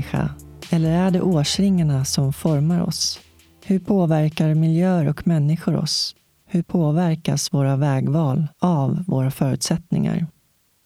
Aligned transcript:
människa? 0.00 0.30
Eller 0.70 0.90
är 0.90 1.10
det 1.10 1.20
årsringarna 1.20 2.04
som 2.04 2.32
formar 2.32 2.80
oss? 2.80 3.20
Hur 3.64 3.78
påverkar 3.78 4.54
miljöer 4.54 5.08
och 5.08 5.26
människor 5.26 5.76
oss? 5.76 6.14
Hur 6.46 6.62
påverkas 6.62 7.52
våra 7.52 7.76
vägval 7.76 8.46
av 8.58 9.04
våra 9.06 9.30
förutsättningar? 9.30 10.26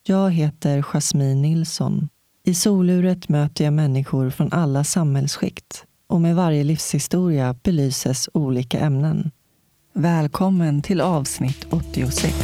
Jag 0.06 0.30
heter 0.30 0.82
Jasmine 0.82 1.42
Nilsson. 1.42 2.08
I 2.46 2.54
soluret 2.54 3.28
möter 3.28 3.64
jag 3.64 3.72
människor 3.72 4.30
från 4.30 4.52
alla 4.52 4.84
samhällsskikt 4.84 5.84
och 6.08 6.20
med 6.20 6.36
varje 6.36 6.64
livshistoria 6.64 7.54
belyses 7.62 8.28
olika 8.34 8.78
ämnen. 8.78 9.30
Välkommen 9.94 10.82
till 10.82 11.00
avsnitt 11.00 11.66
86. 11.70 12.34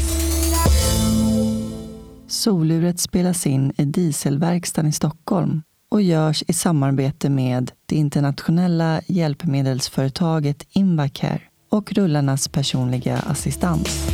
Soluret 2.27 3.01
spelas 3.01 3.47
in 3.47 3.73
i 3.77 3.85
Dieselverkstan 3.85 4.87
i 4.87 4.93
Stockholm 4.93 5.63
och 5.91 6.03
görs 6.03 6.45
i 6.49 6.53
samarbete 6.53 7.31
med 7.31 7.71
det 7.87 7.97
internationella 7.97 9.01
hjälpmedelsföretaget 9.07 10.67
Invacare 10.71 11.41
och 11.71 11.93
rullarnas 11.93 12.49
personliga 12.49 13.17
assistans. 13.17 14.11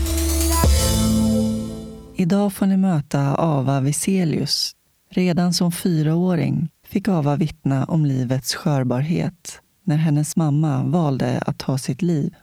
Idag 2.16 2.52
får 2.52 2.66
ni 2.66 2.76
möta 2.76 3.34
Ava 3.34 3.80
Viselius. 3.80 4.72
Redan 5.10 5.52
som 5.52 5.72
fyraåring 5.72 6.68
fick 6.86 7.08
Ava 7.08 7.36
vittna 7.36 7.84
om 7.84 8.06
livets 8.06 8.54
skörbarhet 8.54 9.60
när 9.84 9.96
hennes 9.96 10.36
mamma 10.36 10.82
valde 10.84 11.42
att 11.46 11.58
ta 11.58 11.78
sitt 11.78 12.02
liv. 12.02 12.34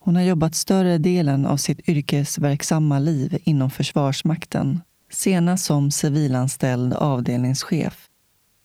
Hon 0.00 0.16
har 0.16 0.22
jobbat 0.22 0.54
större 0.54 0.98
delen 0.98 1.46
av 1.46 1.56
sitt 1.56 1.88
yrkesverksamma 1.88 2.98
liv 2.98 3.38
inom 3.44 3.70
Försvarsmakten. 3.70 4.80
Senast 5.10 5.64
som 5.64 5.90
civilanställd 5.90 6.94
avdelningschef. 6.94 8.08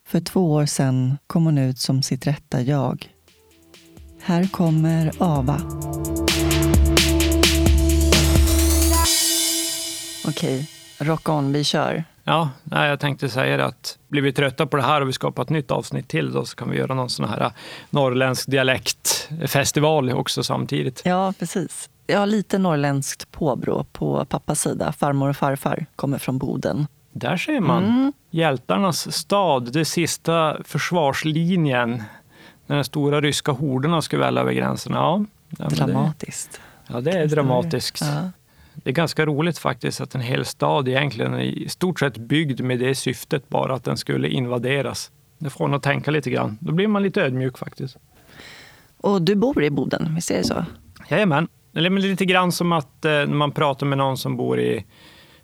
För 0.10 0.20
två 0.20 0.54
år 0.54 0.66
sedan 0.66 1.18
kom 1.28 1.46
hon 1.46 1.58
ut 1.58 1.80
som 1.80 2.04
sitt 2.04 2.28
rätta 2.28 2.62
jag. 2.62 3.10
Här 4.22 4.48
kommer 4.48 5.12
Ava. 5.20 5.62
Okej, 10.28 10.70
rock 10.98 11.30
on, 11.30 11.54
vi 11.54 11.64
kör. 11.64 12.04
Ja, 12.24 12.50
nej, 12.64 12.90
jag 12.90 13.00
tänkte 13.00 13.30
säga 13.30 13.58
det 13.58 13.66
att 13.66 13.98
blir 14.08 14.22
vi 14.22 14.34
trötta 14.34 14.66
på 14.68 14.78
det 14.78 14.84
här 14.84 15.02
och 15.02 15.08
vi 15.08 15.14
skapar 15.14 15.44
ett 15.44 15.50
nytt 15.50 15.72
avsnitt 15.72 16.08
till 16.08 16.32
då 16.32 16.46
så 16.46 16.56
kan 16.56 16.70
vi 16.70 16.78
göra 16.78 16.94
någon 16.94 17.10
sån 17.10 17.30
här 17.30 17.52
norrländsk 17.90 18.48
dialektfestival 18.48 20.12
också 20.12 20.44
samtidigt. 20.44 21.02
Ja, 21.06 21.34
precis. 21.40 21.90
Jag 22.08 22.20
har 22.20 22.28
lite 22.28 22.58
norrländskt 22.58 23.32
påbrå 23.32 23.84
på 23.84 24.26
pappas 24.26 24.62
sida. 24.62 24.92
Farmor 24.92 25.30
och 25.30 25.38
farfar 25.38 25.86
kommer 25.96 26.18
från 26.18 26.38
Boden. 26.38 26.88
Där 27.20 27.38
ser 27.38 27.60
man. 27.60 27.84
Mm. 27.84 28.14
Hjältarnas 28.30 29.16
stad, 29.18 29.74
det 29.74 29.86
sista 29.86 30.58
försvarslinjen. 30.64 32.04
När 32.68 32.76
de 32.76 32.84
stora 32.84 33.22
ryska 33.22 33.52
horderna 33.52 34.02
skulle 34.02 34.22
välla 34.22 34.42
över 34.42 34.54
gränsen. 34.54 34.94
Ja, 34.94 35.26
Dramatiskt. 35.50 36.62
Det, 36.88 36.94
ja, 36.94 37.02
det 37.02 37.12
är 37.12 37.28
dramatiskt. 37.28 38.02
Ja. 38.02 38.32
Det 38.74 38.90
är 38.90 38.94
ganska 38.94 39.26
roligt 39.26 39.58
faktiskt 39.58 40.02
att 40.02 40.16
en 40.16 40.22
hel 40.22 40.46
stad 40.46 40.88
egentligen 40.88 41.34
är 41.34 41.40
i 41.40 41.70
stort 41.70 42.00
sett 42.00 42.18
byggd 42.18 42.62
med 42.62 42.80
det 42.80 42.96
syftet 42.96 43.50
bara 43.50 43.76
att 43.76 43.84
den 43.84 43.98
skulle 43.98 44.28
invaderas. 44.28 45.12
Det 45.38 45.50
får 45.50 45.66
en 45.66 45.74
att 45.74 45.84
tänka 45.84 46.12
lite 46.12 46.30
grann. 46.30 46.58
Då 46.62 46.72
blir 46.72 46.88
man 46.88 47.04
lite 47.04 47.22
ödmjuk 47.22 47.58
faktiskt. 47.58 47.98
Och 48.98 49.22
du 49.22 49.36
bor 49.36 49.64
i 49.64 49.70
Boden, 49.70 50.16
visst 50.16 50.32
är 50.32 50.38
det 50.38 50.44
så? 50.44 50.66
Jajamän. 51.10 51.48
Eller 51.74 51.90
lite 51.90 52.26
grann 52.26 52.52
som 52.52 52.72
att 52.72 53.06
eh, 53.06 53.12
när 53.12 53.26
man 53.26 53.52
pratar 53.52 53.86
med 53.86 53.98
någon 53.98 54.18
som 54.18 54.38
bor 54.38 54.60
i 54.60 54.86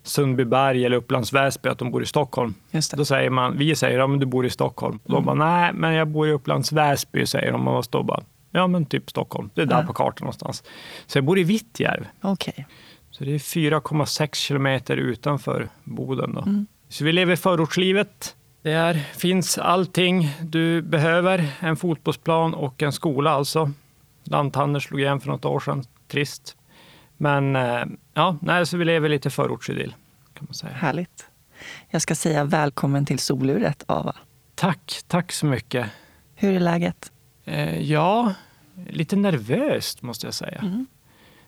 Sundbyberg 0.06 0.86
eller 0.86 0.98
Upplands 0.98 1.34
Väsby, 1.34 1.70
att 1.70 1.78
de 1.78 1.92
bor 1.92 2.04
i 2.04 2.06
Stockholm. 2.06 2.54
Då 2.94 3.06
säger 3.06 3.30
man, 3.30 3.58
vi 3.58 3.76
säger 3.76 4.00
ja, 4.00 4.08
men 4.08 4.20
du 4.20 4.26
bor 4.26 4.46
i 4.46 4.50
Stockholm. 4.50 5.00
Mm. 5.06 5.16
De 5.16 5.26
bara, 5.26 5.36
nej, 5.36 5.74
men 5.74 5.94
jag 5.94 6.08
bor 6.08 6.28
i 6.28 6.32
Upplands 6.32 6.72
Väsby, 6.72 7.26
säger 7.26 7.52
de. 7.52 7.68
Och 7.68 7.86
då 7.90 8.04
bara, 8.04 8.24
ja 8.52 8.68
men 8.68 8.86
typ 8.86 9.10
Stockholm. 9.10 9.50
Det 9.54 9.62
är 9.62 9.66
där 9.66 9.80
ja. 9.80 9.88
på 9.88 9.94
kartan 9.94 10.26
någonstans. 10.26 10.64
Så 11.08 11.18
jag 11.18 11.26
bor 11.26 11.40
i 11.40 11.44
Vittjärv. 11.44 12.08
Okay. 12.22 12.66
Så 13.12 13.24
det 13.24 13.32
är 13.32 13.40
4,6 13.40 14.36
kilometer 14.36 14.98
utanför 14.98 15.70
Boden. 15.84 16.34
Då. 16.34 16.42
Mm. 16.42 16.66
Så 16.90 17.04
vi 17.04 17.12
lever 17.12 17.36
förortslivet. 17.36 18.36
Där 18.62 18.94
finns 18.94 19.58
allting 19.58 20.30
du 20.42 20.82
behöver. 20.82 21.48
En 21.60 21.76
fotbollsplan 21.76 22.54
och 22.54 22.84
en 22.84 22.92
skola 22.92 23.32
alltså. 23.32 23.72
Lanthandeln 24.24 24.82
slog 24.82 25.02
igen 25.02 25.20
för 25.20 25.28
något 25.28 25.46
år 25.46 25.60
sedan. 25.60 25.84
Trist. 26.08 26.58
Men 27.18 27.56
eh, 27.56 27.84
ja, 28.14 28.38
nej, 28.42 28.66
så 28.66 28.78
vi 28.78 28.86
lever 28.86 29.10
lite 29.10 29.30
förortsidyll. 29.30 29.96
Kan 30.34 30.46
man 30.50 30.54
säga. 30.54 30.74
Härligt. 30.74 31.28
Jag 31.90 32.02
ska 32.02 32.16
säga 32.16 32.44
välkommen 32.44 33.06
till 33.06 33.20
soluret, 33.20 33.84
Ava. 33.88 34.16
Tack, 34.56 35.02
tack 35.08 35.32
så 35.32 35.46
mycket. 35.46 35.88
Hur 36.36 36.56
är 36.56 36.60
läget? 36.60 37.12
Eh, 37.46 37.82
ja, 37.92 38.34
lite 38.90 39.16
nervöst 39.16 40.02
måste 40.02 40.28
jag 40.28 40.34
säga. 40.34 40.60
Mm. 40.62 40.86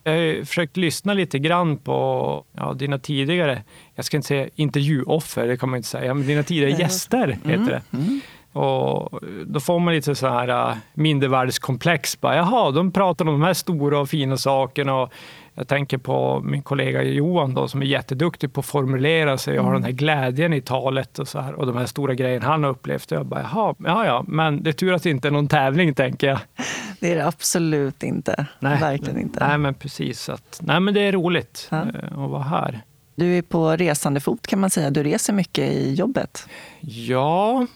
Jag 0.03 0.13
har 0.13 0.45
försökt 0.45 0.77
lyssna 0.77 1.13
lite 1.13 1.39
grann 1.39 1.77
på 1.77 2.45
ja, 2.51 2.73
dina 2.73 2.99
tidigare, 2.99 3.63
jag 3.95 4.05
ska 4.05 4.17
inte 4.17 4.27
säga 4.27 4.49
intervjuoffer, 4.55 5.47
det 5.47 5.57
kan 5.57 5.69
man 5.69 5.77
inte 5.77 5.89
säga, 5.89 6.13
men 6.13 6.27
dina 6.27 6.43
tidigare 6.43 6.71
gäster 6.71 7.27
heter 7.27 7.53
mm. 7.53 7.65
det. 7.65 7.81
Mm. 7.93 8.21
Och 8.57 9.19
då 9.45 9.59
får 9.59 9.79
man 9.79 9.93
lite 9.93 10.15
så 10.15 10.27
här 10.27 10.69
äh, 10.69 10.75
mindervärdeskomplex. 10.93 12.21
Bara, 12.21 12.35
Jaha, 12.35 12.71
de 12.71 12.91
pratar 12.91 13.25
om 13.25 13.31
de 13.31 13.41
här 13.41 13.53
stora 13.53 13.99
och 13.99 14.09
fina 14.09 14.37
sakerna. 14.37 14.95
Och 14.95 15.13
jag 15.55 15.67
tänker 15.67 15.97
på 15.97 16.41
min 16.43 16.61
kollega 16.61 17.03
Johan 17.03 17.53
då, 17.53 17.67
som 17.67 17.81
är 17.81 17.85
jätteduktig 17.85 18.53
på 18.53 18.59
att 18.59 18.65
formulera 18.65 19.37
sig 19.37 19.59
och 19.59 19.65
har 19.65 19.73
den 19.73 19.83
här 19.83 19.91
glädjen 19.91 20.53
i 20.53 20.61
talet 20.61 21.19
och, 21.19 21.27
så 21.27 21.39
här, 21.39 21.53
och 21.53 21.65
de 21.65 21.77
här 21.77 21.85
stora 21.85 22.13
grejerna 22.13 22.45
han 22.45 22.63
har 22.63 22.71
upplevt. 22.71 23.11
Jag 23.11 23.25
bara, 23.25 23.41
jaha, 23.41 23.75
ja, 23.77 24.05
ja, 24.05 24.23
men 24.27 24.63
det 24.63 24.69
är 24.69 24.73
tur 24.73 24.93
att 24.93 25.03
det 25.03 25.09
inte 25.09 25.27
är 25.27 25.31
någon 25.31 25.47
tävling, 25.47 25.93
tänker 25.93 26.27
jag. 26.27 26.39
Det 26.99 27.11
är 27.11 27.15
det 27.15 27.27
absolut 27.27 28.03
inte. 28.03 28.45
Nej, 28.59 28.79
Verkligen 28.79 29.19
inte. 29.19 29.47
Nej, 29.47 29.57
men 29.57 29.73
precis. 29.73 30.29
Att, 30.29 30.59
nej, 30.61 30.79
men 30.79 30.93
det 30.93 31.01
är 31.01 31.11
roligt 31.11 31.67
ja. 31.71 31.77
Eh, 31.77 32.23
att 32.23 32.29
vara 32.29 32.43
här. 32.43 32.81
Du 33.15 33.37
är 33.37 33.41
på 33.41 33.71
resande 33.71 34.19
fot 34.19 34.47
kan 34.47 34.59
man 34.59 34.69
säga. 34.69 34.89
Du 34.89 35.03
reser 35.03 35.33
mycket 35.33 35.71
i 35.71 35.93
jobbet. 35.93 36.47
Ja, 36.81 37.67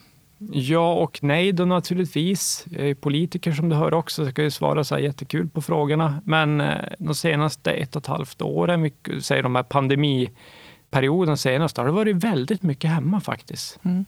Ja 0.49 0.93
och 0.93 1.19
nej 1.21 1.51
då 1.51 1.65
naturligtvis. 1.65 2.65
Jag 2.69 2.89
är 2.89 2.95
politiker 2.95 3.51
som 3.51 3.69
du 3.69 3.75
hör 3.75 3.93
också, 3.93 4.21
så 4.21 4.27
jag 4.27 4.35
kan 4.35 4.45
ju 4.45 4.51
svara 4.51 4.83
så 4.83 4.95
här 4.95 5.01
jättekul 5.01 5.49
på 5.49 5.61
frågorna. 5.61 6.21
Men 6.25 6.61
eh, 6.61 6.77
de 6.99 7.15
senaste 7.15 7.71
ett 7.71 7.95
och 7.95 8.01
ett 8.01 8.07
halvt 8.07 8.41
åren, 8.41 8.91
säger 9.21 9.43
de 9.43 9.55
här 9.55 9.63
pandemiperioden 9.63 11.37
senast, 11.37 11.77
har 11.77 11.85
det 11.85 11.91
varit 11.91 12.15
väldigt 12.15 12.63
mycket 12.63 12.89
hemma 12.89 13.21
faktiskt. 13.21 13.79
Mm. 13.83 14.05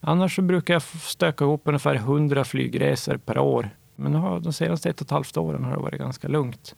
Annars 0.00 0.36
så 0.36 0.42
brukar 0.42 0.74
jag 0.74 0.82
stöka 0.82 1.44
ihop 1.44 1.62
ungefär 1.64 1.94
100 1.94 2.44
flygresor 2.44 3.16
per 3.16 3.38
år. 3.38 3.70
Men 3.96 4.12
de 4.42 4.52
senaste 4.52 4.90
ett 4.90 5.00
och 5.00 5.04
ett 5.04 5.10
halvt 5.10 5.36
åren 5.36 5.64
har 5.64 5.70
det 5.70 5.82
varit 5.82 6.00
ganska 6.00 6.28
lugnt. 6.28 6.74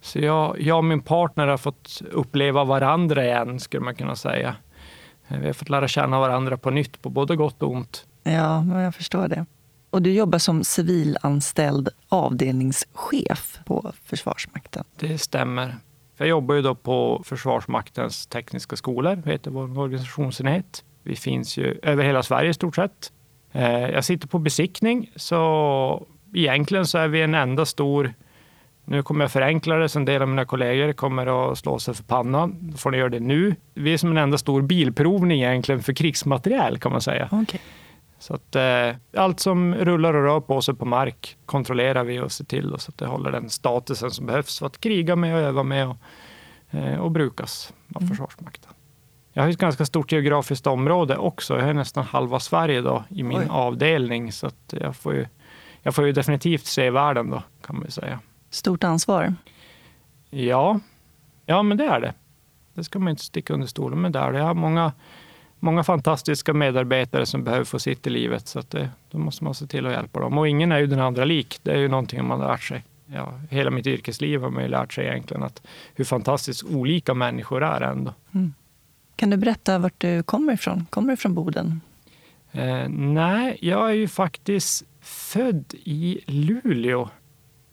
Så 0.00 0.18
jag, 0.18 0.60
jag 0.60 0.78
och 0.78 0.84
min 0.84 1.00
partner 1.00 1.46
har 1.46 1.56
fått 1.56 2.02
uppleva 2.10 2.64
varandra 2.64 3.24
igen, 3.24 3.60
skulle 3.60 3.84
man 3.84 3.94
kunna 3.94 4.16
säga. 4.16 4.56
Vi 5.28 5.46
har 5.46 5.52
fått 5.52 5.68
lära 5.68 5.88
känna 5.88 6.20
varandra 6.20 6.56
på 6.56 6.70
nytt, 6.70 7.02
på 7.02 7.10
både 7.10 7.36
gott 7.36 7.62
och 7.62 7.70
ont. 7.70 8.06
Ja, 8.22 8.62
men 8.62 8.80
jag 8.80 8.94
förstår 8.94 9.28
det. 9.28 9.46
Och 9.90 10.02
du 10.02 10.12
jobbar 10.12 10.38
som 10.38 10.64
civilanställd 10.64 11.88
avdelningschef 12.08 13.58
på 13.64 13.92
Försvarsmakten. 14.04 14.84
Det 14.96 15.18
stämmer. 15.18 15.76
Jag 16.16 16.28
jobbar 16.28 16.54
ju 16.54 16.62
då 16.62 16.74
på 16.74 17.22
Försvarsmaktens 17.24 18.26
tekniska 18.26 18.76
skolor, 18.76 19.22
heter 19.26 19.50
vår 19.50 19.78
organisationsenhet. 19.78 20.84
Vi 21.02 21.16
finns 21.16 21.56
ju 21.56 21.78
över 21.82 22.04
hela 22.04 22.22
Sverige 22.22 22.50
i 22.50 22.54
stort 22.54 22.76
sett. 22.76 23.12
Eh, 23.52 23.70
jag 23.70 24.04
sitter 24.04 24.28
på 24.28 24.38
besiktning, 24.38 25.10
så 25.16 26.06
egentligen 26.34 26.86
så 26.86 26.98
är 26.98 27.08
vi 27.08 27.22
en 27.22 27.34
enda 27.34 27.66
stor 27.66 28.14
nu 28.90 29.02
kommer 29.02 29.24
jag 29.24 29.32
förenkla 29.32 29.76
det, 29.76 29.88
så 29.88 29.98
en 29.98 30.04
del 30.04 30.22
av 30.22 30.28
mina 30.28 30.44
kollegor 30.44 30.92
kommer 30.92 31.52
att 31.52 31.58
slå 31.58 31.78
sig 31.78 31.94
för 31.94 32.02
pannan. 32.02 32.56
Då 32.60 32.76
får 32.76 32.90
ni 32.90 32.98
göra 32.98 33.08
det 33.08 33.20
nu. 33.20 33.54
Vi 33.74 33.92
är 33.92 33.98
som 33.98 34.10
en 34.10 34.16
enda 34.16 34.38
stor 34.38 34.62
bilprovning 34.62 35.42
egentligen 35.42 35.82
för 35.82 35.92
krigsmateriel 35.92 36.78
kan 36.78 36.92
man 36.92 37.00
säga. 37.00 37.28
Okay. 37.32 37.60
Så 38.20 38.34
att, 38.34 38.56
eh, 38.56 38.96
allt 39.16 39.40
som 39.40 39.74
rullar 39.74 40.14
och 40.14 40.22
rör 40.22 40.40
på 40.40 40.62
sig 40.62 40.74
på 40.74 40.84
mark 40.84 41.36
kontrollerar 41.46 42.04
vi 42.04 42.20
och 42.20 42.32
ser 42.32 42.44
till 42.44 42.74
så 42.78 42.90
att 42.90 42.98
det 42.98 43.06
håller 43.06 43.32
den 43.32 43.50
statusen 43.50 44.10
som 44.10 44.26
behövs 44.26 44.58
för 44.58 44.66
att 44.66 44.80
kriga 44.80 45.16
med 45.16 45.34
och 45.34 45.40
öva 45.40 45.62
med 45.62 45.88
och, 45.88 45.96
eh, 46.70 46.98
och 46.98 47.10
brukas 47.10 47.72
av 47.94 48.02
mm. 48.02 48.08
Försvarsmakten. 48.08 48.72
Jag 49.32 49.42
har 49.42 49.50
ett 49.50 49.58
ganska 49.58 49.86
stort 49.86 50.12
geografiskt 50.12 50.66
område 50.66 51.16
också. 51.16 51.58
Jag 51.58 51.66
har 51.66 51.74
nästan 51.74 52.04
halva 52.04 52.40
Sverige 52.40 52.80
då 52.80 53.04
i 53.08 53.22
min 53.22 53.38
Oj. 53.38 53.46
avdelning 53.50 54.32
så 54.32 54.46
att 54.46 54.74
jag 54.80 54.96
får 54.96 55.14
ju, 55.14 55.26
jag 55.82 55.94
får 55.94 56.06
ju 56.06 56.12
definitivt 56.12 56.66
se 56.66 56.90
världen 56.90 57.30
då 57.30 57.42
kan 57.66 57.78
man 57.78 57.90
säga. 57.90 58.20
Stort 58.50 58.84
ansvar. 58.84 59.34
Ja, 60.30 60.80
ja 61.46 61.62
men 61.62 61.76
det 61.78 61.84
är 61.84 62.00
det. 62.00 62.14
Det 62.74 62.84
ska 62.84 62.98
man 62.98 63.10
inte 63.10 63.22
sticka 63.22 63.54
under 63.54 63.66
stolen 63.66 64.00
med. 64.00 64.12
Där. 64.12 64.32
Jag 64.32 64.44
har 64.44 64.54
många 64.54 64.92
många 65.60 65.84
fantastiska 65.84 66.54
medarbetare 66.54 67.26
som 67.26 67.44
behöver 67.44 67.64
få 67.64 67.78
sitt 67.78 68.06
i 68.06 68.10
livet. 68.10 68.48
Så 68.48 68.58
att 68.58 68.70
det, 68.70 68.90
då 69.10 69.18
måste 69.18 69.44
man 69.44 69.54
se 69.54 69.66
till 69.66 69.86
att 69.86 69.92
hjälpa 69.92 70.20
dem. 70.20 70.38
Och 70.38 70.48
ingen 70.48 70.72
är 70.72 70.78
ju 70.78 70.86
den 70.86 71.00
andra 71.00 71.24
lik. 71.24 71.60
Det 71.62 71.72
är 71.72 71.78
ju 71.78 71.88
någonting 71.88 72.24
man 72.24 72.40
har 72.40 72.48
lärt 72.48 72.62
sig. 72.62 72.84
Ja, 73.06 73.40
hela 73.50 73.70
mitt 73.70 73.86
yrkesliv 73.86 74.40
har 74.40 74.50
man 74.50 74.62
ju 74.62 74.68
lärt 74.68 74.92
sig 74.92 75.06
egentligen 75.06 75.42
att 75.42 75.62
hur 75.94 76.04
fantastiskt 76.04 76.64
olika 76.64 77.14
människor 77.14 77.62
är 77.62 77.80
ändå. 77.80 78.14
Mm. 78.34 78.54
Kan 79.16 79.30
du 79.30 79.36
berätta 79.36 79.78
vart 79.78 79.94
du 79.98 80.22
kommer 80.22 80.52
ifrån? 80.52 80.86
Kommer 80.90 81.10
du 81.10 81.16
från 81.16 81.34
Boden? 81.34 81.80
Eh, 82.52 82.88
nej, 82.88 83.58
jag 83.60 83.90
är 83.90 83.94
ju 83.94 84.08
faktiskt 84.08 84.84
född 85.00 85.74
i 85.84 86.20
Luleå. 86.26 87.08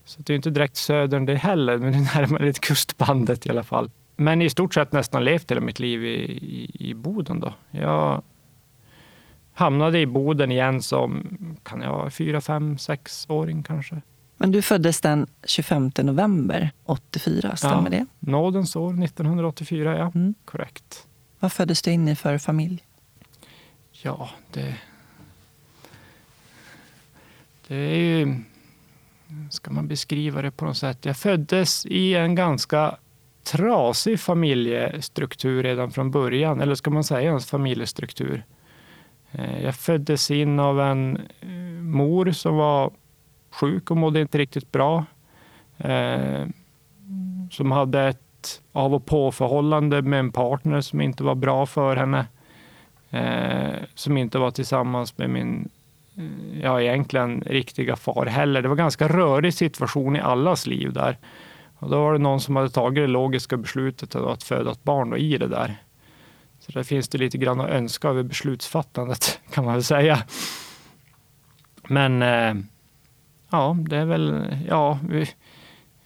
Så 0.05 0.21
det 0.21 0.33
är 0.33 0.35
inte 0.35 0.49
direkt 0.49 0.75
södern 0.75 1.25
det 1.25 1.35
heller, 1.35 1.77
men 1.77 1.91
det 1.91 1.97
är 1.97 2.19
närmare 2.21 2.53
kustbandet 2.53 3.45
i 3.45 3.49
alla 3.49 3.63
fall. 3.63 3.91
Men 4.19 4.41
i 4.41 4.49
stort 4.49 4.73
sett 4.73 4.91
nästan 4.91 5.23
levt 5.23 5.51
hela 5.51 5.61
mitt 5.61 5.79
liv 5.79 6.05
i, 6.05 6.15
i, 6.31 6.89
i 6.89 6.93
Boden. 6.93 7.39
Då. 7.39 7.53
Jag 7.71 8.21
hamnade 9.53 9.99
i 9.99 10.05
Boden 10.05 10.51
igen 10.51 10.81
som 10.81 11.37
kan 11.63 11.81
jag 11.81 12.13
fyra, 12.13 12.41
fem, 12.41 12.77
sexåring 12.77 13.63
kanske. 13.63 14.01
Men 14.37 14.51
du 14.51 14.61
föddes 14.61 15.01
den 15.01 15.27
25 15.43 15.91
november 15.97 16.71
84, 16.85 17.55
stämmer 17.55 17.83
ja, 17.83 17.89
det? 17.89 18.05
Nådens 18.19 18.75
år 18.75 19.03
1984, 19.03 19.97
ja. 19.97 20.11
Mm. 20.15 20.33
Korrekt. 20.45 21.07
Vad 21.39 21.51
föddes 21.51 21.81
du 21.81 21.91
in 21.91 22.07
i 22.07 22.15
för 22.15 22.37
familj? 22.37 22.83
Ja, 23.91 24.29
det... 24.51 24.75
Det 27.67 27.75
är 27.75 27.97
ju... 27.97 28.43
Ska 29.49 29.71
man 29.71 29.87
beskriva 29.87 30.41
det 30.41 30.51
på 30.51 30.65
något 30.65 30.77
sätt? 30.77 31.05
Jag 31.05 31.17
föddes 31.17 31.85
i 31.85 32.13
en 32.13 32.35
ganska 32.35 32.97
trasig 33.51 34.19
familjestruktur 34.19 35.63
redan 35.63 35.91
från 35.91 36.11
början. 36.11 36.61
Eller 36.61 36.75
ska 36.75 36.89
man 36.89 37.03
säga 37.03 37.21
ens 37.21 37.49
familjestruktur? 37.49 38.43
Eh, 39.31 39.63
jag 39.63 39.75
föddes 39.75 40.31
in 40.31 40.59
av 40.59 40.81
en 40.81 41.17
eh, 41.41 41.49
mor 41.81 42.31
som 42.31 42.55
var 42.55 42.91
sjuk 43.51 43.91
och 43.91 43.97
mådde 43.97 44.21
inte 44.21 44.37
riktigt 44.37 44.71
bra. 44.71 45.05
Eh, 45.77 46.45
som 47.51 47.71
hade 47.71 48.01
ett 48.01 48.61
av 48.71 48.95
och 48.95 49.05
på-förhållande 49.05 50.01
med 50.01 50.19
en 50.19 50.31
partner 50.31 50.81
som 50.81 51.01
inte 51.01 51.23
var 51.23 51.35
bra 51.35 51.65
för 51.65 51.95
henne. 51.95 52.25
Som 53.95 54.17
inte 54.17 54.37
var 54.37 54.51
tillsammans 54.51 55.17
med 55.17 55.29
min, 55.29 55.69
ja 56.61 56.81
egentligen 56.81 57.43
riktiga 57.45 57.95
far 57.95 58.25
heller. 58.25 58.61
Det 58.61 58.67
var 58.67 58.73
en 58.73 58.77
ganska 58.77 59.07
rörig 59.07 59.53
situation 59.53 60.15
i 60.15 60.19
allas 60.19 60.67
liv 60.67 60.93
där. 60.93 61.17
Och 61.79 61.89
då 61.89 62.01
var 62.01 62.13
det 62.13 62.19
någon 62.19 62.41
som 62.41 62.55
hade 62.55 62.69
tagit 62.69 63.03
det 63.03 63.07
logiska 63.07 63.57
beslutet 63.57 64.15
att 64.15 64.43
föda 64.43 64.71
ett 64.71 64.83
barn 64.83 65.15
i 65.17 65.37
det 65.37 65.47
där. 65.47 65.75
Så 66.59 66.71
där 66.71 66.83
finns 66.83 67.09
det 67.09 67.17
lite 67.17 67.37
grann 67.37 67.61
att 67.61 67.69
önska 67.69 68.07
över 68.07 68.23
beslutsfattandet 68.23 69.39
kan 69.51 69.65
man 69.65 69.73
väl 69.73 69.83
säga. 69.83 70.23
Men 71.87 72.21
eh, 72.21 72.63
ja, 73.49 73.77
det 73.79 73.97
är 73.97 74.05
väl, 74.05 74.55
ja, 74.67 74.99
vi, 75.09 75.29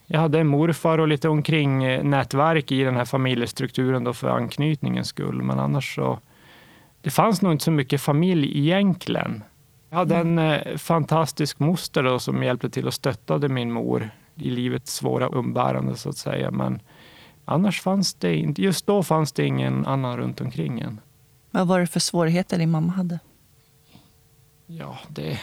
jag 0.06 0.20
hade 0.20 0.40
en 0.40 0.48
morfar 0.48 0.98
och 0.98 1.08
lite 1.08 1.30
omkring 1.30 1.84
eh, 1.84 2.04
nätverk 2.04 2.72
i 2.72 2.84
den 2.84 2.96
här 2.96 3.06
familjestrukturen 3.06 4.04
då 4.04 4.14
för 4.14 4.30
anknytningens 4.30 5.08
skull. 5.08 5.42
Men 5.42 5.60
annars 5.60 5.96
så, 5.96 6.20
det 7.02 7.10
fanns 7.10 7.42
nog 7.42 7.52
inte 7.52 7.64
så 7.64 7.72
mycket 7.72 8.02
familj 8.02 8.60
egentligen. 8.60 9.44
Jag 9.90 9.98
hade 9.98 10.16
en 10.16 10.40
eh, 10.40 10.78
fantastisk 10.78 11.60
moster 11.60 12.04
då 12.04 12.20
som 12.20 12.44
hjälpte 12.44 12.70
till 12.70 12.88
och 12.88 12.94
stöttade 12.94 13.50
min 13.50 13.72
mor 13.72 14.10
i 14.42 14.50
livets 14.50 14.96
svåra 14.96 15.28
umbärande 15.28 15.96
så 15.96 16.10
att 16.10 16.18
säga. 16.18 16.52
Men 16.52 16.82
annars 17.46 17.82
fanns 17.82 18.14
det 18.14 18.36
inte, 18.36 18.62
just 18.62 18.86
då 18.86 19.04
fanns 19.04 19.32
det 19.32 19.46
ingen 19.46 19.86
annan 19.86 20.18
runt 20.18 20.42
omkring 20.42 20.80
en. 20.80 21.02
Vad 21.52 21.68
var 21.68 21.80
det 21.80 21.88
för 21.88 22.00
svårigheter 22.00 22.58
din 22.58 22.72
mamma 22.72 22.92
hade? 22.92 23.20
Ja, 24.66 24.98
det... 25.10 25.40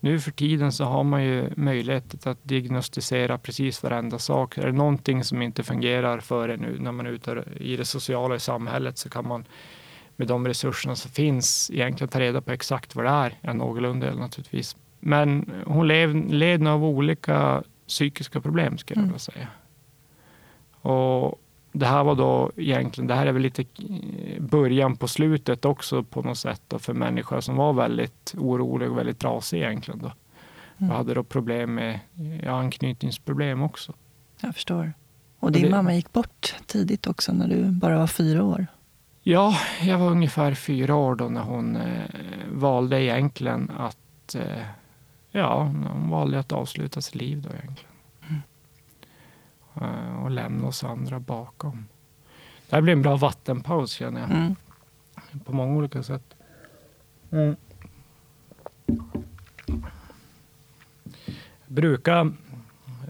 Nu 0.00 0.20
för 0.20 0.30
tiden 0.30 0.72
så 0.72 0.84
har 0.84 1.04
man 1.04 1.24
ju 1.24 1.50
möjlighet 1.56 2.26
att 2.26 2.38
diagnostisera 2.42 3.38
precis 3.38 3.82
varenda 3.82 4.18
sak. 4.18 4.58
Är 4.58 4.66
det 4.66 4.72
någonting 4.72 5.24
som 5.24 5.42
inte 5.42 5.62
fungerar 5.62 6.20
för 6.20 6.48
en 6.48 6.60
nu 6.60 6.78
när 6.78 6.92
man 6.92 7.06
är 7.06 7.10
ute 7.10 7.44
i 7.60 7.76
det 7.76 7.84
sociala 7.84 8.34
i 8.34 8.40
samhället 8.40 8.98
så 8.98 9.10
kan 9.10 9.28
man 9.28 9.44
med 10.16 10.28
de 10.28 10.48
resurserna 10.48 10.96
som 10.96 11.10
finns 11.10 11.70
egentligen 11.70 12.08
ta 12.08 12.20
reda 12.20 12.40
på 12.40 12.52
exakt 12.52 12.96
vad 12.96 13.04
det 13.04 13.10
är. 13.10 13.38
Ja, 13.40 13.52
någorlunda 13.52 14.14
naturligtvis. 14.14 14.76
Men 15.00 15.52
hon 15.66 15.88
led, 15.88 16.32
led 16.32 16.66
av 16.66 16.84
olika 16.84 17.62
psykiska 17.88 18.40
problem 18.40 18.78
skulle 18.78 18.98
jag 18.98 19.02
mm. 19.02 19.08
vilja 19.08 19.18
säga. 19.18 19.48
Och 20.80 21.40
det 21.72 21.86
här 21.86 22.04
var 22.04 22.14
då 22.14 22.52
egentligen, 22.56 23.08
det 23.08 23.14
här 23.14 23.26
är 23.26 23.32
väl 23.32 23.42
lite 23.42 23.64
början 24.38 24.96
på 24.96 25.08
slutet 25.08 25.64
också 25.64 26.02
på 26.02 26.22
något 26.22 26.38
sätt 26.38 26.62
då, 26.68 26.78
för 26.78 26.94
människor 26.94 27.40
som 27.40 27.56
var 27.56 27.72
väldigt 27.72 28.34
oroliga 28.38 28.90
och 28.90 28.98
väldigt 28.98 29.18
trasiga 29.18 29.68
egentligen. 29.68 30.00
Då. 30.00 30.12
Mm. 30.78 30.90
Och 30.90 30.96
hade 30.96 31.14
då 31.14 31.22
problem 31.22 31.74
med 31.74 32.00
ja, 32.42 32.52
anknytningsproblem 32.52 33.62
också. 33.62 33.92
Jag 34.40 34.54
förstår. 34.54 34.92
Och 35.38 35.52
din 35.52 35.62
det, 35.62 35.70
mamma 35.70 35.94
gick 35.94 36.12
bort 36.12 36.54
tidigt 36.66 37.06
också 37.06 37.32
när 37.32 37.48
du 37.48 37.70
bara 37.70 37.98
var 37.98 38.06
fyra 38.06 38.44
år? 38.44 38.66
Ja, 39.22 39.58
jag 39.82 39.98
var 39.98 40.10
ungefär 40.10 40.54
fyra 40.54 40.94
år 40.94 41.14
då 41.14 41.28
när 41.28 41.42
hon 41.42 41.76
eh, 41.76 42.04
valde 42.52 43.02
egentligen 43.02 43.70
att 43.78 44.34
eh, 44.34 44.62
ja, 45.30 45.62
hon 45.62 46.10
valde 46.10 46.38
att 46.38 46.52
avsluta 46.52 47.00
sitt 47.00 47.14
liv 47.14 47.42
då 47.42 47.48
egentligen. 47.48 47.92
Mm. 48.28 50.16
Och 50.16 50.30
lämna 50.30 50.68
oss 50.68 50.84
andra 50.84 51.20
bakom. 51.20 51.86
Det 52.68 52.76
här 52.76 52.82
blir 52.82 52.92
en 52.92 53.02
bra 53.02 53.16
vattenpaus 53.16 53.90
känner 53.90 54.20
jag. 54.20 54.30
Mm. 54.30 54.56
På 55.44 55.52
många 55.52 55.76
olika 55.76 56.02
sätt. 56.02 56.34
Mm. 57.30 57.56
Brukar 61.66 62.32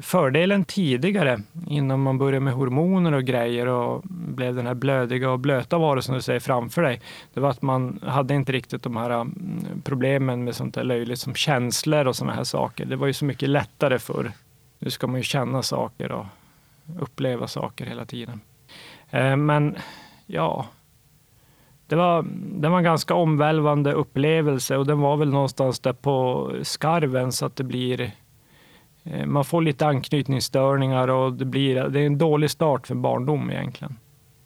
fördelen 0.01 0.65
tidigare, 0.65 1.43
innan 1.67 2.03
man 2.03 2.19
började 2.19 2.41
med 2.41 2.55
hormoner 2.55 3.13
och 3.13 3.25
grejer 3.25 3.67
och 3.67 4.05
blev 4.39 4.55
den 4.55 4.67
här 4.67 4.75
blödiga 4.75 5.31
och 5.31 5.39
blöta 5.39 5.79
varelsen 5.79 6.15
du 6.15 6.23
ser 6.23 6.39
framför 6.39 6.83
dig, 6.83 7.01
det 7.35 7.41
var 7.41 7.51
att 7.51 7.63
man 7.63 8.01
hade 8.03 8.35
inte 8.35 8.53
riktigt 8.53 8.83
de 8.83 8.97
här 8.97 9.11
mm, 9.11 9.83
problemen 9.85 10.45
med 10.45 10.55
sånt 10.55 10.75
där 10.75 10.85
löjligt 10.85 11.21
som 11.21 11.35
känslor 11.35 12.07
och 12.07 12.17
såna 12.17 12.33
här 12.33 12.45
saker. 12.45 12.87
Det 12.87 12.97
var 12.97 13.07
ju 13.07 13.13
så 13.13 13.25
mycket 13.25 13.49
lättare 13.49 13.99
förr. 13.99 14.33
Nu 14.79 14.91
ska 14.91 15.07
man 15.07 15.17
ju 15.17 15.23
känna 15.23 15.63
saker 15.63 16.13
och 16.13 16.27
uppleva 17.01 17.47
saker 17.47 17.87
hela 17.87 18.05
tiden. 18.05 18.41
Eh, 19.11 19.37
men 19.37 19.77
ja, 20.27 20.67
det 21.87 21.97
var, 21.97 22.25
det 22.33 22.69
var 22.69 22.79
en 22.79 22.85
ganska 22.85 23.15
omvälvande 23.15 23.93
upplevelse 23.93 24.77
och 24.77 24.87
den 24.87 25.01
var 25.01 25.17
väl 25.17 25.31
någonstans 25.31 25.81
där 25.81 25.93
på 25.93 26.51
skarven 26.63 27.33
så 27.33 27.47
att 27.47 27.57
det 27.57 27.65
blir 27.65 28.11
eh, 29.05 29.27
man 29.27 29.45
får 29.45 29.63
lite 29.63 29.87
anknytningsstörningar 29.87 31.09
och 31.09 31.33
det, 31.33 31.45
blir, 31.45 31.89
det 31.89 32.01
är 32.01 32.07
en 32.07 32.19
dålig 32.19 32.51
start 32.51 32.87
för 32.87 32.95
barndom 32.95 33.51
egentligen. 33.51 33.97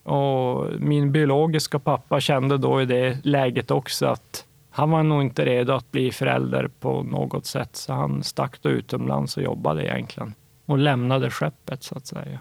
Och 0.03 0.67
min 0.81 1.13
biologiska 1.13 1.79
pappa 1.79 2.21
kände 2.21 2.59
då 2.59 2.83
i 2.83 2.87
det 2.87 3.25
läget 3.25 3.71
också 3.71 4.07
att 4.07 4.47
han 4.71 4.91
var 4.91 5.03
nog 5.03 5.23
inte 5.23 5.45
redo 5.45 5.73
att 5.73 5.91
bli 5.91 6.13
förälder 6.13 6.71
på 6.81 7.03
något 7.03 7.47
sätt, 7.47 7.77
så 7.77 7.93
han 7.93 8.23
stack 8.23 8.63
då 8.63 8.69
utomlands 8.69 9.37
och 9.37 9.43
jobbade 9.43 9.87
egentligen 9.87 10.35
och 10.67 10.79
lämnade 10.79 11.31
skeppet 11.31 11.83
så 11.83 11.97
att 11.97 12.07
säga. 12.07 12.39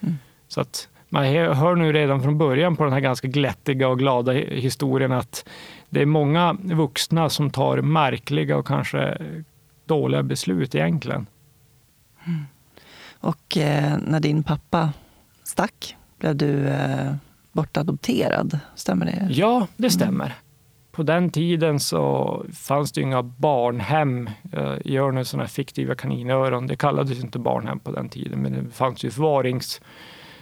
Mm. 0.00 0.18
Så 0.48 0.60
att 0.60 0.88
man 1.08 1.24
hör 1.24 1.74
nu 1.74 1.92
redan 1.92 2.22
från 2.22 2.38
början 2.38 2.76
på 2.76 2.84
den 2.84 2.92
här 2.92 3.00
ganska 3.00 3.28
glättiga 3.28 3.88
och 3.88 3.98
glada 3.98 4.32
historien 4.32 5.12
att 5.12 5.48
det 5.88 6.02
är 6.02 6.06
många 6.06 6.56
vuxna 6.62 7.28
som 7.28 7.50
tar 7.50 7.80
märkliga 7.80 8.56
och 8.56 8.66
kanske 8.66 9.18
dåliga 9.84 10.22
beslut 10.22 10.74
egentligen. 10.74 11.26
Mm. 12.26 12.44
Och 13.20 13.56
eh, 13.56 13.98
när 14.06 14.20
din 14.20 14.42
pappa 14.42 14.92
stack, 15.42 15.96
blev 16.18 16.36
du 16.36 16.68
eh, 16.68 17.12
bortadopterad? 17.52 18.58
Stämmer 18.74 19.06
det? 19.06 19.28
Ja, 19.30 19.66
det 19.76 19.90
stämmer. 19.90 20.24
Mm. 20.24 20.36
På 20.92 21.02
den 21.02 21.30
tiden 21.30 21.80
så 21.80 22.44
fanns 22.52 22.92
det 22.92 23.00
inga 23.00 23.22
barnhem. 23.22 24.30
Jag 24.52 24.86
gör 24.86 25.12
nu 25.12 25.24
sådana 25.24 25.48
fiktiva 25.48 25.94
kaninöron. 25.94 26.66
Det 26.66 26.76
kallades 26.76 27.20
inte 27.20 27.38
barnhem 27.38 27.78
på 27.78 27.90
den 27.90 28.08
tiden, 28.08 28.42
men 28.42 28.52
det 28.52 28.70
fanns 28.70 29.04
ju 29.04 29.10
förvarings 29.10 29.80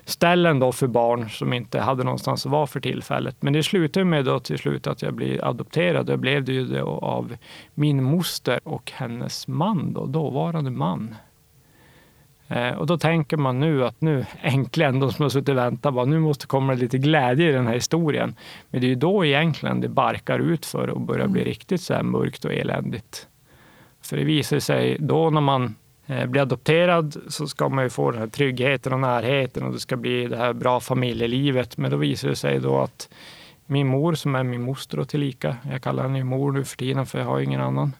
ställen 0.04 0.58
då 0.58 0.72
för 0.72 0.86
barn 0.86 1.30
som 1.30 1.52
inte 1.52 1.80
hade 1.80 2.04
någonstans 2.04 2.46
att 2.46 2.52
vara 2.52 2.66
för 2.66 2.80
tillfället. 2.80 3.36
Men 3.40 3.52
det 3.52 3.62
slutade 3.62 4.04
med 4.04 4.24
då 4.24 4.40
till 4.40 4.58
slut 4.58 4.86
att 4.86 5.02
jag 5.02 5.14
blev 5.14 5.44
adopterad. 5.44 6.08
Jag 6.08 6.18
blev 6.18 6.44
det 6.44 6.52
ju 6.52 6.80
av 6.80 7.36
min 7.74 8.02
moster 8.02 8.60
och 8.64 8.92
hennes 8.94 9.48
man, 9.48 9.92
då, 9.92 10.06
dåvarande 10.06 10.70
man. 10.70 11.14
Eh, 12.48 12.70
och 12.70 12.86
då 12.86 12.98
tänker 12.98 13.36
man 13.36 13.60
nu 13.60 13.84
att 13.84 14.00
nu 14.00 14.26
äntligen, 14.40 15.00
de 15.00 15.12
som 15.12 15.22
har 15.22 15.30
suttit 15.30 15.48
och 15.48 15.56
väntat, 15.56 15.94
bara, 15.94 16.04
nu 16.04 16.18
måste 16.18 16.46
komma 16.46 16.74
lite 16.74 16.98
glädje 16.98 17.48
i 17.48 17.52
den 17.52 17.66
här 17.66 17.74
historien. 17.74 18.34
Men 18.70 18.80
det 18.80 18.86
är 18.86 18.88
ju 18.88 18.94
då 18.94 19.24
egentligen 19.24 19.80
det 19.80 19.88
barkar 19.88 20.38
ut 20.38 20.66
för 20.66 20.90
och 20.90 21.00
börjar 21.00 21.26
bli 21.26 21.40
mm. 21.40 21.48
riktigt 21.48 21.80
så 21.80 21.94
här 21.94 22.02
mörkt 22.02 22.44
och 22.44 22.52
eländigt. 22.52 23.28
För 24.02 24.16
det 24.16 24.24
visar 24.24 24.58
sig 24.58 24.96
då 25.00 25.30
när 25.30 25.40
man 25.40 25.74
Eh, 26.08 26.26
blir 26.26 26.42
adopterad 26.42 27.16
så 27.28 27.46
ska 27.46 27.68
man 27.68 27.84
ju 27.84 27.90
få 27.90 28.10
den 28.10 28.20
här 28.20 28.26
tryggheten 28.26 28.92
och 28.92 29.00
närheten 29.00 29.62
och 29.62 29.72
det 29.72 29.80
ska 29.80 29.96
bli 29.96 30.26
det 30.26 30.36
här 30.36 30.52
bra 30.52 30.80
familjelivet. 30.80 31.76
Men 31.76 31.90
då 31.90 31.96
visar 31.96 32.28
det 32.28 32.36
sig 32.36 32.60
då 32.60 32.78
att 32.78 33.08
min 33.66 33.86
mor, 33.86 34.14
som 34.14 34.34
är 34.34 34.42
min 34.42 34.62
moster 34.62 34.98
och 34.98 35.08
tillika, 35.08 35.56
jag 35.70 35.82
kallar 35.82 36.02
henne 36.02 36.24
mor 36.24 36.52
nu 36.52 36.64
för 36.64 36.76
tiden 36.76 37.06
för 37.06 37.18
jag 37.18 37.26
har 37.26 37.40
ingen 37.40 37.60
annan. 37.60 37.92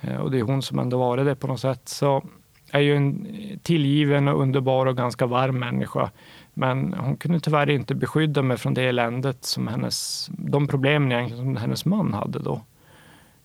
Eh, 0.00 0.16
och 0.16 0.30
det 0.30 0.38
är 0.38 0.42
hon 0.42 0.62
som 0.62 0.78
ändå 0.78 0.98
varit 0.98 1.24
det 1.24 1.36
på 1.36 1.46
något 1.46 1.60
sätt. 1.60 1.88
Så 1.88 2.22
är 2.70 2.80
ju 2.80 2.96
en 2.96 3.26
tillgiven 3.62 4.28
och 4.28 4.40
underbar 4.40 4.86
och 4.86 4.96
ganska 4.96 5.26
varm 5.26 5.58
människa. 5.58 6.10
Men 6.54 6.94
hon 6.94 7.16
kunde 7.16 7.40
tyvärr 7.40 7.70
inte 7.70 7.94
beskydda 7.94 8.42
mig 8.42 8.56
från 8.56 8.74
det 8.74 8.82
eländet 8.82 9.44
som 9.44 9.68
hennes, 9.68 10.28
de 10.32 10.68
problemen 10.68 11.12
egentligen 11.12 11.44
som 11.44 11.56
hennes 11.56 11.84
man 11.84 12.14
hade 12.14 12.38
då. 12.38 12.62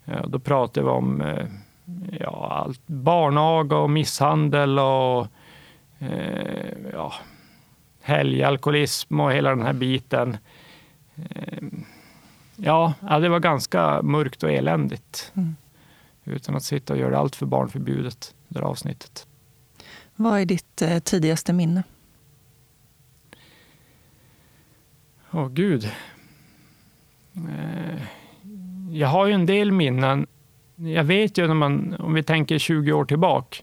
Ja, 0.05 0.25
då 0.27 0.39
pratade 0.39 0.85
vi 0.85 0.91
om 0.91 1.21
eh, 1.21 1.47
ja, 2.19 2.63
allt, 2.65 2.87
barnaga 2.87 3.77
och 3.77 3.89
misshandel 3.89 4.79
och 4.79 5.27
eh, 5.99 6.71
ja, 6.93 7.13
helgalkoholism 8.01 9.19
och 9.19 9.33
hela 9.33 9.49
den 9.49 9.61
här 9.61 9.73
biten. 9.73 10.37
Eh, 11.15 11.63
ja, 12.55 12.93
det 13.01 13.29
var 13.29 13.39
ganska 13.39 14.01
mörkt 14.01 14.43
och 14.43 14.51
eländigt. 14.51 15.31
Mm. 15.35 15.55
Utan 16.23 16.55
att 16.55 16.63
sitta 16.63 16.93
och 16.93 16.99
göra 16.99 17.17
allt 17.17 17.35
för 17.35 17.45
barnförbjudet, 17.45 18.35
det 18.55 18.61
där 18.61 18.67
avsnittet. 18.67 19.27
Vad 20.15 20.39
är 20.39 20.45
ditt 20.45 20.81
eh, 20.81 20.99
tidigaste 20.99 21.53
minne? 21.53 21.83
Åh, 25.31 25.43
oh, 25.43 25.49
gud. 25.49 25.91
Eh, 27.35 28.01
jag 28.91 29.07
har 29.07 29.27
ju 29.27 29.33
en 29.33 29.45
del 29.45 29.71
minnen. 29.71 30.27
Jag 30.75 31.03
vet 31.03 31.37
ju 31.37 31.47
när 31.47 31.53
man, 31.53 31.95
om 31.99 32.13
vi 32.13 32.23
tänker 32.23 32.57
20 32.57 32.91
år 32.91 33.05
tillbaka, 33.05 33.57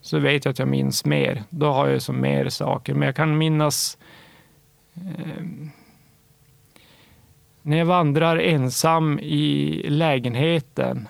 så 0.00 0.18
vet 0.18 0.44
jag 0.44 0.52
att 0.52 0.58
jag 0.58 0.68
minns 0.68 1.04
mer. 1.04 1.42
Då 1.50 1.72
har 1.72 1.88
jag 1.88 2.02
så 2.02 2.12
mer 2.12 2.48
saker. 2.48 2.94
Men 2.94 3.06
jag 3.06 3.16
kan 3.16 3.38
minnas 3.38 3.98
eh, 4.94 5.44
när 7.62 7.76
jag 7.76 7.86
vandrar 7.86 8.36
ensam 8.36 9.18
i 9.18 9.82
lägenheten 9.88 11.08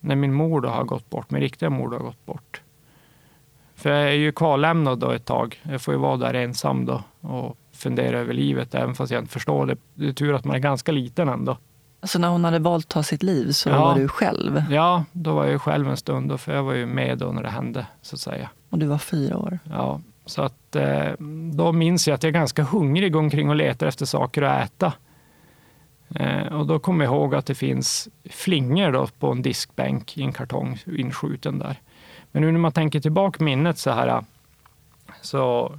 när 0.00 0.16
min 0.16 0.34
mor 0.34 0.60
då 0.60 0.68
har 0.68 0.84
gått 0.84 1.10
bort, 1.10 1.30
min 1.30 1.40
riktiga 1.40 1.70
mor 1.70 1.90
har 1.90 1.98
gått 1.98 2.26
bort. 2.26 2.62
För 3.86 3.92
jag 3.92 4.08
är 4.08 4.14
ju 4.14 4.32
kvarlämnad 4.32 4.98
då 4.98 5.10
ett 5.10 5.24
tag. 5.24 5.60
Jag 5.62 5.80
får 5.80 5.94
ju 5.94 6.00
vara 6.00 6.16
där 6.16 6.34
ensam 6.34 6.86
då 6.86 7.02
och 7.20 7.56
fundera 7.72 8.18
över 8.18 8.34
livet, 8.34 8.74
även 8.74 8.94
fast 8.94 9.12
jag 9.12 9.22
inte 9.22 9.32
förstår 9.32 9.66
det. 9.66 9.76
Det 9.94 10.08
är 10.08 10.12
tur 10.12 10.34
att 10.34 10.44
man 10.44 10.56
är 10.56 10.60
ganska 10.60 10.92
liten 10.92 11.28
ändå. 11.28 11.56
Så 12.02 12.18
när 12.18 12.28
hon 12.28 12.44
hade 12.44 12.58
valt 12.58 12.84
att 12.84 12.88
ta 12.88 13.02
sitt 13.02 13.22
liv 13.22 13.50
så 13.50 13.68
ja. 13.68 13.80
var 13.80 13.94
du 13.94 14.08
själv? 14.08 14.62
Ja, 14.70 15.04
då 15.12 15.34
var 15.34 15.46
jag 15.46 15.62
själv 15.62 15.88
en 15.88 15.96
stund, 15.96 16.28
då, 16.28 16.38
för 16.38 16.54
jag 16.54 16.62
var 16.62 16.72
ju 16.72 16.86
med 16.86 17.18
då 17.18 17.26
när 17.26 17.42
det 17.42 17.48
hände. 17.48 17.86
så 18.02 18.16
att 18.16 18.20
säga. 18.20 18.50
Och 18.70 18.78
du 18.78 18.86
var 18.86 18.98
fyra 18.98 19.38
år? 19.38 19.58
Ja, 19.70 20.00
så 20.24 20.42
att 20.42 20.76
eh, 20.76 21.12
då 21.52 21.72
minns 21.72 22.08
jag 22.08 22.14
att 22.14 22.22
jag 22.22 22.28
är 22.28 22.38
ganska 22.38 22.62
hungrig, 22.62 23.12
går 23.12 23.20
omkring 23.20 23.48
och 23.48 23.56
letar 23.56 23.86
efter 23.86 24.06
saker 24.06 24.42
att 24.42 24.64
äta. 24.64 24.92
Eh, 26.14 26.46
och 26.46 26.66
då 26.66 26.78
kommer 26.78 27.04
jag 27.04 27.14
ihåg 27.14 27.34
att 27.34 27.46
det 27.46 27.54
finns 27.54 28.08
flingor 28.30 28.92
då 28.92 29.06
på 29.18 29.32
en 29.32 29.42
diskbänk 29.42 30.18
i 30.18 30.22
en 30.22 30.32
kartong 30.32 30.78
inskjuten 30.86 31.58
där. 31.58 31.80
Men 32.36 32.42
nu 32.42 32.52
när 32.52 32.58
man 32.58 32.72
tänker 32.72 33.00
tillbaka 33.00 33.44
minnet 33.44 33.78
så 33.78 33.90
här 33.90 34.24
så, 35.22 35.72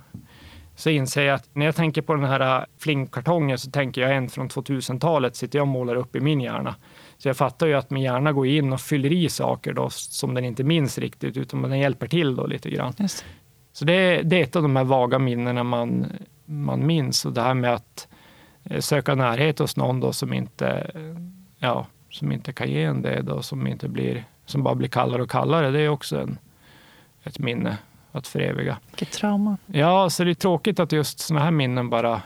så 0.75 0.89
inser 0.89 1.23
jag 1.23 1.35
att 1.35 1.49
när 1.53 1.65
jag 1.65 1.75
tänker 1.75 2.01
på 2.01 2.15
den 2.15 2.23
här 2.23 2.65
flingkartongen 2.79 3.57
så 3.57 3.71
tänker 3.71 4.01
jag 4.01 4.15
en 4.15 4.29
från 4.29 4.49
2000-talet 4.49 5.35
sitter 5.35 5.59
jag 5.59 5.63
och 5.63 5.67
målar 5.67 5.95
upp 5.95 6.15
i 6.15 6.19
min 6.19 6.41
hjärna. 6.41 6.75
Så 7.17 7.27
jag 7.29 7.37
fattar 7.37 7.67
ju 7.67 7.73
att 7.73 7.89
min 7.89 8.03
hjärna 8.03 8.31
går 8.31 8.47
in 8.47 8.73
och 8.73 8.81
fyller 8.81 9.11
i 9.11 9.29
saker 9.29 9.73
då, 9.73 9.89
som 9.89 10.33
den 10.33 10.45
inte 10.45 10.63
minns 10.63 10.97
riktigt, 10.97 11.37
utan 11.37 11.61
den 11.61 11.79
hjälper 11.79 12.07
till 12.07 12.35
då 12.35 12.47
lite 12.47 12.69
grann. 12.69 12.93
Just. 12.97 13.25
Så 13.73 13.85
det, 13.85 14.21
det, 14.21 14.39
är 14.39 14.43
ett 14.43 14.55
av 14.55 14.61
de 14.61 14.75
här 14.75 14.83
vaga 14.83 15.19
minnena 15.19 15.63
man, 15.63 16.05
man 16.45 16.85
minns. 16.85 17.25
Och 17.25 17.33
det 17.33 17.41
här 17.41 17.53
med 17.53 17.73
att 17.73 18.07
Eh, 18.69 18.79
söka 18.79 19.15
närhet 19.15 19.59
hos 19.59 19.77
någon 19.77 19.99
då 19.99 20.13
som 20.13 20.33
inte, 20.33 20.91
ja, 21.59 21.87
som 22.09 22.31
inte 22.31 22.53
kan 22.53 22.69
ge 22.69 22.83
en 22.83 23.01
det, 23.01 23.21
då, 23.21 23.41
som, 23.41 23.67
inte 23.67 23.89
blir, 23.89 24.25
som 24.45 24.63
bara 24.63 24.75
blir 24.75 24.89
kallare 24.89 25.21
och 25.21 25.31
kallare. 25.31 25.71
Det 25.71 25.81
är 25.81 25.89
också 25.89 26.19
en, 26.19 26.37
ett 27.27 27.39
minne 27.39 27.77
att 28.11 28.27
föreviga. 28.27 28.77
Vilket 28.85 29.11
trauma. 29.11 29.57
Ja, 29.65 30.09
så 30.09 30.23
det 30.23 30.29
är 30.29 30.33
tråkigt 30.33 30.79
att 30.79 30.91
just 30.91 31.19
sådana 31.19 31.45
här 31.45 31.51
minnen 31.51 31.89
bara 31.89 32.21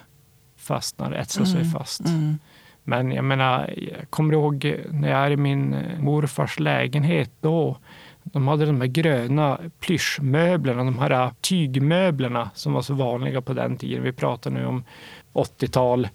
fastnar, 0.57 1.11
etsar 1.11 1.45
sig 1.45 1.61
mm. 1.61 1.71
fast. 1.71 2.07
Mm. 2.07 2.37
Men 2.83 3.11
jag 3.11 3.23
menar, 3.23 3.73
jag 3.77 4.09
kommer 4.09 4.33
ihåg 4.33 4.75
när 4.89 5.09
jag 5.09 5.19
är 5.19 5.31
i 5.31 5.37
min 5.37 5.75
morfars 5.99 6.59
lägenhet 6.59 7.31
då. 7.41 7.77
De 8.23 8.47
hade 8.47 8.65
de 8.65 8.81
här 8.81 8.87
gröna 8.87 9.59
plyschmöblerna, 9.79 10.83
de 10.83 10.99
här 10.99 11.31
tygmöblerna 11.41 12.49
som 12.53 12.73
var 12.73 12.81
så 12.81 12.93
vanliga 12.93 13.41
på 13.41 13.53
den 13.53 13.77
tiden. 13.77 14.03
Vi 14.03 14.13
pratar 14.13 14.51
nu 14.51 14.65
om 14.65 14.83
80-tal 15.33 16.07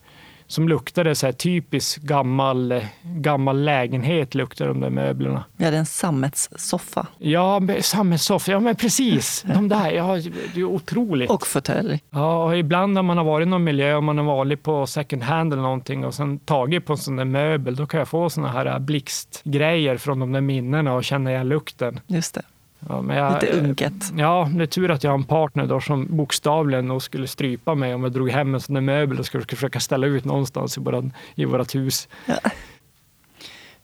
som 0.46 0.68
luktade 0.68 1.14
så 1.14 1.26
här 1.26 1.32
typisk 1.32 2.02
gammal, 2.02 2.80
gammal 3.02 3.64
lägenhet, 3.64 4.34
luktade 4.34 4.70
de 4.70 4.80
där 4.80 4.90
möblerna. 4.90 5.44
Vi 5.56 5.64
hade 5.64 5.76
en 5.76 5.86
sammetssoffa. 5.86 7.06
Ja, 7.18 7.60
sammetssoffa, 7.80 8.52
ja 8.52 8.60
men 8.60 8.76
precis. 8.76 9.44
De 9.54 9.68
där, 9.68 9.90
ja, 9.90 10.16
det 10.54 10.60
är 10.60 10.64
otroligt. 10.64 11.30
Och 11.30 11.46
fåtölj. 11.46 12.00
Ja, 12.10 12.44
och 12.44 12.58
ibland 12.58 12.92
när 12.92 13.02
man 13.02 13.16
har 13.16 13.24
varit 13.24 13.46
i 13.46 13.48
någon 13.48 13.64
miljö, 13.64 13.94
om 13.94 14.04
man 14.04 14.18
har 14.18 14.24
varit 14.24 14.62
på 14.62 14.86
second 14.86 15.22
hand 15.22 15.52
eller 15.52 15.62
någonting 15.62 16.04
och 16.04 16.14
sen 16.14 16.38
tagit 16.38 16.86
på 16.86 16.92
en 16.92 16.98
sån 16.98 17.16
där 17.16 17.24
möbel, 17.24 17.76
då 17.76 17.86
kan 17.86 17.98
jag 17.98 18.08
få 18.08 18.30
såna 18.30 18.48
här 18.48 18.78
blixtgrejer 18.78 19.96
från 19.96 20.18
de 20.18 20.32
där 20.32 20.40
minnena 20.40 20.94
och 20.94 21.04
känna 21.04 21.30
igen 21.30 21.48
lukten. 21.48 22.00
Just 22.06 22.34
det. 22.34 22.42
Ja, 22.88 23.14
jag, 23.14 23.42
Lite 23.42 23.58
unket. 23.58 24.12
Ja, 24.16 24.50
det 24.54 24.62
är 24.62 24.66
tur 24.66 24.90
att 24.90 25.04
jag 25.04 25.10
har 25.10 25.18
en 25.18 25.24
partner 25.24 25.66
då 25.66 25.80
som 25.80 26.16
bokstavligen 26.16 26.88
nog 26.88 27.02
skulle 27.02 27.26
strypa 27.26 27.74
mig 27.74 27.94
om 27.94 28.02
jag 28.02 28.12
drog 28.12 28.30
hem 28.30 28.54
en 28.54 28.60
sån 28.60 28.74
där 28.74 28.80
möbel 28.80 29.18
och 29.18 29.26
skulle 29.26 29.44
försöka 29.44 29.80
ställa 29.80 30.06
ut 30.06 30.24
någonstans 30.24 30.78
i, 30.78 30.80
våran, 30.80 31.12
i 31.34 31.44
vårat 31.44 31.74
hus. 31.74 32.08
Ja. 32.26 32.38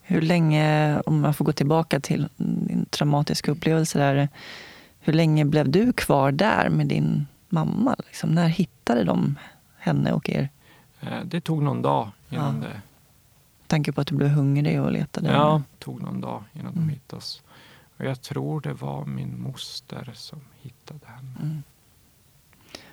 Hur 0.02 0.22
länge, 0.22 1.00
om 1.00 1.20
man 1.20 1.34
får 1.34 1.44
gå 1.44 1.52
tillbaka 1.52 2.00
till 2.00 2.28
din 2.36 2.86
traumatiska 2.90 3.50
upplevelse 3.50 3.98
där, 3.98 4.28
hur 5.00 5.12
länge 5.12 5.44
blev 5.44 5.70
du 5.70 5.92
kvar 5.92 6.32
där 6.32 6.68
med 6.68 6.86
din 6.86 7.26
mamma? 7.48 7.96
Liksom, 8.06 8.30
när 8.30 8.48
hittade 8.48 9.04
de 9.04 9.38
henne 9.78 10.12
och 10.12 10.30
er? 10.30 10.48
Eh, 11.00 11.24
det 11.24 11.40
tog 11.40 11.62
någon 11.62 11.82
dag 11.82 12.08
innan 12.30 12.62
ja. 12.62 12.68
det... 12.68 12.80
Tanke 13.66 13.92
på 13.92 14.00
att 14.00 14.06
du 14.06 14.14
blev 14.14 14.28
hungrig 14.28 14.82
och 14.82 14.92
letade? 14.92 15.28
Ja, 15.28 15.62
det 15.72 15.84
tog 15.84 16.02
någon 16.02 16.20
dag 16.20 16.42
innan 16.52 16.72
mm. 16.72 16.86
de 16.86 16.92
hittade 16.92 17.18
oss. 17.18 17.42
Och 18.02 18.08
jag 18.08 18.22
tror 18.22 18.60
det 18.60 18.72
var 18.72 19.04
min 19.04 19.42
moster 19.42 20.10
som 20.14 20.40
hittade 20.60 21.06
henne. 21.06 21.36
Mm. 21.42 21.62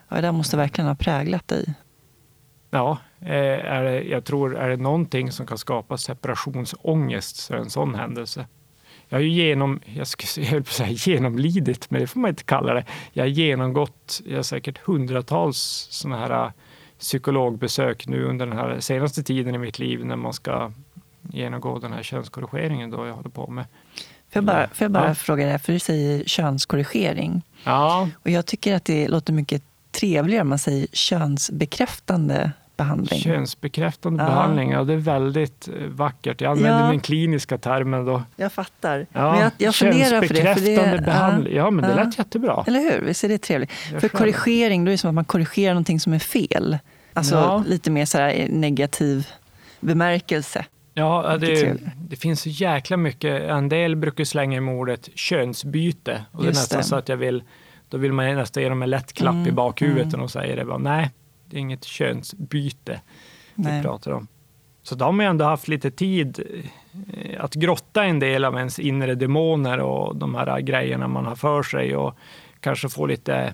Ja, 0.08 0.16
det 0.16 0.22
där 0.22 0.32
måste 0.32 0.58
verkligen 0.58 0.88
ha 0.88 0.96
präglat 0.96 1.48
dig. 1.48 1.74
Ja, 2.70 2.98
eh, 3.20 3.66
är 3.66 3.84
det, 3.84 4.04
jag 4.04 4.25
tror 4.25 4.58
är 4.58 4.70
det 4.70 4.78
någonting 4.78 5.32
som 5.32 5.46
kan 5.46 5.58
skapa 5.58 5.98
separationsångest 5.98 7.36
så 7.36 7.54
är 7.54 7.58
det 7.58 7.63
en 7.63 7.70
sån 7.70 7.96
händelse. 7.96 8.48
Jag 9.08 9.18
har 9.18 9.24
ju 9.24 9.30
genom, 9.30 9.80
jag 9.86 10.08
skulle 10.08 10.48
jag 10.50 10.68
säga 10.68 10.89
genomlidit, 10.89 11.92
men 11.92 12.01
det 12.01 12.08
får 12.08 12.20
man 12.20 12.30
inte 12.30 12.44
kalla 12.44 12.74
det. 12.74 12.86
Jag 13.13 13.24
har 13.24 13.30
genomgått 13.30 14.22
jag 14.25 14.36
har 14.36 14.44
säkert 14.44 14.78
hundratals 14.78 15.88
sådana 15.92 16.18
här 16.18 16.46
äh, 16.46 16.51
psykologbesök 17.00 18.08
nu 18.08 18.24
under 18.24 18.46
den 18.46 18.58
här 18.58 18.80
senaste 18.80 19.24
tiden 19.24 19.56
i 19.56 19.58
mitt 19.58 19.80
liv 19.80 20.06
när 20.06 20.16
man 20.16 20.34
ska 20.34 20.72
genomgå 21.22 21.80
den 21.80 21.94
här 21.94 22.04
könskorrigeringen 22.04 22.89
då 22.89 23.08
jag 23.08 23.13
håller 23.13 23.30
på 23.30 23.48
med. 23.48 23.66
Får 24.31 24.38
jag 24.38 24.43
bara, 24.43 24.67
får 24.67 24.86
jag 24.86 24.91
bara 24.91 25.07
ja. 25.07 25.15
fråga 25.15 25.45
dig, 25.45 25.59
för 25.59 25.74
du 25.74 25.79
säger 25.79 26.24
könskorrigering. 26.24 27.41
Ja. 27.63 28.09
Och 28.13 28.29
jag 28.29 28.45
tycker 28.45 28.75
att 28.75 28.86
det 28.86 29.07
låter 29.07 29.33
mycket 29.33 29.63
trevligare 29.91 30.41
om 30.41 30.50
man 30.50 30.59
säger 30.59 30.88
könsbekräftande 30.93 32.51
behandling. 32.77 33.19
Könsbekräftande 33.19 34.24
ja. 34.24 34.29
behandling, 34.29 34.71
ja 34.71 34.83
det 34.83 34.93
är 34.93 34.98
väldigt 34.98 35.67
eh, 35.67 35.74
vackert. 35.88 36.41
Jag 36.41 36.51
använder 36.51 36.83
ja. 36.83 36.89
den 36.89 37.00
kliniska 37.00 37.57
termen 37.57 38.05
då. 38.05 38.24
Jag 38.36 38.51
fattar. 38.51 39.05
Ja. 39.13 39.31
Men 39.31 39.41
jag, 39.41 39.51
jag 39.57 39.75
funderar 39.75 40.21
för 40.21 40.33
det. 40.33 40.55
För 40.55 40.62
det 40.62 41.01
behandling, 41.05 41.55
ja 41.55 41.69
men 41.71 41.89
det 41.89 41.95
lät 41.95 42.17
jättebra. 42.17 42.63
Eller 42.67 42.79
hur, 42.79 43.01
visst 43.01 43.24
är 43.24 43.29
det 43.29 43.38
trevligt? 43.38 43.71
Jag 43.91 44.01
för 44.01 44.09
korrigering, 44.09 44.86
då 44.86 44.89
är 44.89 44.91
det 44.91 44.98
som 44.98 45.09
att 45.09 45.15
man 45.15 45.25
korrigerar 45.25 45.74
någonting 45.74 46.00
som 46.00 46.13
är 46.13 46.19
fel. 46.19 46.77
Alltså 47.13 47.63
lite 47.67 47.91
mer 47.91 48.05
så 48.05 48.17
negativ 48.50 49.27
bemärkelse. 49.79 50.65
Ja, 51.00 51.38
det, 51.38 51.77
det, 52.10 52.15
finns 52.15 52.41
så 52.41 52.50
jäkla 52.50 52.98
mycket. 52.98 53.44
En 53.44 53.70
del 53.70 53.96
brukar 53.96 54.24
slänga 54.24 54.58
i 54.58 54.60
ordet 54.62 55.10
könsbyte. 55.15 56.25
Och 56.32 56.44
det 56.44 56.50
är 56.50 56.51
nästan 56.51 56.77
det. 56.77 56.84
så 56.84 56.96
att 56.96 57.10
jag 57.10 57.18
vill, 57.18 57.44
då 57.89 57.98
vill 57.98 58.13
man 58.13 58.36
nästan 58.36 58.63
ge 58.63 58.70
dem 58.70 58.82
en 58.82 58.89
lätt 58.89 59.13
klapp 59.13 59.34
mm, 59.34 59.48
i 59.48 59.51
bakhuvudet 59.51 60.13
mm. 60.13 60.24
och 60.24 60.32
säger 60.32 60.56
det 60.56 60.65
bara, 60.65 60.77
nej, 60.77 61.12
det 61.46 61.58
är 61.58 61.62
inget 61.62 61.84
könsbyte 61.84 63.01
nej. 63.56 63.77
vi 63.77 63.84
pratar 63.84 64.12
om. 64.12 64.27
Så 64.84 64.96
de 64.96 65.20
har 65.20 65.25
ändå 65.25 65.46
haft 65.46 65.68
lite 65.68 65.91
tid 65.91 66.39
eh, 67.13 67.44
att 67.44 67.53
grotta 67.53 68.03
en 68.03 68.20
del 68.20 68.46
av 68.46 68.58
ens 68.58 68.79
inre 68.79 69.15
demoner 69.15 69.79
och 69.79 70.15
de 70.15 70.36
här 70.36 70.60
grejerna 70.60 71.08
man 71.08 71.25
har 71.25 71.36
för 71.36 71.63
sig 71.63 71.96
och 71.96 72.18
kanske 72.60 72.89
få 72.89 73.06
lite 73.06 73.53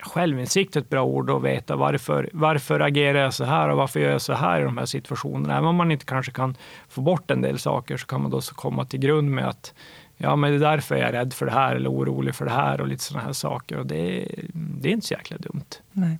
självinsikt 0.00 0.76
är 0.76 0.80
ett 0.80 0.88
bra 0.88 1.02
ord 1.02 1.30
att 1.30 1.42
veta 1.42 1.76
varför, 1.76 2.30
varför 2.32 2.80
agerar 2.80 3.18
jag 3.18 3.34
så 3.34 3.44
här 3.44 3.68
och 3.68 3.76
varför 3.76 4.00
gör 4.00 4.10
jag 4.10 4.20
så 4.20 4.32
här 4.32 4.60
i 4.60 4.64
de 4.64 4.78
här 4.78 4.86
situationerna. 4.86 5.56
Även 5.56 5.68
om 5.68 5.76
man 5.76 5.92
inte 5.92 6.04
kanske 6.04 6.32
kan 6.32 6.56
få 6.88 7.00
bort 7.00 7.30
en 7.30 7.40
del 7.40 7.58
saker 7.58 7.96
så 7.96 8.06
kan 8.06 8.22
man 8.22 8.30
då 8.30 8.40
så 8.40 8.54
komma 8.54 8.84
till 8.84 9.00
grund 9.00 9.30
med 9.30 9.48
att 9.48 9.74
ja, 10.16 10.36
men 10.36 10.50
det 10.50 10.56
är 10.56 10.70
därför 10.70 10.96
jag 10.96 11.08
är 11.08 11.12
rädd 11.12 11.32
för 11.32 11.46
det 11.46 11.52
här 11.52 11.76
eller 11.76 11.90
orolig 11.90 12.34
för 12.34 12.44
det 12.44 12.50
här 12.50 12.80
och 12.80 12.88
lite 12.88 13.04
sådana 13.04 13.26
här 13.26 13.32
saker. 13.32 13.78
Och 13.78 13.86
det, 13.86 14.28
det 14.52 14.88
är 14.88 14.92
inte 14.92 15.06
så 15.06 15.14
jäkla 15.14 15.36
dumt. 15.36 15.80
Nej. 15.92 16.18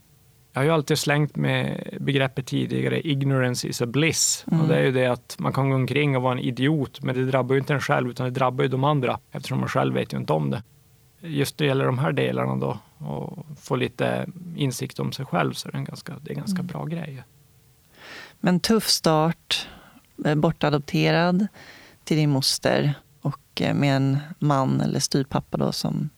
Jag 0.53 0.61
har 0.61 0.65
ju 0.65 0.71
alltid 0.71 0.99
slängt 0.99 1.37
med 1.37 1.89
begreppet 2.01 2.47
tidigare, 2.47 3.09
ignorance 3.09 3.69
is 3.69 3.83
a 3.83 3.87
bliss. 3.87 4.45
Mm. 4.47 4.61
Och 4.61 4.69
det 4.69 4.77
är 4.77 4.83
ju 4.83 4.93
det 4.93 5.07
att 5.07 5.37
man 5.39 5.53
kan 5.53 5.71
gå 5.71 5.77
omkring 5.77 6.17
och 6.17 6.23
vara 6.23 6.33
en 6.33 6.39
idiot, 6.39 7.03
men 7.03 7.15
det 7.15 7.25
drabbar 7.25 7.55
ju 7.55 7.61
inte 7.61 7.75
en 7.75 7.81
själv, 7.81 8.11
utan 8.11 8.25
det 8.27 8.31
drabbar 8.31 8.65
ju 8.65 8.69
de 8.69 8.85
andra, 8.85 9.19
eftersom 9.33 9.61
man 9.61 9.69
själv 9.69 9.95
vet 9.95 10.13
ju 10.13 10.17
inte 10.17 10.33
om 10.33 10.51
det. 10.51 10.63
just 11.21 11.59
det 11.59 11.67
gäller 11.67 11.85
de 11.85 11.99
här 11.99 12.13
delarna 12.13 12.57
då 12.57 12.79
och 12.99 13.47
få 13.61 13.77
lite 13.77 14.27
insikt 14.57 14.99
om 14.99 15.13
sig 15.13 15.27
själv 15.27 15.53
så 15.53 15.69
är 15.69 15.73
det 15.73 15.79
en 15.79 15.85
ganska, 15.85 16.15
det 16.21 16.31
är 16.31 16.35
en 16.35 16.39
ganska 16.39 16.61
mm. 16.61 16.67
bra 16.67 16.85
grej. 16.85 17.23
Men 18.41 18.61
tuff 18.61 18.89
start, 18.89 19.69
eh, 20.25 20.35
bortadopterad 20.35 21.47
till 22.05 22.17
din 22.17 22.31
moster 22.31 22.95
och 23.21 23.61
eh, 23.61 23.75
med 23.75 23.97
en 23.97 24.19
man 24.39 24.81
eller 24.81 25.01
styrpappa 25.01 25.57
då 25.57 25.73
som... 25.73 26.11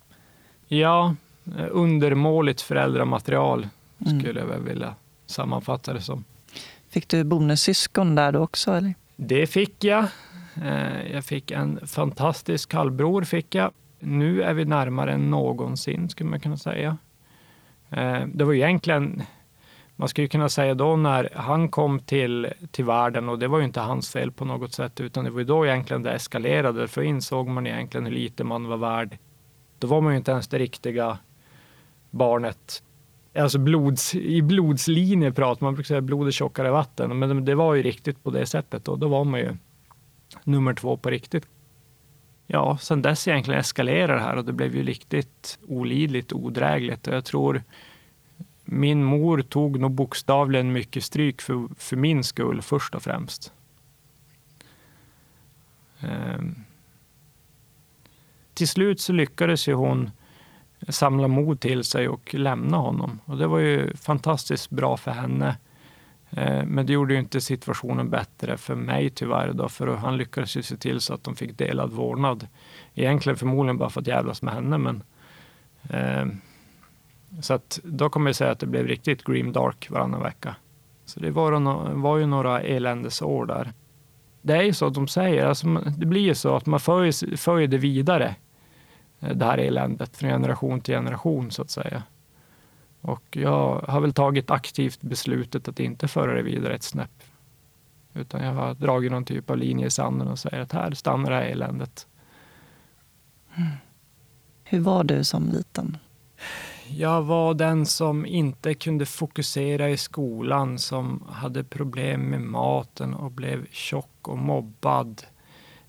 Ja, 0.67 1.15
eh, 1.59 1.67
undermåligt 1.71 2.61
föräldramaterial 2.61 3.69
mm. 3.99 4.21
skulle 4.21 4.41
mm. 4.41 4.53
jag 4.53 4.61
vilja 4.61 4.95
sammanfatta 5.27 5.93
det 5.93 6.01
som. 6.01 6.25
Fick 6.89 7.09
du 7.09 7.25
bonussyskon 7.25 8.15
där 8.15 8.33
då 8.33 8.41
också? 8.41 8.73
Eller? 8.73 8.95
Det 9.17 9.47
fick 9.47 9.85
jag. 9.85 10.07
Jag 11.13 11.25
fick 11.25 11.51
en 11.51 11.87
fantastisk 11.87 12.73
halvbror. 12.75 13.25
Fick 13.25 13.55
jag. 13.55 13.73
Nu 14.01 14.43
är 14.43 14.55
vi 14.55 14.65
närmare 14.65 15.13
än 15.13 15.31
någonsin, 15.31 16.09
skulle 16.09 16.31
man 16.31 16.41
kunna 16.41 16.57
säga. 16.57 16.97
Eh, 17.91 18.21
det 18.27 18.45
var 18.45 18.55
egentligen 18.55 19.23
man 20.01 20.09
skulle 20.09 20.29
kunna 20.29 20.49
säga 20.49 20.75
då 20.75 20.97
när 20.97 21.29
han 21.35 21.69
kom 21.69 22.01
till, 22.01 22.49
till 22.71 22.85
världen 22.85 23.29
och 23.29 23.39
det 23.39 23.49
var 23.49 23.59
ju 23.59 23.65
inte 23.65 23.81
hans 23.81 24.13
fel 24.13 24.33
på 24.33 24.45
något 24.45 24.73
sätt 24.73 25.01
utan 25.01 25.25
det 25.25 25.31
var 25.31 25.39
ju 25.39 25.45
då 25.45 25.67
egentligen 25.67 26.03
det 26.03 26.13
eskalerade 26.13 26.89
för 26.89 27.03
insåg 27.03 27.49
man 27.49 27.67
egentligen 27.67 28.07
hur 28.07 28.13
lite 28.13 28.45
man 28.45 28.67
var 28.67 28.77
värd. 28.77 29.19
Då 29.79 29.87
var 29.87 30.01
man 30.01 30.13
ju 30.13 30.19
inte 30.19 30.31
ens 30.31 30.49
det 30.49 30.59
riktiga 30.59 31.19
barnet. 32.11 32.83
Alltså 33.35 33.59
blods, 33.59 34.15
i 34.15 34.43
blodslinje 34.43 35.33
pratar 35.33 35.67
man, 35.67 35.75
brukar 35.75 35.87
säga 35.87 36.01
blod 36.01 36.27
är 36.27 36.31
tjockare 36.31 36.71
vatten, 36.71 37.19
men 37.19 37.45
det 37.45 37.55
var 37.55 37.75
ju 37.75 37.83
riktigt 37.83 38.25
på 38.25 38.31
det 38.31 38.47
sättet 38.47 38.89
och 38.89 38.99
då 38.99 39.09
var 39.09 39.25
man 39.25 39.41
ju 39.41 39.57
nummer 40.45 40.75
två 40.75 40.97
på 40.97 41.11
riktigt. 41.11 41.47
Ja, 42.51 42.79
sen 42.79 43.03
dess 43.03 43.29
egentligen 43.29 43.61
eskalerade 43.61 44.13
det 44.13 44.21
här 44.21 44.37
och 44.37 44.45
det 44.45 44.53
blev 44.53 44.77
ju 44.77 44.83
riktigt 44.83 45.59
olidligt 45.67 46.33
odrägligt 46.33 47.07
och 47.07 47.15
jag 47.15 47.25
tror 47.25 47.63
min 48.65 49.05
mor 49.05 49.43
tog 49.43 49.81
nog 49.81 49.91
bokstavligen 49.91 50.73
mycket 50.73 51.05
stryk 51.05 51.43
för, 51.43 51.69
för 51.79 51.97
min 51.97 52.25
skull 52.25 52.63
först 52.63 52.95
och 52.95 53.03
främst. 53.03 53.53
Ehm. 56.01 56.65
till 58.55 58.69
slut 58.69 59.01
så 59.01 59.13
lyckades 59.13 59.69
ju 59.69 59.75
hon 59.75 60.11
samla 60.89 61.29
mod 61.29 61.61
till 61.61 61.85
sig 61.85 62.09
och 62.09 62.35
lämna 62.35 62.77
honom. 62.77 63.21
Och 63.25 63.37
det 63.37 63.47
var 63.47 63.59
ju 63.59 63.97
fantastiskt 63.97 64.71
bra 64.71 64.97
för 64.97 65.11
henne. 65.11 65.57
Eh, 66.31 66.65
men 66.65 66.87
det 66.87 66.93
gjorde 66.93 67.15
ju 67.15 67.21
inte 67.21 67.41
situationen 67.41 68.11
bättre 68.11 68.57
för 68.57 68.75
mig 68.75 69.11
tyvärr, 69.11 69.53
då, 69.53 69.69
för 69.69 69.87
han 69.87 70.17
lyckades 70.17 70.57
ju 70.57 70.63
se 70.63 70.77
till 70.77 71.01
så 71.01 71.15
att 71.15 71.25
de 71.25 71.37
fick 71.37 71.59
delad 71.59 71.93
vårdnad. 71.93 72.47
Egentligen 72.95 73.37
förmodligen 73.37 73.79
bara 73.79 73.91
för 73.91 74.01
att 74.01 74.07
jävlas 74.07 74.43
med 74.43 74.55
henne, 74.55 74.79
men 74.79 75.03
Eh, 75.83 76.27
så 77.41 77.55
att 77.55 77.81
då 77.85 78.09
kommer 78.09 78.29
jag 78.29 78.37
säga 78.37 78.51
att 78.51 78.61
det 78.61 78.67
blev 78.67 78.87
riktigt 78.87 79.25
grim 79.25 79.53
dark 79.53 79.91
varannan 79.91 80.23
vecka. 80.23 80.57
Så 81.05 81.21
det 81.21 81.31
var, 81.31 81.53
var 81.95 82.17
ju 82.17 82.27
några 82.27 82.61
eländesår 82.61 83.47
där. 83.47 83.73
Det 84.43 84.57
är 84.57 84.63
ju 84.63 84.73
så 84.73 84.87
att 84.87 84.95
de 84.95 85.09
säger, 85.09 85.47
alltså, 85.47 85.67
det 85.97 86.07
blir 86.07 86.21
ju 86.21 86.35
så 86.35 86.57
att 86.57 86.67
man 86.67 86.81
för 86.81 87.59
ju 87.59 87.67
det 87.67 87.79
vidare, 87.79 88.35
eh, 89.21 89.37
det 89.37 89.45
här 89.45 89.59
eländet, 89.59 90.17
från 90.17 90.31
generation 90.31 90.81
till 90.81 90.95
generation 90.95 91.51
så 91.51 91.63
att 91.63 91.71
säga. 91.71 92.03
Och 93.01 93.37
jag 93.37 93.85
har 93.89 94.01
väl 94.01 94.13
tagit 94.13 94.51
aktivt 94.51 95.03
beslutet 95.03 95.69
att 95.69 95.81
inte 95.81 96.09
föra 96.09 96.35
det 96.35 96.43
vidare 96.43 96.75
ett 96.75 96.83
snäpp. 96.83 97.23
Utan 98.15 98.45
jag 98.45 98.53
har 98.53 98.75
dragit 98.75 99.13
någon 99.13 99.25
typ 99.25 99.51
av 99.51 99.59
linje 99.59 99.87
i 99.87 99.91
sanden 99.91 100.29
och 100.29 100.39
säger 100.39 100.61
att 100.61 100.73
här 100.73 100.91
stannar 100.91 101.31
det 101.31 101.37
här 101.37 101.45
eländet. 101.45 102.07
Mm. 103.57 103.71
Hur 104.65 104.81
var 104.81 105.05
du 105.05 105.25
som 105.25 105.49
liten? 105.49 105.97
Jag 106.91 107.23
var 107.23 107.55
den 107.55 107.87
som 107.87 108.27
inte 108.27 108.75
kunde 108.75 109.07
fokusera 109.07 109.91
i 109.91 109.97
skolan, 109.97 110.79
som 110.79 111.25
hade 111.29 111.65
problem 111.65 112.21
med 112.21 112.41
maten 112.41 113.15
och 113.15 113.31
blev 113.31 113.67
tjock 113.71 114.29
och 114.29 114.39
mobbad. 114.39 115.23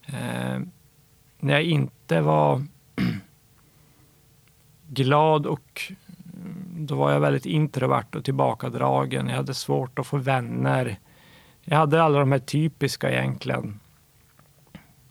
Eh, 0.06 0.60
när 1.40 1.54
jag 1.54 1.64
inte 1.64 2.22
var 2.22 2.66
glad 4.88 5.46
och 5.46 5.82
då 6.86 6.96
var 6.96 7.12
jag 7.12 7.20
väldigt 7.20 7.46
introvert 7.46 8.16
och 8.16 8.26
tillbakadragen. 8.26 9.28
Jag 9.28 9.36
hade 9.36 9.54
svårt 9.54 10.00
att 10.00 10.08
få 10.08 10.18
vänner. 10.18 11.00
Jag 11.62 11.78
hade 11.78 12.04
alla 12.04 12.20
de 12.20 12.32
här 12.32 12.40
typiska 12.40 13.12
egentligen. 13.12 13.80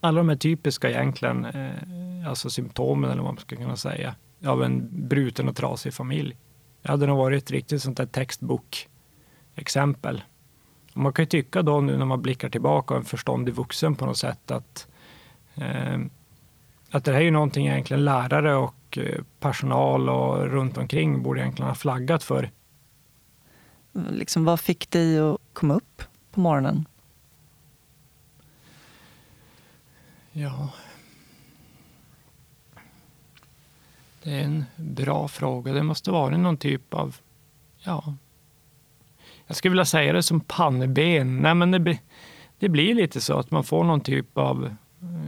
Alla 0.01 0.19
de 0.19 0.29
här 0.29 0.37
typiska 0.37 0.91
egentligen, 0.91 1.45
eh, 1.45 2.29
alltså 2.29 2.51
symptomen 2.51 3.11
eller 3.11 3.23
vad 3.23 3.35
man 3.35 3.41
ska 3.41 3.57
kunna 3.57 3.77
säga 3.77 4.15
av 4.47 4.63
en 4.63 4.89
bruten 5.09 5.49
och 5.49 5.57
trasig 5.57 5.95
familj. 5.95 6.37
Jag 6.83 6.91
hade 6.91 7.07
nog 7.07 7.19
varit 7.19 7.43
ett 7.43 7.51
riktigt 7.51 7.83
sånt 7.83 7.97
där 7.97 8.07
textbok-exempel. 8.07 10.23
Man 10.95 11.13
kan 11.13 11.23
ju 11.23 11.27
tycka 11.27 11.63
då 11.63 11.81
nu 11.81 11.97
när 11.97 12.05
man 12.05 12.23
blickar 12.23 12.49
tillbaka 12.49 12.95
och 12.95 13.01
en 13.01 13.07
förståndig 13.07 13.55
vuxen 13.55 13.95
på 13.95 14.07
något 14.07 14.17
sätt 14.17 14.51
att, 14.51 14.89
eh, 15.55 15.99
att 16.91 17.05
det 17.05 17.13
här 17.13 17.21
är 17.21 17.25
ju 17.25 17.31
någonting 17.31 17.67
egentligen 17.67 18.05
lärare 18.05 18.57
och 18.57 18.75
eh, 18.97 19.23
personal 19.41 20.09
och 20.09 20.51
runt 20.51 20.79
omkring 20.79 21.23
borde 21.23 21.41
egentligen 21.41 21.69
ha 21.69 21.75
flaggat 21.75 22.23
för. 22.23 22.51
Liksom, 23.93 24.45
vad 24.45 24.61
fick 24.61 24.91
dig 24.91 25.19
att 25.19 25.39
komma 25.53 25.75
upp 25.75 26.03
på 26.31 26.41
morgonen? 26.41 26.89
Ja, 30.33 30.69
Det 34.29 34.35
är 34.35 34.45
en 34.45 34.65
bra 34.77 35.29
fråga. 35.29 35.73
Det 35.73 35.83
måste 35.83 36.11
vara 36.11 36.37
någon 36.37 36.57
typ 36.57 36.95
av, 36.95 37.17
ja, 37.79 38.15
jag 39.47 39.57
skulle 39.57 39.71
vilja 39.71 39.85
säga 39.85 40.13
det 40.13 40.23
som 40.23 40.41
pannben. 40.41 41.43
Nej, 41.43 41.55
men 41.55 41.71
det, 41.71 41.99
det 42.59 42.69
blir 42.69 42.95
lite 42.95 43.21
så 43.21 43.39
att 43.39 43.51
man 43.51 43.65
får 43.65 43.85
någon 43.85 44.01
typ 44.01 44.39
av, 44.39 44.75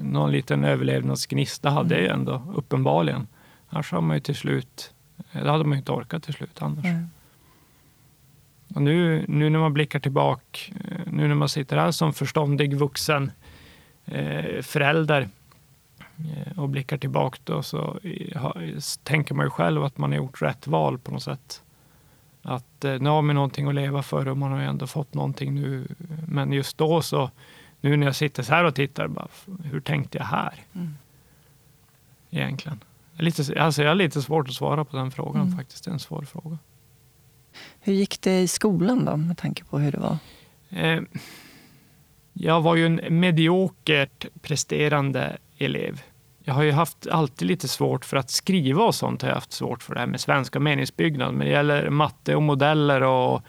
någon 0.03 0.33
liten 0.33 0.65
överlevnadsgnista 0.65 1.71
hade 1.71 2.01
jag 2.01 2.15
ändå 2.15 2.53
uppenbarligen. 2.55 3.27
Annars 3.71 3.93
har 3.93 4.01
man 4.01 4.17
ju 4.17 4.21
till 4.21 4.37
slut, 4.37 4.95
det 5.33 5.51
hade 5.51 5.65
man 5.65 5.79
inte 5.79 5.93
orkat 5.93 6.23
till 6.23 6.35
slut 6.35 6.63
annars. 6.63 6.85
Mm. 6.85 7.11
Och 8.75 8.83
nu, 8.83 9.25
nu 9.29 9.51
när 9.51 9.59
man 9.59 9.75
blickar 9.75 10.01
tillbaka, 10.01 10.59
nu 11.07 11.29
när 11.29 11.35
man 11.35 11.49
sitter 11.49 11.77
här 11.77 11.91
som 11.91 12.13
förståndig 12.13 12.77
vuxen 12.77 13.31
eh, 14.05 14.63
förälder 14.63 15.29
Eh, 16.29 16.59
och 16.59 16.69
blickar 16.69 16.99
tillbaka 16.99 17.39
då 17.45 17.63
så 17.63 18.01
tänker 19.03 19.35
man 19.35 19.47
ju 19.47 19.51
själv 19.51 19.85
att 19.85 19.99
man 19.99 20.11
har 20.11 20.17
gjort 20.17 20.43
rätt 20.43 20.67
val 20.67 20.99
på 20.99 21.11
något 21.11 21.23
sätt. 21.23 21.63
Att 22.43 22.85
eh, 22.85 22.99
nu 22.99 23.09
har 23.09 23.23
man 23.23 23.35
någonting 23.35 23.69
att 23.69 23.75
leva 23.75 24.03
för 24.03 24.29
och 24.29 24.37
man 24.37 24.53
har 24.53 24.61
ju 24.61 24.67
ändå 24.67 24.87
fått 24.87 25.15
någonting 25.15 25.55
nu. 25.55 25.89
Men 26.29 26.53
just 26.53 26.79
då 26.79 27.03
så, 27.03 27.31
nu 27.81 27.97
när 27.97 28.07
jag 28.07 28.17
sitter 28.17 28.43
så 28.43 28.55
här 28.55 28.65
och 28.65 28.75
tittar, 28.75 29.09
bara, 29.09 29.29
hur 29.65 29.81
tänkte 29.81 30.19
jag 30.19 30.25
här? 30.25 30.55
Mm. 30.73 30.95
Egentligen. 32.31 32.81
Lite, 33.21 33.63
alltså 33.63 33.83
jag 33.83 33.91
har 33.91 33.95
lite 33.95 34.23
svårt 34.23 34.49
att 34.49 34.55
svara 34.55 34.85
på 34.85 34.97
den 34.97 35.11
frågan 35.11 35.43
mm. 35.43 35.57
faktiskt. 35.57 35.85
Det 35.85 35.91
är 35.91 35.93
en 35.93 35.99
svår 35.99 36.23
fråga. 36.23 36.59
Hur 37.81 37.93
gick 37.93 38.21
det 38.21 38.41
i 38.41 38.49
skolan 38.49 39.05
då, 39.05 39.17
med 39.17 39.39
tanke 39.39 39.65
på 39.65 39.79
hur 39.79 39.93
det 39.93 39.99
var? 39.99 40.19
Eh, 40.69 41.03
jag 42.33 42.61
var 42.61 42.77
ju 42.77 42.87
en 42.87 43.21
mediokert 43.21 44.27
presterande 44.43 45.39
elev 45.59 46.03
jag 46.45 46.55
har 46.55 46.63
ju 46.63 46.73
haft 46.73 47.07
alltid 47.07 47.49
lite 47.49 47.69
svårt 47.69 48.05
för 48.05 48.17
att 48.17 48.31
skriva 48.31 48.83
och 48.83 48.95
sånt. 48.95 49.23
har 49.23 49.29
jag 49.29 49.35
haft 49.35 49.53
svårt 49.53 49.83
för 49.83 49.95
det 49.95 50.01
här 50.01 50.07
med 50.07 50.21
svenska 50.21 50.61
meningsbyggnad. 50.61 51.35
Men 51.35 51.47
det 51.47 51.53
gäller 51.53 51.91
matte 51.91 52.37
och 52.37 52.43
modeller 52.43 53.03
och 53.03 53.43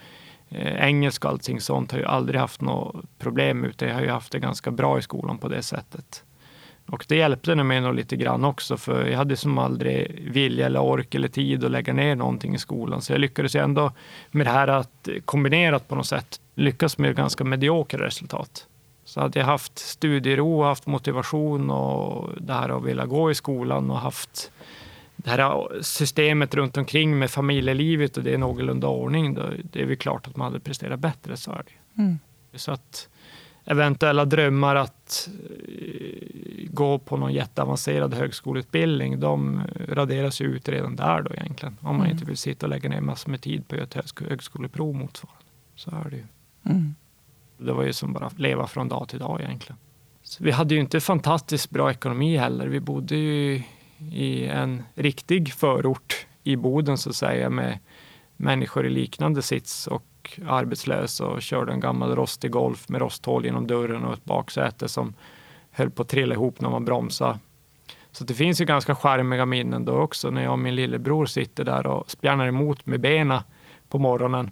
eh, 0.49 0.85
engelska 0.87 1.27
och 1.27 1.33
allting 1.33 1.61
sånt 1.61 1.91
har 1.91 1.99
jag 1.99 2.09
aldrig 2.09 2.39
haft 2.39 2.61
något 2.61 3.05
problem 3.19 3.59
med. 3.59 3.73
Jag 3.77 3.93
har 3.93 4.01
ju 4.01 4.09
haft 4.09 4.31
det 4.31 4.39
ganska 4.39 4.71
bra 4.71 4.99
i 4.99 5.01
skolan 5.01 5.37
på 5.37 5.47
det 5.47 5.63
sättet. 5.63 6.23
Och 6.91 7.05
det 7.07 7.15
hjälpte 7.15 7.55
mig 7.55 7.81
nog 7.81 7.95
lite 7.95 8.15
grann 8.15 8.45
också, 8.45 8.77
för 8.77 9.05
jag 9.05 9.17
hade 9.17 9.37
som 9.37 9.57
aldrig 9.57 10.21
vilja 10.31 10.65
eller 10.65 10.81
ork 10.81 11.15
eller 11.15 11.27
tid 11.27 11.63
att 11.63 11.71
lägga 11.71 11.93
ner 11.93 12.15
någonting 12.15 12.55
i 12.55 12.59
skolan. 12.59 13.01
Så 13.01 13.13
jag 13.13 13.19
lyckades 13.19 13.55
ändå 13.55 13.91
med 14.31 14.45
det 14.45 14.51
här 14.51 14.67
att 14.67 15.07
kombinerat 15.25 15.87
på 15.87 15.95
något 15.95 16.07
sätt 16.07 16.41
lyckas 16.55 16.97
med 16.97 17.15
ganska 17.15 17.43
mediokra 17.43 18.05
resultat. 18.05 18.67
Så 19.05 19.21
hade 19.21 19.39
jag 19.39 19.45
haft 19.45 19.79
studiero, 19.79 20.63
haft 20.63 20.87
motivation 20.87 21.69
och 21.69 22.29
det 22.41 22.53
här 22.53 22.77
att 22.77 22.83
vilja 22.83 23.05
gå 23.05 23.31
i 23.31 23.35
skolan 23.35 23.91
och 23.91 23.99
haft 23.99 24.51
det 25.15 25.29
här 25.29 25.67
systemet 25.81 26.55
runt 26.55 26.77
omkring 26.77 27.19
med 27.19 27.31
familjelivet 27.31 28.17
och 28.17 28.23
det 28.23 28.33
är 28.33 28.37
någorlunda 28.37 28.87
ordning, 28.87 29.33
då 29.33 29.43
det 29.63 29.81
är 29.81 29.85
väl 29.85 29.97
klart 29.97 30.27
att 30.27 30.35
man 30.35 30.45
hade 30.45 30.59
presterat 30.59 30.99
bättre. 30.99 31.37
Så 31.37 31.51
är 31.51 31.63
det. 31.65 32.01
Mm. 32.01 32.19
Så 32.55 32.71
att 32.71 33.09
eventuella 33.71 34.25
drömmar 34.25 34.75
att 34.75 35.29
eh, 35.49 36.69
gå 36.69 36.99
på 36.99 37.17
någon 37.17 37.33
jätteavancerad 37.33 38.13
högskoleutbildning, 38.13 39.19
de 39.19 39.61
raderas 39.87 40.41
ju 40.41 40.45
ut 40.45 40.69
redan 40.69 40.95
där 40.95 41.21
då 41.21 41.33
egentligen. 41.33 41.77
Om 41.81 41.95
man 41.95 42.05
mm. 42.05 42.11
inte 42.11 42.25
vill 42.25 42.37
sitta 42.37 42.65
och 42.65 42.69
lägga 42.69 42.89
ner 42.89 43.01
massor 43.01 43.31
med 43.31 43.41
tid 43.41 43.67
på 43.67 43.75
ett 43.75 43.93
högskoleprov 44.19 44.95
motsvarande. 44.95 45.45
Så 45.75 45.91
är 45.91 46.09
det 46.09 46.15
ju. 46.15 46.23
Mm. 46.65 46.95
Det 47.57 47.73
var 47.73 47.83
ju 47.83 47.93
som 47.93 48.13
bara 48.13 48.31
leva 48.37 48.67
från 48.67 48.87
dag 48.87 49.09
till 49.09 49.19
dag 49.19 49.41
egentligen. 49.41 49.77
Så 50.23 50.43
vi 50.43 50.51
hade 50.51 50.73
ju 50.73 50.79
inte 50.79 50.99
fantastiskt 50.99 51.69
bra 51.69 51.91
ekonomi 51.91 52.37
heller. 52.37 52.67
Vi 52.67 52.79
bodde 52.79 53.15
ju 53.15 53.63
i 54.11 54.45
en 54.45 54.83
riktig 54.95 55.53
förort 55.53 56.27
i 56.43 56.55
Boden 56.55 56.97
så 56.97 57.09
att 57.09 57.15
säga 57.15 57.49
med 57.49 57.79
människor 58.37 58.87
i 58.87 58.89
liknande 58.89 59.41
sits 59.41 59.87
och 59.87 60.03
arbetslös 60.47 61.19
och 61.19 61.41
körde 61.41 61.71
en 61.71 61.79
gammal 61.79 62.15
rostig 62.15 62.51
Golf 62.51 62.89
med 62.89 63.01
rosthål 63.01 63.45
genom 63.45 63.67
dörren 63.67 64.05
och 64.05 64.13
ett 64.13 64.25
baksäte 64.25 64.87
som 64.87 65.13
höll 65.71 65.89
på 65.89 66.01
att 66.01 66.09
trilla 66.09 66.35
ihop 66.35 66.61
när 66.61 66.69
man 66.69 66.85
bromsade. 66.85 67.39
Så 68.11 68.23
det 68.23 68.33
finns 68.33 68.61
ju 68.61 68.65
ganska 68.65 68.95
charmiga 68.95 69.45
minnen 69.45 69.85
då 69.85 69.93
också 69.93 70.29
när 70.29 70.43
jag 70.43 70.51
och 70.51 70.59
min 70.59 70.75
lillebror 70.75 71.25
sitter 71.25 71.63
där 71.63 71.87
och 71.87 72.11
spjärnar 72.11 72.47
emot 72.47 72.85
med 72.85 72.99
benen 72.99 73.41
på 73.89 73.99
morgonen. 73.99 74.51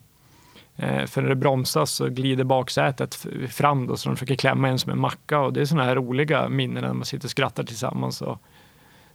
Eh, 0.75 1.05
för 1.05 1.21
när 1.21 1.29
det 1.29 1.35
bromsas 1.35 1.91
så 1.91 2.09
glider 2.09 2.43
baksätet 2.43 3.15
fram 3.49 3.87
då, 3.87 3.97
så 3.97 4.09
de 4.09 4.15
försöker 4.15 4.35
klämma 4.35 4.69
en 4.69 4.79
som 4.79 4.91
en 4.91 4.99
macka 4.99 5.39
och 5.39 5.53
det 5.53 5.61
är 5.61 5.65
sådana 5.65 5.87
här 5.87 5.95
roliga 5.95 6.49
minnen 6.49 6.83
när 6.83 6.93
man 6.93 7.05
sitter 7.05 7.27
och 7.27 7.31
skrattar 7.31 7.63
tillsammans. 7.63 8.21
Och, 8.21 8.41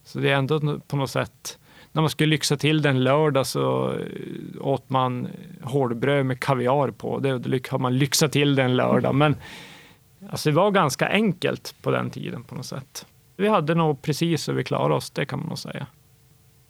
så 0.05 0.19
det 0.19 0.31
är 0.31 0.37
ändå 0.37 0.79
på 0.79 0.97
något 0.97 1.11
sätt 1.11 1.59
när 1.95 2.03
man 2.03 2.11
skulle 2.11 2.31
lyxa 2.31 2.57
till 2.57 2.83
den 2.83 3.05
lördag 3.05 3.47
så 3.47 3.93
eh, 3.93 4.67
åt 4.67 4.91
man 4.91 5.29
hårdbröd 5.63 6.27
med 6.27 6.41
kaviar 6.41 6.91
på. 6.91 7.19
Det 7.19 7.69
har 7.71 7.79
man 7.79 7.99
lyxat 7.99 8.33
till 8.33 8.55
den 8.55 8.77
lördag. 8.77 9.15
Men 9.15 9.37
alltså, 10.31 10.51
det 10.51 10.57
var 10.57 10.71
ganska 10.71 11.09
enkelt 11.09 11.75
på 11.83 11.91
den 11.91 12.11
tiden 12.11 12.45
på 12.45 12.55
något 12.55 12.67
sätt. 12.67 13.07
Vi 13.37 13.49
hade 13.49 13.75
nog 13.75 14.03
precis 14.03 14.43
så 14.43 14.53
vi 14.53 14.65
klarade 14.65 14.95
oss, 14.95 15.11
det 15.11 15.27
kan 15.27 15.39
man 15.39 15.49
nog 15.49 15.59
säga. 15.59 15.87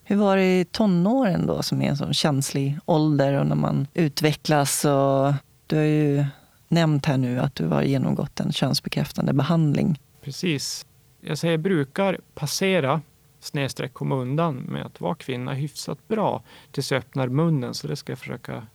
Hur 0.03 0.17
var 0.17 0.37
det 0.37 0.61
i 0.61 0.65
tonåren 0.65 1.47
då, 1.47 1.63
som 1.63 1.83
är 1.83 1.89
en 1.89 1.97
sån 1.97 2.15
känslig 2.15 2.79
ålder 2.85 3.41
och 3.41 3.47
när 3.47 3.57
man 3.57 3.87
utvecklas? 3.95 4.85
Och 4.85 5.33
du 5.67 5.77
har 5.77 5.83
ju 5.85 6.25
nämnt 6.69 7.07
här 7.07 7.17
nu 7.17 7.41
att 7.41 7.55
du 7.55 7.67
har 7.67 7.83
genomgått 7.83 8.41
en 8.41 8.53
könsbekräftande 8.53 9.33
behandling. 9.33 10.01
Precis. 10.25 10.87
Jag 11.21 11.39
säger 11.39 11.59
brukar 11.59 12.19
passera 12.35 13.01
snedstreck 13.45 13.95
komma 13.95 14.15
undan 14.15 14.57
med 14.57 14.87
att 14.87 15.01
vara 15.01 15.15
kvinna 15.15 15.53
hyfsat 15.53 16.09
bra 16.09 16.43
tills 16.71 16.93
jag 16.93 16.99
öppnar 16.99 17.29
munnen. 17.29 17.75
Så 17.75 17.87
det 17.87 17.97
ska 17.97 18.13
jag 18.13 18.19
försöka, 18.19 18.67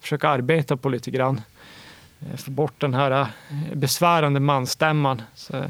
försöka 0.00 0.28
arbeta 0.28 0.76
på 0.76 0.88
lite 0.88 1.10
grann. 1.10 1.40
Eh, 2.20 2.36
få 2.36 2.50
bort 2.50 2.80
den 2.80 2.94
här 2.94 3.10
eh, 3.10 3.26
besvärande 3.74 4.40
mansstämman. 4.40 5.22
Så 5.34 5.64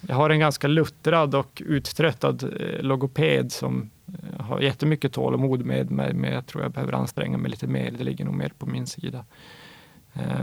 jag 0.00 0.16
har 0.16 0.30
en 0.30 0.40
ganska 0.40 0.68
luttrad 0.68 1.34
och 1.34 1.62
uttröttad 1.66 2.42
eh, 2.42 2.82
logoped 2.82 3.52
som 3.52 3.90
har 4.38 4.60
jättemycket 4.60 5.12
tålamod 5.12 5.64
med 5.64 5.90
mig, 5.90 6.14
men 6.14 6.32
jag 6.32 6.46
tror 6.46 6.62
jag 6.62 6.72
behöver 6.72 6.92
anstränga 6.92 7.38
mig 7.38 7.50
lite 7.50 7.66
mer. 7.66 7.90
Det 7.90 8.04
ligger 8.04 8.24
nog 8.24 8.34
mer 8.34 8.52
på 8.58 8.66
min 8.66 8.86
sida. 8.86 9.24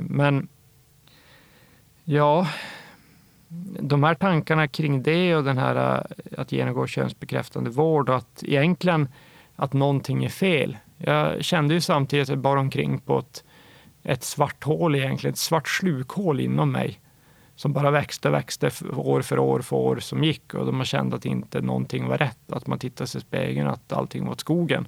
Men 0.01 0.47
ja, 2.03 2.47
de 3.79 4.03
här 4.03 4.15
tankarna 4.15 4.67
kring 4.67 5.03
det 5.03 5.35
och 5.35 5.43
den 5.43 5.57
här 5.57 5.75
äh, 5.95 6.39
att 6.41 6.51
genomgå 6.51 6.87
könsbekräftande 6.87 7.69
vård 7.69 8.09
och 8.09 8.15
att 8.15 8.43
egentligen 8.43 9.07
att 9.55 9.73
någonting 9.73 10.23
är 10.23 10.29
fel. 10.29 10.77
Jag 10.97 11.43
kände 11.43 11.73
ju 11.73 11.81
samtidigt 11.81 12.23
att 12.23 12.29
jag 12.29 12.39
bar 12.39 12.57
omkring 12.57 12.99
på 12.99 13.19
ett, 13.19 13.43
ett 14.03 14.23
svart 14.23 14.63
hål 14.63 14.95
egentligen, 14.95 15.33
ett 15.33 15.39
svart 15.39 15.67
slukhål 15.67 16.39
inom 16.39 16.71
mig 16.71 16.99
som 17.55 17.73
bara 17.73 17.91
växte 17.91 18.27
och 18.27 18.33
växte 18.33 18.71
år 18.95 19.21
för 19.21 19.39
år 19.39 19.59
för 19.59 19.75
år 19.75 19.99
som 19.99 20.23
gick 20.23 20.53
och 20.53 20.73
man 20.73 20.85
kände 20.85 21.15
att 21.15 21.25
inte 21.25 21.61
någonting 21.61 22.07
var 22.07 22.17
rätt. 22.17 22.51
Att 22.51 22.67
man 22.67 22.79
tittade 22.79 23.07
sig 23.07 23.19
i 23.19 23.21
spegeln 23.21 23.67
att 23.67 23.93
allting 23.93 24.25
var 24.25 24.31
åt 24.31 24.39
skogen. 24.39 24.87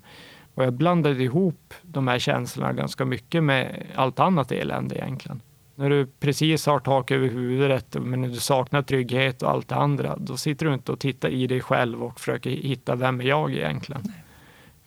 Och 0.55 0.63
jag 0.63 0.73
blandade 0.73 1.23
ihop 1.23 1.73
de 1.81 2.07
här 2.07 2.19
känslorna 2.19 2.73
ganska 2.73 3.05
mycket 3.05 3.43
med 3.43 3.85
allt 3.95 4.19
annat 4.19 4.51
elände 4.51 4.95
egentligen. 4.95 5.41
När 5.79 5.89
du 5.89 6.05
precis 6.05 6.65
har 6.65 6.79
tak 6.79 7.11
över 7.11 7.27
huvudet 7.27 7.95
men 8.01 8.21
du 8.21 8.39
saknar 8.39 8.81
trygghet 8.81 9.41
och 9.41 9.49
allt 9.49 9.67
det 9.67 9.75
andra, 9.75 10.15
då 10.17 10.37
sitter 10.37 10.65
du 10.65 10.73
inte 10.73 10.91
och 10.91 10.99
tittar 10.99 11.29
i 11.29 11.47
dig 11.47 11.61
själv 11.61 12.03
och 12.03 12.19
försöker 12.19 12.49
hitta 12.49 12.95
vem 12.95 13.21
är 13.21 13.25
jag 13.25 13.53
egentligen. 13.53 14.01
Nej. 14.05 14.23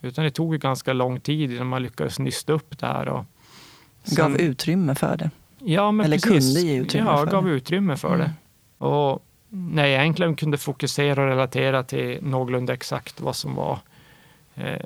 Utan 0.00 0.24
det 0.24 0.30
tog 0.30 0.58
ganska 0.58 0.92
lång 0.92 1.20
tid 1.20 1.52
innan 1.52 1.66
man 1.66 1.82
lyckades 1.82 2.18
nysta 2.18 2.52
upp 2.52 2.78
det 2.78 2.86
här. 2.86 3.08
Och 3.08 3.24
sen, 4.02 4.16
gav 4.16 4.40
utrymme 4.40 4.94
för 4.94 5.16
det? 5.16 5.30
Ja, 5.58 5.92
men 5.92 6.06
Eller 6.06 6.16
precis. 6.16 6.54
kunde 6.54 6.60
ge 6.60 6.80
utrymme 6.80 7.10
ja, 7.10 7.16
för 7.16 7.26
det? 7.26 7.32
gav 7.32 7.48
utrymme 7.48 7.96
för 7.96 8.14
mm. 8.14 8.20
det. 8.20 8.32
Och 8.84 9.26
när 9.48 9.86
jag 9.86 10.00
egentligen 10.02 10.36
kunde 10.36 10.58
fokusera 10.58 11.22
och 11.22 11.28
relatera 11.28 11.82
till 11.82 12.18
någorlunda 12.22 12.72
exakt 12.72 13.20
vad 13.20 13.36
som 13.36 13.54
var 13.54 13.78
eh, 14.54 14.76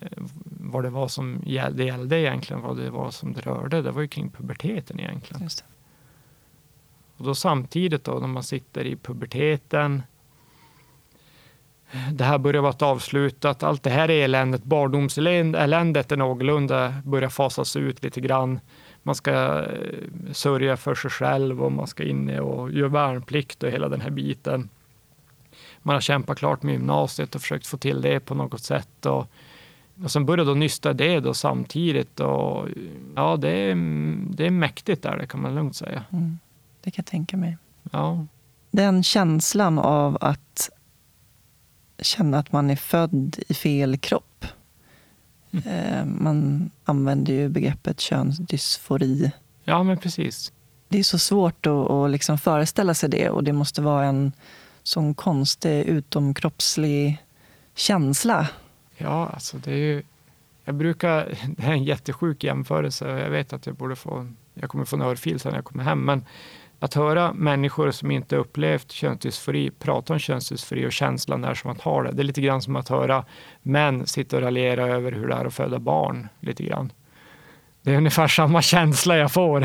vad 0.60 0.84
det 0.84 0.90
var 0.90 1.08
som 1.08 1.42
gällde, 1.46 1.84
gällde 1.84 2.20
egentligen, 2.20 2.62
vad 2.62 2.76
det 2.76 2.90
var 2.90 3.10
som 3.10 3.32
det 3.32 3.40
rörde. 3.40 3.82
Det 3.82 3.90
var 3.90 4.02
ju 4.02 4.08
kring 4.08 4.30
puberteten 4.30 5.00
egentligen. 5.00 5.48
Och 7.16 7.24
då 7.24 7.34
samtidigt 7.34 8.04
då 8.04 8.12
när 8.12 8.28
man 8.28 8.42
sitter 8.42 8.84
i 8.84 8.96
puberteten. 8.96 10.02
Det 12.12 12.24
här 12.24 12.38
börjar 12.38 12.62
vara 12.62 12.86
avslutat. 12.86 13.62
Allt 13.62 13.82
det 13.82 13.90
här 13.90 14.08
eländet, 14.08 14.64
barndomseländet 14.64 16.12
är 16.12 16.16
någorlunda 16.16 16.94
börjar 17.04 17.28
fasas 17.28 17.76
ut 17.76 18.02
lite 18.02 18.20
grann. 18.20 18.60
Man 19.02 19.14
ska 19.14 19.32
eh, 19.32 20.32
sörja 20.32 20.76
för 20.76 20.94
sig 20.94 21.10
själv 21.10 21.62
och 21.62 21.72
man 21.72 21.86
ska 21.86 22.02
in 22.02 22.38
och 22.38 22.72
göra 22.72 22.88
värnplikt 22.88 23.62
och 23.62 23.70
hela 23.70 23.88
den 23.88 24.00
här 24.00 24.10
biten. 24.10 24.68
Man 25.82 25.94
har 25.94 26.00
kämpat 26.00 26.38
klart 26.38 26.62
med 26.62 26.72
gymnasiet 26.72 27.34
och 27.34 27.40
försökt 27.40 27.66
få 27.66 27.76
till 27.76 28.02
det 28.02 28.20
på 28.20 28.34
något 28.34 28.60
sätt. 28.60 29.06
Och, 29.06 29.26
och 30.02 30.10
sen 30.10 30.26
började 30.26 30.50
då 30.50 30.54
nysta 30.54 30.92
det 30.92 31.20
då 31.20 31.34
samtidigt. 31.34 32.20
Och, 32.20 32.68
ja, 33.14 33.36
det 33.36 33.50
är, 33.50 33.74
det 34.36 34.46
är 34.46 34.50
mäktigt 34.50 35.02
där, 35.02 35.16
det 35.18 35.26
kan 35.26 35.42
man 35.42 35.54
lugnt 35.54 35.76
säga. 35.76 36.04
Mm. 36.12 36.38
Det 36.84 36.90
kan 36.90 37.02
jag 37.02 37.06
tänka 37.06 37.36
mig. 37.36 37.56
Ja. 37.92 38.26
Den 38.70 39.02
känslan 39.02 39.78
av 39.78 40.18
att 40.20 40.70
känna 41.98 42.38
att 42.38 42.52
man 42.52 42.70
är 42.70 42.76
född 42.76 43.38
i 43.48 43.54
fel 43.54 43.98
kropp. 43.98 44.46
Mm. 45.50 45.64
Eh, 45.66 46.04
man 46.22 46.70
använder 46.84 47.32
ju 47.32 47.48
begreppet 47.48 48.00
könsdysfori. 48.00 49.32
Ja, 49.64 49.82
men 49.82 49.98
precis. 49.98 50.52
Det 50.88 50.98
är 50.98 51.02
så 51.02 51.18
svårt 51.18 51.66
att, 51.66 51.90
att 51.90 52.10
liksom 52.10 52.38
föreställa 52.38 52.94
sig 52.94 53.08
det 53.08 53.28
och 53.28 53.44
det 53.44 53.52
måste 53.52 53.82
vara 53.82 54.04
en 54.04 54.32
sån 54.82 55.14
konstig 55.14 55.84
utomkroppslig 55.84 57.24
känsla. 57.74 58.48
Ja, 58.96 59.30
alltså 59.34 59.58
det 59.58 59.72
är 59.72 59.76
ju... 59.76 60.02
Jag 60.64 60.74
brukar... 60.74 61.38
Det 61.56 61.62
här 61.62 61.70
är 61.70 61.76
en 61.76 61.84
jättesjuk 61.84 62.44
jämförelse 62.44 63.08
jag 63.08 63.30
vet 63.30 63.52
att 63.52 63.66
jag 63.66 63.74
borde 63.74 63.96
få... 63.96 64.32
Jag 64.54 64.70
kommer 64.70 64.84
få 64.84 64.96
en 64.96 65.02
örfil 65.02 65.40
sen 65.40 65.50
när 65.50 65.58
jag 65.58 65.64
kommer 65.64 65.84
hem, 65.84 65.98
men 65.98 66.24
att 66.84 66.94
höra 66.94 67.32
människor 67.32 67.90
som 67.90 68.10
inte 68.10 68.36
upplevt 68.36 68.92
könsdysfori 68.92 69.70
prata 69.70 70.12
om 70.12 70.18
könsdysfori 70.18 70.86
och 70.86 70.92
känslan 70.92 71.40
där 71.40 71.54
som 71.54 71.70
att 71.70 71.80
ha 71.80 72.02
det. 72.02 72.12
Det 72.12 72.22
är 72.22 72.24
lite 72.24 72.40
grann 72.40 72.62
som 72.62 72.76
att 72.76 72.88
höra 72.88 73.24
män 73.62 74.06
sitta 74.06 74.36
och 74.36 74.42
raljera 74.42 74.86
över 74.86 75.12
hur 75.12 75.28
det 75.28 75.34
är 75.34 75.44
att 75.44 75.54
föda 75.54 75.78
barn. 75.78 76.28
lite 76.40 76.62
grann. 76.62 76.92
Det 77.82 77.92
är 77.92 77.96
ungefär 77.96 78.28
samma 78.40 78.62
känsla 78.62 79.16
jag 79.16 79.32
får. 79.32 79.62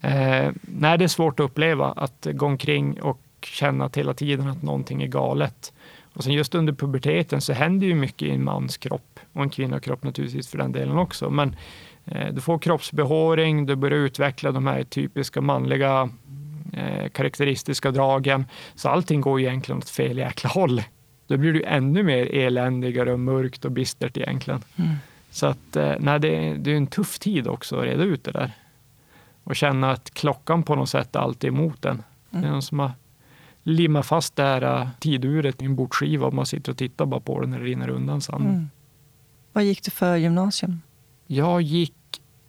Eh, 0.00 0.50
nej, 0.62 0.98
det 0.98 1.04
är 1.04 1.08
svårt 1.08 1.40
att 1.40 1.44
uppleva, 1.44 1.86
att 1.86 2.26
gå 2.32 2.46
omkring 2.46 3.02
och 3.02 3.20
känna 3.42 3.84
att 3.84 3.96
hela 3.96 4.14
tiden 4.14 4.48
att 4.48 4.62
någonting 4.62 5.02
är 5.02 5.06
galet. 5.06 5.72
Och 6.14 6.24
sen 6.24 6.32
just 6.32 6.54
under 6.54 6.72
puberteten 6.72 7.40
så 7.40 7.52
händer 7.52 7.86
ju 7.86 7.94
mycket 7.94 8.28
i 8.28 8.30
en 8.30 8.44
mans 8.44 8.76
kropp 8.76 9.20
och 9.32 9.42
en 9.42 9.50
kvinnokropp 9.50 10.02
naturligtvis 10.02 10.48
för 10.48 10.58
den 10.58 10.72
delen 10.72 10.98
också. 10.98 11.30
Men 11.30 11.56
eh, 12.04 12.34
du 12.34 12.40
får 12.40 12.58
kroppsbehåring, 12.58 13.66
du 13.66 13.76
börjar 13.76 13.98
utveckla 13.98 14.52
de 14.52 14.66
här 14.66 14.84
typiska 14.84 15.40
manliga 15.40 16.10
eh, 16.72 17.08
karaktäristiska 17.08 17.90
dragen. 17.90 18.44
Så 18.74 18.88
allting 18.88 19.20
går 19.20 19.40
egentligen 19.40 19.78
åt 19.78 19.88
fel 19.88 20.18
jäkla 20.18 20.50
håll. 20.50 20.82
Då 21.26 21.36
blir 21.36 21.52
det 21.52 21.60
ännu 21.60 22.02
mer 22.02 22.34
eländigare 22.34 23.12
och 23.12 23.20
mörkt 23.20 23.64
och 23.64 23.72
bistert 23.72 24.16
egentligen. 24.16 24.62
Mm. 24.76 24.94
Så 25.30 25.46
att, 25.46 25.76
eh, 25.76 25.94
nej, 25.98 26.20
det, 26.20 26.54
det 26.54 26.72
är 26.72 26.76
en 26.76 26.86
tuff 26.86 27.18
tid 27.18 27.48
också 27.48 27.76
att 27.76 27.84
reda 27.84 28.02
ut 28.04 28.24
det 28.24 28.32
där. 28.32 28.52
Och 29.44 29.56
känna 29.56 29.90
att 29.90 30.10
klockan 30.10 30.62
på 30.62 30.74
något 30.74 30.88
sätt 30.88 31.16
alltid 31.16 31.50
är 31.50 31.54
emot 31.54 31.84
en. 31.84 31.90
Mm. 31.90 32.02
Det 32.30 32.36
är 32.36 32.38
mm. 32.38 32.52
någon 32.52 32.62
som 32.62 32.78
har 32.78 32.92
limmat 33.62 34.06
fast 34.06 34.36
det 34.36 34.42
här 34.42 34.80
uh, 34.80 34.88
tiduret 34.98 35.62
i 35.62 35.64
en 35.64 35.76
bordsskiva 35.76 36.26
och 36.26 36.34
man 36.34 36.46
sitter 36.46 36.72
och 36.72 36.78
tittar 36.78 37.06
bara 37.06 37.20
på 37.20 37.40
den 37.40 37.50
när 37.50 37.58
det 37.58 37.64
rinner 37.64 37.88
undan 37.88 38.20
sen. 38.20 38.40
Mm. 38.40 38.70
Vad 39.52 39.64
gick 39.64 39.82
du 39.82 39.90
för 39.90 40.16
gymnasium? 40.16 40.80
Jag 41.26 41.62
gick 41.62 41.94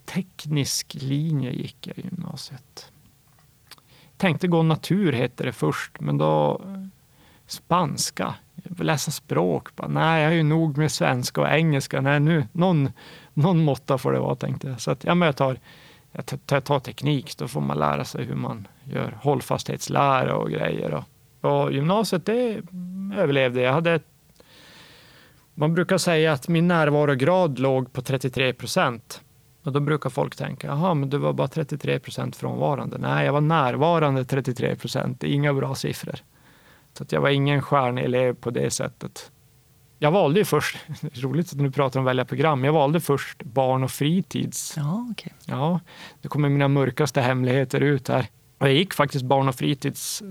teknisk 0.05 0.97
linje 0.99 1.51
gick 1.51 1.87
jag 1.87 1.97
gymnasiet 1.97 2.90
tänkte 4.21 4.47
gå 4.47 4.63
natur 4.63 5.11
heter 5.11 5.45
det 5.45 5.51
först, 5.51 5.99
men 5.99 6.17
då 6.17 6.61
spanska. 7.47 8.35
Jag 8.63 8.85
läsa 8.85 9.11
språk. 9.11 9.75
Bara, 9.75 9.87
nej, 9.87 10.23
jag 10.23 10.31
är 10.31 10.35
ju 10.35 10.43
nog 10.43 10.77
med 10.77 10.91
svenska 10.91 11.41
och 11.41 11.49
engelska. 11.49 12.01
Nej, 12.01 12.19
nu, 12.19 12.47
någon, 12.51 12.89
någon 13.33 13.63
måtta 13.63 13.97
får 13.97 14.11
det 14.11 14.19
vara, 14.19 14.35
tänkte 14.35 14.67
jag. 14.67 14.81
Så 14.81 14.91
att, 14.91 15.03
ja, 15.03 15.15
men 15.15 15.25
jag, 15.25 15.35
tar, 15.35 15.57
jag 16.11 16.25
tar, 16.45 16.61
tar 16.61 16.79
teknik, 16.79 17.37
då 17.37 17.47
får 17.47 17.61
man 17.61 17.79
lära 17.79 18.05
sig 18.05 18.25
hur 18.25 18.35
man 18.35 18.67
gör 18.83 19.17
hållfasthetslära 19.21 20.35
och 20.35 20.51
grejer. 20.51 20.93
Och, 20.93 21.05
och 21.51 21.73
gymnasiet, 21.73 22.25
det 22.25 22.61
överlevde 23.17 23.61
jag. 23.61 23.73
hade 23.73 23.99
man 25.53 25.73
brukar 25.73 25.97
säga 25.97 26.33
att 26.33 26.47
min 26.47 26.67
närvarograd 26.67 27.59
låg 27.59 27.93
på 27.93 28.01
33 28.01 28.53
procent. 28.53 29.21
Och 29.63 29.71
då 29.71 29.79
brukar 29.79 30.09
folk 30.09 30.35
tänka, 30.35 30.67
jaha, 30.67 30.93
men 30.93 31.09
du 31.09 31.17
var 31.17 31.33
bara 31.33 31.47
33 31.47 31.99
procent 31.99 32.35
frånvarande. 32.35 32.97
Nej, 32.97 33.25
jag 33.25 33.33
var 33.33 33.41
närvarande 33.41 34.25
33 34.25 34.75
procent. 34.75 35.19
Det 35.19 35.27
är 35.27 35.33
inga 35.33 35.53
bra 35.53 35.75
siffror. 35.75 36.15
Så 36.93 37.03
att 37.03 37.11
jag 37.11 37.21
var 37.21 37.29
ingen 37.29 37.61
stjärnelev 37.61 38.33
på 38.33 38.49
det 38.49 38.71
sättet. 38.71 39.31
jag 39.99 40.11
valde 40.11 40.39
ju 40.39 40.45
först, 40.45 40.77
roligt 41.13 41.51
att 41.51 41.59
du 41.59 41.71
pratar 41.71 41.99
om 41.99 42.05
välja 42.05 42.25
program, 42.25 42.63
jag 42.63 42.73
valde 42.73 42.99
först 42.99 43.43
barn 43.43 43.83
och 43.83 43.91
fritids. 43.91 44.73
Ja, 44.77 45.07
okay. 45.11 45.33
ja, 45.45 45.79
det 46.21 46.27
kommer 46.27 46.49
mina 46.49 46.67
mörkaste 46.67 47.21
hemligheter 47.21 47.81
ut 47.81 48.07
här. 48.07 48.25
Och 48.57 48.67
jag 48.67 48.73
gick 48.73 48.93
faktiskt 48.93 49.25
barn 49.25 49.47
och 49.47 49.55
fritids, 49.55 50.21
eh, 50.21 50.27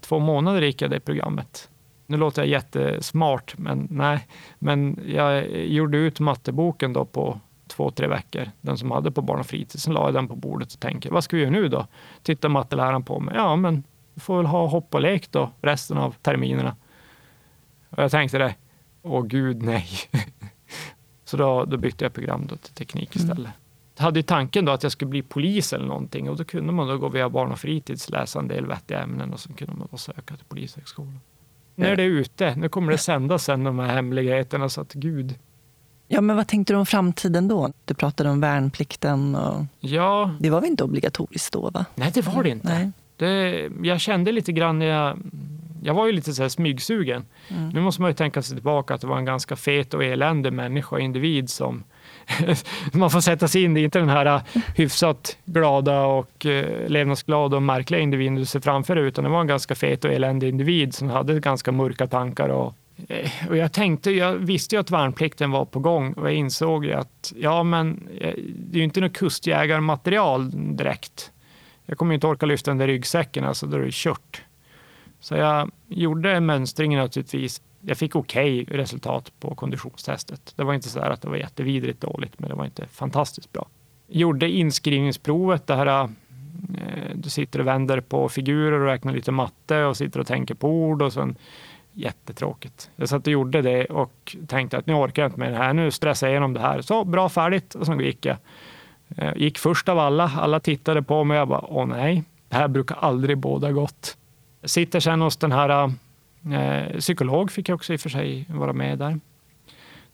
två 0.00 0.18
månader 0.18 0.62
gick 0.62 0.82
jag 0.82 0.90
det 0.90 1.00
programmet. 1.00 1.68
Nu 2.06 2.16
låter 2.16 2.42
jag 2.42 2.48
jättesmart, 2.48 3.54
men 3.58 3.88
nej. 3.90 4.26
Men 4.58 4.98
jag 5.06 5.50
gjorde 5.50 5.98
ut 5.98 6.20
matteboken 6.20 6.92
då 6.92 7.04
på 7.04 7.40
två, 7.70 7.90
tre 7.90 8.06
veckor, 8.06 8.50
den 8.60 8.78
som 8.78 8.90
hade 8.90 9.10
på 9.10 9.22
barn 9.22 9.40
och 9.40 9.46
fritids. 9.46 9.84
Sen 9.84 9.94
la 9.94 10.04
jag 10.04 10.14
den 10.14 10.28
på 10.28 10.36
bordet 10.36 10.72
och 10.72 10.80
tänkte, 10.80 11.10
vad 11.10 11.24
ska 11.24 11.36
vi 11.36 11.42
göra 11.42 11.52
nu 11.52 11.68
då? 11.68 11.86
Tittar 12.22 12.48
matteläraren 12.48 13.02
på 13.02 13.20
mig, 13.20 13.34
ja 13.36 13.56
men 13.56 13.84
vi 14.14 14.20
får 14.20 14.36
väl 14.36 14.46
ha 14.46 14.66
hopp 14.66 14.94
och 14.94 15.00
lek 15.00 15.30
då 15.30 15.50
resten 15.60 15.98
av 15.98 16.14
terminerna. 16.22 16.76
Och 17.90 18.02
jag 18.02 18.10
tänkte 18.10 18.38
det, 18.38 18.54
åh 19.02 19.24
gud 19.24 19.62
nej. 19.62 19.88
Så 21.24 21.36
då, 21.36 21.64
då 21.64 21.76
bytte 21.76 22.04
jag 22.04 22.12
program 22.12 22.46
då 22.46 22.56
till 22.56 22.74
teknik 22.74 23.16
mm. 23.16 23.24
istället. 23.24 23.38
Mm. 23.38 23.60
Jag 23.96 24.04
hade 24.04 24.22
tanken 24.22 24.64
då 24.64 24.72
att 24.72 24.82
jag 24.82 24.92
skulle 24.92 25.08
bli 25.08 25.22
polis 25.22 25.72
eller 25.72 25.86
någonting 25.86 26.30
och 26.30 26.36
då 26.36 26.44
kunde 26.44 26.72
man 26.72 26.88
då 26.88 26.98
gå 26.98 27.08
via 27.08 27.28
barn 27.28 27.52
och 27.52 27.58
fritids, 27.58 28.10
läsa 28.10 28.38
en 28.38 28.48
del 28.48 28.66
vettiga 28.66 29.00
ämnen 29.02 29.32
och 29.32 29.40
så 29.40 29.52
kunde 29.52 29.74
man 29.74 29.88
då 29.90 29.96
söka 29.96 30.36
till 30.36 30.44
polishögskolan. 30.48 31.20
Nu 31.74 31.86
är 31.86 31.96
det 31.96 32.02
ute, 32.02 32.54
nu 32.56 32.68
kommer 32.68 32.92
det 32.92 32.98
sändas 32.98 33.44
sen 33.44 33.64
de 33.64 33.78
här 33.78 33.94
hemligheterna 33.94 34.68
så 34.68 34.80
att 34.80 34.92
gud. 34.92 35.34
Ja, 36.12 36.20
men 36.20 36.36
vad 36.36 36.48
tänkte 36.48 36.72
du 36.72 36.76
om 36.76 36.86
framtiden 36.86 37.48
då? 37.48 37.72
Du 37.84 37.94
pratade 37.94 38.30
om 38.30 38.40
värnplikten. 38.40 39.34
Och... 39.34 39.64
Ja. 39.80 40.30
Det 40.40 40.50
var 40.50 40.60
väl 40.60 40.70
inte 40.70 40.84
obligatoriskt 40.84 41.52
då? 41.52 41.70
va? 41.70 41.84
Nej, 41.94 42.10
det 42.14 42.26
var 42.26 42.42
det 42.42 42.50
inte. 42.50 42.68
Nej. 42.68 42.90
Det, 43.16 43.68
jag 43.82 44.00
kände 44.00 44.32
lite 44.32 44.52
grann 44.52 44.78
när 44.78 44.86
jag 44.86 45.18
jag 45.82 45.94
var 45.94 46.06
ju 46.06 46.12
lite 46.12 46.32
så 46.32 46.42
här 46.42 46.48
smygsugen. 46.48 47.24
Mm. 47.48 47.68
Nu 47.68 47.80
måste 47.80 48.02
man 48.02 48.10
ju 48.10 48.14
tänka 48.14 48.42
sig 48.42 48.56
tillbaka 48.56 48.94
att 48.94 49.00
det 49.00 49.06
var 49.06 49.18
en 49.18 49.24
ganska 49.24 49.56
fet 49.56 49.94
och 49.94 50.04
eländig 50.04 50.52
människa, 50.52 50.98
individ 50.98 51.50
som 51.50 51.84
man 52.92 53.10
får 53.10 53.20
sätta 53.20 53.48
sig 53.48 53.62
in 53.62 53.76
i, 53.76 53.82
inte 53.82 53.98
den 53.98 54.08
här 54.08 54.42
hyfsat 54.76 55.36
glada 55.44 56.00
och 56.00 56.46
eh, 56.46 56.88
levnadsglada 56.88 57.56
och 57.56 57.62
märkliga 57.62 58.00
individen 58.00 58.34
du 58.34 58.44
ser 58.44 58.60
framför 58.60 58.96
dig, 58.96 59.04
utan 59.04 59.24
det 59.24 59.30
var 59.30 59.40
en 59.40 59.46
ganska 59.46 59.74
fet 59.74 60.04
och 60.04 60.12
eländig 60.12 60.48
individ 60.48 60.94
som 60.94 61.10
hade 61.10 61.40
ganska 61.40 61.72
mörka 61.72 62.06
tankar. 62.06 62.48
Och, 62.48 62.74
Eh, 63.08 63.30
och 63.48 63.56
jag 63.56 63.72
tänkte, 63.72 64.10
jag 64.10 64.32
visste 64.32 64.74
ju 64.74 64.80
att 64.80 64.90
värnplikten 64.90 65.50
var 65.50 65.64
på 65.64 65.78
gång 65.78 66.12
och 66.12 66.26
jag 66.26 66.34
insåg 66.34 66.84
ju 66.84 66.92
att 66.92 67.32
ja, 67.36 67.62
men 67.62 68.08
eh, 68.20 68.34
det 68.56 68.76
är 68.76 68.78
ju 68.78 68.84
inte 68.84 69.00
något 69.00 69.12
kustjägarmaterial 69.12 70.50
direkt. 70.76 71.32
Jag 71.86 71.98
kommer 71.98 72.12
ju 72.12 72.14
inte 72.14 72.26
orka 72.26 72.46
lyfta 72.46 72.70
den 72.70 72.78
där 72.78 72.86
ryggsäcken, 72.86 73.44
alltså 73.44 73.66
då 73.66 73.76
är 73.76 73.80
det 73.80 73.92
kört. 73.92 74.42
Så 75.20 75.34
jag 75.34 75.70
gjorde 75.88 76.40
mönstringen 76.40 77.00
naturligtvis. 77.00 77.62
Jag 77.80 77.98
fick 77.98 78.16
okej 78.16 78.62
okay 78.62 78.78
resultat 78.78 79.32
på 79.40 79.54
konditionstestet. 79.54 80.52
Det 80.56 80.64
var 80.64 80.74
inte 80.74 80.88
så 80.88 81.00
att 81.00 81.22
det 81.22 81.28
var 81.28 81.36
jättevidrigt 81.36 82.00
dåligt, 82.00 82.38
men 82.38 82.48
det 82.48 82.54
var 82.54 82.64
inte 82.64 82.86
fantastiskt 82.86 83.52
bra. 83.52 83.68
Gjorde 84.08 84.50
inskrivningsprovet, 84.50 85.66
det 85.66 85.74
här 85.74 85.86
eh, 85.86 86.08
du 87.14 87.30
sitter 87.30 87.58
och 87.58 87.66
vänder 87.66 88.00
på 88.00 88.28
figurer 88.28 88.80
och 88.80 88.86
räknar 88.86 89.12
lite 89.12 89.32
matte 89.32 89.84
och 89.84 89.96
sitter 89.96 90.20
och 90.20 90.26
tänker 90.26 90.54
på 90.54 90.68
ord 90.68 91.02
och 91.02 91.12
sen 91.12 91.36
jättetråkigt. 92.00 92.90
Jag 92.96 93.08
satt 93.08 93.26
och 93.26 93.32
gjorde 93.32 93.62
det 93.62 93.84
och 93.84 94.36
tänkte 94.46 94.78
att 94.78 94.86
nu 94.86 94.94
orkar 94.94 95.22
jag 95.22 95.28
inte 95.28 95.40
med 95.40 95.52
det 95.52 95.58
här. 95.58 95.72
Nu 95.72 95.90
stressar 95.90 96.26
jag 96.26 96.32
igenom 96.32 96.52
det 96.52 96.60
här. 96.60 96.80
Så 96.80 97.04
bra, 97.04 97.28
färdigt. 97.28 97.74
Och 97.74 97.86
så 97.86 98.00
gick 98.00 98.26
jag. 98.26 98.36
Eh, 99.16 99.32
gick 99.36 99.58
först 99.58 99.88
av 99.88 99.98
alla. 99.98 100.32
Alla 100.36 100.60
tittade 100.60 101.02
på 101.02 101.24
mig 101.24 101.34
och 101.34 101.40
jag 101.40 101.48
bara, 101.48 101.64
åh 101.68 101.86
nej, 101.86 102.24
det 102.48 102.56
här 102.56 102.68
brukar 102.68 102.96
aldrig 102.96 103.38
båda 103.38 103.72
gott. 103.72 104.16
Sitter 104.64 105.00
sen 105.00 105.20
hos 105.20 105.36
den 105.36 105.52
här 105.52 105.92
eh, 106.52 106.98
psykolog, 106.98 107.50
fick 107.50 107.68
jag 107.68 107.76
också 107.76 107.92
i 107.92 107.96
och 107.96 108.00
för 108.00 108.08
sig 108.08 108.46
vara 108.48 108.72
med 108.72 108.98
där. 108.98 109.20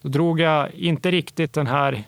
Då 0.02 0.08
drog 0.08 0.40
jag 0.40 0.74
inte 0.74 1.10
riktigt 1.10 1.52
den 1.52 1.66
här 1.66 2.04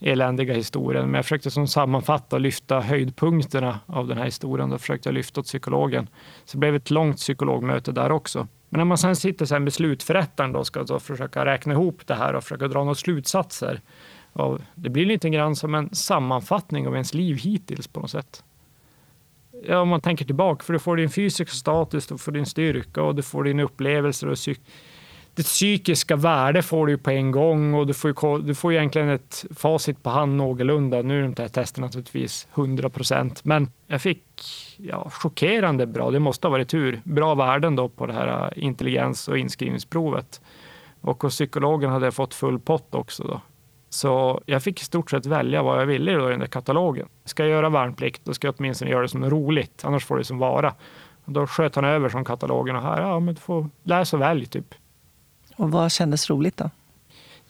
eländiga 0.00 0.54
historien, 0.54 1.04
men 1.04 1.14
jag 1.14 1.24
försökte 1.24 1.50
som 1.50 1.68
sammanfatta 1.68 2.36
och 2.36 2.40
lyfta 2.40 2.80
höjdpunkterna 2.80 3.80
av 3.86 4.08
den 4.08 4.18
här 4.18 4.24
historien. 4.24 4.70
Då 4.70 4.78
försökte 4.78 5.08
jag 5.08 5.14
lyfta 5.14 5.40
åt 5.40 5.46
psykologen. 5.46 6.08
Så 6.44 6.56
det 6.56 6.58
blev 6.58 6.74
ett 6.74 6.90
långt 6.90 7.16
psykologmöte 7.16 7.92
där 7.92 8.12
också. 8.12 8.48
Men 8.72 8.78
när 8.78 8.84
man 8.84 8.98
sen 8.98 9.16
sitter 9.16 9.46
sen 9.46 9.64
med 9.64 9.72
slutförrättaren 9.72 10.56
och 10.56 10.66
ska 10.66 10.82
då 10.82 11.00
försöka 11.00 11.44
räkna 11.44 11.72
ihop 11.72 12.06
det 12.06 12.14
här 12.14 12.34
och 12.34 12.42
försöka 12.42 12.68
dra 12.68 12.78
några 12.78 12.94
slutsatser. 12.94 13.80
Av, 14.32 14.62
det 14.74 14.90
blir 14.90 15.06
lite 15.06 15.30
grann 15.30 15.56
som 15.56 15.74
en 15.74 15.94
sammanfattning 15.94 16.86
av 16.86 16.94
ens 16.94 17.14
liv 17.14 17.36
hittills 17.36 17.88
på 17.88 18.00
något 18.00 18.10
sätt 18.10 18.44
ja, 19.66 19.80
om 19.80 19.88
man 19.88 20.00
tänker 20.00 20.24
tillbaka, 20.24 20.64
för 20.64 20.72
du 20.72 20.78
får 20.78 20.96
din 20.96 21.10
fysiska 21.10 21.54
status, 21.54 22.06
du 22.06 22.18
får 22.18 22.32
din 22.32 22.46
styrka 22.46 23.02
och 23.02 23.14
du 23.14 23.22
får 23.22 23.44
dina 23.44 23.62
upplevelser 23.62 24.28
och 24.28 24.38
det 25.34 25.42
psykiska 25.42 26.16
värde 26.16 26.62
får 26.62 26.86
du 26.86 26.98
på 26.98 27.10
en 27.10 27.30
gång 27.30 27.74
och 27.74 27.86
du 27.86 27.94
får, 27.94 28.38
du 28.38 28.54
får 28.54 28.72
egentligen 28.72 29.08
ett 29.08 29.44
facit 29.56 30.02
på 30.02 30.10
hand 30.10 30.36
någorlunda. 30.36 31.02
Nu 31.02 31.18
är 31.18 31.22
de 31.22 31.42
här 31.42 31.48
testet 31.48 31.80
naturligtvis 31.80 32.48
100 32.54 32.90
procent, 32.90 33.44
men 33.44 33.70
jag 33.86 34.02
fick 34.02 34.24
ja, 34.76 35.10
chockerande 35.10 35.86
bra, 35.86 36.10
det 36.10 36.18
måste 36.18 36.46
ha 36.46 36.52
varit 36.52 36.68
tur, 36.68 37.00
bra 37.04 37.34
värden 37.34 37.76
då 37.76 37.88
på 37.88 38.06
det 38.06 38.12
här 38.12 38.52
eh, 38.56 38.64
intelligens 38.64 39.28
och 39.28 39.38
inskrivningsprovet. 39.38 40.40
Och 41.00 41.22
hos 41.22 41.34
psykologen 41.34 41.90
hade 41.90 42.06
jag 42.06 42.14
fått 42.14 42.34
full 42.34 42.58
pott 42.58 42.94
också. 42.94 43.24
Då. 43.24 43.40
Så 43.88 44.40
jag 44.46 44.62
fick 44.62 44.80
i 44.80 44.84
stort 44.84 45.10
sett 45.10 45.26
välja 45.26 45.62
vad 45.62 45.80
jag 45.80 45.86
ville 45.86 46.12
då 46.12 46.28
i 46.28 46.30
den 46.30 46.40
där 46.40 46.46
katalogen. 46.46 47.08
Ska 47.24 47.42
jag 47.42 47.50
göra 47.50 47.68
värnplikt, 47.68 48.24
då 48.24 48.34
ska 48.34 48.46
jag 48.46 48.54
åtminstone 48.58 48.90
göra 48.90 49.02
det 49.02 49.08
som 49.08 49.22
är 49.22 49.30
roligt, 49.30 49.82
annars 49.84 50.04
får 50.04 50.18
det 50.18 50.24
som 50.24 50.38
vara. 50.38 50.74
Och 51.24 51.32
då 51.32 51.46
sköt 51.46 51.74
han 51.74 51.84
över 51.84 52.08
som 52.08 52.24
katalogen 52.24 52.76
och 52.76 52.82
här, 52.82 53.02
ja 53.02 53.20
men 53.20 53.34
du 53.34 53.40
får 53.40 53.68
läsa 53.82 54.16
och 54.16 54.22
välj 54.22 54.46
typ. 54.46 54.74
Och 55.56 55.70
vad 55.70 55.92
kändes 55.92 56.30
roligt 56.30 56.56
då? 56.56 56.70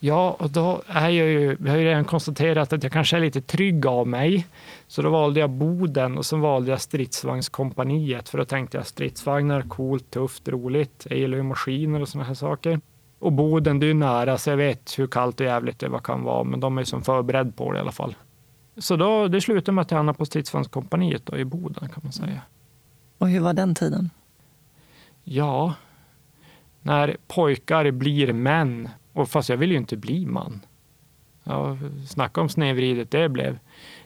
Ja, 0.05 0.37
och 0.39 0.51
då 0.51 0.83
är 0.87 1.09
jag 1.09 1.29
ju, 1.29 1.57
vi 1.61 1.71
har 1.71 1.77
ju 1.77 1.85
redan 1.85 2.05
konstaterat 2.05 2.73
att 2.73 2.83
jag 2.83 2.93
kanske 2.93 3.17
är 3.17 3.21
lite 3.21 3.41
trygg 3.41 3.87
av 3.87 4.09
mig. 4.09 4.47
Så 4.87 5.03
då 5.03 5.11
valde 5.11 5.41
jag 5.41 5.51
Boden 5.51 6.19
och 6.19 6.27
så 6.27 6.37
valde 6.37 6.71
jag 6.71 6.81
stridsvagnskompaniet 6.81 8.29
för 8.29 8.39
då 8.39 8.45
tänkte 8.45 8.77
jag 8.77 8.87
stridsvagnar, 8.87 9.63
coolt, 9.63 10.11
tufft, 10.11 10.49
roligt. 10.49 11.07
Jag 11.11 11.19
gillar 11.19 11.37
ju 11.37 11.43
maskiner 11.43 12.01
och 12.01 12.09
sådana 12.09 12.29
här 12.29 12.35
saker. 12.35 12.81
Och 13.19 13.33
Boden, 13.33 13.81
det 13.81 13.87
är 13.87 13.89
ju 13.89 13.95
nära, 13.95 14.39
så 14.39 14.51
jag 14.51 14.57
vet 14.57 14.99
hur 14.99 15.07
kallt 15.07 15.41
och 15.41 15.47
jävligt 15.47 15.79
det 15.79 16.01
kan 16.05 16.23
vara, 16.23 16.45
men 16.45 16.61
de 16.61 16.79
är 16.79 16.85
som 16.85 17.03
förberedd 17.03 17.57
på 17.57 17.73
det 17.73 17.79
i 17.79 17.81
alla 17.81 17.93
fall. 17.93 18.15
Så 18.77 18.97
då, 18.97 19.29
det 19.29 19.41
slutade 19.41 19.73
med 19.73 19.83
att 19.83 19.91
jag 19.91 19.99
hamnade 19.99 20.19
på 20.19 20.27
stridsvagnskompaniet 20.27 21.33
i 21.33 21.45
Boden 21.45 21.89
kan 21.89 22.01
man 22.03 22.13
säga. 22.13 22.41
Och 23.19 23.29
hur 23.29 23.41
var 23.41 23.53
den 23.53 23.75
tiden? 23.75 24.11
Ja, 25.25 25.75
när 26.83 27.17
pojkar 27.27 27.91
blir 27.91 28.33
män, 28.33 28.89
och 29.13 29.29
fast 29.29 29.49
jag 29.49 29.57
vill 29.57 29.71
ju 29.71 29.77
inte 29.77 29.97
bli 29.97 30.27
man. 30.27 30.61
Ja, 31.45 31.79
snacka 32.09 32.41
om 32.41 32.49
snedvridet 32.49 33.11
det 33.11 33.29
blev. 33.29 33.59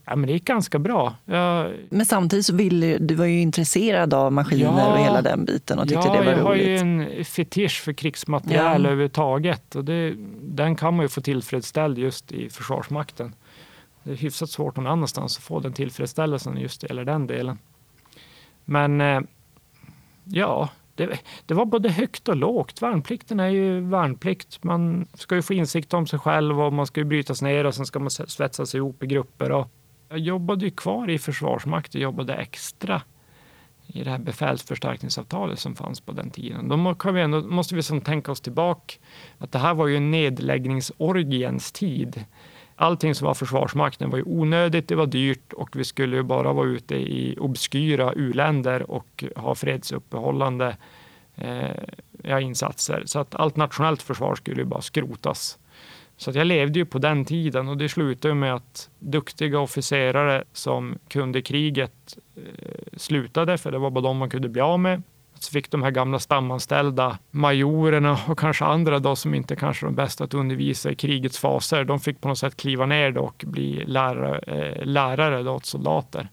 Ja, 0.04 0.16
men 0.16 0.26
det 0.26 0.32
gick 0.32 0.44
ganska 0.44 0.78
bra. 0.78 1.14
Jag... 1.24 1.72
Men 1.88 2.06
samtidigt 2.06 2.46
så 2.46 2.54
ville 2.54 2.98
du 2.98 3.14
var 3.14 3.24
ju 3.24 3.40
intresserad 3.40 4.14
av 4.14 4.32
maskiner 4.32 4.64
ja, 4.64 4.92
och 4.92 4.98
hela 4.98 5.22
den 5.22 5.44
biten 5.44 5.78
och 5.78 5.88
tyckte 5.88 6.08
ja, 6.08 6.12
det 6.12 6.18
var 6.18 6.24
roligt. 6.24 6.38
jag 6.38 6.44
har 6.44 6.54
ju 6.54 6.76
en 6.76 7.24
fetisch 7.24 7.82
för 7.84 7.92
krigsmateriel 7.92 8.64
ja. 8.64 8.74
överhuvudtaget 8.74 9.74
och 9.74 9.84
det, 9.84 10.14
den 10.42 10.76
kan 10.76 10.94
man 10.94 11.04
ju 11.04 11.08
få 11.08 11.20
tillfredsställd 11.20 11.98
just 11.98 12.32
i 12.32 12.50
Försvarsmakten. 12.50 13.34
Det 14.02 14.12
är 14.12 14.16
hyfsat 14.16 14.50
svårt 14.50 14.76
någon 14.76 14.86
annanstans 14.86 15.36
att 15.36 15.44
få 15.44 15.60
den 15.60 15.72
tillfredsställelsen 15.72 16.56
just 16.56 16.84
eller 16.84 17.04
den 17.04 17.26
delen. 17.26 17.58
Men 18.64 19.00
eh, 19.00 19.20
ja, 20.24 20.68
det, 20.96 21.18
det, 21.46 21.54
var 21.54 21.64
både 21.64 21.90
högt 21.90 22.28
och 22.28 22.36
lågt. 22.36 22.82
Värnplikten 22.82 23.40
är 23.40 23.48
ju 23.48 23.80
värnplikt. 23.80 24.64
Man 24.64 25.06
ska 25.14 25.34
ju 25.34 25.42
få 25.42 25.54
insikt 25.54 25.94
om 25.94 26.06
sig 26.06 26.18
själv 26.18 26.60
och 26.60 26.72
man 26.72 26.86
ska 26.86 27.00
ju 27.00 27.04
brytas 27.04 27.42
ner 27.42 27.66
och 27.66 27.74
sen 27.74 27.86
ska 27.86 27.98
man 27.98 28.10
svetsas 28.10 28.74
ihop 28.74 29.02
i 29.02 29.06
grupper. 29.06 29.52
Och 29.52 29.68
jag 30.08 30.18
jobbade 30.18 30.64
ju 30.64 30.70
kvar 30.70 31.10
i 31.10 31.18
Försvarsmakten, 31.18 32.00
jobbade 32.00 32.34
extra 32.34 33.02
i 33.86 34.04
det 34.04 34.10
här 34.10 34.18
befälsförstärkningsavtalet 34.18 35.58
som 35.58 35.74
fanns 35.74 36.00
på 36.00 36.12
den 36.12 36.30
tiden. 36.30 36.68
Då 36.68 36.94
kan 36.94 37.14
vi 37.14 37.20
ändå, 37.20 37.40
måste 37.40 37.74
vi 37.74 37.82
som 37.82 38.00
tänka 38.00 38.32
oss 38.32 38.40
tillbaka 38.40 38.94
att 39.38 39.52
det 39.52 39.58
här 39.58 39.74
var 39.74 39.86
ju 39.86 40.00
nedläggningsorgiens 40.00 41.72
tid. 41.72 42.24
Allting 42.78 43.14
som 43.14 43.26
var 43.26 43.34
Försvarsmakten 43.34 44.10
var 44.10 44.18
ju 44.18 44.24
onödigt, 44.26 44.88
det 44.88 44.94
var 44.94 45.06
dyrt 45.06 45.52
och 45.52 45.76
vi 45.76 45.84
skulle 45.84 46.16
ju 46.16 46.22
bara 46.22 46.52
vara 46.52 46.66
ute 46.66 46.94
i 46.94 47.36
obskyra 47.40 48.12
uländer 48.16 48.90
och 48.90 49.24
ha 49.36 49.54
fredsuppehållande 49.54 50.76
eh, 51.34 52.42
insatser. 52.42 53.02
Så 53.06 53.18
att 53.18 53.34
allt 53.34 53.56
nationellt 53.56 54.02
försvar 54.02 54.34
skulle 54.34 54.60
ju 54.60 54.64
bara 54.64 54.80
skrotas. 54.80 55.58
Så 56.16 56.30
jag 56.30 56.46
levde 56.46 56.78
ju 56.78 56.84
på 56.84 56.98
den 56.98 57.24
tiden 57.24 57.68
och 57.68 57.76
det 57.76 57.88
slutade 57.88 58.34
med 58.34 58.54
att 58.54 58.90
duktiga 58.98 59.60
officerare 59.60 60.44
som 60.52 60.98
kunde 61.08 61.42
kriget 61.42 62.18
eh, 62.36 62.42
slutade, 62.96 63.58
för 63.58 63.72
det 63.72 63.78
var 63.78 63.90
bara 63.90 64.00
de 64.00 64.16
man 64.16 64.30
kunde 64.30 64.48
bli 64.48 64.60
av 64.60 64.80
med. 64.80 65.02
Så 65.38 65.50
fick 65.50 65.70
de 65.70 65.82
här 65.82 65.90
gamla 65.90 66.18
stamanställda 66.18 67.18
majorerna 67.30 68.18
och 68.28 68.38
kanske 68.38 68.64
andra 68.64 68.98
då 68.98 69.16
som 69.16 69.34
inte 69.34 69.56
kanske 69.56 69.84
är 69.84 69.88
de 69.88 69.94
bästa 69.94 70.24
att 70.24 70.34
undervisa 70.34 70.90
i 70.90 70.94
krigets 70.94 71.38
faser. 71.38 71.84
De 71.84 72.00
fick 72.00 72.20
på 72.20 72.28
något 72.28 72.38
sätt 72.38 72.56
kliva 72.56 72.86
ner 72.86 73.18
och 73.18 73.44
bli 73.46 73.84
lärare, 73.86 74.38
eh, 74.38 74.84
lärare 74.84 75.42
då 75.42 75.52
åt 75.52 75.66
soldater. 75.66 76.28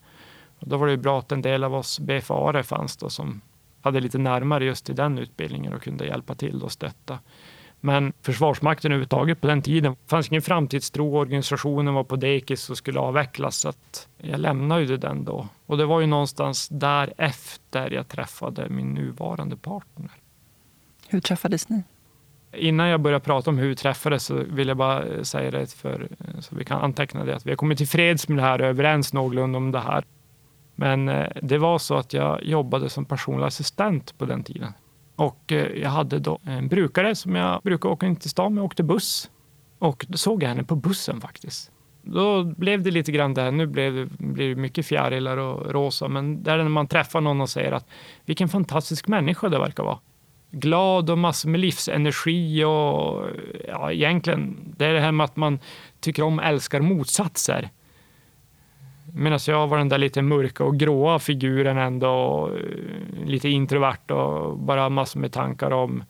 Och 0.60 0.70
då 0.70 0.78
var 0.78 0.86
det 0.86 0.92
ju 0.92 0.98
bra 0.98 1.20
att 1.20 1.32
en 1.32 1.42
del 1.42 1.64
av 1.64 1.76
oss 1.76 2.00
BFA-are 2.00 2.64
fanns 2.64 2.98
då 2.98 3.10
som 3.10 3.42
hade 3.82 4.00
lite 4.00 4.18
närmare 4.18 4.66
just 4.66 4.86
till 4.86 4.96
den 4.96 5.18
utbildningen 5.18 5.74
och 5.74 5.82
kunde 5.82 6.06
hjälpa 6.06 6.36
till 6.36 6.64
och 6.64 6.72
stötta. 6.72 7.20
Men 7.86 8.14
Försvarsmakten 8.22 8.92
överhuvudtaget 8.92 9.42
på 9.42 9.48
den 9.48 9.62
tiden 9.62 9.96
fanns 10.08 10.30
ingen 10.30 10.42
framtidstro. 10.42 11.18
Organisationen 11.18 11.94
var 11.94 12.04
på 12.04 12.16
dekis 12.16 12.70
och 12.70 12.78
skulle 12.78 13.00
avvecklas. 13.00 13.56
Så 13.56 13.74
jag 14.18 14.40
lämnade 14.40 14.82
ju 14.82 14.98
den 14.98 15.24
då. 15.26 15.48
Och 15.66 15.78
det 15.78 15.86
var 15.86 16.02
ju 16.02 16.08
någonstans 16.08 16.68
därefter 16.70 17.92
jag 17.92 18.08
träffade 18.08 18.70
min 18.70 18.94
nuvarande 18.94 19.58
partner. 19.58 20.12
Hur 21.08 21.20
träffades 21.20 21.70
ni? 21.70 21.84
Innan 22.54 22.88
jag 22.88 23.02
börjar 23.02 23.20
prata 23.20 23.50
om 23.50 23.58
hur 23.58 23.70
vi 23.70 23.76
träffades 23.76 24.24
så 24.24 24.34
vill 24.36 24.68
jag 24.68 24.78
bara 24.78 25.24
säga 25.24 25.52
det 25.52 25.74
för, 25.74 26.08
så 26.40 26.56
vi 26.56 26.66
kan 26.66 26.82
anteckna 26.82 27.26
det. 27.26 27.36
Att 27.36 27.46
vi 27.46 27.52
har 27.52 27.58
kommit 27.58 27.78
till 27.78 27.88
freds 27.88 28.28
med 28.28 28.38
det 28.38 28.42
här 28.42 28.62
och 28.62 28.68
överens 28.68 29.14
någorlunda 29.14 29.58
om 29.58 29.72
det 29.72 29.80
här. 29.80 30.04
Men 30.76 31.10
eh, 31.10 31.28
det 31.42 31.58
var 31.58 31.80
så 31.80 31.96
att 31.96 32.14
jag 32.14 32.44
jobbade 32.44 32.90
som 32.90 33.06
personlig 33.06 33.46
assistent 33.46 34.18
på 34.18 34.26
den 34.26 34.44
tiden. 34.44 34.74
Och 35.24 35.52
eh, 35.52 35.82
jag 35.82 35.90
hade 35.90 36.20
då 36.20 36.40
en 36.44 36.68
brukare 36.68 37.16
som 37.16 37.36
jag 37.36 37.62
brukar 37.62 37.90
åka 37.90 38.06
in 38.06 38.16
till 38.16 38.30
stan 38.30 38.54
med. 38.54 38.62
Jag 38.62 38.66
åkte 38.66 38.84
buss. 38.84 39.30
Och 39.80 40.06
då 40.10 40.18
såg 40.18 40.44
jag 40.44 40.50
henne 40.50 40.64
på 40.64 40.76
bussen 40.76 41.22
faktiskt. 41.22 41.72
Då 42.02 42.44
blev 42.44 42.84
det 42.84 42.92
lite 42.92 43.12
grann 43.12 43.34
det 43.34 43.52
nu 43.52 43.68
blev 43.68 43.96
det, 43.96 44.06
blir 44.06 44.50
det 44.50 44.56
mycket 44.56 44.86
fjärilar 44.86 45.38
och 45.38 45.72
rosa, 45.72 46.08
men 46.08 46.44
det 46.44 46.52
är 46.52 46.58
när 46.58 46.70
man 46.70 46.88
träffar 46.88 47.22
någon 47.22 47.42
och 47.42 47.50
säger 47.50 47.72
att 47.72 47.88
vilken 48.26 48.50
fantastisk 48.50 49.08
människa 49.08 49.50
det 49.50 49.60
verkar 49.60 49.84
vara. 49.84 50.00
Glad 50.52 51.10
och 51.10 51.18
massor 51.18 51.50
med 51.50 51.60
livsenergi 51.60 52.64
och 52.64 53.28
ja, 53.68 53.92
egentligen, 53.92 54.74
det 54.78 54.86
är 54.86 54.94
det 54.94 55.00
här 55.00 55.12
med 55.12 55.24
att 55.24 55.36
man 55.36 55.60
tycker 56.00 56.24
om 56.24 56.40
och 56.40 56.46
älskar 56.46 56.82
motsatser. 56.82 57.70
Medan 59.16 59.40
jag 59.48 59.68
var 59.68 59.78
den 59.78 59.90
där 59.90 59.98
lite 59.98 60.22
mörka 60.22 60.64
och 60.64 60.78
gråa 60.78 61.20
figuren 61.20 61.78
ändå, 61.78 62.50
eh, 62.56 63.26
lite 63.26 63.50
introvert 63.50 64.12
och 64.12 64.58
bara 64.58 64.90
massor 64.90 65.20
med 65.20 65.32
tankar 65.32 65.72
om, 65.72 66.04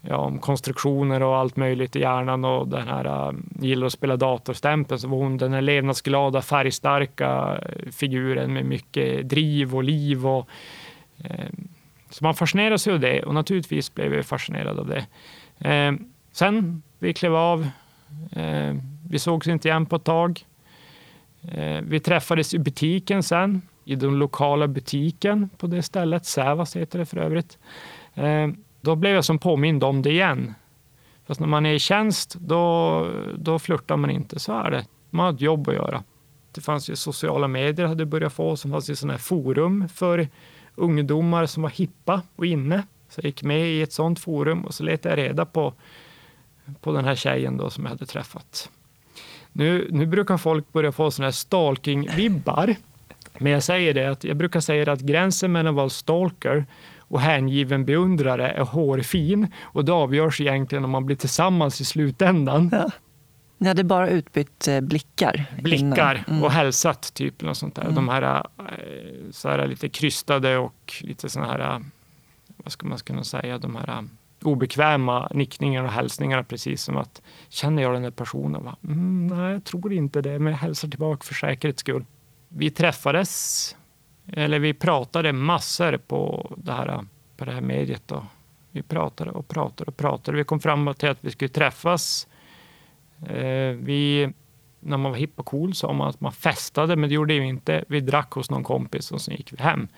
ja, 0.00 0.16
om 0.16 0.38
konstruktioner 0.38 1.22
och 1.22 1.36
allt 1.36 1.56
möjligt 1.56 1.96
i 1.96 2.00
hjärnan 2.00 2.44
och 2.44 2.68
den 2.68 2.88
här 2.88 3.28
eh, 3.28 3.34
gillar 3.60 3.86
att 3.86 3.92
spela 3.92 4.16
datorstämpeln 4.16 4.98
så 4.98 5.08
var 5.08 5.18
hon 5.18 5.36
den 5.36 5.52
här 5.52 5.60
levnadsglada, 5.60 6.42
färgstarka 6.42 7.60
eh, 7.62 7.90
figuren 7.90 8.52
med 8.52 8.64
mycket 8.64 9.28
driv 9.28 9.76
och 9.76 9.84
liv. 9.84 10.26
Och, 10.26 10.48
eh, 11.24 11.50
så 12.10 12.24
man 12.24 12.34
fascineras 12.34 12.88
av 12.88 13.00
det 13.00 13.22
och 13.22 13.34
naturligtvis 13.34 13.94
blev 13.94 14.14
jag 14.14 14.26
fascinerad 14.26 14.78
av 14.78 14.86
det. 14.86 15.06
Eh, 15.68 15.92
sen 16.32 16.82
vi 16.98 17.12
klev 17.12 17.36
av, 17.36 17.68
eh, 18.32 18.74
vi 19.10 19.18
sågs 19.18 19.46
inte 19.46 19.68
igen 19.68 19.86
på 19.86 19.96
ett 19.96 20.04
tag. 20.04 20.44
Eh, 21.48 21.80
vi 21.82 22.00
träffades 22.00 22.54
i 22.54 22.58
butiken 22.58 23.22
sen, 23.22 23.62
i 23.84 23.94
den 23.94 24.18
lokala 24.18 24.68
butiken 24.68 25.48
på 25.58 25.66
det 25.66 25.82
stället. 25.82 26.26
Sävas 26.26 26.76
heter 26.76 26.98
det 26.98 27.06
för 27.06 27.16
övrigt. 27.16 27.58
Eh, 28.14 28.48
då 28.80 28.96
blev 28.96 29.14
jag 29.14 29.24
som 29.24 29.38
påmind 29.38 29.84
om 29.84 30.02
det 30.02 30.10
igen. 30.10 30.54
Fast 31.26 31.40
när 31.40 31.46
man 31.46 31.66
är 31.66 31.72
i 31.72 31.78
tjänst, 31.78 32.34
då, 32.40 33.10
då 33.38 33.58
flörtar 33.58 33.96
man 33.96 34.10
inte. 34.10 34.38
Så 34.38 34.52
är 34.52 34.70
det. 34.70 34.86
Man 35.10 35.26
har 35.26 35.32
ett 35.32 35.40
jobb 35.40 35.68
att 35.68 35.74
göra. 35.74 36.02
Det 36.52 36.60
fanns 36.60 36.90
ju 36.90 36.96
sociala 36.96 37.48
medier 37.48 37.86
hade 37.86 38.06
börjat 38.06 38.32
få. 38.32 38.56
Sen 38.56 38.70
fanns 38.70 38.86
det 38.86 38.96
sådana 38.96 39.12
här 39.12 39.18
forum 39.18 39.88
för 39.88 40.28
ungdomar 40.74 41.46
som 41.46 41.62
var 41.62 41.70
hippa 41.70 42.22
och 42.36 42.46
inne. 42.46 42.82
Så 43.08 43.20
jag 43.20 43.24
gick 43.24 43.42
med 43.42 43.68
i 43.68 43.82
ett 43.82 43.92
sådant 43.92 44.20
forum 44.20 44.64
och 44.64 44.74
så 44.74 44.84
letade 44.84 45.20
jag 45.20 45.28
reda 45.28 45.44
på, 45.44 45.74
på 46.80 46.92
den 46.92 47.04
här 47.04 47.14
tjejen 47.14 47.56
då 47.56 47.70
som 47.70 47.84
jag 47.84 47.90
hade 47.90 48.06
träffat. 48.06 48.70
Nu, 49.52 49.88
nu 49.90 50.06
brukar 50.06 50.36
folk 50.36 50.72
börja 50.72 50.92
få 50.92 51.10
såna 51.10 51.26
här 51.26 51.32
stalking-vibbar. 51.32 52.76
Men 53.38 53.52
jag 53.52 53.62
säger 53.62 53.94
det 53.94 54.10
att 54.10 54.24
jag 54.24 54.36
brukar 54.36 54.60
säga 54.60 54.92
att 54.92 55.00
gränsen 55.00 55.52
mellan 55.52 55.74
att 55.74 55.76
vara 55.76 55.88
stalker 55.88 56.66
och 56.98 57.20
hängiven 57.20 57.84
beundrare 57.84 58.50
är 58.50 58.64
hårfin 58.64 59.52
och 59.62 59.84
det 59.84 59.92
avgörs 59.92 60.40
egentligen 60.40 60.84
om 60.84 60.90
man 60.90 61.06
blir 61.06 61.16
tillsammans 61.16 61.80
i 61.80 61.84
slutändan. 61.84 62.68
Ja. 62.72 62.90
Ni 63.58 63.68
hade 63.68 63.84
bara 63.84 64.08
utbytt 64.08 64.68
eh, 64.68 64.80
blickar? 64.80 65.44
Blickar 65.62 66.24
mm. 66.28 66.42
och 66.42 66.50
hälsat, 66.50 67.14
typ. 67.14 67.42
Något 67.42 67.56
sånt 67.56 67.74
där. 67.74 67.82
Mm. 67.82 67.94
De 67.94 68.08
här, 68.08 68.46
eh, 68.58 69.30
så 69.30 69.48
här 69.48 69.66
lite 69.66 69.88
krystade 69.88 70.58
och 70.58 70.94
lite 71.00 71.28
såna 71.28 71.46
här, 71.46 71.74
eh, 71.74 71.80
vad 72.56 72.72
ska 72.72 72.86
man 72.86 72.98
kunna 72.98 73.24
säga, 73.24 73.58
de 73.58 73.76
här 73.76 74.04
obekväma 74.42 75.28
nickningar 75.34 75.84
och 75.84 75.90
hälsningar 75.90 76.42
precis 76.42 76.82
som 76.82 76.96
att 76.96 77.22
känner 77.48 77.82
jag 77.82 77.92
den 77.92 78.04
här 78.04 78.10
personen? 78.10 78.64
Va? 78.64 78.76
Mm, 78.84 79.26
nej, 79.26 79.52
jag 79.52 79.64
tror 79.64 79.92
inte 79.92 80.20
det, 80.20 80.38
men 80.38 80.52
jag 80.52 80.58
hälsar 80.58 80.88
tillbaka 80.88 81.24
för 81.24 81.34
säkerhets 81.34 81.80
skull. 81.80 82.04
Vi 82.48 82.70
träffades, 82.70 83.76
eller 84.26 84.58
vi 84.58 84.74
pratade 84.74 85.32
massor 85.32 85.96
på 85.96 86.52
det 86.56 86.72
här, 86.72 87.04
på 87.36 87.44
det 87.44 87.52
här 87.52 87.60
mediet. 87.60 88.02
Då. 88.06 88.26
Vi 88.70 88.82
pratade 88.82 89.30
och 89.30 89.48
pratade 89.48 89.88
och 89.88 89.96
pratade. 89.96 90.36
Vi 90.36 90.44
kom 90.44 90.60
fram 90.60 90.94
till 90.94 91.08
att 91.08 91.24
vi 91.24 91.30
skulle 91.30 91.48
träffas. 91.48 92.28
Eh, 93.26 93.76
vi, 93.80 94.32
när 94.80 94.96
man 94.96 95.10
var 95.10 95.18
hipp 95.18 95.38
och 95.38 95.46
cool 95.46 95.74
sa 95.74 95.92
man 95.92 96.08
att 96.08 96.20
man 96.20 96.32
festade, 96.32 96.96
men 96.96 97.08
det 97.08 97.14
gjorde 97.14 97.38
vi 97.38 97.46
inte. 97.46 97.84
Vi 97.88 98.00
drack 98.00 98.32
hos 98.32 98.50
någon 98.50 98.64
kompis 98.64 99.12
och 99.12 99.20
sen 99.20 99.36
gick 99.36 99.52
vi 99.52 99.62
hem. 99.62 99.88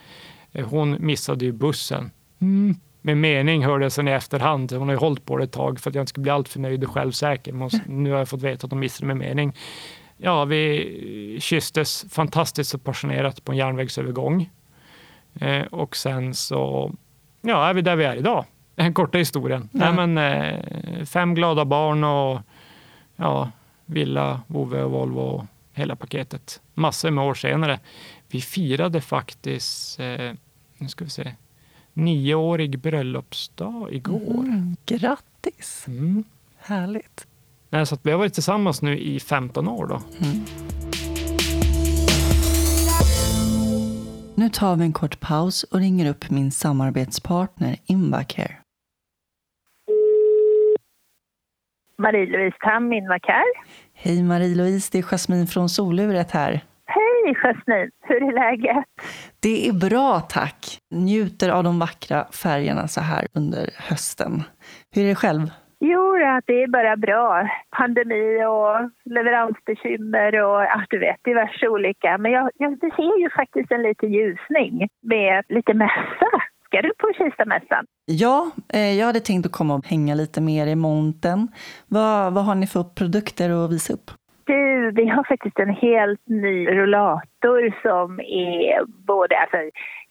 Eh, 0.52 0.68
hon 0.68 0.96
missade 1.00 1.44
ju 1.44 1.52
bussen. 1.52 2.10
Mm 2.38 2.76
med 3.06 3.16
mening 3.16 3.64
hörde 3.64 3.84
jag 3.84 3.92
sen 3.92 4.08
i 4.08 4.10
efterhand. 4.10 4.72
Hon 4.72 4.88
har 4.88 4.94
ju 4.94 4.98
hållit 4.98 5.24
på 5.24 5.36
det 5.36 5.44
ett 5.44 5.52
tag 5.52 5.80
för 5.80 5.90
att 5.90 5.94
jag 5.94 6.02
inte 6.02 6.08
skulle 6.08 6.22
bli 6.22 6.30
alltför 6.30 6.60
nöjd 6.60 6.84
och 6.84 6.90
självsäker. 6.90 7.52
Men 7.52 7.70
nu 7.86 8.10
har 8.10 8.18
jag 8.18 8.28
fått 8.28 8.42
veta 8.42 8.66
att 8.66 8.70
hon 8.70 8.80
missade 8.80 9.06
med 9.06 9.16
mening. 9.16 9.56
Ja, 10.16 10.44
vi 10.44 11.38
kysstes 11.40 12.06
fantastiskt 12.10 12.74
och 12.74 12.84
passionerat 12.84 13.44
på 13.44 13.52
en 13.52 13.58
järnvägsövergång. 13.58 14.50
Eh, 15.40 15.62
och 15.62 15.96
sen 15.96 16.34
så 16.34 16.92
ja, 17.40 17.66
är 17.66 17.74
vi 17.74 17.82
där 17.82 17.96
vi 17.96 18.04
är 18.04 18.16
idag. 18.16 18.44
Den 18.74 18.94
korta 18.94 19.18
historien. 19.18 19.68
Ja. 19.72 19.92
Nej, 19.92 20.06
men, 20.06 20.18
eh, 20.18 21.04
fem 21.04 21.34
glada 21.34 21.64
barn 21.64 22.04
och 22.04 22.40
ja, 23.16 23.50
villa, 23.86 24.40
Vove 24.46 24.82
och 24.82 24.90
Volvo 24.90 25.20
och 25.20 25.44
hela 25.72 25.96
paketet. 25.96 26.60
Massor 26.74 27.10
med 27.10 27.24
år 27.24 27.34
senare. 27.34 27.80
Vi 28.28 28.40
firade 28.40 29.00
faktiskt, 29.00 30.00
eh, 30.00 30.32
nu 30.78 30.88
ska 30.88 31.04
vi 31.04 31.10
se, 31.10 31.34
nioårig 31.94 32.78
bröllopsdag 32.78 33.92
igår. 33.92 34.44
Mm, 34.44 34.76
grattis! 34.86 35.84
Mm. 35.88 36.24
Härligt. 36.58 37.26
Nej, 37.70 37.86
så 37.86 37.98
vi 38.02 38.10
har 38.10 38.18
varit 38.18 38.34
tillsammans 38.34 38.82
nu 38.82 38.98
i 38.98 39.20
15 39.20 39.68
år. 39.68 39.86
Då. 39.86 39.94
Mm. 39.94 40.44
Nu 44.34 44.48
tar 44.48 44.76
vi 44.76 44.84
en 44.84 44.92
kort 44.92 45.20
paus 45.20 45.62
och 45.62 45.78
ringer 45.78 46.10
upp 46.10 46.30
min 46.30 46.52
samarbetspartner 46.52 47.76
Invacare. 47.86 48.56
Marie-Louise 51.98 52.56
Tam, 52.60 52.92
Invacare. 52.92 53.44
Hej 53.94 54.22
Marie-Louise, 54.22 54.88
det 54.92 54.98
är 54.98 55.02
Jasmin 55.02 55.46
från 55.46 55.68
Soluret 55.68 56.30
här. 56.30 56.64
Hej 57.24 57.34
Jasmin, 57.34 57.90
hur 58.00 58.22
är 58.28 58.32
läget? 58.32 58.84
Det 59.42 59.68
är 59.68 59.72
bra 59.72 60.20
tack. 60.20 60.78
Njuter 60.94 61.48
av 61.50 61.64
de 61.64 61.78
vackra 61.78 62.24
färgerna 62.24 62.88
så 62.88 63.00
här 63.00 63.26
under 63.34 63.70
hösten. 63.88 64.42
Hur 64.94 65.04
är 65.04 65.08
det 65.08 65.14
själv? 65.14 65.40
Jo, 65.80 66.16
det 66.46 66.62
är 66.62 66.68
bara 66.68 66.96
bra. 66.96 67.48
Pandemi 67.76 68.44
och 68.44 68.90
leveransbekymmer 69.14 70.32
och 70.42 70.62
ja, 70.62 70.84
du 70.90 70.98
vet, 70.98 71.16
diverse 71.24 71.68
olika. 71.68 72.18
Men 72.18 72.32
jag, 72.32 72.50
jag 72.54 72.78
ser 72.78 73.20
ju 73.22 73.30
faktiskt 73.30 73.70
en 73.72 73.82
liten 73.82 74.12
ljusning 74.12 74.88
med 75.02 75.44
lite 75.48 75.74
mässa. 75.74 76.30
Ska 76.66 76.82
du 76.82 76.92
på 76.98 77.12
Kistamässan? 77.18 77.84
Ja, 78.04 78.50
eh, 78.72 78.98
jag 78.98 79.06
hade 79.06 79.20
tänkt 79.20 79.46
att 79.46 79.52
komma 79.52 79.74
och 79.74 79.86
hänga 79.86 80.14
lite 80.14 80.40
mer 80.40 80.66
i 80.66 80.74
montern. 80.74 81.48
Vad, 81.88 82.34
vad 82.34 82.44
har 82.44 82.54
ni 82.54 82.66
för 82.66 82.82
produkter 82.82 83.64
att 83.64 83.72
visa 83.72 83.92
upp? 83.92 84.10
Vi 84.90 85.08
har 85.08 85.24
faktiskt 85.24 85.58
en 85.58 85.74
helt 85.74 86.28
ny 86.28 86.68
rullator 86.68 87.74
som 87.82 88.20
är 88.20 88.84
både, 89.06 89.38
alltså 89.38 89.56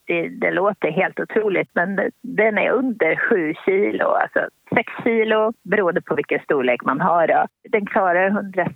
det, 0.07 0.29
det, 0.29 0.51
låter 0.51 0.91
helt 0.91 1.19
otroligt, 1.19 1.69
men 1.73 1.95
den 2.21 2.57
är 2.57 2.69
under 2.69 3.15
7 3.15 3.53
kilo, 3.65 4.05
alltså 4.05 4.39
6 4.75 4.93
kilo 5.03 5.53
beroende 5.63 6.01
på 6.01 6.15
vilken 6.15 6.39
storlek 6.39 6.83
man 6.83 7.01
har. 7.01 7.27
Då. 7.27 7.47
Den 7.69 7.85
klarar 7.85 8.27
160 8.27 8.75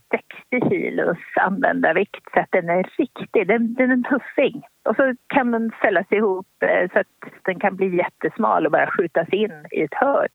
kilos 0.69 1.17
användarvikt, 1.35 2.25
så 2.33 2.39
att 2.39 2.51
den 2.51 2.69
är 2.69 2.83
riktig. 2.97 3.47
Den, 3.47 3.73
den 3.73 3.89
är 3.89 3.93
en 3.93 4.03
tuffing. 4.03 4.63
Och 4.89 4.95
så 4.95 5.15
kan 5.27 5.51
den 5.51 5.71
fällas 5.81 6.11
ihop 6.11 6.47
eh, 6.61 6.91
så 6.93 6.99
att 6.99 7.31
den 7.45 7.59
kan 7.59 7.75
bli 7.75 7.97
jättesmal 7.97 8.65
och 8.65 8.71
bara 8.71 8.91
skjutas 8.91 9.29
in 9.29 9.65
i 9.71 9.81
ett 9.81 9.93
hörn. 9.93 10.29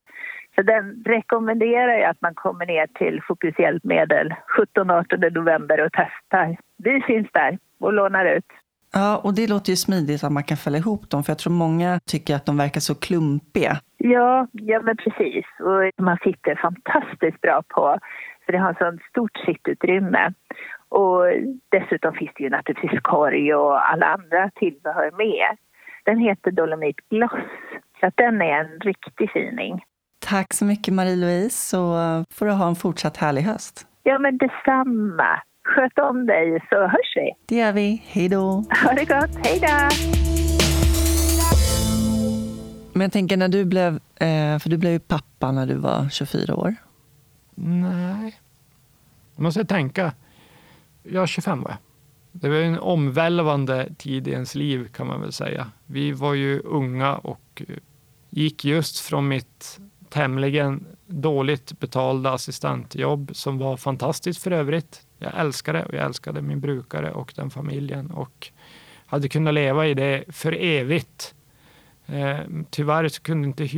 Så 0.55 0.63
den 0.63 1.03
rekommenderar 1.07 1.99
jag 1.99 2.11
att 2.11 2.21
man 2.21 2.35
kommer 2.35 2.67
ner 2.67 2.87
till 2.87 3.23
Fokushjälpmedel 3.23 4.35
17-18 4.77 5.31
november 5.31 5.85
och 5.85 5.93
testar. 5.93 6.57
Vi 6.77 7.01
finns 7.01 7.29
där 7.33 7.59
och 7.81 7.93
lånar 7.93 8.25
ut. 8.25 8.47
Ja, 8.93 9.21
och 9.25 9.35
det 9.35 9.51
låter 9.51 9.71
ju 9.71 9.77
smidigt 9.77 10.25
att 10.25 10.33
man 10.33 10.43
kan 10.43 10.57
fälla 10.57 10.79
ihop 10.79 11.11
dem, 11.11 11.23
för 11.23 11.31
jag 11.31 11.39
tror 11.39 11.53
många 11.53 12.01
tycker 12.07 12.35
att 12.37 12.47
de 12.47 12.57
verkar 12.57 12.81
så 12.81 12.95
klumpiga. 12.95 13.73
Ja, 13.99 14.47
ja 14.53 14.81
men 14.83 14.97
precis. 14.97 15.47
Och 15.61 16.05
man 16.05 16.19
sitter 16.25 16.55
fantastiskt 16.55 17.41
bra 17.41 17.63
på, 17.69 17.99
för 18.45 18.53
det 18.53 18.59
har 18.59 18.75
så 18.75 18.99
stort 19.11 19.37
sittutrymme. 19.47 20.33
Och 20.89 21.23
dessutom 21.69 22.15
finns 22.15 22.31
det 22.37 22.43
ju 22.45 22.51
naturligtvis 22.51 23.01
korg 23.03 23.55
och 23.55 23.91
alla 23.93 24.07
andra 24.07 24.51
tillbehör 24.55 25.11
med. 25.11 25.57
Den 26.05 26.19
heter 26.19 26.51
Dolomit 26.51 26.97
Gloss, 27.11 27.49
så 28.01 28.11
den 28.15 28.43
är 28.43 28.61
en 28.61 28.81
riktig 28.81 29.31
fining. 29.31 29.85
Tack 30.33 30.55
så 30.55 30.65
mycket 30.65 30.95
Marie-Louise, 30.95 31.69
så 31.69 31.95
får 32.31 32.47
du 32.47 32.53
ha 32.53 32.69
en 32.69 32.77
fortsatt 32.77 33.17
härlig 33.17 33.43
höst. 33.43 33.87
Ja, 34.03 34.19
men 34.19 34.39
detsamma. 34.39 35.43
Sköt 35.65 35.99
om 35.99 36.27
dig 36.27 36.67
så 36.69 36.77
hörs 36.77 37.17
vi. 37.17 37.33
Det 37.47 37.57
gör 37.57 37.73
vi. 37.73 38.03
Hej 38.07 38.29
då. 38.29 38.65
Ha 38.85 38.93
det 38.93 39.05
gott. 39.05 39.47
Hej 39.47 39.61
då. 39.61 39.89
Men 42.93 43.03
jag 43.03 43.13
tänker 43.13 43.37
när 43.37 43.49
du 43.49 43.65
blev, 43.65 43.95
eh, 44.17 44.59
för 44.59 44.69
du 44.69 44.77
blev 44.77 44.93
ju 44.93 44.99
pappa 44.99 45.53
när 45.53 45.67
du 45.67 45.75
var 45.75 46.09
24 46.09 46.55
år. 46.55 46.75
Nej. 47.55 48.37
Jag 49.37 49.43
måste 49.43 49.65
tänka. 49.65 50.13
Jag 51.03 51.23
är 51.23 51.27
25 51.27 51.63
var 51.63 51.71
jag. 51.71 51.79
Det 52.33 52.49
var 52.49 52.57
en 52.57 52.79
omvälvande 52.79 53.95
tid 53.99 54.29
i 54.29 54.31
ens 54.31 54.55
liv 54.55 54.89
kan 54.89 55.07
man 55.07 55.21
väl 55.21 55.33
säga. 55.33 55.71
Vi 55.87 56.13
var 56.13 56.35
ju 56.35 56.61
unga 56.61 57.17
och 57.17 57.63
gick 58.31 58.65
just 58.65 58.99
från 58.99 59.29
mitt 59.29 59.79
tämligen 60.13 60.87
dåligt 61.07 61.81
betalda 61.81 62.33
assistentjobb 62.33 63.31
som 63.35 63.59
var 63.59 63.77
fantastiskt 63.77 64.43
för 64.43 64.51
övrigt. 64.51 65.07
Jag 65.19 65.33
älskade 65.37 65.85
och 65.85 65.95
jag 65.95 66.05
älskade 66.05 66.43
min 66.43 66.61
brukare 66.61 67.13
och 67.13 67.33
den 67.37 67.51
familjen 67.51 68.11
och 68.11 68.49
hade 69.07 69.29
kunnat 69.29 69.55
leva 69.55 69.87
i 69.87 69.95
det 69.95 70.25
för 70.29 70.53
evigt. 70.53 71.35
Eh, 72.07 72.39
tyvärr 72.71 73.09
så 73.09 73.23
kunde, 73.23 73.49
inte 73.49 73.69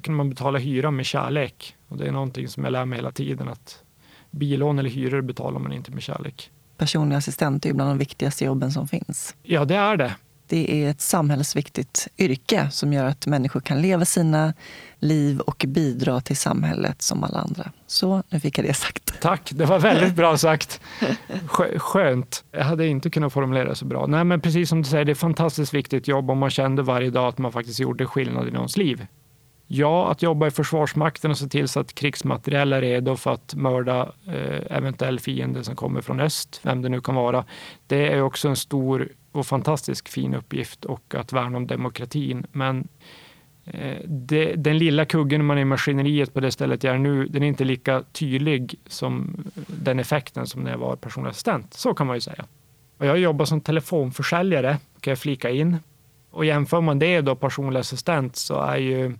kunde 0.00 0.16
man 0.16 0.30
betala 0.30 0.58
hyra 0.58 0.90
med 0.90 1.06
kärlek 1.06 1.76
och 1.88 1.96
det 1.96 2.06
är 2.06 2.12
någonting 2.12 2.48
som 2.48 2.64
jag 2.64 2.72
lär 2.72 2.84
mig 2.84 2.98
hela 2.98 3.12
tiden 3.12 3.48
att 3.48 3.82
bilån 4.30 4.78
eller 4.78 4.90
hyror 4.90 5.20
betalar 5.20 5.58
man 5.60 5.72
inte 5.72 5.90
med 5.90 6.02
kärlek. 6.02 6.50
Personlig 6.76 7.16
assistent 7.16 7.64
är 7.64 7.68
ju 7.68 7.74
bland 7.74 7.90
de 7.90 7.98
viktigaste 7.98 8.44
jobben 8.44 8.72
som 8.72 8.88
finns. 8.88 9.36
Ja, 9.42 9.64
det 9.64 9.74
är 9.74 9.96
det. 9.96 10.16
Det 10.52 10.84
är 10.84 10.90
ett 10.90 11.00
samhällsviktigt 11.00 12.08
yrke 12.18 12.68
som 12.70 12.92
gör 12.92 13.04
att 13.04 13.26
människor 13.26 13.60
kan 13.60 13.82
leva 13.82 14.04
sina 14.04 14.54
liv 14.98 15.40
och 15.40 15.64
bidra 15.68 16.20
till 16.20 16.36
samhället 16.36 17.02
som 17.02 17.24
alla 17.24 17.38
andra. 17.38 17.72
Så 17.86 18.22
nu 18.28 18.40
fick 18.40 18.58
jag 18.58 18.66
det 18.66 18.74
sagt. 18.74 19.20
Tack, 19.20 19.50
det 19.54 19.64
var 19.64 19.78
väldigt 19.78 20.14
bra 20.14 20.36
sagt. 20.36 20.80
Skönt. 21.76 22.44
Jag 22.50 22.64
hade 22.64 22.86
inte 22.86 23.10
kunnat 23.10 23.32
formulera 23.32 23.68
det 23.68 23.74
så 23.74 23.84
bra. 23.84 24.06
Nej, 24.06 24.24
men 24.24 24.40
precis 24.40 24.68
som 24.68 24.82
du 24.82 24.88
säger, 24.88 25.04
det 25.04 25.10
är 25.10 25.14
ett 25.14 25.18
fantastiskt 25.18 25.74
viktigt 25.74 26.08
jobb 26.08 26.30
om 26.30 26.38
man 26.38 26.50
kände 26.50 26.82
varje 26.82 27.10
dag 27.10 27.28
att 27.28 27.38
man 27.38 27.52
faktiskt 27.52 27.80
gjorde 27.80 28.06
skillnad 28.06 28.48
i 28.48 28.50
någons 28.50 28.76
liv. 28.76 29.06
Ja, 29.66 30.10
att 30.10 30.22
jobba 30.22 30.46
i 30.46 30.50
Försvarsmakten 30.50 31.30
och 31.30 31.38
se 31.38 31.46
till 31.46 31.68
så 31.68 31.80
att 31.80 31.94
krigsmateriel 31.94 32.72
är 32.72 32.80
redo 32.80 33.16
för 33.16 33.32
att 33.32 33.54
mörda 33.54 34.12
eh, 34.26 34.76
eventuell 34.76 35.20
fiende 35.20 35.64
som 35.64 35.76
kommer 35.76 36.00
från 36.00 36.20
öst, 36.20 36.60
vem 36.62 36.82
det 36.82 36.88
nu 36.88 37.00
kan 37.00 37.14
vara. 37.14 37.44
Det 37.86 38.12
är 38.12 38.22
också 38.22 38.48
en 38.48 38.56
stor 38.56 39.08
och 39.32 39.46
fantastisk 39.46 40.08
fin 40.08 40.34
uppgift 40.34 40.84
och 40.84 41.14
att 41.14 41.32
värna 41.32 41.56
om 41.56 41.66
demokratin. 41.66 42.46
Men 42.52 42.88
eh, 43.64 43.96
det, 44.06 44.54
den 44.54 44.78
lilla 44.78 45.04
kuggen 45.04 45.44
man 45.44 45.58
är 45.58 45.62
i 45.62 45.64
maskineriet 45.64 46.34
på 46.34 46.40
det 46.40 46.52
stället 46.52 46.84
jag 46.84 46.94
är 46.94 46.98
nu, 46.98 47.26
den 47.26 47.42
är 47.42 47.46
inte 47.46 47.64
lika 47.64 48.02
tydlig 48.12 48.74
som 48.86 49.44
den 49.66 49.98
effekten 49.98 50.46
som 50.46 50.62
när 50.62 50.70
jag 50.70 50.78
var 50.78 50.96
personlig 50.96 51.30
assistent. 51.30 51.74
Så 51.74 51.94
kan 51.94 52.06
man 52.06 52.16
ju 52.16 52.20
säga. 52.20 52.44
Och 52.98 53.06
jag 53.06 53.18
jobbar 53.18 53.44
som 53.44 53.60
telefonförsäljare, 53.60 54.78
kan 55.00 55.10
jag 55.10 55.18
flika 55.18 55.50
in. 55.50 55.76
Och 56.30 56.44
jämför 56.44 56.80
man 56.80 56.98
det 56.98 57.20
då 57.20 57.36
personlig 57.36 57.80
assistent 57.80 58.36
så 58.36 58.60
är 58.60 58.76
ju 58.76 59.14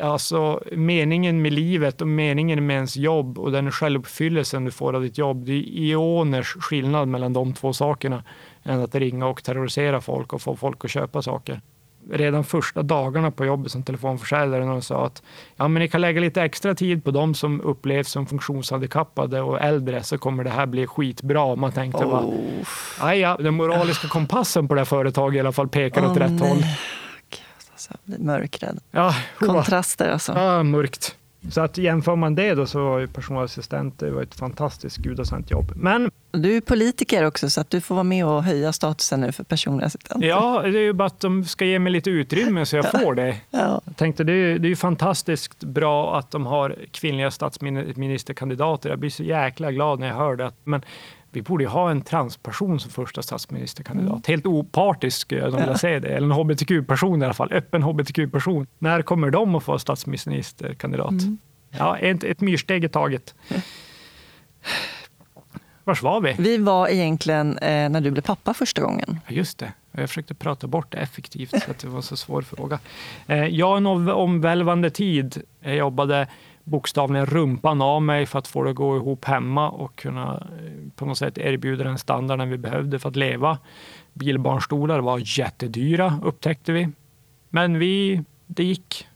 Alltså 0.00 0.62
meningen 0.72 1.42
med 1.42 1.52
livet 1.52 2.00
och 2.00 2.08
meningen 2.08 2.66
med 2.66 2.74
ens 2.74 2.96
jobb 2.96 3.38
och 3.38 3.52
den 3.52 3.72
självuppfyllelsen 3.72 4.64
du 4.64 4.70
får 4.70 4.92
av 4.94 5.02
ditt 5.02 5.18
jobb. 5.18 5.44
Det 5.46 5.52
är 5.52 5.62
ioners 5.62 6.56
skillnad 6.60 7.08
mellan 7.08 7.32
de 7.32 7.54
två 7.54 7.72
sakerna 7.72 8.24
än 8.66 8.82
att 8.82 8.94
ringa 8.94 9.26
och 9.26 9.44
terrorisera 9.44 10.00
folk 10.00 10.32
och 10.32 10.42
få 10.42 10.56
folk 10.56 10.84
att 10.84 10.90
köpa 10.90 11.22
saker. 11.22 11.60
Redan 12.10 12.44
första 12.44 12.82
dagarna 12.82 13.30
på 13.30 13.44
jobbet 13.44 13.72
som 13.72 13.82
telefonförsäljare 13.82 14.64
när 14.64 14.72
de 14.72 14.82
sa 14.82 15.06
att 15.06 15.22
ja, 15.56 15.68
men 15.68 15.82
ni 15.82 15.88
kan 15.88 16.00
lägga 16.00 16.20
lite 16.20 16.42
extra 16.42 16.74
tid 16.74 17.04
på 17.04 17.10
dem 17.10 17.34
som 17.34 17.60
upplevs 17.60 18.10
som 18.10 18.26
funktionshandikappade 18.26 19.40
och 19.40 19.60
äldre 19.60 20.02
så 20.02 20.18
kommer 20.18 20.44
det 20.44 20.50
här 20.50 20.66
bli 20.66 20.86
skitbra. 20.86 21.56
Man 21.56 21.72
tänkte 21.72 22.04
oh. 22.04 22.10
bara, 22.98 23.14
ja, 23.14 23.36
den 23.40 23.54
moraliska 23.54 24.08
kompassen 24.08 24.68
på 24.68 24.74
det 24.74 24.80
här 24.80 24.84
företaget 24.84 25.36
i 25.36 25.40
alla 25.40 25.52
fall 25.52 25.68
pekar 25.68 26.02
oh, 26.02 26.10
åt 26.10 26.16
rätt 26.16 26.30
nej. 26.30 26.48
håll. 26.48 26.62
Alltså, 27.72 27.92
mörkrädd. 28.04 28.78
Ja, 28.90 29.14
Kontraster 29.38 30.08
alltså. 30.08 30.32
Ja, 30.32 30.62
mörkt. 30.62 31.16
Så 31.50 31.60
att 31.60 31.78
jämför 31.78 32.16
man 32.16 32.34
det 32.34 32.54
då 32.54 32.66
så 32.66 32.84
var 32.84 32.98
ju 32.98 33.06
personalassistent 33.06 33.98
det 33.98 34.10
var 34.10 34.22
ett 34.22 34.34
fantastiskt 34.34 34.96
gudasänt 34.96 35.50
jobb. 35.50 35.72
Men 35.76 36.10
du 36.32 36.56
är 36.56 36.60
politiker 36.60 37.24
också 37.24 37.50
så 37.50 37.60
att 37.60 37.70
du 37.70 37.80
får 37.80 37.94
vara 37.94 38.04
med 38.04 38.26
och 38.26 38.44
höja 38.44 38.72
statusen 38.72 39.20
nu 39.20 39.32
för 39.32 39.44
personliga 39.44 39.86
assistenter. 39.86 40.28
Ja, 40.28 40.62
det 40.62 40.78
är 40.78 40.82
ju 40.82 40.92
bara 40.92 41.06
att 41.06 41.20
de 41.20 41.44
ska 41.44 41.64
ge 41.64 41.78
mig 41.78 41.92
lite 41.92 42.10
utrymme 42.10 42.66
så 42.66 42.76
jag 42.76 42.90
får 42.90 43.14
det. 43.14 43.36
Ja. 43.50 43.80
Jag 43.84 43.96
tänkte 43.96 44.24
det 44.24 44.32
är, 44.32 44.58
det 44.58 44.66
är 44.66 44.70
ju 44.70 44.76
fantastiskt 44.76 45.64
bra 45.64 46.18
att 46.18 46.30
de 46.30 46.46
har 46.46 46.76
kvinnliga 46.90 47.30
statsministerkandidater. 47.30 48.90
Jag 48.90 48.98
blir 48.98 49.10
så 49.10 49.22
jäkla 49.22 49.72
glad 49.72 50.00
när 50.00 50.06
jag 50.06 50.14
hör 50.14 50.36
det. 50.36 50.52
Men 50.64 50.82
vi 51.36 51.42
borde 51.42 51.64
ju 51.64 51.68
ha 51.68 51.90
en 51.90 52.02
transperson 52.02 52.80
som 52.80 52.90
första 52.90 53.22
statsministerkandidat. 53.22 54.10
Mm. 54.10 54.22
Helt 54.26 54.46
opartisk 54.46 55.20
skulle 55.20 55.40
jag 55.40 55.50
vilja 55.50 55.78
säga 55.78 56.00
det. 56.00 56.08
Eller 56.08 56.26
en 56.26 56.32
hbtq-person 56.32 57.22
i 57.22 57.24
alla 57.24 57.34
fall. 57.34 57.52
Öppen 57.52 57.82
hbtq-person. 57.82 58.66
När 58.78 59.02
kommer 59.02 59.30
de 59.30 59.54
att 59.54 59.62
få 59.62 59.78
statsministerkandidat? 59.78 61.10
Mm. 61.10 61.38
Ja, 61.70 61.98
ett, 61.98 62.24
ett 62.24 62.40
myrsteg 62.40 62.84
i 62.84 62.88
taget. 62.88 63.34
Vars 65.84 66.02
var 66.02 66.20
vi? 66.20 66.34
Vi 66.38 66.58
var 66.58 66.88
egentligen 66.88 67.58
eh, 67.58 67.88
när 67.88 68.00
du 68.00 68.10
blev 68.10 68.22
pappa 68.22 68.54
första 68.54 68.82
gången. 68.82 69.20
Just 69.28 69.58
det. 69.58 69.72
Jag 69.92 70.08
försökte 70.08 70.34
prata 70.34 70.66
bort 70.66 70.92
det 70.92 70.98
effektivt, 70.98 71.50
så 71.50 71.70
att 71.70 71.78
det 71.78 71.88
var 71.88 71.96
en 71.96 72.02
så 72.02 72.16
svår 72.16 72.42
fråga. 72.42 72.78
Eh, 73.26 73.46
jag 73.46 73.76
en 73.76 73.86
omvälvande 73.86 74.90
tid. 74.90 75.42
Jag 75.60 75.76
jobbade 75.76 76.28
bokstavligen 76.66 77.26
rumpan 77.26 77.82
av 77.82 78.02
mig 78.02 78.26
för 78.26 78.38
att 78.38 78.48
få 78.48 78.62
det 78.62 78.70
att 78.70 78.76
gå 78.76 78.96
ihop 78.96 79.24
hemma 79.24 79.70
och 79.70 79.96
kunna 79.96 80.34
eh, 80.34 80.90
på 80.96 81.06
något 81.06 81.18
sätt 81.18 81.38
erbjuda 81.38 81.84
den 81.84 81.98
standarden 81.98 82.50
vi 82.50 82.58
behövde 82.58 82.98
för 82.98 83.08
att 83.08 83.16
leva. 83.16 83.58
Bilbarnstolar 84.12 85.00
var 85.00 85.38
jättedyra 85.38 86.20
upptäckte 86.24 86.72
vi. 86.72 86.88
Men 87.48 87.78
vi, 87.78 88.22
det 88.46 88.64
gick. 88.64 89.06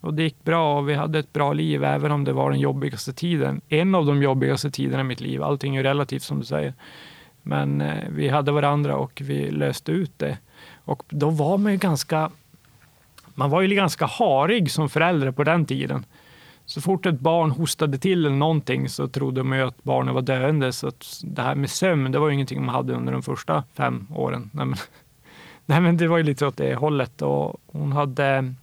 Och 0.00 0.14
det 0.14 0.22
gick 0.22 0.44
bra 0.44 0.78
och 0.78 0.88
vi 0.88 0.94
hade 0.94 1.18
ett 1.18 1.32
bra 1.32 1.52
liv 1.52 1.84
även 1.84 2.12
om 2.12 2.24
det 2.24 2.32
var 2.32 2.50
den 2.50 2.60
jobbigaste 2.60 3.12
tiden. 3.12 3.60
En 3.68 3.94
av 3.94 4.06
de 4.06 4.22
jobbigaste 4.22 4.70
tiderna 4.70 5.00
i 5.00 5.04
mitt 5.04 5.20
liv. 5.20 5.42
Allting 5.42 5.76
är 5.76 5.82
relativt 5.82 6.22
som 6.22 6.38
du 6.38 6.44
säger. 6.44 6.74
Men 7.42 7.80
eh, 7.80 8.04
vi 8.10 8.28
hade 8.28 8.52
varandra 8.52 8.96
och 8.96 9.22
vi 9.24 9.50
löste 9.50 9.92
ut 9.92 10.18
det. 10.18 10.38
Och 10.84 11.02
då 11.08 11.30
var 11.30 11.58
man 11.58 11.72
ju 11.72 11.78
ganska 11.78 12.30
man 13.34 13.50
var 13.50 13.60
ju 13.60 13.74
ganska 13.74 14.06
harig 14.06 14.70
som 14.70 14.88
förälder 14.88 15.30
på 15.30 15.44
den 15.44 15.66
tiden. 15.66 16.04
Så 16.68 16.80
fort 16.80 17.06
ett 17.06 17.20
barn 17.20 17.50
hostade 17.50 17.98
till 17.98 18.26
eller 18.26 18.36
någonting 18.36 18.88
så 18.88 19.08
trodde 19.08 19.42
man 19.42 19.58
ju 19.58 19.64
att 19.64 19.84
barnet 19.84 20.14
var 20.14 20.22
döende. 20.22 20.72
Så 20.72 20.92
det 21.22 21.42
här 21.42 21.54
med 21.54 21.70
sömn, 21.70 22.12
det 22.12 22.18
var 22.18 22.28
ju 22.28 22.34
ingenting 22.34 22.64
man 22.64 22.74
hade 22.74 22.94
under 22.94 23.12
de 23.12 23.22
första 23.22 23.64
fem 23.74 24.06
åren. 24.14 24.50
Nej, 24.52 24.66
men, 24.66 24.78
nej, 25.66 25.80
men 25.80 25.96
det 25.96 26.08
var 26.08 26.18
ju 26.18 26.24
lite 26.24 26.46
åt 26.46 26.56
det 26.56 26.74
hållet. 26.74 27.22
Och 27.22 27.60
hon 27.66 27.92
hade 27.92 28.54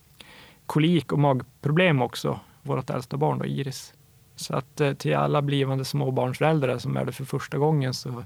kolik 0.66 1.12
och 1.12 1.20
magproblem 1.20 2.02
också, 2.02 2.40
vårt 2.64 2.90
äldsta 2.90 3.18
barn 3.18 3.40
då, 3.40 3.46
Iris. 3.46 3.94
Så 4.36 4.56
att 4.56 4.82
eh, 4.82 4.94
till 4.94 5.16
alla 5.16 5.42
blivande 5.42 5.86
småbarnsföräldrar 5.86 6.78
som 6.78 6.98
är 6.98 7.06
det 7.06 7.12
för 7.12 7.26
första 7.26 7.58
gången 7.58 7.94
så 7.94 8.24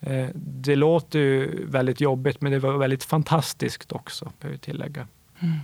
eh, 0.00 0.28
det 0.34 0.76
låter 0.76 1.18
ju 1.18 1.66
väldigt 1.66 2.00
jobbigt, 2.00 2.40
men 2.40 2.52
det 2.52 2.58
var 2.58 2.72
väldigt 2.72 3.04
fantastiskt 3.04 3.92
också, 3.92 4.32
behöver 4.40 4.54
jag 4.54 4.62
tillägga. 4.62 5.06
Mm. 5.40 5.58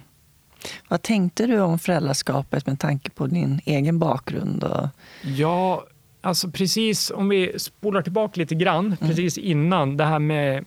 Vad 0.89 1.03
tänkte 1.03 1.47
du 1.47 1.61
om 1.61 1.79
föräldraskapet 1.79 2.67
med 2.67 2.81
tanke 2.81 3.11
på 3.11 3.27
din 3.27 3.61
egen 3.65 3.99
bakgrund? 3.99 4.65
Och... 4.65 4.89
Ja, 5.23 5.85
alltså 6.21 6.51
precis 6.51 7.11
om 7.11 7.29
vi 7.29 7.59
spolar 7.59 8.03
tillbaka 8.03 8.41
lite 8.41 8.55
grann, 8.55 8.87
mm. 8.87 8.97
precis 8.97 9.39
innan 9.39 9.97
det 9.97 10.05
här 10.05 10.19
med 10.19 10.65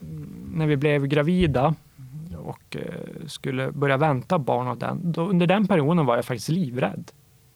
när 0.53 0.67
vi 0.67 0.77
blev 0.77 1.07
gravida 1.07 1.75
och 2.45 2.75
eh, 2.75 3.27
skulle 3.27 3.71
börja 3.71 3.97
vänta 3.97 4.39
barn 4.39 4.67
av 4.67 4.77
den. 4.77 5.11
Då, 5.11 5.21
under 5.27 5.47
den 5.47 5.67
perioden 5.67 6.05
var 6.05 6.15
jag 6.15 6.25
faktiskt 6.25 6.49
livrädd. 6.49 7.11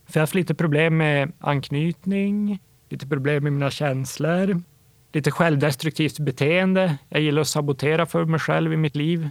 För 0.06 0.18
jag 0.18 0.22
har 0.22 0.24
haft 0.24 0.36
lite 0.36 0.56
problem 0.56 0.98
med 0.98 1.32
anknytning, 1.40 2.60
lite 2.90 3.08
problem 3.08 3.44
med 3.44 3.54
mina 3.54 3.72
känslor, 3.72 4.62
lite 5.14 5.32
självdestruktivt 5.32 6.20
beteende. 6.20 6.98
Jag 7.10 7.22
gillar 7.22 7.42
att 7.42 7.48
sabotera 7.48 8.06
för 8.06 8.26
mig 8.26 8.40
själv 8.40 8.74
i 8.74 8.78
mitt 8.78 8.96
liv. 8.96 9.30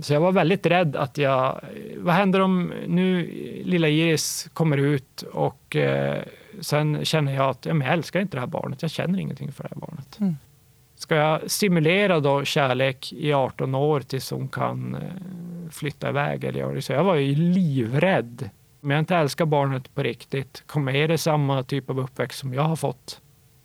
Så 0.00 0.12
jag 0.12 0.20
var 0.20 0.32
väldigt 0.32 0.66
rädd 0.66 0.96
att 0.96 1.18
jag... 1.18 1.60
Vad 1.96 2.14
händer 2.14 2.40
om 2.40 2.72
nu 2.86 3.26
lilla 3.64 3.88
Iris 3.88 4.50
kommer 4.54 4.76
ut 4.76 5.22
och 5.22 5.76
eh, 5.76 6.22
sen 6.60 7.04
känner 7.04 7.34
jag 7.34 7.50
att 7.50 7.66
ja, 7.66 7.74
jag 7.74 7.92
älskar 7.92 8.20
inte 8.20 8.36
det 8.36 8.40
här 8.40 8.46
barnet. 8.46 8.82
Jag 8.82 8.90
känner 8.90 9.18
ingenting 9.18 9.52
för 9.52 9.62
det 9.62 9.68
här 9.74 9.80
barnet. 9.80 10.20
Mm. 10.20 10.36
Ska 10.94 11.14
jag 11.14 11.50
simulera 11.50 12.20
då 12.20 12.44
kärlek 12.44 13.12
i 13.12 13.32
18 13.32 13.74
år 13.74 14.00
tills 14.00 14.30
hon 14.30 14.48
kan 14.48 14.94
eh, 14.94 15.70
flytta 15.70 16.08
iväg? 16.08 16.44
Eller? 16.44 16.80
Så 16.80 16.92
jag 16.92 17.04
var 17.04 17.14
ju 17.14 17.34
livrädd. 17.34 18.50
Om 18.82 18.90
jag 18.90 18.98
inte 18.98 19.16
älskar 19.16 19.44
barnet 19.44 19.94
på 19.94 20.02
riktigt, 20.02 20.62
kommer 20.66 20.92
jag 20.92 21.10
det 21.10 21.18
samma 21.18 21.62
typ 21.62 21.90
av 21.90 22.00
uppväxt 22.00 22.38
som 22.38 22.54
jag 22.54 22.62
har 22.62 22.76
fått? 22.76 23.20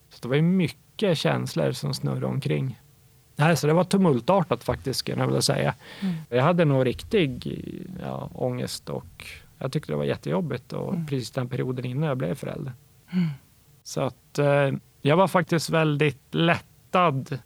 Så 0.09 0.19
det 0.21 0.27
var 0.27 0.35
ju 0.35 0.41
mycket 0.41 1.17
känslor 1.17 1.71
som 1.71 1.93
snurrade 1.93 2.25
omkring. 2.25 2.79
Nej, 3.39 3.57
så 3.57 3.67
det 3.67 3.73
var 3.73 3.83
tumultartat 3.83 4.63
faktiskt, 4.63 5.03
kan 5.03 5.19
jag 5.19 5.27
vilja 5.27 5.41
säga. 5.41 5.73
Mm. 6.01 6.15
Jag 6.29 6.43
hade 6.43 6.65
nog 6.65 6.85
riktig 6.85 7.47
ja, 8.01 8.29
ångest 8.33 8.89
och 8.89 9.25
Jag 9.59 9.71
tyckte 9.71 9.91
det 9.91 9.95
var 9.97 10.03
jättejobbigt 10.03 10.73
och 10.73 10.93
Mm. 10.93 11.07
precis 11.07 11.31
den 11.31 11.49
perioden 11.49 11.85
innan 11.85 12.07
jag 12.09 12.17
blev 12.17 12.35
förälder. 12.35 12.73
Mm. 13.11 13.27
Så 13.83 14.01
att 14.01 14.39
eh, 14.39 14.71
jag 15.01 15.17
var 15.17 15.27
faktiskt 15.27 15.69
väldigt 15.69 16.21
lättad 16.31 17.39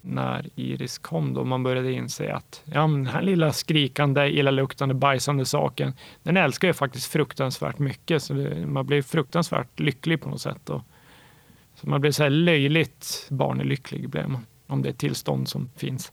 när 0.00 0.48
Iris 0.54 0.98
kom 0.98 1.34
då 1.34 1.44
man 1.44 1.62
började 1.62 1.92
inse 1.92 2.34
att 2.34 2.62
ja, 2.64 2.86
men 2.86 3.04
den 3.04 3.14
här 3.14 3.22
lilla 3.22 3.52
skrikande, 3.52 4.26
illaluktande, 4.28 4.94
bajsande 4.94 5.44
saken, 5.44 5.92
den 6.22 6.36
älskar 6.36 6.68
jag 6.68 6.76
faktiskt 6.76 7.06
fruktansvärt 7.06 7.78
mycket. 7.78 8.22
Så 8.22 8.34
det, 8.34 8.66
man 8.66 8.86
blir 8.86 9.02
fruktansvärt 9.02 9.80
lycklig 9.80 10.20
på 10.22 10.28
något 10.28 10.40
sätt. 10.40 10.70
Och, 10.70 10.82
så 11.74 11.88
man 11.88 12.00
blir 12.00 12.10
så 12.10 12.22
här 12.22 12.30
löjligt 12.30 13.26
barnelycklig 13.30 14.08
blev 14.08 14.28
man, 14.28 14.46
om 14.74 14.82
det 14.82 14.92
tillstånd 14.92 15.48
som 15.48 15.70
finns. 15.76 16.12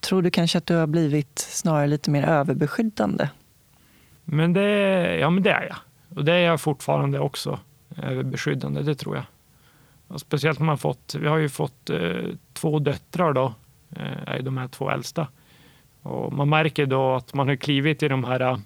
Tror 0.00 0.22
du 0.22 0.30
kanske 0.30 0.58
att 0.58 0.66
du 0.66 0.74
har 0.74 0.86
blivit 0.86 1.38
snarare 1.38 1.86
lite 1.86 2.10
mer 2.10 2.22
överbeskyddande? 2.22 3.28
Men 4.24 4.52
det, 4.52 4.68
ja, 5.18 5.30
men 5.30 5.42
det 5.42 5.50
är 5.50 5.62
jag. 5.62 5.76
Och 6.18 6.24
det 6.24 6.32
är 6.32 6.40
jag 6.40 6.60
fortfarande 6.60 7.18
också. 7.18 7.60
Överbeskyddande, 8.02 8.82
det 8.82 8.94
tror 8.94 9.16
jag. 9.16 9.24
Och 10.08 10.20
speciellt 10.20 10.58
när 10.58 10.66
man 10.66 10.78
fått, 10.78 11.14
vi 11.20 11.28
har 11.28 11.36
ju 11.36 11.48
fått 11.48 11.90
eh, 11.90 12.24
två 12.52 12.78
döttrar 12.78 13.32
då, 13.32 13.54
eh, 13.96 14.42
de 14.42 14.56
här 14.56 14.68
två 14.68 14.90
äldsta. 14.90 15.28
Och 16.02 16.32
man 16.32 16.48
märker 16.48 16.86
då 16.86 17.14
att 17.14 17.34
man 17.34 17.48
har 17.48 17.56
klivit 17.56 18.02
i 18.02 18.08
de 18.08 18.24
här 18.24 18.40
eh, 18.40 18.58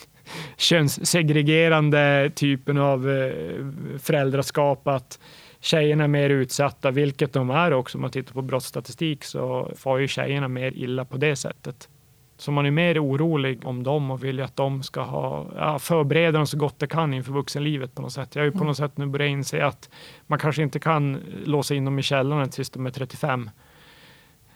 könssegregerande 0.56 2.30
typen 2.34 2.78
av 2.78 3.10
eh, 3.10 3.66
föräldraskap. 3.98 4.88
Att 4.88 5.18
tjejerna 5.60 6.04
är 6.04 6.08
mer 6.08 6.30
utsatta, 6.30 6.90
vilket 6.90 7.32
de 7.32 7.50
är 7.50 7.72
också. 7.72 7.98
Om 7.98 8.02
man 8.02 8.10
tittar 8.10 8.32
på 8.34 8.42
brottsstatistik 8.42 9.24
så 9.24 9.72
får 9.76 10.00
ju 10.00 10.08
tjejerna 10.08 10.48
mer 10.48 10.72
illa 10.76 11.04
på 11.04 11.16
det 11.16 11.36
sättet. 11.36 11.88
Så 12.36 12.52
man 12.52 12.66
är 12.66 12.70
mer 12.70 13.04
orolig 13.04 13.66
om 13.66 13.82
dem 13.82 14.10
och 14.10 14.24
vill 14.24 14.38
ju 14.38 14.44
att 14.44 14.56
de 14.56 14.82
ska 14.82 15.00
ha, 15.02 15.46
ja, 15.56 15.78
förbereda 15.78 16.38
dem 16.38 16.46
så 16.46 16.56
gott 16.58 16.78
de 16.78 16.86
kan 16.86 17.14
inför 17.14 17.32
vuxenlivet 17.32 17.94
på 17.94 18.02
något 18.02 18.12
sätt. 18.12 18.34
Jag 18.34 18.42
har 18.42 18.46
ju 18.46 18.52
på 18.52 18.64
något 18.64 18.76
sätt 18.76 18.96
nu 18.96 19.06
börjat 19.06 19.30
inse 19.30 19.64
att 19.66 19.90
man 20.26 20.38
kanske 20.38 20.62
inte 20.62 20.78
kan 20.80 21.20
låsa 21.44 21.74
in 21.74 21.84
dem 21.84 21.98
i 21.98 22.02
källaren 22.02 22.50
tills 22.50 22.70
de 22.70 22.86
är 22.86 22.90
35. 22.90 23.50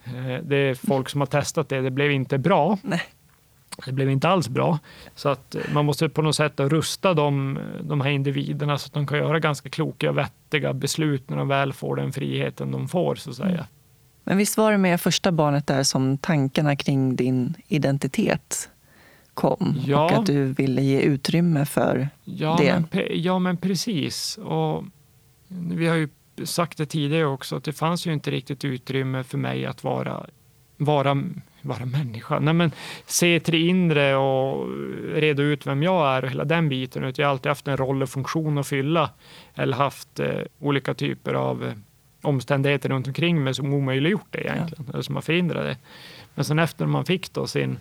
Eh, 0.05 0.13
Det 0.43 0.57
är 0.57 0.75
folk 0.75 1.09
som 1.09 1.21
har 1.21 1.27
testat 1.27 1.69
det, 1.69 1.81
det 1.81 1.91
blev 1.91 2.11
inte 2.11 2.39
bra. 2.39 2.79
Nej. 2.83 3.03
Det 3.87 3.93
blev 3.93 4.11
inte 4.11 4.29
alls 4.29 4.49
bra. 4.49 4.79
Så 5.15 5.29
att 5.29 5.55
eh, 5.55 5.61
man 5.73 5.85
måste 5.85 6.09
på 6.09 6.23
något 6.23 6.37
sätt 6.37 6.61
rusta 6.61 7.15
dem, 7.15 7.59
de 7.83 8.01
här 8.01 8.11
individerna 8.11 8.79
så 8.79 8.87
att 8.87 8.93
de 8.93 9.07
kan 9.07 9.19
göra 9.19 9.41
ganska 9.41 9.69
kloka 9.69 10.11
och 10.11 10.19
vettiga 10.19 10.73
beslut 10.73 11.31
när 11.31 11.37
de 11.37 11.49
väl 11.49 11.73
får 11.73 11.97
den 11.97 12.13
friheten 12.13 12.71
de 12.71 12.89
får 12.89 13.15
så 13.15 13.31
att 13.31 13.37
säga. 13.37 13.49
Mm. 13.49 13.67
Men 14.25 14.37
visst 14.37 14.57
var 14.57 14.73
det 14.73 14.79
med 14.79 15.01
första 15.01 15.33
barnet 15.33 15.67
där 15.67 15.83
som 15.83 16.19
tankarna 16.19 16.77
kring 16.77 17.17
din 17.17 17.55
identitet 17.69 18.71
kom? 19.35 19.81
Ja. 19.87 20.05
Och 20.05 20.13
att 20.13 20.27
du 20.27 20.45
ville 20.45 20.83
ge 20.83 21.01
utrymme 21.01 21.67
för 21.67 22.09
Ja, 22.25 22.57
det. 22.61 22.85
men, 22.91 23.05
ja 23.11 23.39
men 23.39 23.57
precis. 23.57 24.37
Och 24.37 24.85
vi 25.49 25.87
har 25.87 25.97
ju 25.97 26.09
sagt 26.45 26.79
det 26.79 26.87
tidigare 26.87 27.27
också 27.27 27.57
att 27.57 27.65
det 27.65 27.73
fanns 27.73 28.07
ju 28.07 28.13
inte 28.13 28.31
riktigt 28.31 28.65
utrymme 28.65 29.25
för 29.25 29.39
mig 29.39 29.67
att 29.67 29.85
vara, 29.85 30.27
vara, 30.77 31.23
vara 31.63 31.85
människa. 31.85 32.39
Nej, 32.39 32.55
men 32.55 32.71
se 33.07 33.41
till 33.41 33.53
det 33.53 33.61
inre 33.61 34.17
och 34.17 34.69
reda 35.15 35.43
ut 35.43 35.67
vem 35.67 35.83
jag 35.83 36.17
är 36.17 36.25
och 36.25 36.31
hela 36.31 36.45
den 36.45 36.69
biten. 36.69 37.05
Utan 37.05 37.23
Jag 37.23 37.29
har 37.29 37.33
alltid 37.33 37.51
haft 37.51 37.69
en 37.69 37.77
roll 37.77 38.03
och 38.03 38.09
funktion 38.09 38.59
att 38.59 38.67
fylla 38.67 39.11
eller 39.55 39.77
haft 39.77 40.21
eh, 40.21 40.41
olika 40.59 40.95
typer 40.95 41.35
av 41.35 41.65
eh, 41.65 41.73
omständigheter 42.23 42.89
runt 42.89 43.07
omkring 43.07 43.45
mig 43.45 43.55
som 43.55 43.75
omöjliggjort 43.75 44.27
det 44.31 44.41
egentligen, 44.41 44.87
eller 44.93 45.03
som 45.03 45.15
har 45.15 45.23
förhindrat 45.23 45.65
det. 45.65 45.77
Men 46.35 46.45
sen 46.45 46.59
efter 46.59 46.87
man 46.87 47.05
fick 47.05 47.33
då 47.33 47.47
sin 47.47 47.79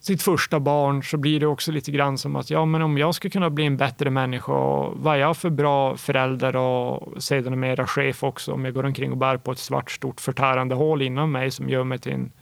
sitt 0.00 0.22
första 0.22 0.60
barn 0.60 1.02
så 1.02 1.16
blir 1.16 1.40
det 1.40 1.46
också 1.46 1.72
lite 1.72 1.90
grann 1.90 2.18
som 2.18 2.36
att 2.36 2.50
ja, 2.50 2.64
men 2.64 2.82
om 2.82 2.98
jag 2.98 3.14
ska 3.14 3.30
kunna 3.30 3.50
bli 3.50 3.66
en 3.66 3.76
bättre 3.76 4.10
människa 4.10 4.52
och 4.52 4.92
vad 4.96 5.14
är 5.14 5.18
jag 5.18 5.36
för 5.36 5.50
bra 5.50 5.96
förälder 5.96 6.56
och 6.56 7.22
sedermera 7.22 7.86
chef 7.86 8.22
också 8.22 8.52
om 8.52 8.64
jag 8.64 8.74
går 8.74 8.84
omkring 8.84 9.10
och 9.12 9.16
bär 9.16 9.36
på 9.36 9.52
ett 9.52 9.58
svart 9.58 9.90
stort 9.90 10.20
förtärande 10.20 10.74
hål 10.74 11.02
inom 11.02 11.32
mig 11.32 11.50
som 11.50 11.68
gör 11.68 11.84
mig 11.84 11.98
till 11.98 12.12
en 12.12 12.32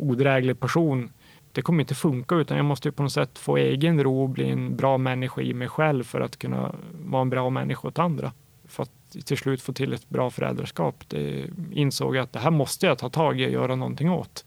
odräglig 0.00 0.60
person. 0.60 1.12
Det 1.52 1.62
kommer 1.62 1.80
inte 1.80 1.94
funka 1.94 2.34
utan 2.34 2.56
jag 2.56 2.66
måste 2.66 2.92
på 2.92 3.02
något 3.02 3.12
sätt 3.12 3.38
få 3.38 3.56
egen 3.56 4.02
ro 4.02 4.22
och 4.22 4.28
bli 4.28 4.50
en 4.50 4.76
bra 4.76 4.98
människa 4.98 5.40
i 5.40 5.54
mig 5.54 5.68
själv 5.68 6.04
för 6.04 6.20
att 6.20 6.38
kunna 6.38 6.74
vara 7.04 7.22
en 7.22 7.30
bra 7.30 7.50
människa 7.50 7.88
åt 7.88 7.98
andra. 7.98 8.32
För 8.68 8.82
att 8.82 8.90
till 9.24 9.36
slut 9.36 9.62
få 9.62 9.72
till 9.72 9.92
ett 9.92 10.08
bra 10.08 10.30
föräldraskap. 10.30 11.04
Det 11.08 11.50
insåg 11.72 12.16
jag 12.16 12.22
att 12.22 12.32
det 12.32 12.38
här 12.38 12.50
måste 12.50 12.86
jag 12.86 12.98
ta 12.98 13.08
tag 13.10 13.40
i 13.40 13.46
och 13.46 13.50
göra 13.50 13.74
någonting 13.76 14.10
åt. 14.10 14.44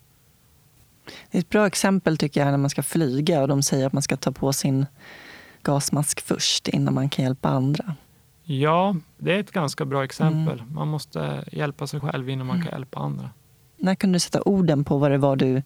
Det 1.32 1.38
är 1.38 1.40
ett 1.40 1.50
bra 1.50 1.68
exempel 1.68 2.18
tycker 2.18 2.42
jag 2.42 2.52
när 2.52 2.58
man 2.58 2.70
ska 2.70 2.84
flyga 2.84 3.42
och 3.42 3.48
de 3.48 3.64
säger 3.64 3.88
att 3.88 3.94
man 3.94 4.02
ska 4.02 4.18
ta 4.18 4.32
på 4.32 4.54
sin 4.54 4.86
gasmask 5.62 6.22
först 6.22 6.68
innan 6.68 6.94
man 6.94 7.10
kan 7.10 7.26
hjälpa 7.26 7.50
andra. 7.50 7.96
Ja, 8.44 8.96
det 9.18 9.34
är 9.34 9.40
ett 9.40 9.52
ganska 9.52 9.86
bra 9.86 10.04
exempel. 10.04 10.64
Man 10.72 10.88
måste 10.88 11.44
hjälpa 11.52 11.88
sig 11.88 12.00
själv 12.00 12.30
innan 12.30 12.48
man 12.48 12.62
kan 12.62 12.72
hjälpa 12.72 13.00
andra. 13.00 13.30
När 13.84 13.96
kunde 13.96 14.16
du 14.16 14.20
sätta 14.20 14.42
orden 14.42 14.84
på 14.84 14.98
vad 14.98 15.12
det 15.12 15.18
var 15.18 15.36
du 15.36 15.62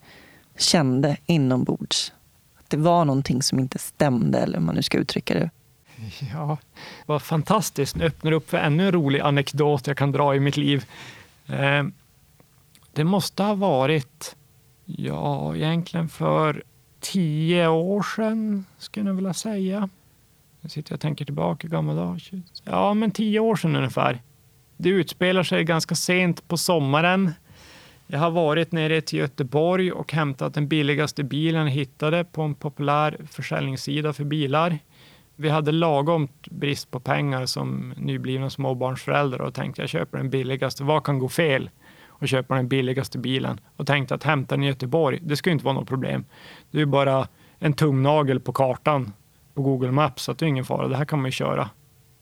kände 0.58 1.18
inombords? 1.26 2.14
Att 2.60 2.70
det 2.70 2.78
var 2.78 3.06
någonting 3.06 3.42
som 3.42 3.60
inte 3.60 3.80
stämde, 3.80 4.40
eller 4.40 4.58
hur 4.58 4.66
man 4.66 4.76
nu 4.76 4.82
ska 4.82 4.98
uttrycka 4.98 5.34
det. 5.34 5.50
Ja, 6.34 6.58
vad 7.06 7.22
fantastiskt. 7.22 7.96
Nu 7.96 8.06
öppnar 8.06 8.32
upp 8.32 8.50
för 8.50 8.58
ännu 8.58 8.86
en 8.86 8.92
rolig 8.92 9.20
anekdot 9.20 9.88
jag 9.88 9.98
kan 9.98 10.12
dra 10.12 10.36
i 10.36 10.40
mitt 10.40 10.58
liv. 10.58 10.86
Eh, 11.48 11.84
det 12.94 13.04
måste 13.04 13.44
ha 13.44 13.56
varit, 13.56 14.36
ja, 14.86 15.56
egentligen 15.56 16.10
för 16.10 16.64
tio 17.00 17.68
år 17.68 18.04
sedan, 18.16 18.66
skulle 18.78 19.10
jag 19.10 19.16
vilja 19.16 19.34
säga. 19.34 19.90
Nu 20.62 20.70
sitter 20.70 20.92
jag 20.92 20.98
och 20.98 21.02
tänker 21.02 21.26
tillbaka, 21.26 21.68
gamla 21.68 21.94
dagar. 21.94 22.22
Ja, 22.64 22.94
men 22.94 23.12
tio 23.12 23.40
år 23.40 23.56
sedan 23.56 23.76
ungefär. 23.76 24.22
Det 24.78 24.90
utspelar 24.90 25.44
sig 25.44 25.64
ganska 25.64 25.96
sent 25.96 26.48
på 26.48 26.58
sommaren. 26.58 27.32
Jag 28.10 28.20
har 28.20 28.32
varit 28.32 28.72
nere 28.72 29.02
till 29.02 29.20
Göteborg 29.20 29.92
och 29.92 30.14
hämtat 30.14 30.54
den 30.54 30.68
billigaste 30.68 31.24
bilen 31.24 31.62
jag 31.62 31.72
hittade 31.72 32.24
på 32.24 32.42
en 32.42 32.56
populär 32.56 33.18
försäljningssida 33.30 34.14
för 34.14 34.24
bilar. 34.24 34.80
Vi 35.36 35.50
hade 35.50 35.72
lagom 35.72 36.28
brist 36.52 36.92
på 36.92 37.00
pengar 37.00 37.46
som 37.46 37.94
nyblivna 37.98 38.50
småbarnsföräldrar 38.50 39.42
och 39.42 39.54
tänkte 39.54 39.82
jag 39.82 39.90
köper 39.90 40.18
den 40.18 40.30
billigaste. 40.30 40.84
Vad 40.84 41.04
kan 41.04 41.20
gå 41.20 41.30
fel? 41.30 41.70
Och 42.08 42.28
köpa 42.28 42.56
den 42.56 42.68
billigaste 42.68 43.18
bilen. 43.18 43.60
Och 43.76 43.88
tänkte 43.88 44.16
att 44.16 44.24
hämta 44.24 44.56
den 44.56 44.64
i 44.64 44.68
Göteborg, 44.68 45.20
det 45.22 45.36
ska 45.36 45.52
inte 45.52 45.66
vara 45.66 45.76
något 45.76 45.88
problem. 45.88 46.26
Det 46.72 46.82
är 46.82 46.86
bara 46.86 47.28
en 47.60 47.74
tumnagel 47.74 48.40
på 48.40 48.54
kartan 48.54 49.14
på 49.54 49.62
Google 49.62 49.92
Maps, 49.92 50.24
så 50.24 50.34
det 50.34 50.46
är 50.46 50.48
ingen 50.48 50.66
fara. 50.66 50.88
Det 50.88 50.98
här 50.98 51.06
kan 51.06 51.20
man 51.20 51.28
ju 51.28 51.32
köra. 51.32 51.70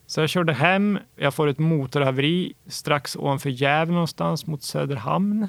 Så 0.06 0.20
jag 0.20 0.28
körde 0.28 0.52
hem. 0.52 0.98
Jag 1.16 1.34
får 1.34 1.46
ett 1.46 1.58
motorhaveri 1.58 2.52
strax 2.66 3.16
ovanför 3.16 3.50
Gävle 3.50 3.92
någonstans 3.92 4.46
mot 4.46 4.62
Söderhamn. 4.62 5.48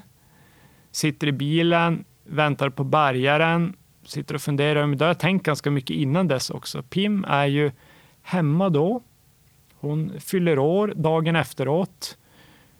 Sitter 0.97 1.27
i 1.27 1.31
bilen, 1.31 2.05
väntar 2.23 2.69
på 2.69 2.83
bärgaren, 2.83 3.75
sitter 4.05 4.35
och 4.35 4.41
funderar. 4.41 4.87
Men 4.87 4.97
det 4.97 5.05
har 5.05 5.09
jag 5.09 5.19
tänkt 5.19 5.45
ganska 5.45 5.71
mycket 5.71 5.95
innan 5.95 6.27
dess 6.27 6.49
också. 6.49 6.83
Pim 6.83 7.25
är 7.27 7.45
ju 7.45 7.71
hemma 8.21 8.69
då. 8.69 9.01
Hon 9.79 10.13
fyller 10.19 10.59
år 10.59 10.93
dagen 10.95 11.35
efteråt 11.35 12.17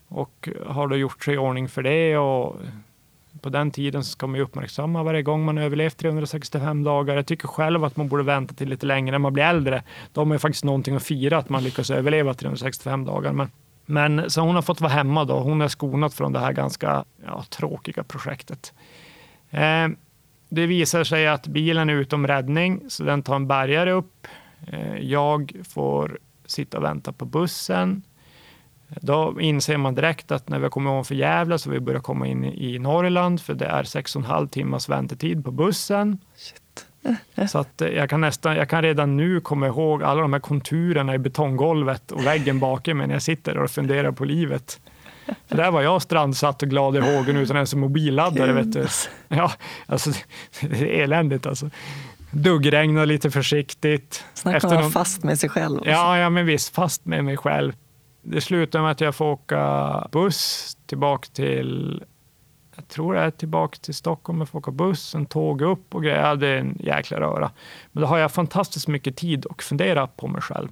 och 0.07 0.49
har 0.65 0.87
då 0.87 0.97
gjort 0.97 1.23
sig 1.23 1.33
i 1.33 1.37
ordning 1.37 1.69
för 1.69 1.83
det. 1.83 2.17
Och 2.17 2.55
på 3.41 3.49
den 3.49 3.71
tiden 3.71 4.03
så 4.03 4.11
ska 4.11 4.27
man 4.27 4.35
ju 4.35 4.43
uppmärksamma 4.43 5.03
varje 5.03 5.21
gång 5.21 5.45
man 5.45 5.57
överlevt 5.57 5.97
365 5.97 6.83
dagar. 6.83 7.15
Jag 7.15 7.25
tycker 7.25 7.47
själv 7.47 7.83
att 7.83 7.97
man 7.97 8.07
borde 8.07 8.23
vänta 8.23 8.53
till 8.53 8.69
lite 8.69 8.85
längre 8.85 9.11
när 9.11 9.19
man 9.19 9.33
blir 9.33 9.43
äldre. 9.43 9.83
Då 10.13 10.21
har 10.21 10.25
man 10.25 10.35
ju 10.35 10.39
faktiskt 10.39 10.63
någonting 10.63 10.95
att 10.95 11.03
fira 11.03 11.37
att 11.37 11.49
man 11.49 11.63
lyckas 11.63 11.89
överleva 11.89 12.33
365 12.33 13.05
dagar. 13.05 13.33
Men, 13.33 13.51
men 13.89 14.29
så 14.29 14.41
hon 14.41 14.55
har 14.55 14.61
fått 14.61 14.81
vara 14.81 14.91
hemma 14.91 15.25
då. 15.25 15.39
Hon 15.39 15.61
är 15.61 15.67
skonad 15.67 16.13
från 16.13 16.33
det 16.33 16.39
här 16.39 16.53
ganska 16.53 17.05
ja, 17.25 17.43
tråkiga 17.49 18.03
projektet. 18.03 18.73
Eh, 19.49 19.87
det 20.49 20.65
visar 20.65 21.03
sig 21.03 21.27
att 21.27 21.47
bilen 21.47 21.89
är 21.89 21.93
utom 21.93 22.27
räddning, 22.27 22.81
så 22.87 23.03
den 23.03 23.23
tar 23.23 23.35
en 23.35 23.47
bärgare 23.47 23.91
upp. 23.91 24.27
Eh, 24.67 24.97
jag 24.97 25.53
får 25.69 26.19
sitta 26.45 26.77
och 26.77 26.83
vänta 26.83 27.13
på 27.13 27.25
bussen. 27.25 28.03
Då 28.87 29.41
inser 29.41 29.77
man 29.77 29.95
direkt 29.95 30.31
att 30.31 30.49
när 30.49 30.59
vi 30.59 30.69
kommer 30.69 30.91
ovanför 30.91 31.15
Gävle 31.15 31.59
så 31.59 31.69
vi 31.69 31.79
börjar 31.79 32.01
komma 32.01 32.27
in 32.27 32.43
i 32.43 32.79
Norrland, 32.79 33.41
för 33.41 33.53
det 33.53 33.65
är 33.65 33.83
sex 33.83 34.15
och 34.15 34.21
en 34.21 34.25
halv 34.25 34.47
timmars 34.47 34.89
väntetid 34.89 35.45
på 35.45 35.51
bussen. 35.51 36.19
Så 37.49 37.59
att 37.59 37.81
eh, 37.81 37.87
jag 37.87 38.09
kan, 38.09 38.21
nästan, 38.21 38.55
jag 38.55 38.69
kan 38.69 38.81
redan 38.81 39.17
nu 39.17 39.39
komma 39.41 39.67
ihåg 39.67 40.03
alla 40.03 40.21
de 40.21 40.33
här 40.33 40.39
konturerna 40.39 41.15
i 41.15 41.17
betonggolvet 41.17 42.11
och 42.11 42.25
väggen 42.25 42.59
bakom 42.59 42.97
mig 42.97 43.07
när 43.07 43.15
jag 43.15 43.21
sitter 43.21 43.57
och 43.57 43.71
funderar 43.71 44.11
på 44.11 44.25
livet. 44.25 44.79
För 45.47 45.55
där 45.57 45.71
var 45.71 45.81
jag 45.81 46.01
strandsatt 46.01 46.63
och 46.63 46.69
glad 46.69 46.95
i 46.95 46.99
hågen 46.99 47.37
utan 47.37 47.55
ens 47.55 47.73
en 47.73 47.79
mobilladdare. 47.79 48.53
Vet 48.53 48.73
du. 48.73 48.87
Ja, 49.27 49.51
alltså, 49.85 50.11
det 50.61 50.99
är 50.99 51.03
eländigt 51.03 51.45
alltså. 51.45 51.69
Duggregna 52.31 53.05
lite 53.05 53.31
försiktigt. 53.31 54.23
Snacka 54.33 54.57
om 54.57 54.57
att 54.57 54.71
vara 54.71 54.81
någon- 54.81 54.91
fast 54.91 55.23
med 55.23 55.39
sig 55.39 55.49
själv. 55.49 55.79
Ja, 55.85 56.17
ja, 56.17 56.29
men 56.29 56.45
visst, 56.45 56.75
fast 56.75 57.05
med 57.05 57.25
mig 57.25 57.37
själv. 57.37 57.73
Det 58.21 58.41
slutar 58.41 58.81
med 58.81 58.91
att 58.91 59.01
jag 59.01 59.15
får 59.15 59.25
åka 59.25 60.07
buss 60.11 60.77
tillbaka 60.85 61.27
till 61.33 62.03
jag 62.77 62.87
tror 62.87 63.15
jag 63.15 63.25
är 63.25 63.31
tillbaka 63.31 63.77
till 63.81 63.93
Stockholm 63.93 64.41
och 64.41 64.49
får 64.49 64.59
åka 64.59 64.71
buss, 64.71 65.15
en 65.15 65.25
tåg 65.25 65.61
upp 65.61 65.95
och 65.95 66.03
grejer. 66.03 66.35
Det 66.35 66.47
är 66.47 66.57
en 66.57 66.77
jäkla 66.79 67.19
röra. 67.19 67.51
Men 67.91 68.01
då 68.01 68.07
har 68.07 68.17
jag 68.17 68.31
fantastiskt 68.31 68.87
mycket 68.87 69.15
tid 69.15 69.45
att 69.49 69.63
fundera 69.63 70.07
på 70.07 70.27
mig 70.27 70.41
själv 70.41 70.69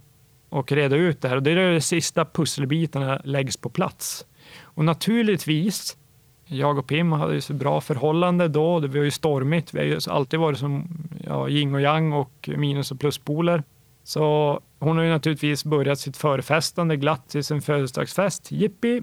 och 0.49 0.71
reda 0.71 0.95
ut 0.95 1.21
det 1.21 1.29
här. 1.29 1.35
Och 1.35 1.43
det 1.43 1.51
är 1.51 1.73
de 1.73 1.81
sista 1.81 2.25
pusselbitarna 2.25 3.21
läggs 3.23 3.57
på 3.57 3.69
plats. 3.69 4.25
Och 4.61 4.85
naturligtvis, 4.85 5.97
jag 6.45 6.77
och 6.77 6.87
Pim 6.87 7.11
hade 7.11 7.33
ju 7.33 7.41
så 7.41 7.53
bra 7.53 7.81
förhållande 7.81 8.47
då. 8.47 8.79
Det 8.79 8.87
var 8.87 9.03
ju 9.03 9.11
stormigt. 9.11 9.73
Vi 9.73 9.79
har 9.79 9.85
ju 9.85 9.99
alltid 10.07 10.39
varit 10.39 10.59
som 10.59 10.87
ja, 11.23 11.49
yin 11.49 11.75
och 11.75 11.81
yang 11.81 12.13
och 12.13 12.49
minus 12.57 12.91
och 12.91 12.99
pluspoler. 12.99 13.63
Så 14.03 14.59
hon 14.79 14.97
har 14.97 15.03
ju 15.03 15.09
naturligtvis 15.09 15.65
börjat 15.65 15.99
sitt 15.99 16.17
förfestande 16.17 16.95
glatt 16.95 17.29
till 17.29 17.43
sin 17.43 17.61
födelsedagsfest. 17.61 18.51
Jippi! 18.51 19.01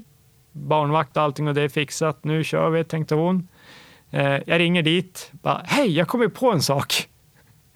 Barnvakt 0.53 1.17
och 1.17 1.23
allting 1.23 1.49
och 1.49 1.55
det 1.55 1.63
är 1.63 1.69
fixat. 1.69 2.25
Nu 2.25 2.45
kör 2.45 2.71
vi, 2.71 2.85
tänkte 2.85 3.15
hon. 3.15 3.49
Eh, 4.11 4.39
jag 4.47 4.59
ringer 4.59 4.83
dit. 4.83 5.33
Hej, 5.65 5.97
jag 5.97 6.09
kommer 6.09 6.29
på 6.29 6.53
en 6.53 6.63
sak. 6.63 7.09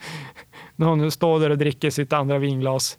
När 0.76 0.86
hon 0.86 1.10
står 1.10 1.40
där 1.40 1.50
och 1.50 1.58
dricker 1.58 1.90
sitt 1.90 2.12
andra 2.12 2.38
vinglas. 2.38 2.98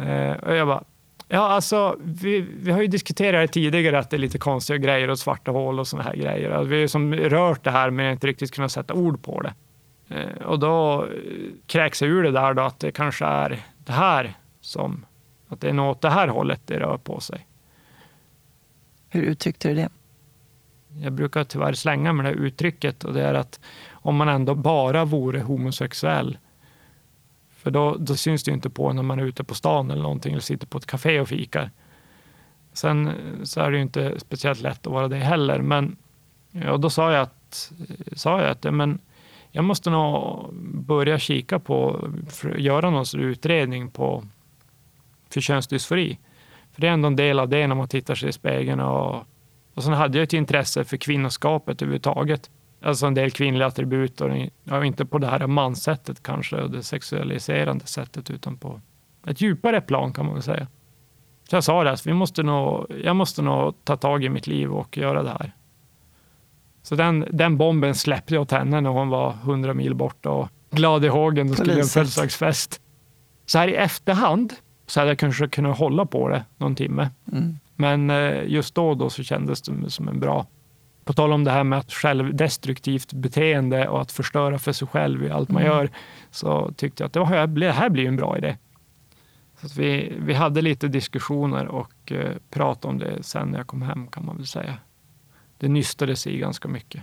Eh, 0.00 0.32
och 0.32 0.56
jag 0.56 0.66
bara, 0.66 0.84
ja 1.28 1.48
alltså, 1.48 1.96
vi, 2.04 2.40
vi 2.40 2.72
har 2.72 2.80
ju 2.80 2.86
diskuterat 2.86 3.48
det 3.48 3.52
tidigare 3.52 3.98
att 3.98 4.10
det 4.10 4.16
är 4.16 4.18
lite 4.18 4.38
konstiga 4.38 4.78
grejer 4.78 5.10
och 5.10 5.18
svarta 5.18 5.50
hål 5.50 5.80
och 5.80 5.88
såna 5.88 6.02
här 6.02 6.16
grejer. 6.16 6.50
Alltså, 6.50 6.68
vi 6.68 6.80
har 6.80 6.86
som 6.86 7.14
rört 7.14 7.64
det 7.64 7.70
här 7.70 7.90
men 7.90 8.12
inte 8.12 8.26
riktigt 8.26 8.54
kunnat 8.54 8.72
sätta 8.72 8.94
ord 8.94 9.22
på 9.22 9.40
det. 9.40 9.54
Eh, 10.08 10.46
och 10.46 10.58
då 10.58 11.06
kräks 11.66 12.02
jag 12.02 12.10
ur 12.10 12.22
det 12.22 12.30
där 12.30 12.54
då 12.54 12.62
att 12.62 12.80
det 12.80 12.92
kanske 12.92 13.24
är 13.24 13.62
det 13.78 13.92
här 13.92 14.34
som, 14.60 15.06
att 15.48 15.60
det 15.60 15.68
är 15.68 15.72
något 15.72 15.96
åt 15.96 16.02
det 16.02 16.10
här 16.10 16.28
hållet 16.28 16.60
det 16.64 16.80
rör 16.80 16.96
på 16.96 17.20
sig. 17.20 17.46
Hur 19.16 19.22
uttryckte 19.22 19.68
du 19.68 19.74
det? 19.74 19.88
Jag 21.02 21.12
brukar 21.12 21.44
tyvärr 21.44 21.72
slänga 21.72 22.12
med 22.12 22.24
det 22.24 22.30
uttrycket 22.30 23.04
och 23.04 23.12
det 23.12 23.22
är 23.22 23.34
att 23.34 23.60
om 23.90 24.16
man 24.16 24.28
ändå 24.28 24.54
bara 24.54 25.04
vore 25.04 25.40
homosexuell 25.40 26.38
för 27.50 27.70
då, 27.70 27.96
då 27.98 28.16
syns 28.16 28.44
det 28.44 28.50
ju 28.50 28.54
inte 28.54 28.70
på 28.70 28.92
när 28.92 29.02
man 29.02 29.18
är 29.18 29.24
ute 29.24 29.44
på 29.44 29.54
stan 29.54 29.90
eller 29.90 30.02
någonting 30.02 30.32
eller 30.32 30.42
sitter 30.42 30.66
på 30.66 30.78
ett 30.78 30.86
café 30.86 31.20
och 31.20 31.28
fikar. 31.28 31.70
Sen 32.72 33.12
så 33.44 33.60
är 33.60 33.70
det 33.70 33.76
ju 33.76 33.82
inte 33.82 34.20
speciellt 34.20 34.60
lätt 34.60 34.86
att 34.86 34.92
vara 34.92 35.08
det 35.08 35.16
heller. 35.16 35.58
Men 35.58 35.96
och 36.70 36.80
då 36.80 36.90
sa 36.90 37.12
jag 37.12 37.22
att, 37.22 37.72
sa 38.12 38.40
jag 38.40 38.50
att 38.50 38.74
men 38.74 38.98
jag 39.50 39.64
måste 39.64 39.90
nog 39.90 40.54
börja 40.74 41.18
kika 41.18 41.58
på, 41.58 42.08
göra 42.56 42.90
någon 42.90 43.04
utredning 43.16 43.90
på 43.90 44.24
för 45.30 45.40
könsdysfori. 45.40 46.18
För 46.76 46.80
det 46.80 46.88
är 46.88 46.92
ändå 46.92 47.06
en 47.06 47.16
del 47.16 47.38
av 47.38 47.48
det 47.48 47.66
när 47.66 47.74
man 47.74 47.88
tittar 47.88 48.14
sig 48.14 48.28
i 48.28 48.32
spegeln. 48.32 48.80
Och, 48.80 49.24
och 49.74 49.82
sen 49.82 49.92
hade 49.92 50.18
jag 50.18 50.22
ett 50.22 50.32
intresse 50.32 50.84
för 50.84 50.96
kvinnoskapet 50.96 51.82
överhuvudtaget. 51.82 52.50
Alltså 52.82 53.06
en 53.06 53.14
del 53.14 53.30
kvinnliga 53.30 53.66
attribut 53.66 54.20
och 54.20 54.84
inte 54.84 55.06
på 55.06 55.18
det 55.18 55.26
här 55.26 55.46
manssättet 55.46 56.22
kanske 56.22 56.56
och 56.56 56.70
det 56.70 56.82
sexualiserande 56.82 57.86
sättet 57.86 58.30
utan 58.30 58.56
på 58.56 58.80
ett 59.26 59.40
djupare 59.40 59.80
plan 59.80 60.12
kan 60.12 60.24
man 60.24 60.34
väl 60.34 60.42
säga. 60.42 60.66
Så 61.50 61.56
jag 61.56 61.64
sa 61.64 61.84
det, 61.84 61.90
att 61.90 62.06
vi 62.06 62.12
måste 62.12 62.42
nog, 62.42 62.86
jag 63.04 63.16
måste 63.16 63.42
nog 63.42 63.84
ta 63.84 63.96
tag 63.96 64.24
i 64.24 64.28
mitt 64.28 64.46
liv 64.46 64.72
och 64.72 64.98
göra 64.98 65.22
det 65.22 65.30
här. 65.30 65.52
Så 66.82 66.94
den, 66.94 67.26
den 67.30 67.56
bomben 67.56 67.94
släppte 67.94 68.34
jag 68.34 68.42
åt 68.42 68.50
henne 68.50 68.80
när 68.80 68.90
hon 68.90 69.08
var 69.08 69.32
hundra 69.32 69.74
mil 69.74 69.94
borta 69.94 70.30
och 70.30 70.48
glad 70.70 71.04
i 71.04 71.08
hågen 71.08 71.50
och 71.50 71.56
skulle 71.56 71.72
göra 71.72 71.82
en 71.82 71.88
födelsedagsfest. 71.88 72.80
Så 73.46 73.58
här 73.58 73.68
i 73.68 73.74
efterhand 73.74 74.52
så 74.86 75.00
hade 75.00 75.10
jag 75.10 75.18
kanske 75.18 75.48
kunnat 75.48 75.78
hålla 75.78 76.06
på 76.06 76.28
det 76.28 76.44
någon 76.56 76.74
timme. 76.74 77.10
Mm. 77.32 77.58
Men 77.76 78.10
eh, 78.10 78.44
just 78.46 78.74
då, 78.74 78.94
då 78.94 79.10
så 79.10 79.22
kändes 79.22 79.62
det 79.62 79.90
som 79.90 80.08
en 80.08 80.20
bra 80.20 80.46
på 81.06 81.12
tal 81.12 81.32
om 81.32 81.44
det 81.44 81.50
här 81.50 81.64
med 81.64 81.78
att 81.78 81.92
självdestruktivt 81.92 83.12
beteende 83.12 83.88
och 83.88 84.00
att 84.00 84.12
förstöra 84.12 84.58
för 84.58 84.72
sig 84.72 84.88
själv 84.88 85.24
i 85.24 85.30
allt 85.30 85.48
man 85.48 85.62
mm. 85.62 85.76
gör, 85.76 85.90
så 86.30 86.72
tyckte 86.76 87.02
jag 87.02 87.06
att 87.06 87.12
det, 87.12 87.20
var, 87.20 87.46
det 87.46 87.72
här 87.72 87.88
blir 87.88 88.08
en 88.08 88.16
bra 88.16 88.38
idé. 88.38 88.56
Så 89.62 89.80
vi, 89.80 90.12
vi 90.18 90.34
hade 90.34 90.62
lite 90.62 90.88
diskussioner 90.88 91.66
och 91.66 92.12
eh, 92.12 92.32
pratade 92.50 92.92
om 92.92 92.98
det 92.98 93.22
sen 93.22 93.48
när 93.48 93.58
jag 93.58 93.66
kom 93.66 93.82
hem 93.82 94.06
kan 94.06 94.26
man 94.26 94.36
väl 94.36 94.46
säga. 94.46 94.74
Det 95.58 95.68
nystade 95.68 96.16
sig 96.16 96.38
ganska 96.38 96.68
mycket. 96.68 97.02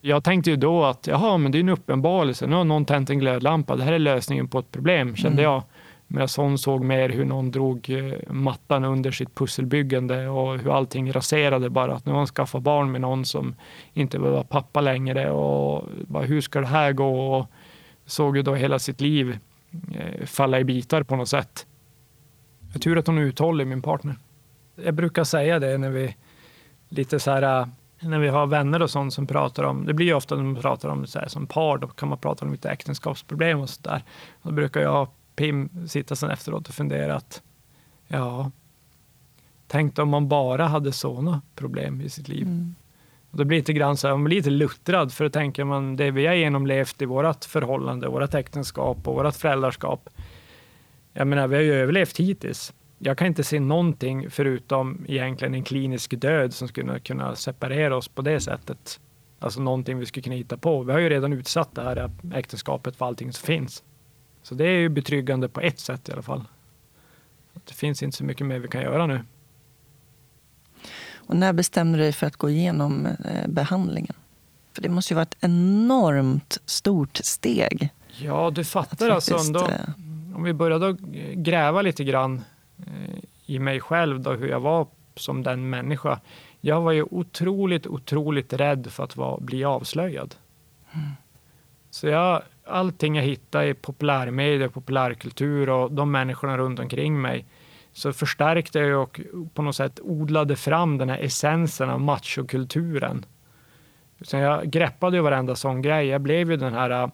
Jag 0.00 0.24
tänkte 0.24 0.50
ju 0.50 0.56
då 0.56 0.84
att 0.84 1.06
jaha, 1.06 1.38
men 1.38 1.52
det 1.52 1.58
är 1.58 1.60
en 1.60 1.68
uppenbarelse. 1.68 2.46
Nu 2.46 2.56
har 2.56 2.64
någon 2.64 2.84
tänt 2.84 3.10
en 3.10 3.18
glödlampa. 3.18 3.76
Det 3.76 3.84
här 3.84 3.92
är 3.92 3.98
lösningen 3.98 4.48
på 4.48 4.58
ett 4.58 4.70
problem, 4.70 5.16
kände 5.16 5.42
mm. 5.42 5.52
jag. 5.52 5.62
Medan 6.12 6.28
hon 6.36 6.58
såg 6.58 6.84
mer 6.84 7.08
hur 7.08 7.24
någon 7.24 7.50
drog 7.50 7.90
eh, 7.90 8.32
mattan 8.32 8.84
under 8.84 9.10
sitt 9.10 9.34
pusselbyggande 9.34 10.28
och 10.28 10.58
hur 10.58 10.76
allting 10.76 11.12
raserade 11.12 11.70
bara. 11.70 11.94
Att 11.94 12.06
nu 12.06 12.12
har 12.12 12.18
han 12.18 12.26
skaffat 12.26 12.62
barn 12.62 12.92
med 12.92 13.00
någon 13.00 13.24
som 13.24 13.54
inte 13.92 14.18
vill 14.18 14.30
vara 14.30 14.44
pappa 14.44 14.80
längre 14.80 15.30
och 15.30 15.88
bara, 16.06 16.22
hur 16.22 16.40
ska 16.40 16.60
det 16.60 16.66
här 16.66 16.92
gå? 16.92 17.34
Och 17.34 17.46
såg 18.06 18.36
ju 18.36 18.42
då 18.42 18.54
hela 18.54 18.78
sitt 18.78 19.00
liv 19.00 19.38
eh, 19.94 20.26
falla 20.26 20.60
i 20.60 20.64
bitar 20.64 21.02
på 21.02 21.16
något 21.16 21.28
sätt. 21.28 21.66
Jag 22.72 22.82
tur 22.82 22.98
att 22.98 23.06
hon 23.06 23.18
är 23.18 23.22
uthållig, 23.22 23.66
min 23.66 23.82
partner. 23.82 24.16
Jag 24.84 24.94
brukar 24.94 25.24
säga 25.24 25.58
det 25.58 25.78
när 25.78 25.90
vi 25.90 26.16
lite 26.88 27.20
så 27.20 27.30
här, 27.30 27.60
eh, 27.60 27.66
när 28.00 28.18
vi 28.18 28.28
har 28.28 28.46
vänner 28.46 28.82
och 28.82 28.90
sånt 28.90 29.14
som 29.14 29.26
pratar 29.26 29.64
om, 29.64 29.86
det 29.86 29.94
blir 29.94 30.06
ju 30.06 30.14
ofta 30.14 30.36
när 30.36 30.42
man 30.42 30.62
pratar 30.62 30.88
om 30.88 31.06
så 31.06 31.18
här, 31.18 31.28
som 31.28 31.46
par, 31.46 31.78
då 31.78 31.86
kan 31.86 32.08
man 32.08 32.18
prata 32.18 32.44
om 32.44 32.52
lite 32.52 32.70
äktenskapsproblem 32.70 33.60
och 33.60 33.70
sådär. 33.70 34.04
Då 34.42 34.52
brukar 34.52 34.80
jag 34.80 35.08
Pim 35.40 35.88
sitta 35.88 36.16
sen 36.16 36.30
efteråt 36.30 36.68
och 36.68 36.74
fundera 36.74 37.16
att 37.16 37.42
ja, 38.08 38.50
tänk 39.66 39.98
om 39.98 40.08
man 40.08 40.28
bara 40.28 40.66
hade 40.66 40.92
sådana 40.92 41.42
problem 41.54 42.00
i 42.00 42.08
sitt 42.08 42.28
liv. 42.28 42.46
Mm. 42.46 42.74
Och 43.30 43.38
det 43.38 43.44
blir 43.44 43.58
lite 43.58 43.72
grann 43.72 43.96
så 43.96 44.08
här, 44.08 44.14
man 44.14 44.24
blir 44.24 44.36
lite 44.36 44.50
luttrad 44.50 45.12
för 45.12 45.24
då 45.24 45.30
tänker 45.30 45.64
man 45.64 45.96
det 45.96 46.10
vi 46.10 46.26
har 46.26 46.34
genomlevt 46.34 47.02
i 47.02 47.04
vårt 47.04 47.44
förhållande, 47.44 48.08
vårt 48.08 48.34
äktenskap 48.34 49.08
och 49.08 49.14
vårt 49.14 49.34
föräldraskap. 49.34 50.08
Jag 51.12 51.26
menar, 51.26 51.48
vi 51.48 51.56
har 51.56 51.62
ju 51.62 51.74
överlevt 51.74 52.16
hittills. 52.16 52.72
Jag 52.98 53.18
kan 53.18 53.26
inte 53.26 53.44
se 53.44 53.60
någonting 53.60 54.30
förutom 54.30 55.04
egentligen 55.08 55.54
en 55.54 55.64
klinisk 55.64 56.20
död 56.20 56.54
som 56.54 56.68
skulle 56.68 56.98
kunna 56.98 57.36
separera 57.36 57.96
oss 57.96 58.08
på 58.08 58.22
det 58.22 58.40
sättet. 58.40 59.00
Alltså 59.38 59.60
någonting 59.60 59.98
vi 59.98 60.06
skulle 60.06 60.22
kunna 60.22 60.36
hitta 60.36 60.56
på. 60.56 60.82
Vi 60.82 60.92
har 60.92 61.00
ju 61.00 61.08
redan 61.08 61.32
utsatt 61.32 61.74
det 61.74 61.82
här 61.82 62.10
äktenskapet 62.34 62.96
för 62.96 63.06
allting 63.06 63.32
som 63.32 63.46
finns. 63.46 63.82
Så 64.42 64.54
det 64.54 64.64
är 64.64 64.78
ju 64.78 64.88
betryggande 64.88 65.48
på 65.48 65.60
ett 65.60 65.80
sätt 65.80 66.08
i 66.08 66.12
alla 66.12 66.22
fall. 66.22 66.44
Det 67.64 67.74
finns 67.74 68.02
inte 68.02 68.16
så 68.16 68.24
mycket 68.24 68.46
mer 68.46 68.58
vi 68.58 68.68
kan 68.68 68.82
göra 68.82 69.06
nu. 69.06 69.20
Och 71.14 71.36
när 71.36 71.52
bestämde 71.52 71.98
du 71.98 72.02
dig 72.04 72.12
för 72.12 72.26
att 72.26 72.36
gå 72.36 72.50
igenom 72.50 73.06
eh, 73.06 73.48
behandlingen? 73.48 74.14
För 74.72 74.82
det 74.82 74.88
måste 74.88 75.12
ju 75.12 75.16
vara 75.16 75.22
ett 75.22 75.36
enormt 75.40 76.58
stort 76.64 77.16
steg. 77.16 77.88
Ja, 78.18 78.50
du 78.54 78.64
fattar 78.64 79.10
alltså. 79.10 79.36
Ändå, 79.36 79.68
eh, 79.68 80.36
om 80.36 80.42
vi 80.42 80.52
började 80.52 80.96
gräva 81.34 81.82
lite 81.82 82.04
grann 82.04 82.44
eh, 82.78 83.18
i 83.46 83.58
mig 83.58 83.80
själv, 83.80 84.20
då, 84.20 84.32
hur 84.32 84.48
jag 84.48 84.60
var 84.60 84.86
som 85.16 85.42
den 85.42 85.70
människa. 85.70 86.20
Jag 86.60 86.80
var 86.80 86.92
ju 86.92 87.02
otroligt, 87.02 87.86
otroligt 87.86 88.52
rädd 88.52 88.86
för 88.90 89.04
att 89.04 89.16
vara, 89.16 89.40
bli 89.40 89.64
avslöjad. 89.64 90.34
Mm. 90.92 91.10
Så 91.90 92.06
jag 92.06 92.42
allting 92.70 93.16
jag 93.16 93.22
hittade 93.22 93.68
i 93.68 93.74
populärmedia, 93.74 94.68
populärkultur 94.68 95.68
och 95.68 95.92
de 95.92 96.10
människorna 96.10 96.58
runt 96.58 96.78
omkring 96.78 97.20
mig 97.20 97.46
så 97.92 98.12
förstärkte 98.12 98.78
jag 98.78 99.02
och 99.02 99.20
på 99.54 99.62
något 99.62 99.76
sätt 99.76 100.00
odlade 100.02 100.56
fram 100.56 100.98
den 100.98 101.08
här 101.08 101.18
essensen 101.18 101.90
av 101.90 102.00
machokulturen. 102.00 103.24
Så 104.22 104.36
jag 104.36 104.70
greppade 104.70 105.16
ju 105.16 105.22
varenda 105.22 105.56
sån 105.56 105.82
grej. 105.82 106.06
Jag 106.06 106.20
blev 106.20 106.50
ju 106.50 106.56
den 106.56 106.74
här 106.74 106.90
äh, 106.90 107.10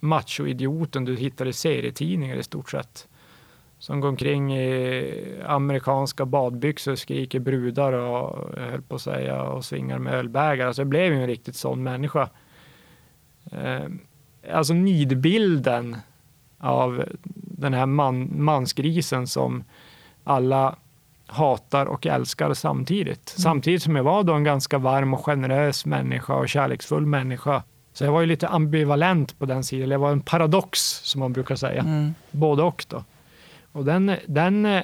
machoidioten 0.00 1.04
du 1.04 1.16
hittar 1.16 1.46
i 1.46 1.52
serietidningar 1.52 2.36
i 2.36 2.42
stort 2.42 2.70
sett. 2.70 3.08
Som 3.78 4.00
går 4.00 4.08
omkring 4.08 4.56
i 4.56 5.40
amerikanska 5.46 6.24
badbyxor, 6.24 6.94
skriker 6.94 7.40
brudar 7.40 7.92
och 7.92 8.58
höll 8.58 8.82
på 8.82 8.94
att 8.94 9.02
säga 9.02 9.42
och 9.42 9.64
svingar 9.64 9.98
med 9.98 10.14
ölbägare. 10.14 10.66
Alltså 10.66 10.82
jag 10.82 10.88
blev 10.88 11.12
ju 11.12 11.20
en 11.20 11.26
riktigt 11.26 11.56
sån 11.56 11.82
människa. 11.82 12.28
Ehm, 13.52 14.00
Alltså 14.52 14.74
nidbilden 14.74 15.96
av 16.58 17.04
den 17.34 17.74
här 17.74 17.86
man, 17.86 18.42
mansgrisen 18.42 19.26
som 19.26 19.64
alla 20.24 20.76
hatar 21.26 21.86
och 21.86 22.06
älskar 22.06 22.54
samtidigt. 22.54 23.34
Mm. 23.36 23.42
Samtidigt 23.42 23.82
som 23.82 23.96
jag 23.96 24.04
var 24.04 24.22
då 24.22 24.32
en 24.32 24.44
ganska 24.44 24.78
varm 24.78 25.14
och 25.14 25.24
generös 25.24 25.86
människa 25.86 26.34
och 26.34 26.48
kärleksfull 26.48 27.06
människa. 27.06 27.62
Så 27.92 28.04
jag 28.04 28.12
var 28.12 28.20
ju 28.20 28.26
lite 28.26 28.48
ambivalent 28.48 29.38
på 29.38 29.46
den 29.46 29.64
sidan. 29.64 29.90
Jag 29.90 29.98
var 29.98 30.12
en 30.12 30.20
paradox 30.20 30.80
som 30.80 31.18
man 31.18 31.32
brukar 31.32 31.56
säga. 31.56 31.80
Mm. 31.80 32.14
Både 32.30 32.62
och 32.62 32.84
då. 32.88 33.04
Och 33.72 33.84
den, 33.84 34.16
den 34.26 34.66
eh, 34.66 34.82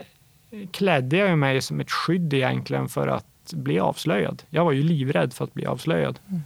klädde 0.71 1.17
jag 1.17 1.39
mig 1.39 1.63
som 1.63 1.81
ett 1.81 1.91
skydd 1.91 2.35
egentligen 2.35 2.89
för 2.89 3.09
att 3.09 3.53
bli 3.53 3.79
avslöjad. 3.79 4.43
Jag 4.51 4.65
var 4.65 4.73
ju 4.73 4.83
livrädd 4.83 5.33
för 5.33 5.45
att 5.45 5.55
bli 5.55 5.67
avslöjad. 5.67 6.19
Mm. 6.29 6.43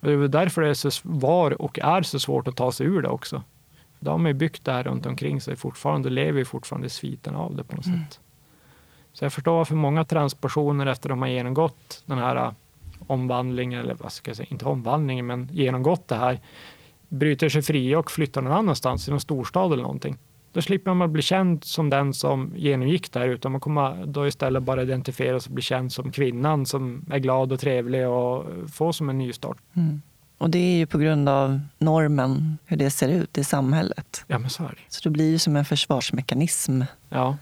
Det 0.00 0.12
är 0.12 0.28
därför 0.28 0.62
det 0.62 0.74
så, 0.74 0.90
var 1.02 1.62
och 1.62 1.78
är 1.78 2.02
så 2.02 2.20
svårt 2.20 2.48
att 2.48 2.56
ta 2.56 2.72
sig 2.72 2.86
ur 2.86 3.02
det 3.02 3.08
också. 3.08 3.42
Då 3.98 4.10
har 4.10 4.18
man 4.18 4.26
ju 4.26 4.34
byggt 4.34 4.64
det 4.64 4.72
här 4.72 4.82
runt 4.82 5.06
omkring 5.06 5.40
sig 5.40 5.56
fortfarande 5.56 6.08
och 6.08 6.12
lever 6.12 6.44
fortfarande 6.44 6.86
i 6.86 6.90
sviten 6.90 7.34
av 7.34 7.56
det 7.56 7.64
på 7.64 7.76
något 7.76 7.86
mm. 7.86 7.98
sätt. 7.98 8.20
Så 9.12 9.24
jag 9.24 9.32
förstår 9.32 9.52
varför 9.52 9.74
många 9.74 10.04
transpersoner 10.04 10.86
efter 10.86 11.08
att 11.08 11.12
de 11.12 11.22
har 11.22 11.28
genomgått 11.28 12.02
den 12.06 12.18
här 12.18 12.36
äh, 12.36 12.52
omvandling, 13.06 13.74
eller 13.74 13.94
vad 13.94 14.12
ska 14.12 14.28
jag 14.28 14.36
säga, 14.36 14.46
inte 14.50 14.64
omvandling, 14.64 15.26
men 15.26 15.48
genomgått 15.52 16.08
det 16.08 16.14
här, 16.14 16.40
bryter 17.08 17.48
sig 17.48 17.62
fria 17.62 17.98
och 17.98 18.10
flyttar 18.10 18.42
någon 18.42 18.52
annanstans, 18.52 19.08
i 19.08 19.10
någon 19.10 19.20
storstad 19.20 19.72
eller 19.72 19.82
någonting. 19.82 20.18
Då 20.52 20.62
slipper 20.62 20.94
man 20.94 21.12
bli 21.12 21.22
känd 21.22 21.64
som 21.64 21.90
den 21.90 22.14
som 22.14 22.52
genomgick 22.56 23.12
det 23.12 23.18
här, 23.18 23.28
utan 23.28 23.52
man 23.52 23.60
kommer 23.60 24.06
då 24.06 24.26
istället 24.26 24.62
bara 24.62 24.82
identifieras 24.82 25.46
och 25.46 25.52
bli 25.52 25.62
känd 25.62 25.92
som 25.92 26.12
kvinnan 26.12 26.66
som 26.66 27.04
är 27.10 27.18
glad 27.18 27.52
och 27.52 27.60
trevlig 27.60 28.08
och 28.08 28.44
får 28.72 28.92
som 28.92 29.08
en 29.08 29.18
nystart. 29.18 29.58
Mm. 29.74 30.02
Och 30.38 30.50
det 30.50 30.58
är 30.58 30.76
ju 30.76 30.86
på 30.86 30.98
grund 30.98 31.28
av 31.28 31.60
normen, 31.78 32.58
hur 32.64 32.76
det 32.76 32.90
ser 32.90 33.08
ut 33.08 33.38
i 33.38 33.44
samhället. 33.44 34.24
Ja, 34.26 34.38
men 34.38 34.50
så 34.50 34.62
är 34.62 34.68
det. 34.68 34.76
Så 34.88 35.00
det 35.02 35.10
blir 35.10 35.30
ju 35.30 35.38
som 35.38 35.56
en 35.56 35.64
försvarsmekanism, 35.64 36.82
Ja. 37.08 37.36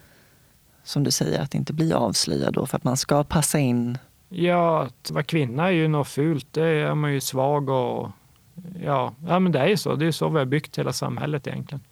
som 0.84 1.04
du 1.04 1.10
säger, 1.10 1.42
att 1.42 1.54
inte 1.54 1.72
bli 1.72 1.92
avslöjad 1.92 2.54
då 2.54 2.66
för 2.66 2.76
att 2.76 2.84
man 2.84 2.96
ska 2.96 3.24
passa 3.24 3.58
in. 3.58 3.98
Ja, 4.28 4.82
att 4.82 5.10
vara 5.10 5.24
kvinna 5.24 5.66
är 5.66 5.70
ju 5.70 5.88
något 5.88 6.08
fult. 6.08 6.46
Det 6.50 6.64
är 6.64 6.94
man 6.94 7.12
ju 7.12 7.20
svag 7.20 7.68
och... 7.68 8.10
Ja, 8.84 9.14
ja 9.28 9.38
men 9.38 9.52
det 9.52 9.58
är 9.58 9.66
ju 9.68 9.76
så. 9.76 9.94
Det 9.94 10.06
är 10.06 10.12
så 10.12 10.28
vi 10.28 10.38
har 10.38 10.44
byggt 10.46 10.78
hela 10.78 10.92
samhället 10.92 11.46
egentligen. 11.46 11.84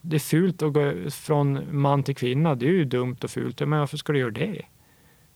Det 0.00 0.16
är 0.16 0.20
fult 0.20 0.62
att 0.62 0.72
gå 0.72 0.92
från 1.10 1.80
man 1.80 2.02
till 2.02 2.16
kvinna. 2.16 2.54
Det 2.54 2.66
är 2.66 2.72
ju 2.72 2.84
dumt 2.84 3.16
och 3.22 3.30
fult. 3.30 3.60
Men 3.60 3.78
varför 3.78 3.96
ska 3.96 4.12
du 4.12 4.18
göra 4.18 4.30
det? 4.30 4.62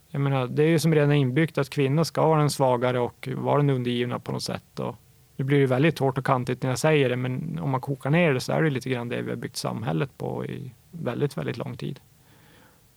Jag 0.09 0.21
menar, 0.21 0.47
det 0.47 0.63
är 0.63 0.69
ju 0.69 0.79
som 0.79 0.95
redan 0.95 1.13
inbyggt 1.13 1.59
att 1.59 1.71
kvinnor 1.71 2.05
ska 2.05 2.27
vara 2.29 2.41
den 2.41 2.51
svagare 2.51 3.01
och 3.01 3.29
vara 3.37 3.57
den 3.57 3.71
undergivna 3.71 4.19
på 4.19 4.33
något 4.33 4.43
sätt. 4.43 4.81
Och 4.81 4.97
nu 5.37 5.45
blir 5.45 5.61
det 5.61 5.67
väldigt 5.67 5.99
hårt 5.99 6.19
och 6.19 6.27
kantigt 6.27 6.63
när 6.63 6.71
jag 6.71 6.79
säger 6.79 7.09
det, 7.09 7.17
men 7.17 7.59
om 7.59 7.71
man 7.71 7.81
kokar 7.81 8.11
ner 8.11 8.35
det 8.35 8.41
så 8.41 8.53
är 8.53 8.63
det 8.63 8.71
lite 8.71 8.91
grann 8.91 9.09
det 9.09 9.23
vi 9.23 9.31
har 9.31 9.37
byggt 9.37 9.57
samhället 9.57 10.19
på 10.19 10.47
i 10.47 10.73
väldigt, 10.91 11.37
väldigt 11.37 11.57
lång 11.57 11.77
tid. 11.77 12.01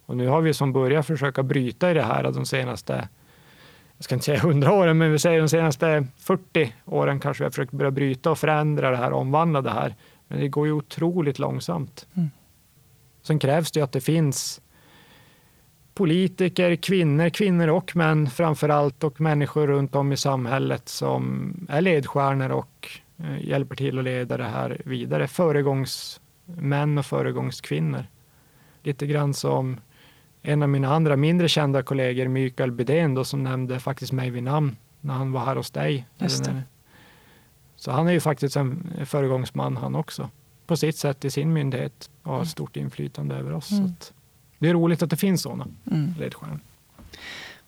Och 0.05 0.17
nu 0.17 0.27
har 0.27 0.41
vi 0.41 0.53
som 0.53 0.73
börjat 0.73 1.07
försöka 1.07 1.43
bryta 1.43 1.91
i 1.91 1.93
det 1.93 2.03
här 2.03 2.31
de 2.31 2.45
senaste, 2.45 3.07
jag 3.97 4.03
ska 4.03 4.15
inte 4.15 4.25
säga 4.25 4.37
100 4.37 4.73
åren, 4.73 4.97
men 4.97 5.11
vi 5.11 5.19
säger 5.19 5.39
de 5.39 5.49
senaste 5.49 6.07
40 6.17 6.73
åren 6.85 7.19
kanske 7.19 7.43
vi 7.43 7.45
har 7.45 7.51
försökt 7.51 7.71
börja 7.71 7.91
bryta 7.91 8.31
och 8.31 8.37
förändra 8.37 8.91
det 8.91 8.97
här, 8.97 9.13
omvandla 9.13 9.61
det 9.61 9.71
här. 9.71 9.95
Men 10.27 10.39
det 10.39 10.47
går 10.47 10.67
ju 10.67 10.73
otroligt 10.73 11.39
långsamt. 11.39 12.07
Mm. 12.13 12.29
Sen 13.21 13.39
krävs 13.39 13.71
det 13.71 13.79
ju 13.79 13.83
att 13.83 13.91
det 13.91 14.01
finns 14.01 14.61
politiker, 15.93 16.75
kvinnor, 16.75 17.29
kvinnor 17.29 17.67
och 17.67 17.95
män 17.95 18.29
framför 18.29 18.69
allt 18.69 19.03
och 19.03 19.21
människor 19.21 19.67
runt 19.67 19.95
om 19.95 20.11
i 20.11 20.17
samhället 20.17 20.89
som 20.89 21.53
är 21.69 21.81
ledstjärnor 21.81 22.49
och 22.49 22.89
eh, 23.17 23.45
hjälper 23.47 23.75
till 23.75 23.97
att 23.97 24.03
leda 24.03 24.37
det 24.37 24.43
här 24.43 24.81
vidare. 24.85 25.27
Föregångsmän 25.27 26.97
och 26.97 27.05
föregångskvinnor. 27.05 28.05
Lite 28.83 29.07
grann 29.07 29.33
som 29.33 29.77
en 30.41 30.63
av 30.63 30.69
mina 30.69 30.95
andra 30.95 31.15
mindre 31.15 31.49
kända 31.49 31.83
kollegor, 31.83 32.27
Mikael 32.27 32.71
Bydén, 32.71 33.13
då, 33.13 33.23
som 33.23 33.43
nämnde 33.43 33.79
faktiskt 33.79 34.11
mig 34.11 34.29
vid 34.29 34.43
namn 34.43 34.75
när 35.01 35.13
han 35.13 35.31
var 35.31 35.45
här 35.45 35.55
hos 35.55 35.71
dig. 35.71 36.07
Just 36.17 36.45
det. 36.45 36.63
Så 37.79 37.91
han 37.91 38.07
är 38.07 38.11
ju 38.11 38.19
faktiskt 38.19 38.55
en 38.55 38.93
föregångsman 39.05 39.77
han 39.77 39.95
också. 39.95 40.29
På 40.67 40.77
sitt 40.77 40.97
sätt 40.97 41.25
i 41.25 41.31
sin 41.31 41.53
myndighet 41.53 42.09
och 42.23 42.33
har 42.33 42.41
ett 42.41 42.47
stort 42.49 42.77
inflytande 42.77 43.35
över 43.35 43.53
oss. 43.53 43.71
Mm. 43.71 43.93
Det 44.59 44.69
är 44.69 44.73
roligt 44.73 45.03
att 45.03 45.09
det 45.09 45.17
finns 45.17 45.41
sådana 45.41 45.67
Mm. 45.91 46.13
ledstjärnor. 46.19 46.59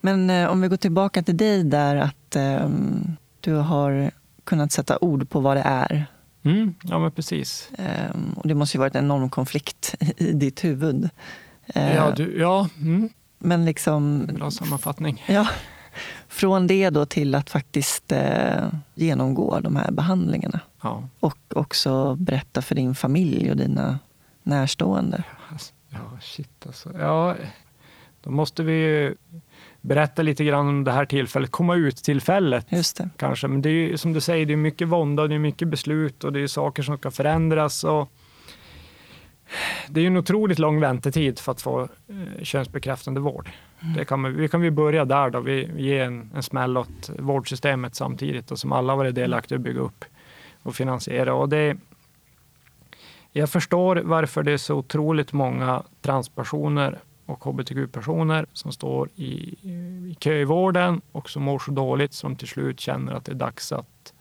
Men 0.01 0.29
eh, 0.29 0.49
om 0.49 0.61
vi 0.61 0.67
går 0.67 0.77
tillbaka 0.77 1.23
till 1.23 1.37
dig 1.37 1.63
där, 1.63 1.95
att 1.95 2.35
ehm, 2.35 3.15
du 3.41 3.53
har 3.53 4.11
kunnat 4.43 4.71
sätta 4.71 4.97
ord 5.01 5.29
på 5.29 5.39
vad 5.39 5.57
det 5.57 5.63
är. 5.65 6.05
Mm, 6.43 6.73
ja, 6.83 6.99
men 6.99 7.11
precis. 7.11 7.69
Ehm, 7.77 8.33
och 8.35 8.47
det 8.47 8.55
måste 8.55 8.77
ju 8.77 8.79
varit 8.79 8.95
en 8.95 9.05
enorm 9.05 9.29
konflikt 9.29 9.95
i 10.17 10.31
ditt 10.33 10.63
huvud. 10.63 11.09
Eh, 11.67 11.95
Ja, 11.95 12.11
du, 12.15 12.39
ja 12.39 12.69
mm, 12.81 13.09
Men 13.39 13.65
liksom, 13.65 14.25
bra 14.33 14.51
sammanfattning. 14.51 15.23
ja, 15.27 15.47
från 16.39 16.67
det 16.67 16.89
då 16.89 17.05
till 17.05 17.35
att 17.35 17.49
faktiskt 17.49 18.11
eh, 18.11 18.67
genomgå 18.95 19.59
de 19.59 19.75
här 19.75 19.91
behandlingarna. 19.91 20.59
Ja, 20.81 21.03
Och 21.19 21.37
också 21.55 22.15
berätta 22.15 22.61
för 22.61 22.75
din 22.75 22.95
familj 22.95 23.51
och 23.51 23.57
dina 23.57 23.99
närstående. 24.43 25.23
ja, 25.89 25.99
shit 26.21 26.65
alltså. 26.65 26.89
Ja, 26.99 27.35
då 28.21 28.31
måste 28.31 28.63
vi 28.63 28.73
ju 28.73 29.15
berätta 29.81 30.21
lite 30.21 30.43
grann 30.43 30.67
om 30.67 30.83
det 30.83 30.91
här 30.91 31.05
tillfället, 31.05 31.51
komma 31.51 31.75
ut-tillfället. 31.75 32.65
Just 32.69 32.97
det. 32.97 33.09
kanske. 33.17 33.47
Men 33.47 33.61
det 33.61 33.69
är 33.69 33.73
ju 33.73 33.97
som 33.97 34.13
du 34.13 34.21
säger, 34.21 34.45
det 34.45 34.53
är 34.53 34.57
mycket 34.57 34.87
vånda, 34.87 35.27
det 35.27 35.35
är 35.35 35.39
mycket 35.39 35.67
beslut 35.67 36.23
och 36.23 36.33
det 36.33 36.39
är 36.39 36.47
saker 36.47 36.83
som 36.83 36.97
ska 36.97 37.11
förändras. 37.11 37.83
Och 37.83 38.11
det 39.89 39.99
är 39.99 40.01
ju 40.01 40.07
en 40.07 40.17
otroligt 40.17 40.59
lång 40.59 40.79
väntetid 40.79 41.39
för 41.39 41.51
att 41.51 41.61
få 41.61 41.81
eh, 41.81 42.43
könsbekräftande 42.43 43.19
vård. 43.19 43.49
Det 43.95 44.05
kan 44.05 44.35
vi 44.35 44.47
kan 44.47 44.61
vi 44.61 44.71
börja 44.71 45.05
där 45.05 45.29
då, 45.29 45.39
vi 45.39 45.71
ger 45.77 46.03
en, 46.03 46.31
en 46.35 46.43
smäll 46.43 46.77
åt 46.77 47.09
vårdsystemet 47.19 47.95
samtidigt 47.95 48.51
och 48.51 48.59
som 48.59 48.71
alla 48.71 48.95
varit 48.95 49.15
delaktiga 49.15 49.55
att 49.55 49.61
bygga 49.61 49.79
upp 49.79 50.05
och 50.63 50.75
finansiera. 50.75 51.33
Och 51.33 51.49
det, 51.49 51.77
jag 53.31 53.49
förstår 53.49 53.95
varför 53.95 54.43
det 54.43 54.51
är 54.51 54.57
så 54.57 54.75
otroligt 54.75 55.33
många 55.33 55.83
transpersoner 56.01 56.99
och 57.25 57.43
hbtq-personer 57.43 58.45
som 58.53 58.71
står 58.71 59.09
i, 59.15 59.31
i 59.63 60.15
kö 60.19 60.33
i 60.33 60.43
vården 60.43 61.01
och 61.11 61.29
som 61.29 61.43
mår 61.43 61.59
så 61.59 61.71
dåligt 61.71 62.13
som 62.13 62.35
till 62.35 62.47
slut 62.47 62.79
känner 62.79 63.13
att 63.13 63.25
det 63.25 63.31
är 63.31 63.35
dags 63.35 63.71
att 63.71 64.13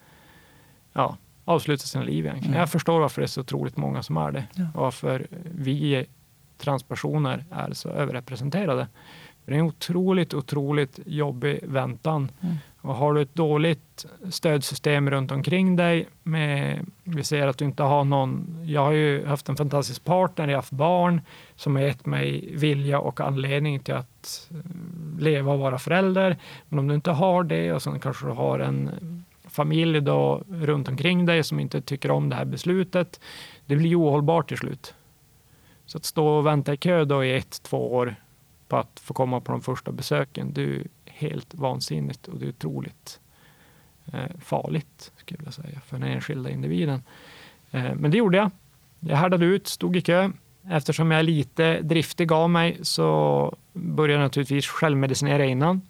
ja, 0.92 1.16
avsluta 1.48 1.86
sina 1.86 2.04
liv. 2.04 2.24
Egentligen. 2.26 2.50
Mm. 2.50 2.60
Jag 2.60 2.70
förstår 2.70 3.00
varför 3.00 3.20
det 3.20 3.24
är 3.24 3.28
så 3.28 3.40
otroligt 3.40 3.76
många 3.76 4.02
som 4.02 4.16
är 4.16 4.32
det 4.32 4.44
Ja. 4.54 4.64
varför 4.74 5.26
vi 5.54 6.06
transpersoner 6.58 7.44
är 7.50 7.72
så 7.72 7.88
överrepresenterade. 7.88 8.86
Det 9.44 9.54
är 9.54 9.58
en 9.58 9.64
otroligt, 9.64 10.34
otroligt 10.34 11.00
jobbig 11.06 11.60
väntan. 11.62 12.30
Mm. 12.40 12.56
Och 12.80 12.94
har 12.94 13.14
du 13.14 13.22
ett 13.22 13.34
dåligt 13.34 14.06
stödsystem 14.30 15.10
runt 15.10 15.32
omkring 15.32 15.76
dig, 15.76 16.08
med, 16.22 16.86
vi 17.04 17.24
ser 17.24 17.46
att 17.46 17.58
du 17.58 17.64
inte 17.64 17.82
har 17.82 18.04
någon, 18.04 18.58
jag 18.64 18.80
har 18.80 18.92
ju 18.92 19.26
haft 19.26 19.48
en 19.48 19.56
fantastisk 19.56 20.04
partner, 20.04 20.44
jag 20.44 20.52
har 20.52 20.58
haft 20.58 20.72
barn 20.72 21.20
som 21.56 21.76
har 21.76 21.82
gett 21.82 22.06
mig 22.06 22.48
vilja 22.54 23.00
och 23.00 23.20
anledning 23.20 23.80
till 23.80 23.94
att 23.94 24.50
eh, 24.50 24.56
leva 25.20 25.52
och 25.52 25.58
vara 25.58 25.78
förälder. 25.78 26.36
Men 26.68 26.78
om 26.78 26.88
du 26.88 26.94
inte 26.94 27.10
har 27.10 27.44
det 27.44 27.72
och 27.72 27.82
sen 27.82 28.00
kanske 28.00 28.26
du 28.26 28.32
har 28.32 28.58
en 28.58 28.90
familj 29.58 30.00
då 30.00 30.42
runt 30.50 30.88
omkring 30.88 31.26
dig 31.26 31.44
som 31.44 31.60
inte 31.60 31.80
tycker 31.80 32.10
om 32.10 32.28
det 32.28 32.36
här 32.36 32.44
beslutet, 32.44 33.20
det 33.66 33.76
blir 33.76 33.88
ju 33.88 33.96
ohållbart 33.96 34.48
till 34.48 34.58
slut. 34.58 34.94
Så 35.86 35.98
att 35.98 36.04
stå 36.04 36.26
och 36.28 36.46
vänta 36.46 36.72
i 36.72 36.76
kö 36.76 37.04
då 37.04 37.24
i 37.24 37.36
ett, 37.36 37.62
två 37.62 37.94
år 37.94 38.14
på 38.68 38.76
att 38.76 39.00
få 39.00 39.14
komma 39.14 39.40
på 39.40 39.52
de 39.52 39.60
första 39.60 39.92
besöken, 39.92 40.52
det 40.52 40.62
är 40.62 40.82
helt 41.04 41.54
vansinnigt 41.54 42.28
och 42.28 42.38
det 42.38 42.44
är 42.46 42.48
otroligt 42.48 43.20
eh, 44.12 44.36
farligt, 44.40 45.12
skulle 45.16 45.44
jag 45.44 45.54
säga, 45.54 45.80
för 45.80 45.98
den 45.98 46.08
enskilda 46.08 46.50
individen. 46.50 47.02
Eh, 47.70 47.94
men 47.94 48.10
det 48.10 48.18
gjorde 48.18 48.36
jag. 48.36 48.50
Jag 49.00 49.16
härdade 49.16 49.46
ut, 49.46 49.66
stod 49.66 49.96
i 49.96 50.00
kö. 50.00 50.30
Eftersom 50.70 51.10
jag 51.10 51.18
är 51.18 51.24
lite 51.24 51.80
driftig 51.82 52.32
av 52.32 52.50
mig 52.50 52.78
så 52.82 53.56
började 53.72 54.12
jag 54.22 54.26
naturligtvis 54.26 54.66
självmedicinera 54.66 55.44
innan. 55.44 55.80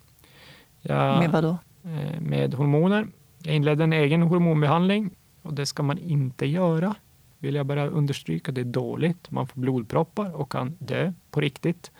Jag, 0.80 1.18
Med 1.18 1.30
vad 1.30 1.44
då? 1.44 1.58
eh, 1.84 2.20
med 2.20 2.54
hormoner. 2.54 3.06
Jag 3.43 3.55
inledde 3.55 3.84
en 3.84 3.93
egen 3.93 4.22
hormonbehandling 4.22 5.11
och 5.43 5.55
det 5.55 5.66
ska 5.66 5.82
man 5.82 5.99
inte 5.99 6.47
göra. 6.47 6.95
Vill 7.39 7.55
jag 7.55 7.66
bara 7.66 7.86
understryka, 7.86 8.53
det 8.53 8.61
är 8.61 8.64
dåligt. 8.64 9.30
Man 9.30 9.47
får 9.47 9.61
blodproppar 9.61 10.36
och 10.36 10.53
kan 10.53 10.76
dö 10.78 11.12
på 11.30 11.41
riktigt. 11.41 11.91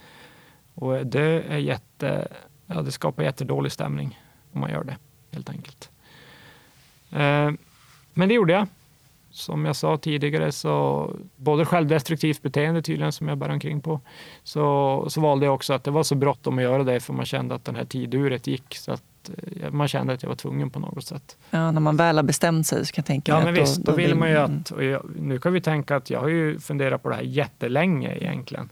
Och 0.74 1.07
dö 1.07 1.43
är 1.49 1.59
jätte, 1.59 2.28
ja, 2.66 2.82
det 2.82 2.93
skapar 2.93 3.22
jättedålig 3.22 3.72
stämning 3.72 4.20
om 4.53 4.61
man 4.61 4.70
gör 4.70 4.84
det, 4.84 4.97
helt 5.30 5.51
enkelt. 5.51 5.91
Eh, 7.11 7.51
men 8.14 8.28
det 8.28 8.34
gjorde 8.34 8.53
jag. 8.53 8.66
Som 9.30 9.64
jag 9.64 9.76
sa 9.76 9.97
tidigare, 9.97 10.53
så 10.53 11.11
både 11.36 11.64
självdestruktivt 11.64 12.43
beteende 12.43 12.82
tydligen 12.82 13.12
som 13.12 13.28
jag 13.28 13.39
bär 13.39 13.49
omkring 13.49 13.80
på, 13.80 14.01
så, 14.43 15.07
så 15.09 15.20
valde 15.20 15.47
jag 15.47 15.55
också 15.55 15.72
att 15.72 15.84
det 15.84 15.91
var 15.91 16.03
så 16.03 16.14
bråttom 16.14 16.59
att 16.59 16.64
göra 16.64 16.84
det 16.84 17.01
för 17.01 17.12
man 17.12 17.26
kände 17.26 17.55
att 17.55 17.64
den 17.64 17.76
här 17.76 17.84
tiduret 17.84 18.47
gick. 18.47 18.74
Så 18.74 18.93
att 18.93 19.03
eh, 19.62 19.70
man 19.70 19.89
kände 19.89 20.12
att 20.12 20.22
jag 20.22 20.29
var 20.29 20.37
tvungen 20.37 20.70
på 20.70 20.81
något 20.81 21.05
sätt. 21.05 21.37
Ja, 21.51 21.70
när 21.70 21.81
man 21.81 21.97
väl 21.97 22.16
har 22.16 22.22
bestämt 22.22 22.66
sig 22.66 22.87
så 22.87 22.93
kan 22.93 23.03
jag 23.03 23.07
tänka 23.07 23.33
Ja, 23.33 23.41
men 23.45 23.55
visst, 23.55 23.85
då 23.85 23.93
vill 23.93 24.14
man 24.14 24.29
ju 24.29 24.37
mm. 24.37 24.61
att... 24.61 24.83
Jag, 24.85 25.03
nu 25.16 25.39
kan 25.39 25.53
vi 25.53 25.61
tänka 25.61 25.97
att 25.97 26.11
jag 26.11 26.20
har 26.20 26.29
ju 26.29 26.59
funderat 26.59 27.03
på 27.03 27.09
det 27.09 27.14
här 27.14 27.22
jättelänge 27.22 28.16
egentligen. 28.16 28.68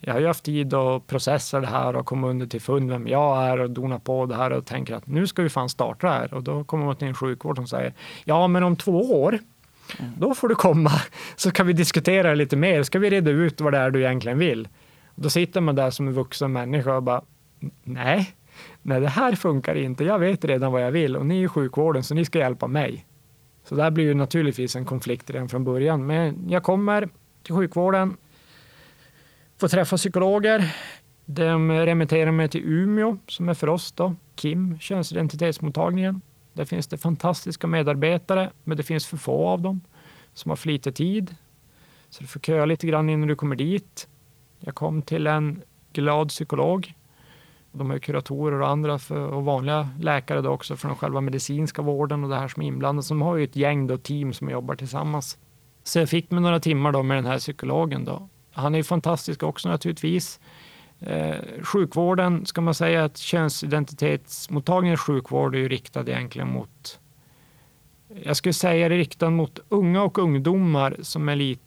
Jag 0.00 0.12
har 0.12 0.20
ju 0.20 0.26
haft 0.26 0.44
tid 0.44 0.74
att 0.74 1.06
processa 1.06 1.60
det 1.60 1.66
här 1.66 1.96
och 1.96 2.06
komma 2.06 2.28
under 2.28 2.46
till 2.46 2.60
fund 2.60 2.90
vem 2.90 3.08
jag 3.08 3.44
är 3.44 3.60
och 3.60 3.70
dona 3.70 3.98
på 3.98 4.26
det 4.26 4.34
här 4.34 4.50
och 4.50 4.66
tänker 4.66 4.94
att 4.94 5.06
nu 5.06 5.26
ska 5.26 5.42
vi 5.42 5.48
fan 5.48 5.68
starta 5.68 6.06
det 6.06 6.12
här. 6.12 6.34
Och 6.34 6.42
då 6.42 6.64
kommer 6.64 6.84
man 6.84 6.96
till 6.96 7.08
en 7.08 7.14
sjukvård 7.14 7.56
som 7.56 7.66
säger 7.66 7.94
ja, 8.24 8.48
men 8.48 8.62
om 8.62 8.76
två 8.76 9.22
år, 9.22 9.38
då 10.16 10.34
får 10.34 10.48
du 10.48 10.54
komma 10.54 10.92
så 11.36 11.50
kan 11.50 11.66
vi 11.66 11.72
diskutera 11.72 12.34
lite 12.34 12.56
mer. 12.56 12.82
Ska 12.82 12.98
vi 12.98 13.10
reda 13.10 13.30
ut 13.30 13.60
vad 13.60 13.72
det 13.72 13.78
är 13.78 13.90
du 13.90 14.00
egentligen 14.00 14.38
vill? 14.38 14.68
Då 15.14 15.30
sitter 15.30 15.60
man 15.60 15.74
där 15.74 15.90
som 15.90 16.08
en 16.08 16.14
vuxen 16.14 16.52
människa 16.52 16.96
och 16.96 17.02
bara 17.02 17.22
nej, 17.82 18.34
nej, 18.82 19.00
det 19.00 19.08
här 19.08 19.34
funkar 19.34 19.74
inte. 19.74 20.04
Jag 20.04 20.18
vet 20.18 20.44
redan 20.44 20.72
vad 20.72 20.82
jag 20.82 20.90
vill 20.90 21.16
och 21.16 21.26
ni 21.26 21.42
är 21.42 21.48
sjukvården 21.48 22.02
så 22.02 22.14
ni 22.14 22.24
ska 22.24 22.38
hjälpa 22.38 22.66
mig. 22.66 23.06
Så 23.64 23.74
där 23.74 23.90
blir 23.90 24.04
ju 24.04 24.14
naturligtvis 24.14 24.76
en 24.76 24.84
konflikt 24.84 25.30
redan 25.30 25.48
från 25.48 25.64
början. 25.64 26.06
Men 26.06 26.48
jag 26.48 26.62
kommer 26.62 27.08
till 27.42 27.54
sjukvården, 27.54 28.16
får 29.60 29.68
träffa 29.68 29.96
psykologer. 29.96 30.74
De 31.24 31.72
remitterar 31.72 32.30
mig 32.30 32.48
till 32.48 32.64
Umeå, 32.64 33.18
som 33.26 33.48
är 33.48 33.54
för 33.54 33.68
oss 33.68 33.92
då, 33.92 34.14
KIM, 34.36 34.78
könsidentitetsmottagningen. 34.78 36.20
Där 36.52 36.64
finns 36.64 36.86
det 36.86 36.98
fantastiska 36.98 37.66
medarbetare, 37.66 38.50
men 38.64 38.76
det 38.76 38.82
finns 38.82 39.06
för 39.06 39.16
få 39.16 39.48
av 39.48 39.60
dem 39.60 39.80
som 40.34 40.48
har 40.48 40.56
för 40.56 40.68
lite 40.68 40.92
tid. 40.92 41.36
Så 42.10 42.22
du 42.22 42.26
får 42.26 42.40
köa 42.40 42.64
lite 42.64 42.86
grann 42.86 43.10
innan 43.10 43.28
du 43.28 43.36
kommer 43.36 43.56
dit. 43.56 44.08
Jag 44.58 44.74
kom 44.74 45.02
till 45.02 45.26
en 45.26 45.62
glad 45.92 46.28
psykolog. 46.28 46.94
De 47.72 47.90
har 47.90 47.98
kuratorer 47.98 48.60
och 48.60 48.68
andra 48.68 48.98
för, 48.98 49.26
och 49.26 49.44
vanliga 49.44 49.88
läkare 50.00 50.40
då 50.40 50.50
också 50.50 50.76
från 50.76 50.96
själva 50.96 51.20
medicinska 51.20 51.82
vården 51.82 52.24
och 52.24 52.30
det 52.30 52.36
här 52.36 52.48
som 52.48 52.62
är 52.62 52.66
inblandat. 52.66 53.04
Så 53.04 53.14
de 53.14 53.22
har 53.22 53.36
ju 53.36 53.44
ett 53.44 53.56
gäng 53.56 53.86
då, 53.86 53.98
team 53.98 54.32
som 54.32 54.50
jobbar 54.50 54.74
tillsammans. 54.74 55.38
Så 55.84 55.98
jag 55.98 56.08
fick 56.08 56.30
mig 56.30 56.40
några 56.40 56.60
timmar 56.60 56.92
då 56.92 57.02
med 57.02 57.16
den 57.16 57.26
här 57.26 57.38
psykologen. 57.38 58.04
Då. 58.04 58.28
Han 58.52 58.74
är 58.74 58.82
fantastisk 58.82 59.42
också 59.42 59.68
naturligtvis. 59.68 60.40
Eh, 61.00 61.36
sjukvården, 61.62 62.46
ska 62.46 62.60
man 62.60 62.74
säga 62.74 63.04
att 63.04 63.18
könsidentitetsmottagningens 63.18 65.00
sjukvård 65.00 65.54
är 65.54 65.58
ju 65.58 65.68
riktad 65.68 66.00
egentligen 66.00 66.52
mot 66.52 66.98
jag 68.22 68.36
skulle 68.36 68.52
säga 68.52 68.88
det 68.88 68.96
riktad 68.96 69.30
mot 69.30 69.58
unga 69.68 70.02
och 70.02 70.18
ungdomar 70.18 70.96
som 71.02 71.28
är 71.28 71.36
lite 71.36 71.62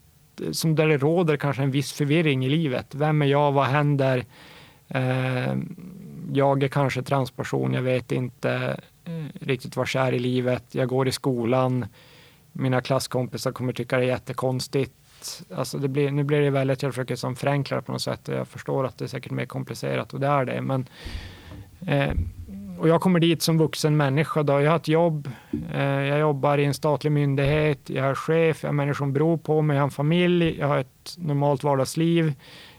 som 0.52 0.74
där 0.74 0.88
det 0.88 0.98
råder 0.98 1.36
kanske 1.36 1.62
en 1.62 1.70
viss 1.70 1.92
förvirring 1.92 2.44
i 2.44 2.48
livet. 2.48 2.94
Vem 2.94 3.22
är 3.22 3.26
jag? 3.26 3.52
Vad 3.52 3.66
händer? 3.66 4.24
Eh, 4.88 5.56
jag 6.32 6.62
är 6.62 6.68
kanske 6.68 7.02
transperson. 7.02 7.72
Jag 7.72 7.82
vet 7.82 8.12
inte 8.12 8.80
eh, 9.04 9.24
riktigt 9.40 9.76
vad 9.76 9.88
jag 9.94 10.06
är 10.06 10.12
i 10.12 10.18
livet. 10.18 10.64
Jag 10.70 10.88
går 10.88 11.08
i 11.08 11.12
skolan. 11.12 11.86
Mina 12.52 12.80
klasskompisar 12.80 13.52
kommer 13.52 13.72
tycka 13.72 13.98
det 13.98 14.04
är 14.04 14.08
jättekonstigt. 14.08 14.92
Alltså 15.54 15.78
det 15.78 15.88
blir, 15.88 16.10
nu 16.10 16.24
blir 16.24 16.40
det 16.40 16.50
väldigt, 16.50 16.82
jag 16.82 16.92
försöker 16.92 17.16
som 17.16 17.36
förenkla 17.36 17.82
på 17.82 17.92
något 17.92 18.02
sätt. 18.02 18.28
Jag 18.28 18.48
förstår 18.48 18.86
att 18.86 18.98
det 18.98 19.04
är 19.04 19.08
säkert 19.08 19.32
mer 19.32 19.46
komplicerat 19.46 20.14
och 20.14 20.20
det 20.20 20.26
är 20.26 20.44
det. 20.44 20.62
Men, 20.62 20.86
eh, 21.86 22.14
och 22.78 22.88
jag 22.88 23.00
kommer 23.00 23.20
dit 23.20 23.42
som 23.42 23.58
vuxen 23.58 23.96
människa. 23.96 24.42
Då. 24.42 24.60
Jag 24.60 24.70
har 24.70 24.76
ett 24.76 24.88
jobb, 24.88 25.30
eh, 25.74 25.82
jag 25.82 26.18
jobbar 26.18 26.58
i 26.58 26.64
en 26.64 26.74
statlig 26.74 27.12
myndighet, 27.12 27.90
jag 27.90 28.06
är 28.06 28.14
chef, 28.14 28.62
jag 28.62 28.68
har 28.68 28.74
människor 28.74 28.94
som 28.94 29.12
beror 29.12 29.36
på 29.36 29.62
mig, 29.62 29.74
jag 29.76 29.82
har 29.82 29.86
en 29.86 29.90
familj, 29.90 30.58
jag 30.58 30.68
har 30.68 30.78
ett 30.78 31.16
normalt 31.16 31.64
vardagsliv. 31.64 32.34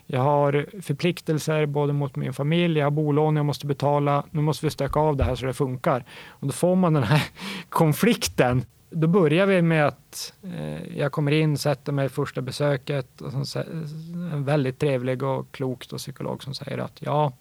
Jag 0.09 0.21
har 0.21 0.65
förpliktelser 0.81 1.65
både 1.65 1.93
mot 1.93 2.15
min 2.15 2.33
familj, 2.33 2.79
jag 2.79 2.85
har 2.85 2.91
bolån 2.91 3.35
jag 3.35 3.45
måste 3.45 3.65
betala. 3.65 4.23
Nu 4.31 4.41
måste 4.41 4.65
vi 4.65 4.69
stöka 4.69 4.99
av 4.99 5.17
det 5.17 5.23
här 5.23 5.35
så 5.35 5.45
det 5.45 5.53
funkar. 5.53 6.05
Och 6.27 6.47
då 6.47 6.53
får 6.53 6.75
man 6.75 6.93
den 6.93 7.03
här 7.03 7.23
konflikten. 7.69 8.65
Då 8.89 9.07
börjar 9.07 9.45
vi 9.45 9.61
med 9.61 9.87
att 9.87 10.33
eh, 10.43 10.97
jag 10.97 11.11
kommer 11.11 11.31
in, 11.31 11.57
sätter 11.57 11.91
mig 11.91 12.09
första 12.09 12.41
besöket. 12.41 13.21
Och 13.21 13.47
så, 13.47 13.59
en 13.59 14.43
väldigt 14.43 14.79
trevlig 14.79 15.23
och 15.23 15.51
klok 15.51 15.87
psykolog 15.87 16.43
som 16.43 16.53
säger 16.53 16.77
att 16.77 16.97
ja, 16.99 17.33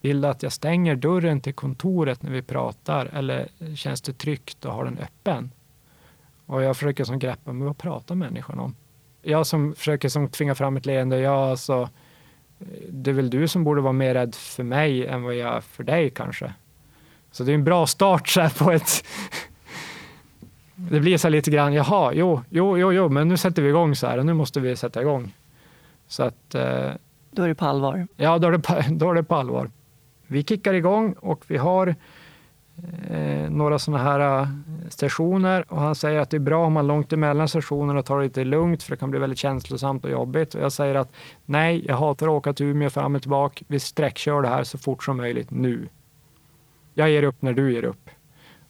vill 0.00 0.20
du 0.20 0.28
att 0.28 0.42
jag 0.42 0.52
stänger 0.52 0.96
dörren 0.96 1.40
till 1.40 1.54
kontoret 1.54 2.22
när 2.22 2.30
vi 2.30 2.42
pratar 2.42 3.06
eller 3.12 3.48
känns 3.76 4.02
det 4.02 4.12
tryggt 4.12 4.64
att 4.64 4.72
ha 4.72 4.84
den 4.84 4.98
öppen? 4.98 5.50
Och 6.46 6.62
jag 6.62 6.76
försöker 6.76 7.04
som 7.04 7.18
greppa, 7.18 7.52
men 7.52 7.66
vad 7.66 7.78
pratar 7.78 8.14
människan 8.14 8.58
om? 8.58 8.74
Jag 9.24 9.46
som 9.46 9.74
försöker 9.74 10.08
som 10.08 10.28
tvinga 10.28 10.54
fram 10.54 10.76
ett 10.76 10.86
leende, 10.86 11.18
ja 11.18 11.50
alltså, 11.50 11.88
det 12.88 13.10
är 13.10 13.14
väl 13.14 13.30
du 13.30 13.48
som 13.48 13.64
borde 13.64 13.80
vara 13.80 13.92
mer 13.92 14.14
rädd 14.14 14.34
för 14.34 14.62
mig 14.62 15.06
än 15.06 15.22
vad 15.22 15.34
jag 15.34 15.56
är 15.56 15.60
för 15.60 15.84
dig 15.84 16.10
kanske. 16.10 16.52
Så 17.30 17.44
det 17.44 17.52
är 17.52 17.54
en 17.54 17.64
bra 17.64 17.86
start 17.86 18.28
så 18.28 18.48
på 18.58 18.70
ett... 18.70 19.04
det 20.74 21.00
blir 21.00 21.18
så 21.18 21.28
lite 21.28 21.50
grann, 21.50 21.72
jaha, 21.72 22.12
jo, 22.14 22.42
jo, 22.50 22.78
jo, 22.78 22.92
jo, 22.92 23.08
men 23.08 23.28
nu 23.28 23.36
sätter 23.36 23.62
vi 23.62 23.68
igång 23.68 23.96
så 23.96 24.06
här 24.06 24.18
och 24.18 24.26
nu 24.26 24.34
måste 24.34 24.60
vi 24.60 24.76
sätta 24.76 25.00
igång. 25.00 25.34
Så 26.08 26.22
att... 26.22 26.54
Eh, 26.54 26.90
då 27.30 27.42
är 27.42 27.48
det 27.48 27.54
på 27.54 27.64
allvar? 27.64 28.08
Ja, 28.16 28.38
då 28.38 28.48
är 28.48 28.52
det 28.52 28.58
på, 28.58 28.82
då 28.90 29.10
är 29.10 29.14
det 29.14 29.24
på 29.24 29.34
allvar. 29.34 29.70
Vi 30.26 30.44
kickar 30.44 30.74
igång 30.74 31.12
och 31.12 31.44
vi 31.46 31.56
har 31.56 31.94
eh, 33.10 33.50
några 33.50 33.78
sådana 33.78 34.02
här 34.02 34.48
stationer 34.88 34.88
sessioner 34.90 35.64
och 35.68 35.80
han 35.80 35.94
säger 35.94 36.20
att 36.20 36.30
det 36.30 36.36
är 36.36 36.38
bra 36.38 36.66
om 36.66 36.72
man 36.72 36.86
långt 36.86 37.12
emellan 37.12 37.48
sessionerna 37.48 38.02
tar 38.02 38.18
det 38.18 38.24
lite 38.24 38.44
lugnt 38.44 38.82
för 38.82 38.90
det 38.90 38.96
kan 38.96 39.10
bli 39.10 39.20
väldigt 39.20 39.38
känslosamt 39.38 40.04
och 40.04 40.10
jobbigt. 40.10 40.54
Och 40.54 40.62
jag 40.62 40.72
säger 40.72 40.94
att 40.94 41.12
nej, 41.44 41.84
jag 41.86 41.96
hatar 41.96 42.26
att 42.26 42.32
åka 42.32 42.52
till 42.52 42.66
Umeå 42.66 42.90
fram 42.90 43.14
och 43.14 43.22
tillbaka. 43.22 43.64
Vi 43.68 43.80
sträckkör 43.80 44.42
det 44.42 44.48
här 44.48 44.64
så 44.64 44.78
fort 44.78 45.04
som 45.04 45.16
möjligt 45.16 45.50
nu. 45.50 45.88
Jag 46.94 47.10
ger 47.10 47.22
upp 47.22 47.42
när 47.42 47.52
du 47.52 47.72
ger 47.72 47.84
upp. 47.84 48.10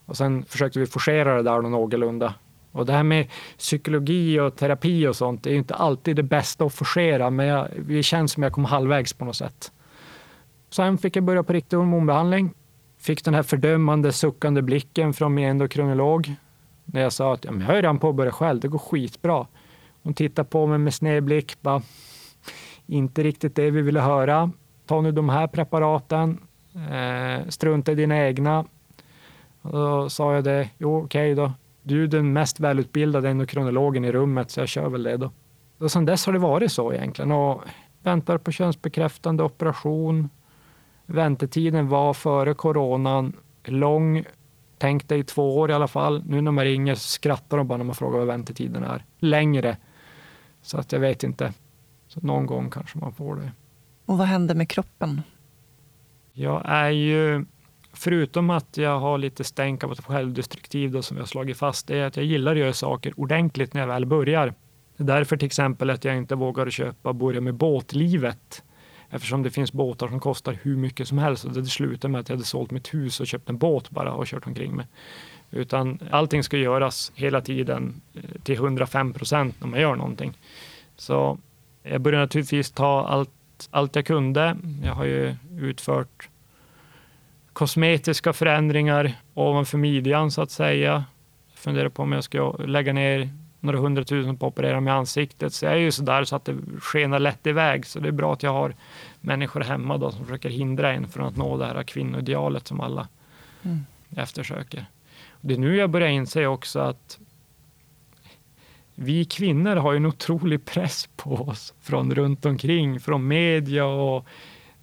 Och 0.06 0.16
sen 0.16 0.44
försökte 0.44 0.78
vi 0.78 0.86
forcera 0.86 1.36
det 1.36 1.42
där 1.42 1.62
någorlunda. 1.62 2.34
Och 2.72 2.86
det 2.86 2.92
här 2.92 3.02
med 3.02 3.28
psykologi 3.58 4.40
och 4.40 4.56
terapi 4.56 5.06
och 5.06 5.16
sånt, 5.16 5.42
det 5.42 5.50
är 5.50 5.54
inte 5.54 5.74
alltid 5.74 6.16
det 6.16 6.22
bästa 6.22 6.64
att 6.64 6.74
forcera, 6.74 7.30
men 7.30 7.46
jag, 7.46 7.68
det 7.86 8.02
känns 8.02 8.32
som 8.32 8.42
jag 8.42 8.52
kom 8.52 8.64
halvvägs 8.64 9.12
på 9.12 9.24
något 9.24 9.36
sätt. 9.36 9.72
Sen 10.70 10.98
fick 10.98 11.16
jag 11.16 11.24
börja 11.24 11.42
på 11.42 11.52
riktig 11.52 11.76
hormonbehandling. 11.76 12.54
Fick 13.04 13.24
den 13.24 13.34
här 13.34 13.42
fördömande, 13.42 14.12
suckande 14.12 14.62
blicken 14.62 15.12
från 15.12 15.34
min 15.34 15.48
endokrinolog 15.48 16.34
när 16.84 17.00
jag 17.00 17.12
sa 17.12 17.34
att 17.34 17.44
ja, 17.44 17.52
jag 17.52 17.66
har 17.66 17.74
redan 17.74 17.98
påbörjat 17.98 18.34
själv, 18.34 18.60
det 18.60 18.68
går 18.68 18.78
skitbra. 18.78 19.46
Hon 20.02 20.14
tittade 20.14 20.48
på 20.48 20.66
mig 20.66 20.78
med 20.78 20.94
sned 20.94 21.24
blick, 21.24 21.62
bara, 21.62 21.82
inte 22.86 23.22
riktigt 23.22 23.54
det 23.54 23.70
vi 23.70 23.82
ville 23.82 24.00
höra. 24.00 24.50
Ta 24.86 25.00
nu 25.00 25.12
de 25.12 25.28
här 25.28 25.46
preparaten, 25.46 26.38
eh, 26.74 27.48
strunta 27.48 27.92
i 27.92 27.94
dina 27.94 28.26
egna. 28.26 28.64
Och 29.62 29.72
då 29.72 30.10
sa 30.10 30.34
jag 30.34 30.44
det, 30.44 30.68
jo 30.78 30.96
okej 30.96 31.32
okay 31.32 31.44
då, 31.44 31.52
du 31.82 32.04
är 32.04 32.06
den 32.06 32.32
mest 32.32 32.60
välutbildade 32.60 33.28
endokrinologen 33.28 34.04
i 34.04 34.12
rummet 34.12 34.50
så 34.50 34.60
jag 34.60 34.68
kör 34.68 34.88
väl 34.88 35.02
det 35.02 35.16
då. 35.16 35.30
Och 35.78 35.90
sen 35.90 36.04
dess 36.04 36.26
har 36.26 36.32
det 36.32 36.38
varit 36.38 36.72
så 36.72 36.92
egentligen 36.92 37.32
och 37.32 37.62
väntar 38.02 38.38
på 38.38 38.52
könsbekräftande 38.52 39.42
operation, 39.42 40.28
Väntetiden 41.06 41.88
var 41.88 42.14
före 42.14 42.54
coronan 42.54 43.36
lång. 43.64 44.24
Tänk 44.78 45.08
dig 45.08 45.24
två 45.24 45.58
år 45.58 45.70
i 45.70 45.74
alla 45.74 45.88
fall. 45.88 46.22
Nu 46.26 46.40
när 46.40 46.50
man 46.50 46.64
ringer 46.64 46.94
skrattar 46.94 47.56
de 47.56 47.68
bara 47.68 47.78
när 47.78 47.84
man 47.84 47.94
frågar 47.94 48.18
vad 48.18 48.26
väntetiden 48.26 48.84
är. 48.84 49.04
Längre. 49.18 49.76
Så 50.62 50.78
att 50.78 50.92
jag 50.92 51.00
vet 51.00 51.22
inte. 51.22 51.52
Så 52.08 52.20
någon 52.20 52.46
gång 52.46 52.70
kanske 52.70 52.98
man 52.98 53.12
får 53.12 53.36
det. 53.36 53.52
Och 54.06 54.18
vad 54.18 54.26
händer 54.26 54.54
med 54.54 54.68
kroppen? 54.68 55.22
Jag 56.32 56.62
är 56.64 56.90
ju, 56.90 57.44
förutom 57.92 58.50
att 58.50 58.76
jag 58.76 59.00
har 59.00 59.18
lite 59.18 59.44
stänk 59.44 59.84
av 59.84 59.92
att 59.92 60.08
vara 60.08 60.18
självdestruktiv 60.18 60.90
då, 60.90 61.02
som 61.02 61.16
jag 61.16 61.28
slagit 61.28 61.56
fast, 61.56 61.86
det 61.86 61.98
är 61.98 62.06
att 62.06 62.16
jag 62.16 62.26
gillar 62.26 62.52
att 62.52 62.58
göra 62.58 62.72
saker 62.72 63.20
ordentligt 63.20 63.74
när 63.74 63.80
jag 63.80 63.88
väl 63.88 64.06
börjar. 64.06 64.54
Det 64.96 65.02
är 65.02 65.06
därför 65.06 65.36
till 65.36 65.46
exempel 65.46 65.90
att 65.90 66.04
jag 66.04 66.16
inte 66.16 66.34
vågar 66.34 66.70
köpa 66.70 67.12
börja 67.12 67.40
med 67.40 67.54
båtlivet 67.54 68.62
Eftersom 69.14 69.42
det 69.42 69.50
finns 69.50 69.72
båtar 69.72 70.08
som 70.08 70.20
kostar 70.20 70.58
hur 70.62 70.76
mycket 70.76 71.08
som 71.08 71.18
helst. 71.18 71.44
Och 71.44 71.52
det 71.52 71.66
slutade 71.66 72.12
med 72.12 72.20
att 72.20 72.28
jag 72.28 72.36
hade 72.36 72.46
sålt 72.46 72.70
mitt 72.70 72.94
hus 72.94 73.20
och 73.20 73.26
köpt 73.26 73.48
en 73.48 73.58
båt 73.58 73.90
bara 73.90 74.12
och 74.12 74.26
kört 74.26 74.46
omkring 74.46 74.76
med. 74.76 74.86
Utan 75.50 75.98
allting 76.10 76.42
ska 76.44 76.56
göras 76.56 77.12
hela 77.14 77.40
tiden 77.40 78.00
eh, 78.14 78.20
till 78.42 78.54
105 78.54 79.12
procent 79.12 79.60
när 79.60 79.68
man 79.68 79.80
gör 79.80 79.96
någonting. 79.96 80.38
Så 80.96 81.38
jag 81.82 82.00
började 82.00 82.24
naturligtvis 82.24 82.70
ta 82.70 83.06
allt, 83.06 83.68
allt 83.70 83.96
jag 83.96 84.06
kunde. 84.06 84.56
Jag 84.84 84.94
har 84.94 85.04
ju 85.04 85.36
utfört 85.60 86.28
kosmetiska 87.52 88.32
förändringar 88.32 89.12
ovanför 89.34 89.78
midjan 89.78 90.30
så 90.30 90.42
att 90.42 90.50
säga. 90.50 91.04
Jag 91.50 91.58
funderar 91.58 91.88
på 91.88 92.02
om 92.02 92.12
jag 92.12 92.24
ska 92.24 92.56
lägga 92.56 92.92
ner 92.92 93.28
några 93.64 93.78
hundratusen 93.78 94.36
på 94.36 94.46
att 94.46 94.52
operera 94.52 94.80
med 94.80 94.94
ansiktet. 94.94 95.52
Så 95.52 95.64
jag 95.64 95.74
är 95.74 95.78
ju 95.78 95.92
sådär 95.92 96.24
så 96.24 96.36
att 96.36 96.44
det 96.44 96.56
skenar 96.80 97.18
lätt 97.18 97.46
iväg. 97.46 97.86
Så 97.86 98.00
det 98.00 98.08
är 98.08 98.12
bra 98.12 98.32
att 98.32 98.42
jag 98.42 98.52
har 98.52 98.74
människor 99.20 99.60
hemma 99.60 99.98
då 99.98 100.10
som 100.10 100.24
försöker 100.24 100.48
hindra 100.48 100.92
en 100.92 101.08
från 101.08 101.26
att 101.26 101.36
nå 101.36 101.56
det 101.56 101.66
här 101.66 101.82
kvinnoidealet 101.82 102.66
som 102.66 102.80
alla 102.80 103.08
mm. 103.62 103.84
eftersöker. 104.16 104.86
Det 105.40 105.54
är 105.54 105.58
nu 105.58 105.76
jag 105.76 105.90
börjar 105.90 106.08
inse 106.08 106.46
också 106.46 106.78
att 106.78 107.18
vi 108.94 109.24
kvinnor 109.24 109.76
har 109.76 109.94
en 109.94 110.06
otrolig 110.06 110.64
press 110.64 111.08
på 111.16 111.34
oss 111.34 111.74
från 111.80 112.14
runt 112.14 112.46
omkring, 112.46 113.00
från 113.00 113.28
media 113.28 113.84
och 113.84 114.26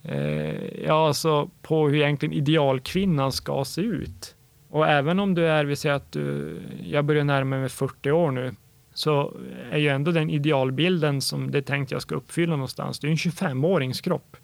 eh, 0.04 0.84
ja, 0.86 1.08
alltså 1.08 1.50
på 1.62 1.88
hur 1.88 1.96
egentligen 1.96 2.34
idealkvinnan 2.34 3.32
ska 3.32 3.66
se 3.66 3.82
ut. 3.82 4.36
Och 4.70 4.88
även 4.88 5.20
om 5.20 5.36
du 5.36 5.48
är, 5.48 5.66
vi 5.66 5.76
säger 5.76 5.96
att 5.96 6.12
du, 6.12 6.58
jag 6.84 7.06
börjar 7.06 7.24
närma 7.24 7.58
mig 7.58 7.70
40 7.70 8.12
år 8.12 8.32
nu, 8.32 8.56
så 9.02 9.34
är 9.72 9.78
ju 9.78 9.88
ändå 9.88 10.12
den 10.12 10.30
idealbilden 10.30 11.22
som 11.22 11.52
det 11.52 11.58
är 11.58 11.62
tänkt 11.62 11.92
jag 11.92 12.02
ska 12.02 12.16
uppfylla 12.16 12.56
någonstans, 12.56 13.00
det 13.00 13.08
är 13.08 13.12
en 13.12 13.16
25-årings 13.16 14.02
kropp. 14.02 14.38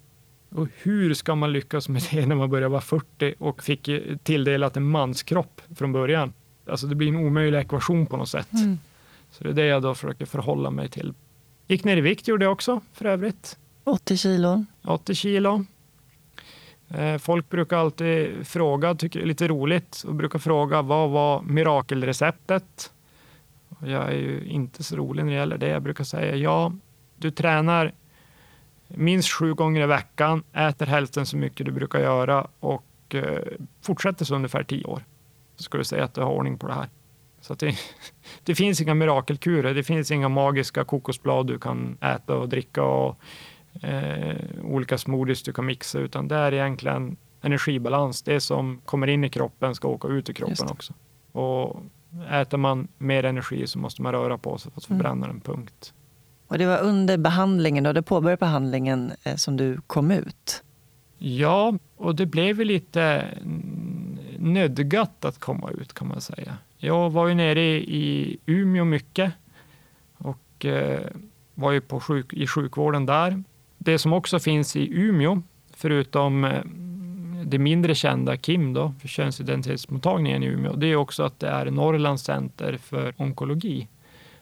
Och 0.50 0.68
hur 0.82 1.14
ska 1.14 1.34
man 1.34 1.52
lyckas 1.52 1.88
med 1.88 2.02
det 2.10 2.26
när 2.26 2.36
man 2.36 2.50
börjar 2.50 2.68
vara 2.68 2.80
40 2.80 3.34
och 3.38 3.62
fick 3.62 3.88
tilldelat 4.22 4.76
en 4.76 4.84
manskropp 4.84 5.60
från 5.76 5.92
början? 5.92 6.32
Alltså 6.66 6.86
det 6.86 6.94
blir 6.94 7.08
en 7.08 7.16
omöjlig 7.16 7.58
ekvation 7.58 8.06
på 8.06 8.16
något 8.16 8.28
sätt. 8.28 8.52
Mm. 8.52 8.78
Så 9.30 9.44
det 9.44 9.50
är 9.50 9.54
det 9.54 9.64
jag 9.66 9.82
då 9.82 9.94
försöker 9.94 10.26
förhålla 10.26 10.70
mig 10.70 10.88
till. 10.88 11.14
Gick 11.66 11.84
ner 11.84 11.96
i 11.96 12.00
vikt 12.00 12.28
gjorde 12.28 12.44
jag 12.44 12.52
också 12.52 12.80
för 12.92 13.04
övrigt. 13.04 13.58
80 13.84 14.16
kilo. 14.16 14.64
80 14.84 15.14
kilo. 15.14 15.64
Eh, 16.88 17.18
folk 17.18 17.48
brukar 17.48 17.76
alltid 17.76 18.46
fråga, 18.46 18.94
tycker 18.94 19.18
det 19.18 19.24
är 19.24 19.28
lite 19.28 19.48
roligt, 19.48 20.04
och 20.06 20.14
brukar 20.14 20.38
fråga 20.38 20.82
vad 20.82 21.10
var 21.10 21.42
mirakelreceptet? 21.42 22.92
Jag 23.80 24.08
är 24.08 24.16
ju 24.16 24.44
inte 24.44 24.82
så 24.84 24.96
rolig 24.96 25.24
när 25.24 25.32
det 25.32 25.38
gäller 25.38 25.58
det. 25.58 25.68
Jag 25.68 25.82
brukar 25.82 26.04
säga 26.04 26.36
ja, 26.36 26.72
du 27.16 27.30
tränar 27.30 27.94
minst 28.88 29.32
sju 29.32 29.54
gånger 29.54 29.82
i 29.82 29.86
veckan, 29.86 30.42
äter 30.52 30.86
hälften 30.86 31.26
så 31.26 31.36
mycket 31.36 31.66
du 31.66 31.72
brukar 31.72 32.00
göra 32.00 32.46
och 32.60 33.14
eh, 33.14 33.42
fortsätter 33.82 34.24
så 34.24 34.34
ungefär 34.34 34.62
tio 34.62 34.84
år. 34.84 35.04
Så 35.56 35.62
ska 35.62 35.78
du 35.78 35.84
säga 35.84 36.04
att 36.04 36.14
du 36.14 36.20
har 36.20 36.30
ordning 36.30 36.58
på 36.58 36.66
det 36.66 36.74
här. 36.74 36.88
Så 37.40 37.54
det, 37.54 37.78
det, 38.44 38.54
finns 38.54 38.80
inga 38.80 38.94
mirakelkurer, 38.94 39.74
det 39.74 39.82
finns 39.82 40.10
inga 40.10 40.28
magiska 40.28 40.84
kokosblad 40.84 41.46
du 41.46 41.58
kan 41.58 41.98
äta 42.00 42.36
och 42.36 42.48
dricka 42.48 42.82
och 42.82 43.16
eh, 43.82 44.36
olika 44.62 44.98
smoothies 44.98 45.42
du 45.42 45.52
kan 45.52 45.66
mixa, 45.66 45.98
utan 45.98 46.28
det 46.28 46.36
är 46.36 46.54
egentligen 46.54 47.16
energibalans. 47.40 48.22
Det 48.22 48.40
som 48.40 48.80
kommer 48.84 49.06
in 49.06 49.24
i 49.24 49.28
kroppen 49.28 49.74
ska 49.74 49.88
åka 49.88 50.08
ut 50.08 50.28
i 50.28 50.34
kroppen 50.34 50.68
också. 50.70 50.94
Och 51.32 51.82
äter 52.30 52.58
man 52.58 52.88
mer 52.98 53.24
energi 53.24 53.66
så 53.66 53.78
måste 53.78 54.02
man 54.02 54.12
röra 54.12 54.38
på 54.38 54.58
sig 54.58 54.72
för 54.72 54.80
att 54.80 54.90
mm. 54.90 54.98
förbränna 54.98 55.26
mm. 55.26 55.36
en 55.36 55.40
punkt. 55.40 55.94
Och 56.46 56.58
det 56.58 56.66
var 56.66 56.78
under 56.78 57.18
behandlingen, 57.18 57.84
då 57.84 57.92
du 57.92 58.02
påbörjade 58.02 58.40
behandlingen, 58.40 59.12
eh, 59.22 59.36
som 59.36 59.56
du 59.56 59.80
kom 59.86 60.10
ut? 60.10 60.62
Ja, 61.18 61.78
och 61.96 62.14
det 62.14 62.26
blev 62.26 62.60
lite 62.60 63.24
nödgat 64.38 65.24
att 65.24 65.38
komma 65.38 65.70
ut 65.70 65.92
kan 65.92 66.08
man 66.08 66.20
säga. 66.20 66.56
Jag 66.76 67.10
var 67.10 67.28
ju 67.28 67.34
nere 67.34 67.62
i 67.76 68.38
Umeå 68.46 68.84
mycket 68.84 69.32
och 70.18 70.64
eh, 70.64 71.00
var 71.54 71.72
ju 71.72 71.80
på 71.80 72.00
sjuk, 72.00 72.32
i 72.32 72.46
sjukvården 72.46 73.06
där. 73.06 73.42
Det 73.78 73.98
som 73.98 74.12
också 74.12 74.38
finns 74.38 74.76
i 74.76 74.88
Umeå, 74.92 75.42
förutom 75.74 76.44
eh, 76.44 76.62
det 77.48 77.58
mindre 77.58 77.94
kända 77.94 78.36
KIM, 78.36 78.72
då, 78.72 78.94
för 79.00 79.08
könsidentitetsmottagningen 79.08 80.42
i 80.42 80.46
Umeå, 80.46 80.76
det 80.76 80.86
är 80.86 80.96
också 80.96 81.22
att 81.22 81.40
det 81.40 81.48
är 81.48 81.70
Norrlands 81.70 82.22
center 82.22 82.76
för 82.76 83.14
onkologi, 83.16 83.88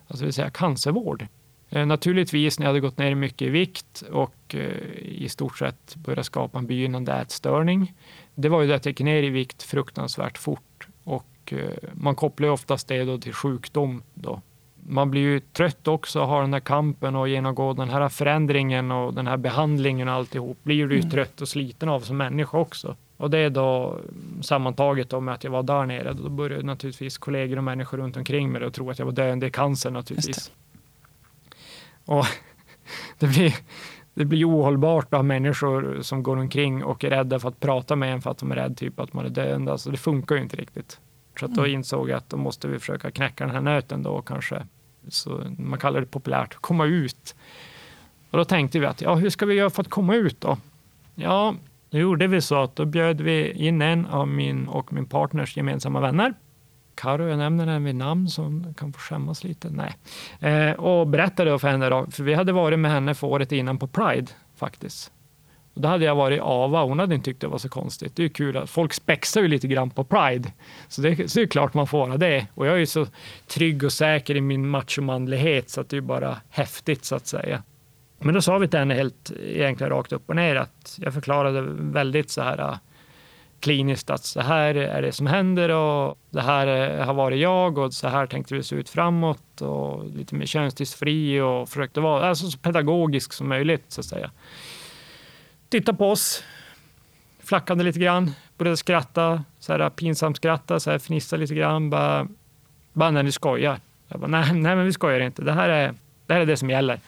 alltså 0.08 0.22
det 0.22 0.26
vill 0.26 0.34
säga 0.34 0.50
cancervård. 0.50 1.26
Eh, 1.70 1.86
naturligtvis 1.86 2.58
när 2.58 2.66
jag 2.66 2.70
hade 2.70 2.80
gått 2.80 2.98
ner 2.98 3.14
mycket 3.14 3.42
i 3.42 3.50
vikt 3.50 4.02
och 4.12 4.54
eh, 4.54 4.60
i 5.02 5.28
stort 5.28 5.58
sett 5.58 5.96
börjat 5.96 6.26
skapa 6.26 6.58
en 6.58 6.66
begynnande 6.66 7.12
ätstörning. 7.12 7.94
Det 8.34 8.48
var 8.48 8.62
ju 8.62 8.68
det 8.68 8.74
att 8.74 8.84
jag 8.84 8.90
gick 8.90 9.00
ner 9.00 9.22
i 9.22 9.30
vikt 9.30 9.62
fruktansvärt 9.62 10.38
fort 10.38 10.88
och 11.04 11.52
eh, 11.52 11.90
man 11.92 12.14
kopplar 12.14 12.48
ju 12.48 12.52
oftast 12.52 12.88
det 12.88 13.04
då 13.04 13.18
till 13.18 13.32
sjukdom. 13.32 14.02
Då. 14.14 14.40
Man 14.88 15.10
blir 15.10 15.22
ju 15.22 15.40
trött 15.40 15.88
också 15.88 16.20
att 16.20 16.28
ha 16.28 16.40
den 16.40 16.52
här 16.52 16.60
kampen 16.60 17.16
och 17.16 17.28
genomgå 17.28 17.72
den 17.72 17.90
här 17.90 18.08
förändringen 18.08 18.90
och 18.90 19.14
den 19.14 19.26
här 19.26 19.36
behandlingen 19.36 20.08
och 20.08 20.14
alltihop. 20.14 20.58
Blir 20.62 20.86
du 20.86 20.94
ju 20.94 21.00
mm. 21.00 21.10
trött 21.10 21.40
och 21.40 21.48
sliten 21.48 21.88
av 21.88 22.00
som 22.00 22.16
människa 22.16 22.58
också. 22.58 22.96
Och 23.16 23.30
det 23.30 23.38
är 23.38 23.50
då 23.50 24.00
sammantaget 24.40 25.10
då 25.10 25.20
med 25.20 25.34
att 25.34 25.44
jag 25.44 25.50
var 25.50 25.62
där 25.62 25.86
nere. 25.86 26.12
Då 26.12 26.28
började 26.28 26.62
naturligtvis 26.62 27.18
kollegor 27.18 27.56
och 27.56 27.64
människor 27.64 27.98
runt 27.98 28.16
omkring 28.16 28.52
mig 28.52 28.64
att 28.64 28.74
tro 28.74 28.90
att 28.90 28.98
jag 28.98 29.06
var 29.06 29.12
döende 29.12 29.46
i 29.46 29.50
cancer 29.50 29.90
naturligtvis. 29.90 30.52
Och 32.04 32.24
det 33.18 33.26
blir, 33.26 33.54
det 34.14 34.24
blir 34.24 34.48
ohållbart 34.50 35.04
att 35.04 35.18
ha 35.18 35.22
människor 35.22 35.98
som 36.02 36.22
går 36.22 36.36
omkring 36.36 36.84
och 36.84 37.04
är 37.04 37.10
rädda 37.10 37.38
för 37.38 37.48
att 37.48 37.60
prata 37.60 37.96
med 37.96 38.12
en 38.12 38.22
för 38.22 38.30
att 38.30 38.38
de 38.38 38.50
är 38.50 38.56
rädda 38.56 38.74
typ 38.74 39.00
att 39.00 39.12
man 39.12 39.24
är 39.24 39.30
döende. 39.30 39.72
Alltså 39.72 39.90
det 39.90 39.96
funkar 39.96 40.34
ju 40.34 40.42
inte 40.42 40.56
riktigt. 40.56 41.00
Så 41.40 41.44
att 41.44 41.54
då 41.54 41.60
mm. 41.60 41.74
insåg 41.74 42.08
jag 42.08 42.16
att 42.16 42.30
då 42.30 42.36
måste 42.36 42.68
vi 42.68 42.78
försöka 42.78 43.10
knäcka 43.10 43.46
den 43.46 43.54
här 43.54 43.62
nöten 43.62 44.02
då 44.02 44.22
kanske. 44.22 44.66
Så 45.08 45.54
man 45.58 45.78
kallar 45.78 46.00
det 46.00 46.06
populärt, 46.06 46.54
komma 46.54 46.84
ut. 46.84 47.34
Och 48.30 48.38
då 48.38 48.44
tänkte 48.44 48.78
vi 48.78 48.86
att 48.86 49.00
ja, 49.00 49.14
hur 49.14 49.30
ska 49.30 49.46
vi 49.46 49.54
göra 49.54 49.70
för 49.70 49.82
att 49.82 49.90
komma 49.90 50.14
ut 50.14 50.40
då? 50.40 50.58
Ja, 51.14 51.54
då 51.90 51.98
gjorde 51.98 52.26
vi 52.26 52.40
så 52.40 52.62
att 52.62 52.76
då 52.76 52.84
bjöd 52.84 53.20
vi 53.20 53.50
in 53.50 53.82
en 53.82 54.06
av 54.06 54.28
min 54.28 54.68
och 54.68 54.92
min 54.92 55.06
partners 55.06 55.56
gemensamma 55.56 56.00
vänner 56.00 56.34
Karo, 56.96 57.28
jag 57.28 57.38
nämner 57.38 57.66
henne 57.66 57.84
vid 57.86 57.94
namn 57.94 58.28
så 58.28 58.42
hon 58.42 58.74
kan 58.74 58.92
få 58.92 58.98
skämmas 58.98 59.44
lite. 59.44 59.70
Nej. 59.70 59.96
Eh, 60.40 60.72
och 60.72 61.06
berättade 61.08 61.58
för 61.58 61.68
henne, 61.68 61.88
då, 61.88 62.06
för 62.10 62.22
vi 62.22 62.34
hade 62.34 62.52
varit 62.52 62.78
med 62.78 62.90
henne 62.90 63.14
för 63.14 63.26
året 63.26 63.52
innan 63.52 63.78
på 63.78 63.86
Pride 63.86 64.32
faktiskt. 64.56 65.12
Och 65.76 65.82
då 65.82 65.88
hade 65.88 66.04
jag 66.04 66.14
varit 66.14 66.38
i 66.38 66.40
Ava 66.40 66.82
hon 66.82 66.98
hade 66.98 67.14
inte 67.14 67.24
tyckt 67.24 67.40
det 67.40 67.46
var 67.46 67.58
så 67.58 67.68
konstigt. 67.68 68.16
Det 68.16 68.24
är 68.24 68.28
kul 68.28 68.56
att 68.56 68.70
folk 68.70 68.92
spexar 68.92 69.40
ju 69.40 69.48
lite 69.48 69.66
grann 69.66 69.90
på 69.90 70.04
Pride. 70.04 70.52
Så 70.88 71.00
det, 71.00 71.30
så 71.30 71.38
det 71.38 71.44
är 71.44 71.46
klart 71.46 71.74
man 71.74 71.86
får 71.86 72.06
vara 72.06 72.16
det. 72.16 72.46
Och 72.54 72.66
jag 72.66 72.74
är 72.74 72.78
ju 72.78 72.86
så 72.86 73.06
trygg 73.46 73.84
och 73.84 73.92
säker 73.92 74.36
i 74.36 74.40
min 74.40 74.68
machomanlighet 74.68 75.70
så 75.70 75.80
att 75.80 75.88
det 75.88 75.96
är 75.96 76.00
bara 76.00 76.36
häftigt 76.50 77.04
så 77.04 77.14
att 77.14 77.26
säga. 77.26 77.62
Men 78.18 78.34
då 78.34 78.42
sa 78.42 78.58
vi 78.58 78.68
till 78.68 78.78
henne 78.78 78.94
helt 78.94 79.32
egentligen 79.42 79.90
rakt 79.90 80.12
upp 80.12 80.28
och 80.28 80.36
ner 80.36 80.56
att 80.56 80.98
jag 81.02 81.14
förklarade 81.14 81.62
väldigt 81.68 82.30
så 82.30 82.42
här 82.42 82.58
äh, 82.58 82.76
kliniskt 83.60 84.10
att 84.10 84.24
så 84.24 84.40
här 84.40 84.74
är 84.74 85.02
det 85.02 85.12
som 85.12 85.26
händer 85.26 85.68
och 85.68 86.18
det 86.30 86.42
här 86.42 86.66
äh, 87.00 87.06
har 87.06 87.14
varit 87.14 87.40
jag 87.40 87.78
och 87.78 87.94
så 87.94 88.08
här 88.08 88.26
tänkte 88.26 88.54
vi 88.54 88.62
se 88.62 88.76
ut 88.76 88.88
framåt 88.88 89.60
och 89.60 90.06
lite 90.06 90.34
mer 90.34 90.46
könsdysfri 90.46 91.40
och 91.40 91.68
försökte 91.68 92.00
vara 92.00 92.28
alltså, 92.28 92.50
så 92.50 92.58
pedagogisk 92.58 93.32
som 93.32 93.48
möjligt 93.48 93.84
så 93.88 94.00
att 94.00 94.06
säga. 94.06 94.30
Titta 95.68 95.94
på 95.94 96.10
oss, 96.10 96.44
flackade 97.40 97.84
lite 97.84 97.98
grann, 97.98 98.30
började 98.58 98.76
skratta, 98.76 99.44
så 99.58 99.72
här 99.72 99.90
pinsamt 99.90 100.36
skratta, 100.36 100.80
så 100.80 100.90
här 100.90 100.98
fnissa 100.98 101.36
lite 101.36 101.54
grann, 101.54 101.90
bara, 101.90 102.28
bara 102.92 103.10
när 103.10 103.22
ni 103.22 103.32
skojar. 103.32 103.80
Jag 104.08 104.20
bara, 104.20 104.26
nej, 104.26 104.52
nej, 104.52 104.76
men 104.76 104.84
vi 104.84 104.92
skojar 104.92 105.20
inte. 105.20 105.42
Det 105.42 105.52
här 105.52 105.68
är 105.68 105.94
det, 106.26 106.34
här 106.34 106.40
är 106.40 106.46
det 106.46 106.56
som 106.56 106.70
gäller. 106.70 107.00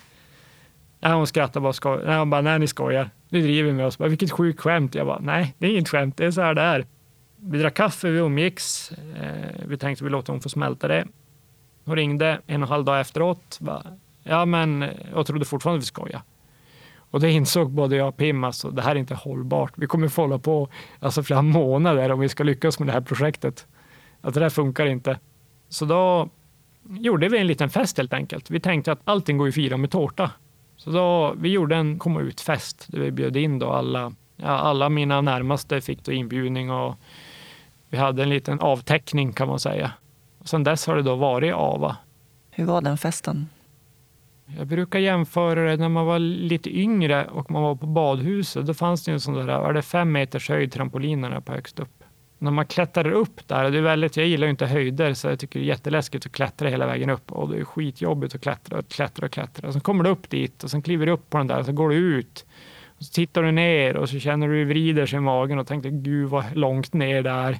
Nej, 1.01 1.13
hon 1.13 1.27
skrattar 1.27 1.61
bara, 1.61 1.73
skoj. 1.73 2.01
nej, 2.05 2.19
hon 2.19 2.31
bara, 2.31 2.41
nej, 2.41 2.59
ni 2.59 2.67
skojar 2.67 3.11
nu 3.29 3.43
driver 3.43 3.73
med 3.73 3.87
oss. 3.87 3.99
Bara, 3.99 4.09
Vilket 4.09 4.31
sjukt 4.31 4.61
skämt. 4.61 4.95
Jag 4.95 5.07
bara, 5.07 5.19
nej, 5.19 5.55
det 5.59 5.67
är 5.67 5.71
inget 5.71 5.89
skämt. 5.89 6.17
Det 6.17 6.27
är 6.27 6.31
så 6.31 6.41
här 6.41 6.55
det 6.55 6.63
är. 6.63 6.87
Vi 7.37 7.59
drack 7.59 7.75
kaffe, 7.75 8.11
vi 8.11 8.19
umgicks. 8.19 8.93
Eh, 8.93 9.67
vi 9.67 9.77
tänkte 9.77 10.05
vi 10.05 10.11
låter 10.11 10.33
hon 10.33 10.41
få 10.41 10.49
smälta 10.49 10.89
det. 10.89 11.07
Hon 11.85 11.97
ringde 11.97 12.29
en 12.29 12.63
och 12.63 12.67
en 12.67 12.73
halv 12.73 12.85
dag 12.85 13.01
efteråt. 13.01 13.59
Bara, 13.61 13.83
ja, 14.23 14.45
men 14.45 14.83
eh, 14.83 14.91
jag 15.15 15.27
trodde 15.27 15.45
fortfarande 15.45 15.81
vi 15.81 15.87
skojade. 15.87 16.23
Och 17.11 17.21
det 17.21 17.31
insåg 17.31 17.71
både 17.71 17.97
jag 17.97 18.09
och 18.09 18.17
Pim, 18.17 18.45
alltså, 18.45 18.71
det 18.71 18.83
här 18.83 18.91
är 18.91 18.99
inte 18.99 19.15
hållbart. 19.15 19.73
Vi 19.77 19.87
kommer 19.87 20.09
få 20.09 20.23
hålla 20.23 20.39
på 20.39 20.69
alltså, 21.01 21.23
flera 21.23 21.43
månader 21.43 22.13
om 22.13 22.21
vi 22.21 22.29
ska 22.29 22.45
lyckas 22.45 22.79
med 22.79 22.89
det 22.89 22.93
här 22.93 23.01
projektet. 23.01 23.67
Att 24.21 24.35
det 24.35 24.41
där 24.41 24.51
funkar 24.51 24.87
inte. 24.87 25.19
Så 25.69 25.85
då 25.85 26.29
gjorde 26.89 27.29
vi 27.29 27.39
en 27.39 27.47
liten 27.47 27.71
fest 27.71 27.97
helt 27.97 28.13
enkelt. 28.13 28.51
Vi 28.51 28.61
tänkte 28.61 28.93
att 28.93 29.01
allting 29.05 29.39
går 29.39 29.47
ju 29.47 29.49
att 29.49 29.55
fira 29.55 29.77
med 29.77 29.91
tårta. 29.91 30.31
Så 30.77 30.91
då, 30.91 31.35
vi 31.39 31.49
gjorde 31.49 31.77
en 31.77 31.99
komma 31.99 32.21
ut-fest 32.21 32.87
där 32.89 33.01
vi 33.01 33.11
bjöd 33.11 33.37
in 33.37 33.59
då 33.59 33.71
alla, 33.71 34.13
ja, 34.37 34.49
alla 34.49 34.89
mina 34.89 35.21
närmaste 35.21 35.81
fick 35.81 36.05
då 36.05 36.13
inbjudning 36.13 36.71
och 36.71 36.95
vi 37.89 37.97
hade 37.97 38.23
en 38.23 38.29
liten 38.29 38.61
avteckning 38.61 39.33
kan 39.33 39.49
man 39.49 39.59
säga. 39.59 39.93
Och 40.39 40.49
sen 40.49 40.65
dess 40.65 40.87
har 40.87 40.97
det 40.97 41.03
då 41.03 41.15
varit 41.15 41.55
AVA. 41.55 41.97
Hur 42.51 42.65
var 42.65 42.81
den 42.81 42.99
festen? 42.99 43.47
Jag 44.57 44.67
brukar 44.67 44.99
jämföra 44.99 45.71
det 45.71 45.77
när 45.77 45.89
man 45.89 46.07
var 46.07 46.19
lite 46.19 46.79
yngre 46.79 47.27
och 47.27 47.51
man 47.51 47.63
var 47.63 47.75
på 47.75 47.87
badhuset. 47.87 48.67
Då 48.67 48.75
fanns 48.75 49.05
det 49.05 49.13
en 49.13 49.21
sån 49.21 49.35
där, 49.35 49.47
var 49.47 49.73
det 49.73 49.83
fem 49.83 50.13
meters 50.13 50.49
höjd 50.49 50.73
trampolinerna 50.73 51.41
på 51.41 51.53
högst 51.53 51.81
upp 51.81 51.99
när 52.39 52.51
man 52.51 52.67
klättrar 52.67 53.11
upp 53.11 53.49
där, 53.49 53.71
det 53.71 53.79
är 53.79 53.83
väldigt, 53.83 54.17
jag 54.17 54.27
gillar 54.27 54.47
ju 54.47 54.51
inte 54.51 54.67
höjder 54.67 55.15
så 55.15 55.29
jag 55.29 55.39
tycker 55.39 55.59
det 55.59 55.65
är 55.65 55.69
jätteläskigt 55.69 56.27
att 56.27 56.33
klättra 56.33 56.69
hela 56.69 56.87
vägen 56.87 57.11
upp 57.11 57.33
och 57.33 57.49
det 57.49 57.59
är 57.59 57.65
skitjobbigt 57.65 58.35
att 58.35 58.41
klättra 58.41 58.79
och 58.79 58.89
klättra 58.89 59.27
och 59.27 59.33
klättra. 59.33 59.67
Och 59.67 59.73
sen 59.73 59.81
kommer 59.81 60.05
du 60.05 60.11
upp 60.11 60.31
dit 60.31 60.65
och 60.65 60.71
sen 60.71 60.83
kliver 60.83 61.07
du 61.07 61.13
upp 61.13 61.31
på 61.31 61.39
den 61.39 61.47
där 61.47 61.59
och 61.59 61.67
så 61.67 61.73
går 61.73 61.89
du 61.89 61.97
ut. 61.97 62.47
Och 62.99 63.05
så 63.05 63.13
tittar 63.13 63.43
du 63.43 63.53
ner 63.53 63.97
och 63.97 64.09
så 64.09 64.19
känner 64.19 64.49
du 64.49 64.55
hur 64.55 64.65
det 64.65 64.69
vrider 64.69 65.07
sig 65.07 65.17
i 65.17 65.21
magen 65.21 65.59
och 65.59 65.67
tänker 65.67 65.91
gud 65.91 66.29
vad 66.29 66.57
långt 66.57 66.93
ner 66.93 67.23
där. 67.23 67.59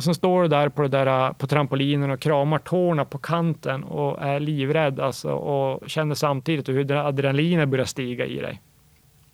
Och 0.00 0.04
sen 0.04 0.14
står 0.14 0.42
du 0.42 0.48
där 0.48 0.68
på, 0.68 0.82
det 0.82 0.88
där, 0.88 1.32
på 1.32 1.46
trampolinen 1.46 2.10
och 2.10 2.20
kramar 2.20 2.58
tårna 2.58 3.04
på 3.04 3.18
kanten 3.18 3.84
och 3.84 4.22
är 4.22 4.40
livrädd 4.40 5.00
alltså, 5.00 5.30
och 5.32 5.88
känner 5.90 6.14
samtidigt 6.14 6.68
hur 6.68 6.92
adrenalinet 6.92 7.68
börjar 7.68 7.84
stiga 7.84 8.26
i 8.26 8.36
dig. 8.36 8.62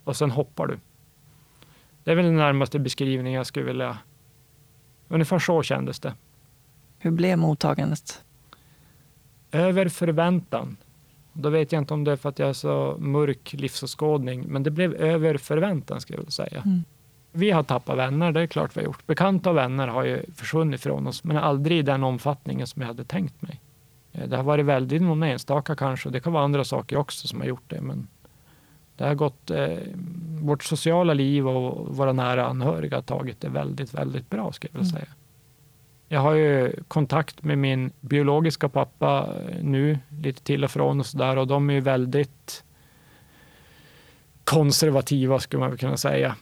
Och 0.04 0.16
sen 0.16 0.30
hoppar 0.30 0.66
du. 0.66 0.78
Det 2.04 2.10
är 2.10 2.14
väl 2.14 2.24
den 2.24 2.36
närmaste 2.36 2.78
beskrivningen 2.78 3.32
jag 3.32 3.46
skulle 3.46 3.66
vilja 3.66 3.98
Ungefär 5.08 5.38
så 5.38 5.62
kändes 5.62 6.00
det. 6.00 6.14
Hur 6.98 7.10
blev 7.10 7.38
mottagandet? 7.38 8.24
Över 9.52 9.88
förväntan. 9.88 10.76
Då 11.32 11.50
vet 11.50 11.72
jag 11.72 11.82
inte 11.82 11.94
om 11.94 12.04
det 12.04 12.12
är 12.12 12.16
för 12.16 12.28
att 12.28 12.38
jag 12.38 12.46
har 12.46 12.52
så 12.52 12.96
mörk 12.98 13.52
livsåskådning, 13.52 14.44
men 14.48 14.62
det 14.62 14.70
blev 14.70 14.94
över 14.94 15.36
förväntan 15.36 16.00
skulle 16.00 16.18
jag 16.18 16.32
säga. 16.32 16.62
Mm. 16.64 16.84
Vi 17.36 17.50
har 17.50 17.62
tappat 17.62 17.98
vänner, 17.98 18.32
det 18.32 18.40
är 18.40 18.46
klart 18.46 18.76
vi 18.76 18.80
har 18.80 18.84
gjort. 18.84 19.06
Bekanta 19.06 19.50
och 19.50 19.56
vänner 19.56 19.88
har 19.88 20.04
ju 20.04 20.22
försvunnit 20.34 20.80
från 20.80 21.06
oss, 21.06 21.24
men 21.24 21.36
aldrig 21.36 21.78
i 21.78 21.82
den 21.82 22.04
omfattningen 22.04 22.66
som 22.66 22.82
jag 22.82 22.88
hade 22.88 23.04
tänkt 23.04 23.42
mig. 23.42 23.60
Eh, 24.12 24.28
det 24.28 24.36
har 24.36 24.44
varit 24.44 24.66
väldigt 24.66 25.02
någon 25.02 25.22
enstaka 25.22 25.76
kanske, 25.76 26.10
det 26.10 26.20
kan 26.20 26.32
vara 26.32 26.44
andra 26.44 26.64
saker 26.64 26.96
också 26.96 27.28
som 27.28 27.40
har 27.40 27.46
gjort 27.46 27.70
det, 27.70 27.80
men 27.80 28.08
det 28.96 29.04
har 29.04 29.14
gått, 29.14 29.50
eh, 29.50 29.78
vårt 30.40 30.64
sociala 30.64 31.14
liv 31.14 31.48
och 31.48 31.96
våra 31.96 32.12
nära 32.12 32.46
anhöriga 32.46 32.96
har 32.96 33.02
tagit 33.02 33.40
det 33.40 33.48
väldigt, 33.48 33.94
väldigt 33.94 34.30
bra 34.30 34.52
skulle 34.52 34.70
jag 34.72 34.80
vilja 34.80 34.90
mm. 34.90 35.02
säga. 35.02 35.14
Jag 36.08 36.20
har 36.20 36.34
ju 36.34 36.72
kontakt 36.88 37.42
med 37.42 37.58
min 37.58 37.92
biologiska 38.00 38.68
pappa 38.68 39.28
eh, 39.48 39.62
nu, 39.62 39.98
lite 40.22 40.42
till 40.42 40.64
och 40.64 40.70
från 40.70 41.00
och 41.00 41.06
sådär 41.06 41.36
och 41.36 41.46
de 41.46 41.70
är 41.70 41.80
väldigt 41.80 42.64
konservativa 44.44 45.38
skulle 45.38 45.60
man 45.60 45.76
kunna 45.76 45.96
säga. 45.96 46.36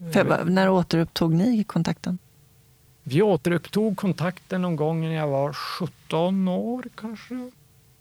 Mm. 0.00 0.12
För, 0.12 0.44
när 0.44 0.70
återupptog 0.70 1.34
ni 1.34 1.64
kontakten? 1.64 2.18
Vi 3.02 3.22
återupptog 3.22 3.96
kontakten 3.96 4.62
någon 4.62 4.76
gång 4.76 5.00
när 5.00 5.14
jag 5.14 5.28
var 5.28 5.52
17 5.52 6.48
år 6.48 6.84
kanske. 6.94 7.50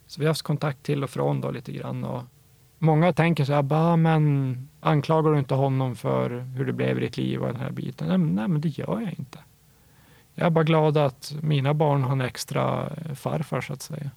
Så 0.07 0.19
vi 0.19 0.25
har 0.25 0.29
haft 0.29 0.41
kontakt 0.41 0.83
till 0.83 1.03
och 1.03 1.09
från 1.09 1.41
då 1.41 1.51
lite 1.51 1.71
grann. 1.71 2.03
Och 2.03 2.23
Många 2.79 3.13
tänker 3.13 3.45
så 3.45 3.53
här, 3.53 3.61
bara, 3.61 3.95
men 3.95 4.67
anklagar 4.79 5.31
du 5.31 5.39
inte 5.39 5.53
honom 5.53 5.95
för 5.95 6.29
hur 6.55 6.65
det 6.65 6.73
blev 6.73 6.97
i 6.97 7.01
ditt 7.01 7.17
liv 7.17 7.41
och 7.41 7.47
den 7.47 7.61
här 7.61 7.71
biten? 7.71 8.07
Nej, 8.07 8.17
nej, 8.17 8.47
men 8.47 8.61
det 8.61 8.69
gör 8.69 9.01
jag 9.01 9.13
inte. 9.19 9.39
Jag 10.35 10.45
är 10.45 10.49
bara 10.49 10.63
glad 10.63 10.97
att 10.97 11.35
mina 11.41 11.73
barn 11.73 12.03
har 12.03 12.11
en 12.11 12.21
extra 12.21 12.89
farfar 13.15 13.61
så 13.61 13.73
att 13.73 13.81
säga. 13.81 14.11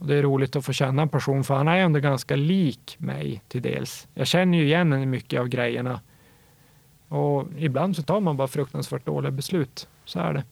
Och 0.00 0.06
det 0.06 0.14
är 0.14 0.22
roligt 0.22 0.56
att 0.56 0.64
få 0.64 0.72
känna 0.72 1.02
en 1.02 1.08
person, 1.08 1.44
för 1.44 1.54
han 1.54 1.68
är 1.68 1.76
ändå 1.76 2.00
ganska 2.00 2.36
lik 2.36 2.96
mig 2.98 3.42
till 3.48 3.62
dels. 3.62 4.08
Jag 4.14 4.26
känner 4.26 4.58
ju 4.58 4.64
igen 4.64 5.10
mycket 5.10 5.40
av 5.40 5.48
grejerna. 5.48 6.00
Och 7.08 7.46
ibland 7.56 7.96
så 7.96 8.02
tar 8.02 8.20
man 8.20 8.36
bara 8.36 8.48
fruktansvärt 8.48 9.06
dåliga 9.06 9.30
beslut. 9.30 9.88
Så 10.04 10.18
är 10.20 10.32
det. 10.32 10.44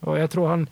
Och 0.00 0.18
jag 0.18 0.30
tror 0.30 0.48
han, 0.48 0.68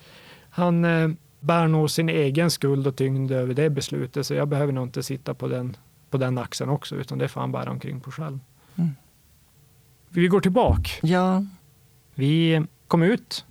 han 0.50 0.84
eh, 0.84 1.08
bär 1.40 1.68
nog 1.68 1.90
sin 1.90 2.08
egen 2.08 2.50
skuld 2.50 2.86
och 2.86 2.96
tyngd 2.96 3.32
över 3.32 3.54
det 3.54 3.70
beslutet, 3.70 4.26
så 4.26 4.34
jag 4.34 4.48
behöver 4.48 4.72
nog 4.72 4.86
inte 4.86 5.02
sitta 5.02 5.34
på 5.34 5.48
den, 5.48 5.76
på 6.10 6.18
den 6.18 6.38
axeln 6.38 6.70
också, 6.70 6.96
utan 6.96 7.18
det 7.18 7.28
får 7.28 7.40
han 7.40 7.52
bära 7.52 7.70
omkring 7.70 8.00
på 8.00 8.10
själv. 8.10 8.38
Mm. 8.74 8.90
Vi 10.08 10.28
går 10.28 10.40
tillbaka. 10.40 10.90
Ja. 11.02 11.44
Vi 12.14 12.62
kom 12.88 13.02
ut. 13.02 13.44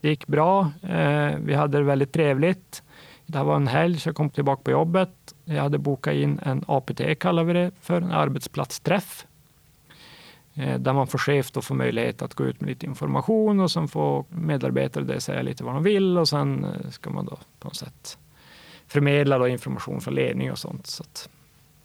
Det 0.00 0.08
gick 0.08 0.26
bra. 0.26 0.72
Eh, 0.82 1.36
vi 1.38 1.54
hade 1.54 1.78
det 1.78 1.84
väldigt 1.84 2.12
trevligt. 2.12 2.82
Det 3.26 3.38
här 3.38 3.44
var 3.44 3.56
en 3.56 3.66
helg, 3.66 4.00
så 4.00 4.08
jag 4.08 4.16
kom 4.16 4.30
tillbaka 4.30 4.62
på 4.62 4.70
jobbet. 4.70 5.34
Jag 5.44 5.62
hade 5.62 5.78
bokat 5.78 6.14
in 6.14 6.40
en 6.42 6.64
APT, 6.66 7.18
kallar 7.18 7.44
vi 7.44 7.52
det 7.52 7.70
för, 7.80 8.02
en 8.02 8.10
arbetsplatsträff. 8.10 9.26
Eh, 10.54 10.78
där 10.78 10.92
man 10.92 11.06
får 11.06 11.18
chef 11.18 11.50
då 11.52 11.62
får 11.62 11.74
möjlighet 11.74 12.22
att 12.22 12.34
gå 12.34 12.44
ut 12.44 12.60
med 12.60 12.68
lite 12.68 12.86
information 12.86 13.60
och 13.60 13.70
sen 13.70 13.88
får 13.88 14.24
medarbetare 14.28 15.04
det 15.04 15.20
säga 15.20 15.42
lite 15.42 15.64
vad 15.64 15.74
de 15.74 15.82
vill 15.82 16.18
och 16.18 16.28
sen 16.28 16.64
eh, 16.64 16.90
ska 16.90 17.10
man 17.10 17.26
då 17.26 17.38
på 17.58 17.68
något 17.68 17.76
sätt 17.76 18.18
förmedla 18.86 19.38
då 19.38 19.48
information 19.48 20.00
från 20.00 20.14
ledning 20.14 20.52
och 20.52 20.58
sånt. 20.58 20.86
Så 20.86 21.04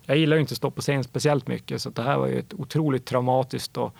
jag 0.05 0.17
gillar 0.17 0.37
ju 0.37 0.41
inte 0.41 0.51
att 0.51 0.57
stå 0.57 0.71
på 0.71 0.81
scen 0.81 1.03
speciellt 1.03 1.47
mycket, 1.47 1.81
så 1.81 1.89
det 1.89 2.01
här 2.01 2.17
var 2.17 2.27
ju 2.27 2.39
ett 2.39 2.53
otroligt 2.53 3.05
traumatiskt 3.05 3.77
och 3.77 3.93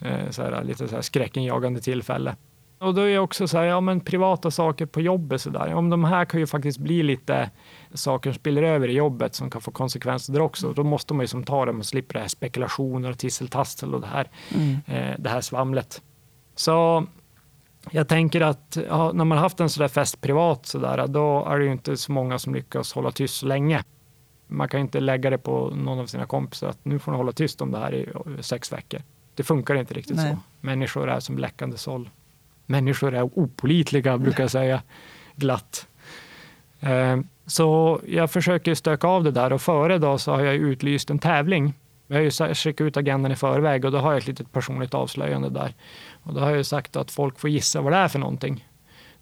eh, 0.00 0.30
så 0.30 0.42
här, 0.42 0.64
lite 0.64 0.88
så 0.88 0.94
här 0.94 1.02
skräckenjagande 1.02 1.80
tillfälle. 1.80 2.36
Och 2.82 2.94
då 2.94 3.00
är 3.00 3.08
jag 3.08 3.24
också 3.24 3.48
så 3.48 3.58
här, 3.58 3.64
ja 3.64 3.80
men 3.80 4.00
privata 4.00 4.50
saker 4.50 4.86
på 4.86 5.00
jobbet 5.00 5.40
så 5.40 5.50
där. 5.50 5.74
Om 5.74 5.90
de 5.90 6.04
här 6.04 6.24
kan 6.24 6.40
ju 6.40 6.46
faktiskt 6.46 6.78
bli 6.78 7.02
lite 7.02 7.50
saker 7.94 8.30
som 8.30 8.38
spiller 8.38 8.62
över 8.62 8.88
i 8.88 8.92
jobbet 8.92 9.34
som 9.34 9.50
kan 9.50 9.60
få 9.60 9.70
konsekvenser 9.70 10.32
där 10.32 10.40
också. 10.40 10.72
Då 10.72 10.84
måste 10.84 11.14
man 11.14 11.24
ju 11.24 11.28
som 11.28 11.44
ta 11.44 11.66
dem 11.66 11.78
och 11.78 11.86
slippa 11.86 12.12
det 12.12 12.20
här 12.20 12.28
spekulationer 12.28 13.10
och 13.10 13.18
tisseltassel 13.18 13.94
och 13.94 14.00
det 14.00 14.06
här, 14.06 14.30
mm. 14.54 14.76
eh, 14.86 15.16
det 15.18 15.30
här 15.30 15.40
svamlet. 15.40 16.02
Så 16.54 17.06
jag 17.90 18.08
tänker 18.08 18.40
att 18.40 18.78
ja, 18.88 19.12
när 19.12 19.24
man 19.24 19.38
haft 19.38 19.60
en 19.60 19.70
sådär 19.70 19.88
fest 19.88 20.20
privat 20.20 20.66
så 20.66 20.78
där, 20.78 21.06
då 21.06 21.44
är 21.44 21.58
det 21.58 21.64
ju 21.64 21.72
inte 21.72 21.96
så 21.96 22.12
många 22.12 22.38
som 22.38 22.54
lyckas 22.54 22.92
hålla 22.92 23.10
tyst 23.10 23.34
så 23.34 23.46
länge. 23.46 23.84
Man 24.46 24.68
kan 24.68 24.80
inte 24.80 25.00
lägga 25.00 25.30
det 25.30 25.38
på 25.38 25.70
någon 25.70 25.98
av 25.98 26.06
sina 26.06 26.26
kompisar 26.26 26.68
att 26.68 26.84
nu 26.84 26.98
får 26.98 27.12
ni 27.12 27.18
hålla 27.18 27.32
tyst 27.32 27.60
om 27.60 27.70
det 27.70 27.78
här 27.78 27.94
i 27.94 28.42
sex 28.42 28.72
veckor. 28.72 29.00
Det 29.34 29.42
funkar 29.42 29.74
inte 29.74 29.94
riktigt 29.94 30.16
Nej. 30.16 30.32
så. 30.32 30.38
Människor 30.60 31.10
är 31.10 31.20
som 31.20 31.38
läckande 31.38 31.76
såll 31.76 32.10
människor 32.72 33.14
är 33.14 33.22
opolitliga, 33.22 34.18
brukar 34.18 34.42
jag 34.42 34.50
säga 34.50 34.82
glatt. 35.36 35.86
Eh, 36.80 37.18
så 37.46 38.00
jag 38.06 38.30
försöker 38.30 38.74
stöka 38.74 39.06
av 39.06 39.24
det 39.24 39.30
där 39.30 39.52
och 39.52 39.62
före 39.62 39.98
då 39.98 40.18
så 40.18 40.32
har 40.32 40.40
jag 40.40 40.54
utlyst 40.54 41.10
en 41.10 41.18
tävling. 41.18 41.74
Jag 42.06 42.16
har 42.16 42.22
ju 42.22 42.54
skickat 42.54 42.84
ut 42.84 42.96
agendan 42.96 43.32
i 43.32 43.36
förväg 43.36 43.84
och 43.84 43.92
då 43.92 43.98
har 43.98 44.12
jag 44.12 44.18
ett 44.18 44.26
litet 44.26 44.52
personligt 44.52 44.94
avslöjande 44.94 45.50
där. 45.50 45.74
Och 46.22 46.34
då 46.34 46.40
har 46.40 46.50
jag 46.50 46.66
sagt 46.66 46.96
att 46.96 47.10
folk 47.10 47.38
får 47.38 47.50
gissa 47.50 47.80
vad 47.80 47.92
det 47.92 47.96
är 47.96 48.08
för 48.08 48.18
någonting. 48.18 48.68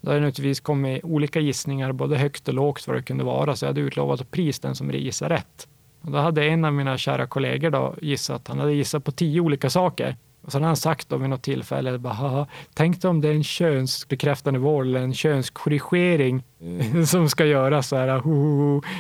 Det 0.00 0.10
har 0.10 0.20
naturligtvis 0.20 0.60
kommit 0.60 1.04
olika 1.04 1.40
gissningar, 1.40 1.92
både 1.92 2.16
högt 2.16 2.48
och 2.48 2.54
lågt 2.54 2.86
vad 2.86 2.96
det 2.96 3.02
kunde 3.02 3.24
vara, 3.24 3.56
så 3.56 3.64
jag 3.64 3.68
hade 3.68 3.80
utlovat 3.80 4.20
ett 4.20 4.30
pris 4.30 4.60
den 4.60 4.74
som 4.74 4.90
gissar 4.90 5.28
rätt. 5.28 5.68
Och 6.00 6.10
då 6.10 6.18
hade 6.18 6.44
en 6.44 6.64
av 6.64 6.72
mina 6.72 6.98
kära 6.98 7.26
kollegor 7.26 7.70
då 7.70 7.94
gissat, 8.02 8.48
han 8.48 8.58
hade 8.58 8.72
gissat 8.72 9.04
på 9.04 9.12
tio 9.12 9.40
olika 9.40 9.70
saker. 9.70 10.16
Och 10.42 10.52
sen 10.52 10.62
har 10.62 10.66
han 10.66 10.76
sagt 10.76 11.08
då 11.08 11.16
vid 11.16 11.30
något 11.30 11.42
tillfälle, 11.42 11.98
bara, 11.98 12.46
tänk 12.74 13.04
om 13.04 13.20
det 13.20 13.28
är 13.28 13.34
en 13.34 13.44
könsbekräftande 13.44 14.60
vård 14.60 14.86
eller 14.86 15.00
en 15.00 15.14
könskorrigering 15.14 16.42
eh, 16.60 17.02
som 17.04 17.28
ska 17.28 17.46
göras. 17.46 17.88
Så 17.88 17.96
här, 17.96 18.22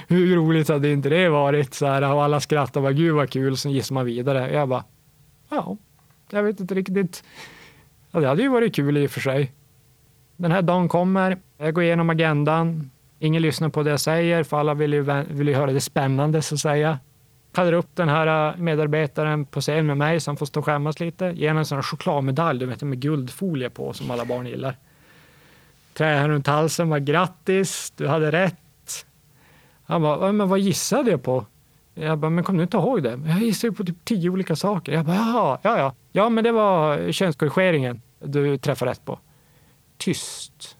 hur 0.08 0.36
roligt 0.36 0.68
hade 0.68 0.92
inte 0.92 1.08
det 1.08 1.28
varit? 1.28 1.74
Så 1.74 1.86
här, 1.86 2.14
och 2.14 2.24
alla 2.24 2.40
skrattar, 2.40 2.80
bara, 2.80 2.92
gud 2.92 3.14
vad 3.14 3.30
kul, 3.30 3.56
sen 3.56 3.72
gissar 3.72 3.94
man 3.94 4.04
vidare. 4.04 4.52
Jag 4.52 4.68
bara, 4.68 4.84
ja, 5.50 5.76
jag 6.30 6.42
vet 6.42 6.60
inte 6.60 6.74
riktigt. 6.74 7.24
Ja, 8.10 8.20
det 8.20 8.28
hade 8.28 8.42
ju 8.42 8.48
varit 8.48 8.74
kul 8.74 8.96
i 8.96 9.06
och 9.06 9.10
för 9.10 9.20
sig. 9.20 9.52
Den 10.36 10.52
här 10.52 10.62
dagen 10.62 10.88
kommer, 10.88 11.38
jag 11.58 11.74
går 11.74 11.84
igenom 11.84 12.10
agendan. 12.10 12.90
Ingen 13.18 13.42
lyssnar 13.42 13.68
på 13.68 13.82
det 13.82 13.90
jag 13.90 14.00
säger, 14.00 14.44
för 14.44 14.56
alla 14.56 14.74
vill 14.74 14.92
ju, 14.92 15.02
vill 15.30 15.48
ju 15.48 15.54
höra 15.54 15.72
det 15.72 15.80
spännande 15.80 16.42
så 16.42 16.54
att 16.54 16.60
säga 16.60 16.98
kallar 17.52 17.72
upp 17.72 17.90
den 17.94 18.08
här 18.08 18.48
äh, 18.48 18.56
medarbetaren 18.56 19.44
på 19.44 19.60
scen 19.60 19.86
med 19.86 19.96
mig 19.96 20.20
som 20.20 20.36
får 20.36 20.46
stå 20.46 20.60
och 20.60 20.66
skämmas 20.66 21.00
lite. 21.00 21.24
Ger 21.24 21.54
en 21.54 21.64
sån 21.64 21.76
här 21.76 21.82
chokladmedalj 21.82 22.58
du 22.58 22.66
vet, 22.66 22.82
med 22.82 23.00
guldfolie 23.00 23.70
på 23.70 23.92
som 23.92 24.10
alla 24.10 24.24
barn 24.24 24.46
gillar. 24.46 24.76
Trär 25.94 26.28
runt 26.28 26.46
halsen, 26.46 26.88
var 26.88 26.98
grattis, 26.98 27.92
du 27.96 28.08
hade 28.08 28.32
rätt. 28.32 29.06
Han 29.84 30.02
bara, 30.02 30.32
men 30.32 30.48
vad 30.48 30.58
gissade 30.58 31.10
jag 31.10 31.22
på? 31.22 31.46
Jag 31.94 32.18
bara, 32.18 32.30
men 32.30 32.44
kom 32.44 32.56
du 32.56 32.62
inte 32.62 32.76
ihåg 32.76 33.02
det? 33.02 33.20
Jag 33.26 33.42
gissade 33.42 33.72
på 33.72 33.84
typ 33.84 34.04
tio 34.04 34.30
olika 34.30 34.56
saker. 34.56 34.92
Jag 34.92 35.04
bara, 35.04 35.16
jaha, 35.16 35.58
ja, 35.62 35.78
ja. 35.78 35.94
Ja, 36.12 36.28
men 36.28 36.44
det 36.44 36.52
var 36.52 37.12
könskorrigeringen 37.12 38.02
du 38.18 38.58
träffade 38.58 38.90
rätt 38.90 39.04
på. 39.04 39.18
Tyst. 39.96 40.76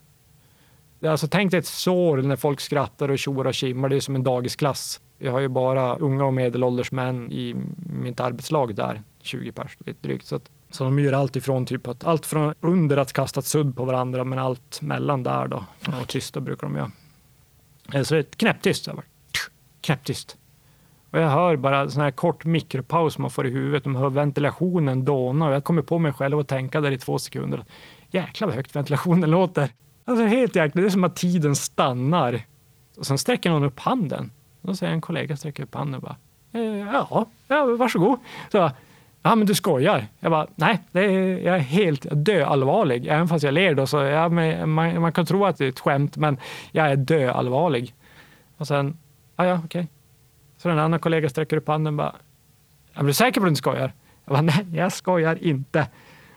Alltså, 1.06 1.28
tänk 1.28 1.50
dig 1.50 1.60
ett 1.60 1.66
sår 1.66 2.16
när 2.16 2.36
folk 2.36 2.60
skrattar 2.60 3.08
och 3.08 3.18
tjoar 3.18 3.46
och 3.46 3.54
kimmar. 3.54 3.88
Det 3.88 3.96
är 3.96 4.00
som 4.00 4.14
en 4.14 4.22
dagisklass. 4.22 5.00
Jag 5.22 5.32
har 5.32 5.40
ju 5.40 5.48
bara 5.48 5.96
unga 5.96 6.24
och 6.24 6.34
medelålders 6.34 6.92
män 6.92 7.32
i 7.32 7.54
mitt 8.02 8.20
arbetslag 8.20 8.74
där, 8.74 9.02
20 9.22 9.52
pers 9.52 9.76
drygt. 10.00 10.26
Så, 10.26 10.36
att, 10.36 10.50
så 10.70 10.84
de 10.84 10.98
gör 10.98 11.12
allt 11.12 11.36
ifrån 11.36 11.66
typ 11.66 11.88
att 11.88 12.04
allt 12.04 12.26
från 12.26 12.54
under 12.60 12.96
att 12.96 13.12
kasta 13.12 13.42
sudd 13.42 13.76
på 13.76 13.84
varandra, 13.84 14.24
men 14.24 14.38
allt 14.38 14.82
mellan 14.82 15.22
där 15.22 15.48
då. 15.48 15.64
Och 16.00 16.08
tysta 16.08 16.40
brukar 16.40 16.66
de 16.66 16.76
göra. 16.76 16.90
Eh, 17.94 18.02
så 18.02 18.14
det 18.14 18.20
är 18.20 18.36
knäpptyst. 18.36 18.88
Knäpptyst. 19.80 20.36
Och 21.10 21.18
jag 21.18 21.28
hör 21.28 21.56
bara 21.56 21.90
sån 21.90 22.02
här 22.02 22.10
kort 22.10 22.44
mikropaus 22.44 23.18
man 23.18 23.30
får 23.30 23.46
i 23.46 23.50
huvudet. 23.50 23.84
De 23.84 23.96
hör 23.96 24.10
ventilationen 24.10 25.04
dåna 25.04 25.46
och 25.46 25.54
jag 25.54 25.64
kommer 25.64 25.82
på 25.82 25.98
mig 25.98 26.12
själv 26.12 26.38
att 26.38 26.48
tänka 26.48 26.80
där 26.80 26.90
i 26.90 26.98
två 26.98 27.18
sekunder. 27.18 27.64
Jäklar 28.10 28.48
vad 28.48 28.56
högt 28.56 28.76
ventilationen 28.76 29.30
låter. 29.30 29.68
Alltså 30.04 30.24
helt 30.24 30.56
jäkla, 30.56 30.80
det 30.80 30.88
är 30.88 30.90
som 30.90 31.04
att 31.04 31.16
tiden 31.16 31.56
stannar. 31.56 32.42
Och 32.96 33.06
sen 33.06 33.18
sträcker 33.18 33.50
någon 33.50 33.64
upp 33.64 33.80
handen. 33.80 34.30
Då 34.62 34.74
säger 34.74 34.92
en 34.92 35.00
kollega, 35.00 35.36
sträcker 35.36 35.62
upp 35.62 35.74
handen 35.74 35.94
och 35.94 36.02
bara, 36.02 36.16
eh, 36.52 36.78
ja, 36.78 37.26
ja, 37.48 37.64
varsågod. 37.64 38.18
Så, 38.52 38.70
ja, 39.22 39.34
men 39.34 39.46
du 39.46 39.54
skojar. 39.54 40.06
Jag 40.20 40.30
bara, 40.30 40.46
nej, 40.54 40.80
det 40.92 41.00
är, 41.00 41.38
jag 41.38 41.56
är 41.56 41.60
helt 41.60 42.06
döallvarlig. 42.12 43.06
Även 43.06 43.28
fast 43.28 43.44
jag 43.44 43.54
ler 43.54 43.74
då, 43.74 43.86
så 43.86 43.96
ja, 43.96 44.28
man, 44.28 45.00
man, 45.00 45.12
kan 45.12 45.26
tro 45.26 45.44
att 45.44 45.58
det 45.58 45.64
är 45.64 45.68
ett 45.68 45.80
skämt, 45.80 46.16
men 46.16 46.38
jag 46.72 46.90
är 46.90 46.96
döallvarlig. 46.96 47.94
Och 48.56 48.66
sen, 48.66 48.98
ja, 49.36 49.46
ja, 49.46 49.54
okej. 49.64 49.80
Okay. 49.80 49.86
Så 50.56 50.68
den 50.68 50.78
andra 50.78 50.98
kollegan 50.98 51.30
sträcker 51.30 51.56
upp 51.56 51.68
handen 51.68 51.94
och 51.94 51.98
bara, 51.98 52.14
är 52.94 53.02
du 53.02 53.12
säker 53.12 53.40
på 53.40 53.44
att 53.44 53.46
du 53.46 53.48
inte 53.48 53.58
skojar? 53.58 53.92
Jag 54.24 54.34
bara, 54.34 54.42
nej, 54.42 54.66
jag 54.72 54.92
skojar 54.92 55.44
inte. 55.44 55.86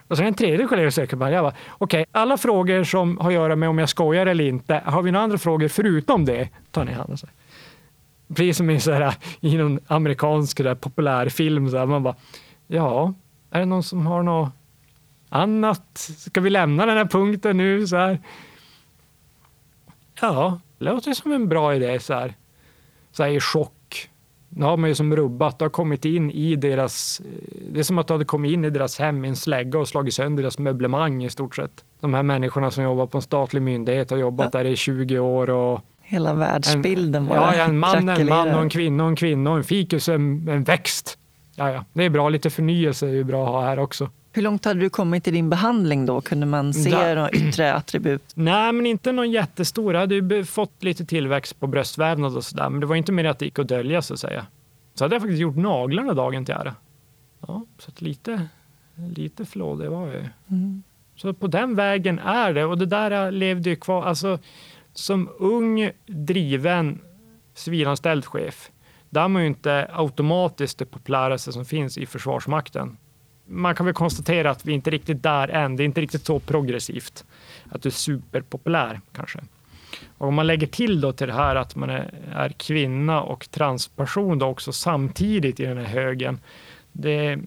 Och 0.08 0.18
sen 0.18 0.26
en 0.28 0.34
tredje 0.34 0.68
kollega 0.68 0.92
sträcker 0.92 1.16
upp 1.16 1.22
handen. 1.22 1.36
Jag 1.36 1.44
bara, 1.44 1.56
okej, 1.70 2.02
okay, 2.02 2.06
alla 2.12 2.38
frågor 2.38 2.84
som 2.84 3.18
har 3.18 3.28
att 3.28 3.34
göra 3.34 3.56
med 3.56 3.70
om 3.70 3.80
jag 3.80 3.90
skojar 3.90 4.26
eller 4.26 4.44
inte, 4.44 4.82
har 4.86 5.02
vi 5.02 5.12
några 5.12 5.24
andra 5.24 5.38
frågor 5.38 5.68
förutom 5.68 6.26
det? 6.26 6.50
Tar 6.72 6.86
ni 6.86 6.92
handen 6.92 7.18
så 7.18 7.28
precis 8.34 8.58
som 8.58 8.70
i, 8.70 8.80
så 8.80 8.92
här, 8.92 9.16
i 9.40 9.58
någon 9.58 9.80
amerikansk 9.88 10.58
där, 10.58 10.76
populärfilm. 10.76 11.70
Så 11.70 11.78
här, 11.78 11.86
man 11.86 12.04
bara, 12.04 12.16
ja, 12.68 13.14
är 13.52 13.60
det 13.60 13.66
någon 13.66 13.84
som 13.84 14.06
har 14.06 14.24
något 14.24 14.52
annat? 15.30 15.98
Ska 16.18 16.42
vi 16.42 16.50
lämna 16.50 16.86
den 16.86 16.98
här 16.98 17.06
punkten 17.06 17.58
nu? 17.58 17.88
Så 17.88 17.98
här? 17.98 18.20
Ja, 20.22 20.60
det 20.78 20.86
låter 20.86 21.14
som 21.14 21.32
en 21.32 21.50
bra 21.50 21.76
idé. 21.76 22.00
Så 22.00 22.14
här, 22.14 22.34
så 23.12 23.24
här 23.24 23.30
i 23.30 23.40
chock. 23.40 24.10
Nu 24.50 24.66
har 24.66 24.78
man 24.78 24.90
ju 24.90 24.96
som 24.96 25.16
rubbat, 25.16 25.60
det 25.60 25.66
har 25.66 25.70
kommit 25.70 26.06
in 26.06 26.32
i 26.32 26.56
deras... 26.56 27.22
Det 27.72 27.80
är 27.80 27.84
som 27.84 27.98
att 27.98 28.08
det 28.08 28.14
hade 28.14 28.26
kommit 28.26 28.52
in 28.52 28.66
i 28.66 28.70
deras 28.70 29.00
hem 29.00 29.26
i 29.26 29.28
en 29.28 29.36
slägga 29.36 29.80
och 29.80 29.88
slagit 29.88 30.14
sönder 30.14 30.44
deras 30.44 30.60
möblemang 30.60 31.24
i 31.24 31.30
stort 31.30 31.56
sett. 31.56 31.86
De 32.00 32.14
här 32.14 32.24
människorna 32.24 32.72
som 32.72 32.84
jobbar 32.84 33.08
på 33.08 33.18
en 33.18 33.22
statlig 33.22 33.62
myndighet 33.62 34.10
har 34.10 34.18
jobbat 34.18 34.50
ja. 34.54 34.60
där 34.60 34.66
i 34.66 34.76
20 34.76 35.20
år 35.20 35.50
och 35.50 35.82
Hela 36.04 36.34
världsbilden 36.34 37.28
bara 37.28 37.58
Ja, 37.58 37.64
en 37.64 37.80
man 37.80 38.10
en 38.10 38.30
man 38.30 38.56
och 38.56 38.62
en 38.62 38.70
kvinna 38.70 39.04
och 39.04 39.10
en 39.10 39.16
kvinna 39.16 39.52
och 39.52 39.58
en 39.58 39.64
fikus 39.64 40.10
en, 40.10 40.48
en 40.50 40.64
växt. 40.64 41.18
Ja, 41.56 41.72
ja, 41.72 41.86
det 41.94 42.04
är 42.04 42.10
bra. 42.10 42.30
Lite 42.30 42.50
förnyelse 42.50 43.08
är 43.08 43.12
ju 43.12 43.24
bra 43.24 43.46
att 43.46 43.52
ha 43.52 43.66
här 43.66 43.80
också. 43.80 44.10
Hur 44.32 44.42
långt 44.42 44.66
hade 44.66 44.80
du 44.80 44.90
kommit 44.90 45.28
i 45.28 45.32
din 45.32 45.50
behandling 45.50 46.06
då? 46.06 46.22
Kunde 46.22 46.46
man 46.46 46.74
se 46.74 46.90
da. 46.90 47.16
några 47.16 47.32
yttre 47.32 47.74
attribut? 47.74 48.24
Nej, 48.36 48.74
men 48.74 48.86
inte 48.86 49.12
någon 49.12 49.32
jättestor. 49.32 49.94
Jag 49.94 50.00
hade 50.00 50.16
ju 50.16 50.46
fått 50.46 50.84
lite 50.84 51.06
tillväxt 51.06 51.60
på 51.60 51.68
bröstvävnad 51.68 52.38
och 52.38 52.44
sådär, 52.44 52.70
men 52.70 52.80
det 52.80 52.86
var 52.86 52.96
inte 52.96 53.12
mer 53.12 53.26
att 53.26 53.40
det 53.40 53.46
gick 53.46 53.60
att 53.60 53.68
dölja 53.68 54.02
så 54.02 54.14
att 54.14 54.20
säga. 54.20 54.46
Så 54.94 55.04
hade 55.04 55.16
jag 55.16 55.22
faktiskt 55.22 55.42
gjort 55.42 55.56
naglarna 55.56 56.14
dagen 56.14 56.46
till 56.46 56.54
ära. 56.54 56.76
Ja, 57.48 57.66
så 57.78 57.92
lite, 57.98 58.48
lite 59.16 59.46
flådig 59.46 59.90
var 59.90 60.08
jag 60.08 60.16
ju. 60.16 60.30
Mm. 60.50 60.84
Så 61.16 61.34
på 61.34 61.48
den 61.48 61.76
vägen 61.76 62.20
är 62.20 62.54
det 62.54 62.66
och 62.66 62.78
det 62.78 62.86
där 62.86 63.32
levde 63.32 63.70
ju 63.70 63.76
kvar. 63.76 64.04
Alltså, 64.04 64.40
som 64.94 65.30
ung, 65.40 65.92
driven, 66.06 67.02
civilanställd 67.54 68.26
chef, 68.26 68.72
där 69.10 69.24
är 69.24 69.28
man 69.28 69.42
ju 69.42 69.48
inte 69.48 69.90
automatiskt 69.94 70.78
det 70.78 70.86
populäraste 70.86 71.52
som 71.52 71.66
finns 71.66 71.98
i 71.98 72.06
Försvarsmakten. 72.06 72.98
Man 73.46 73.76
kan 73.76 73.86
väl 73.86 73.96
konstatera 73.96 74.52
att 74.52 74.66
vi 74.66 74.74
inte 74.74 74.90
riktigt 74.90 75.24
där 75.24 75.48
än. 75.48 75.76
Det 75.76 75.84
är 75.84 75.86
inte 75.86 76.02
riktigt 76.02 76.26
så 76.26 76.40
progressivt 76.40 77.26
att 77.70 77.82
du 77.82 77.90
är 77.90 77.94
superpopulär 77.94 79.02
kanske. 79.12 79.40
Och 80.18 80.28
om 80.28 80.36
man 80.36 80.48
lägger 80.48 80.68
till 80.68 81.02
då 81.02 81.14
till 81.14 81.28
det 81.28 81.34
här 81.34 81.56
att 81.56 81.76
man 81.76 81.90
är, 81.90 82.14
är 82.34 82.50
kvinna 82.50 83.22
och 83.22 83.52
transperson 83.52 84.40
då 84.40 84.46
också 84.46 84.74
samtidigt 84.74 85.60
i 85.60 85.66
den 85.66 85.78
här 85.78 85.86
högen. 85.86 86.40
Det, 86.92 87.40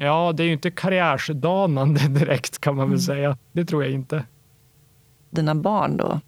ja, 0.00 0.32
det 0.32 0.42
är 0.42 0.46
ju 0.46 0.52
inte 0.52 0.70
karriärsdanande 0.70 2.00
direkt 2.08 2.58
kan 2.58 2.76
man 2.76 2.86
väl 2.86 2.98
mm. 2.98 3.00
säga. 3.00 3.38
Det 3.52 3.64
tror 3.64 3.84
jag 3.84 3.92
inte. 3.92 4.24
Dina 5.30 5.54
barn 5.54 5.96
då? 5.96 6.20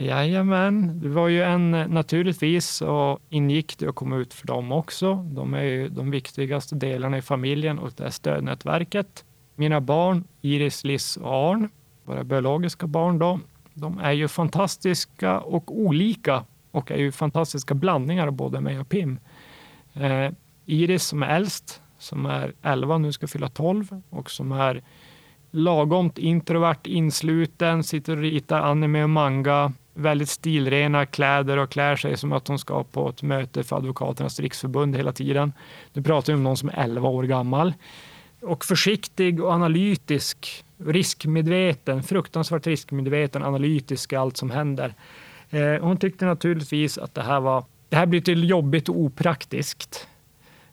Jajamän, 0.00 1.00
det 1.00 1.08
var 1.08 1.28
ju 1.28 1.42
en 1.42 1.74
eh, 1.74 1.88
naturligtvis 1.88 2.82
och 2.82 3.20
ingick 3.28 3.78
det 3.78 3.88
att 3.88 3.94
komma 3.94 4.16
ut 4.16 4.34
för 4.34 4.46
dem 4.46 4.72
också. 4.72 5.14
De 5.14 5.54
är 5.54 5.62
ju 5.62 5.88
de 5.88 6.10
viktigaste 6.10 6.74
delarna 6.74 7.18
i 7.18 7.22
familjen 7.22 7.78
och 7.78 7.92
det 7.96 8.04
är 8.04 8.10
stödnätverket. 8.10 9.24
Mina 9.54 9.80
barn, 9.80 10.24
Iris, 10.40 10.84
Liss 10.84 11.16
och 11.16 11.34
Arn, 11.34 11.68
våra 12.04 12.24
biologiska 12.24 12.86
barn 12.86 13.18
då, 13.18 13.40
de 13.74 13.98
är 13.98 14.12
ju 14.12 14.28
fantastiska 14.28 15.40
och 15.40 15.78
olika 15.80 16.44
och 16.70 16.90
är 16.90 16.98
ju 16.98 17.12
fantastiska 17.12 17.74
blandningar 17.74 18.26
av 18.26 18.32
både 18.32 18.60
mig 18.60 18.80
och 18.80 18.88
Pim. 18.88 19.18
Eh, 19.94 20.32
Iris 20.66 21.04
som 21.04 21.22
är 21.22 21.36
äldst, 21.36 21.82
som 21.98 22.26
är 22.26 22.52
11 22.62 22.98
nu 22.98 23.12
ska 23.12 23.26
fylla 23.26 23.48
12 23.48 24.02
och 24.10 24.30
som 24.30 24.52
är 24.52 24.82
lagomt 25.50 26.18
introvert, 26.18 26.80
insluten, 26.84 27.84
sitter 27.84 28.12
och 28.12 28.22
ritar 28.22 28.60
anime 28.60 29.02
och 29.02 29.10
manga, 29.10 29.72
väldigt 30.00 30.28
stilrena 30.28 31.06
kläder 31.06 31.56
och 31.56 31.70
klär 31.70 31.96
sig 31.96 32.16
som 32.16 32.32
att 32.32 32.48
hon 32.48 32.58
ska 32.58 32.84
på 32.84 33.08
ett 33.08 33.22
möte 33.22 33.62
för 33.62 33.76
Advokaternas 33.76 34.40
riksförbund 34.40 34.96
hela 34.96 35.12
tiden. 35.12 35.52
Nu 35.92 36.02
pratar 36.02 36.32
vi 36.32 36.36
om 36.36 36.42
någon 36.42 36.56
som 36.56 36.68
är 36.68 36.78
11 36.78 37.08
år 37.08 37.22
gammal. 37.22 37.72
Och 38.42 38.64
försiktig 38.64 39.44
och 39.44 39.52
analytisk, 39.52 40.64
riskmedveten, 40.78 42.02
fruktansvärt 42.02 42.66
riskmedveten, 42.66 43.42
analytisk 43.42 44.12
i 44.12 44.16
allt 44.16 44.36
som 44.36 44.50
händer. 44.50 44.94
Eh, 45.50 45.82
hon 45.82 45.96
tyckte 45.96 46.24
naturligtvis 46.24 46.98
att 46.98 47.14
det 47.14 47.22
här 47.22 47.40
var 47.40 47.64
det 47.88 47.96
här 47.96 48.06
blir 48.06 48.20
till 48.20 48.50
jobbigt 48.50 48.88
och 48.88 49.00
opraktiskt. 49.00 50.08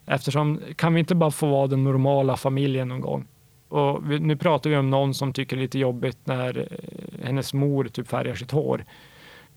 Eftersom, 0.06 0.60
kan 0.76 0.94
vi 0.94 1.00
inte 1.00 1.14
bara 1.14 1.30
få 1.30 1.46
vara 1.46 1.66
den 1.66 1.84
normala 1.84 2.36
familjen 2.36 2.88
någon 2.88 3.00
gång? 3.00 3.26
Och 3.68 4.10
vi, 4.10 4.18
nu 4.18 4.36
pratar 4.36 4.70
vi 4.70 4.76
om 4.76 4.90
någon 4.90 5.14
som 5.14 5.32
tycker 5.32 5.56
det 5.56 5.60
är 5.60 5.62
lite 5.62 5.78
jobbigt 5.78 6.18
när 6.24 6.58
eh, 6.58 7.26
hennes 7.26 7.54
mor 7.54 7.84
typ 7.84 8.08
färgar 8.08 8.34
sitt 8.34 8.50
hår. 8.50 8.84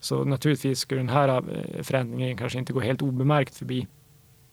Så 0.01 0.23
naturligtvis 0.23 0.79
skulle 0.79 0.99
den 0.99 1.09
här 1.09 1.27
eh, 1.29 1.83
förändringen 1.83 2.37
kanske 2.37 2.59
inte 2.59 2.73
gå 2.73 2.79
helt 2.79 3.01
obemärkt 3.01 3.55
förbi. 3.55 3.87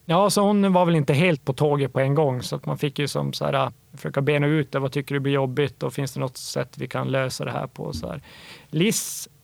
Ja, 0.04 0.30
så 0.30 0.42
hon 0.42 0.72
var 0.72 0.84
väl 0.84 0.94
inte 0.94 1.14
helt 1.14 1.44
på 1.44 1.52
tåget 1.52 1.92
på 1.92 2.00
en 2.00 2.14
gång 2.14 2.42
så 2.42 2.56
att 2.56 2.66
man 2.66 2.78
fick 2.78 2.98
ju 2.98 3.08
som 3.08 3.32
så 3.32 3.44
här 3.44 3.54
eh, 3.54 3.70
försöka 3.94 4.20
bena 4.20 4.46
ut 4.46 4.72
det. 4.72 4.78
Vad 4.78 4.92
tycker 4.92 5.14
du 5.14 5.20
blir 5.20 5.32
jobbigt 5.32 5.82
och 5.82 5.92
finns 5.92 6.12
det 6.12 6.20
något 6.20 6.36
sätt 6.36 6.78
vi 6.78 6.88
kan 6.88 7.08
lösa 7.08 7.44
det 7.44 7.50
här 7.50 7.66
på? 7.66 7.92
Så 7.92 8.08
här. 8.08 8.22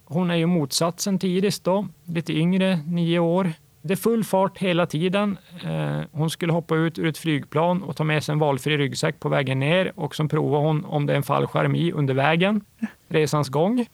Hon 0.05 0.31
är 0.31 0.35
ju 0.35 0.47
motsatsen 0.47 1.19
till 1.19 1.31
Iris 1.31 1.61
då, 1.61 1.89
lite 2.05 2.33
yngre, 2.33 2.77
nio 2.87 3.19
år. 3.19 3.53
Det 3.87 3.95
är 3.95 3.97
full 3.97 4.25
fart 4.25 4.59
hela 4.59 4.87
tiden. 4.87 5.39
Eh, 5.65 6.01
hon 6.13 6.31
skulle 6.31 6.53
hoppa 6.53 6.77
ut 6.77 6.99
ur 6.99 7.07
ett 7.07 7.19
flygplan 7.19 7.83
och 7.83 7.97
ta 7.97 8.05
med 8.05 8.25
sig 8.25 8.33
en 8.33 8.39
valfri 8.39 8.79
ryggsäck 8.79 9.21
på 9.21 9.29
vägen 9.29 9.61
ner 9.61 9.93
och 9.97 10.15
som 10.15 10.29
provar 10.29 10.61
hon 10.61 10.85
om 10.85 11.07
det 11.07 11.13
är 11.13 11.17
en 11.17 11.23
fallskärm 11.23 11.75
i 11.75 11.93
under 11.93 12.15
vägen, 12.15 12.61
resans 13.09 13.49
gång. 13.49 13.87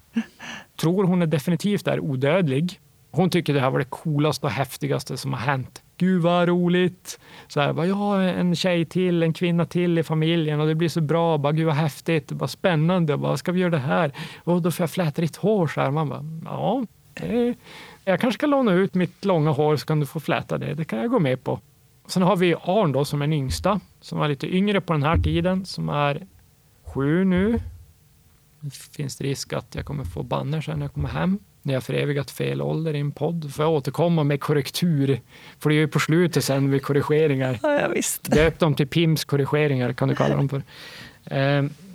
Tror 0.81 1.05
hon 1.05 1.23
är 1.23 1.27
definitivt 1.27 1.87
är 1.87 2.01
odödlig. 2.01 2.81
Hon 3.11 3.31
tycker 3.31 3.55
det 3.55 3.61
här 3.61 3.71
var 3.71 3.79
det 3.79 3.85
coolaste 3.85 4.47
och 4.47 4.53
häftigaste 4.53 5.17
som 5.17 5.33
har 5.33 5.41
hänt. 5.41 5.83
Gud 5.97 6.23
vad 6.23 6.49
roligt! 6.49 7.21
Så 7.49 7.61
här, 7.61 7.73
bara, 7.73 7.87
ja, 7.87 8.23
en 8.23 8.57
tjej 8.57 8.85
till, 8.85 9.23
en 9.23 9.33
kvinna 9.33 9.65
till 9.65 9.99
i 9.99 10.03
familjen 10.03 10.61
och 10.61 10.67
det 10.67 10.75
blir 10.75 10.89
så 10.89 11.01
bra. 11.01 11.39
Bara, 11.39 11.53
Gud 11.53 11.67
vad 11.67 11.75
häftigt, 11.75 12.33
bara 12.33 12.49
spännande. 12.49 13.17
Bara, 13.17 13.37
ska 13.37 13.53
vi 13.53 13.61
göra 13.61 13.71
det 13.71 13.79
här? 13.79 14.13
Och 14.45 14.63
då 14.63 14.71
får 14.71 14.83
jag 14.83 14.91
fläta 14.91 15.23
ditt 15.23 15.37
hår. 15.37 15.67
Så 15.67 15.81
här. 15.81 15.91
Man 15.91 16.09
bara, 16.09 16.25
ja, 16.45 16.85
det, 17.15 17.55
jag 18.11 18.21
kanske 18.21 18.39
ska 18.39 18.47
låna 18.47 18.73
ut 18.73 18.95
mitt 18.95 19.25
långa 19.25 19.51
hår 19.51 19.77
så 19.77 19.87
kan 19.87 20.01
du 20.01 20.07
få 20.07 20.21
fläta 20.21 20.59
det. 20.59 20.75
Det 20.75 20.85
kan 20.85 20.99
jag 20.99 21.11
gå 21.11 21.19
med 21.19 21.45
på. 21.45 21.61
Sen 22.07 22.23
har 22.23 22.37
vi 22.37 22.55
Arn 22.55 22.93
då, 22.93 23.05
som 23.05 23.23
är 23.23 23.27
den 23.27 23.33
yngsta, 23.33 23.81
som 24.01 24.19
var 24.19 24.29
lite 24.29 24.55
yngre 24.55 24.81
på 24.81 24.93
den 24.93 25.03
här 25.03 25.19
tiden, 25.19 25.65
som 25.65 25.89
är 25.89 26.27
sju 26.85 27.25
nu. 27.25 27.61
Det 28.61 28.75
finns 28.75 29.21
risk 29.21 29.53
att 29.53 29.75
jag 29.75 29.85
kommer 29.85 30.05
få 30.05 30.23
banner 30.23 30.61
sen 30.61 30.79
när 30.79 30.85
jag 30.85 30.95
kommer 30.95 31.09
hem 31.09 31.39
när 31.63 31.75
jag 31.75 31.85
förevigat 31.85 32.31
fel 32.31 32.63
ålder 32.63 32.95
i 32.95 33.01
en 33.01 33.13
podd. 33.13 33.55
Får 33.55 33.65
jag 33.65 33.73
återkomma 33.73 34.25
med 34.25 34.41
korrektur. 34.41 35.21
För 35.59 35.71
det 35.71 35.77
är 35.77 35.79
ju 35.79 35.89
på 35.89 36.01
slutet 36.01 36.45
sen 36.45 36.71
med 36.71 36.83
korrigeringar. 36.83 37.59
Ja, 37.63 37.89
visst. 37.95 38.31
Döp 38.31 38.59
dem 38.59 38.75
till 38.75 38.89
Pims 38.89 39.25
korrigeringar 39.25 39.93
kan 39.93 40.09
du 40.09 40.15
kalla 40.15 40.37
dem 40.37 40.49
för. 40.49 40.63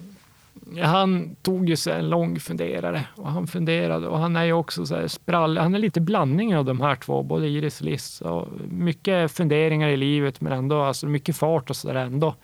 Han 0.82 1.36
tog 1.36 1.70
ju 1.70 1.76
sig 1.76 2.00
en 2.00 2.10
lång 2.10 2.40
funderare 2.40 3.06
och 3.16 3.32
han 3.32 3.48
funderade 3.48 4.08
och 4.08 4.20
han 4.20 4.36
är 4.36 4.44
ju 4.44 4.54
också 4.54 4.86
så 4.86 4.96
här 4.96 5.08
sprall. 5.08 5.58
Han 5.58 5.76
är 5.76 5.80
lite 5.80 6.02
blandning 6.02 6.58
av 6.58 6.66
de 6.66 6.82
här 6.82 6.96
två, 6.96 7.24
både 7.24 7.48
Iris 7.48 7.80
och 7.80 7.86
Liss. 7.86 8.22
Och 8.22 8.48
mycket 8.70 9.32
funderingar 9.32 9.90
i 9.90 9.98
livet 9.98 10.42
men 10.42 10.54
ändå 10.54 10.82
alltså 10.82 11.08
mycket 11.08 11.38
fart 11.38 11.70
och 11.70 11.76
så 11.76 11.88
där 11.88 11.96
ändå. 11.96 12.36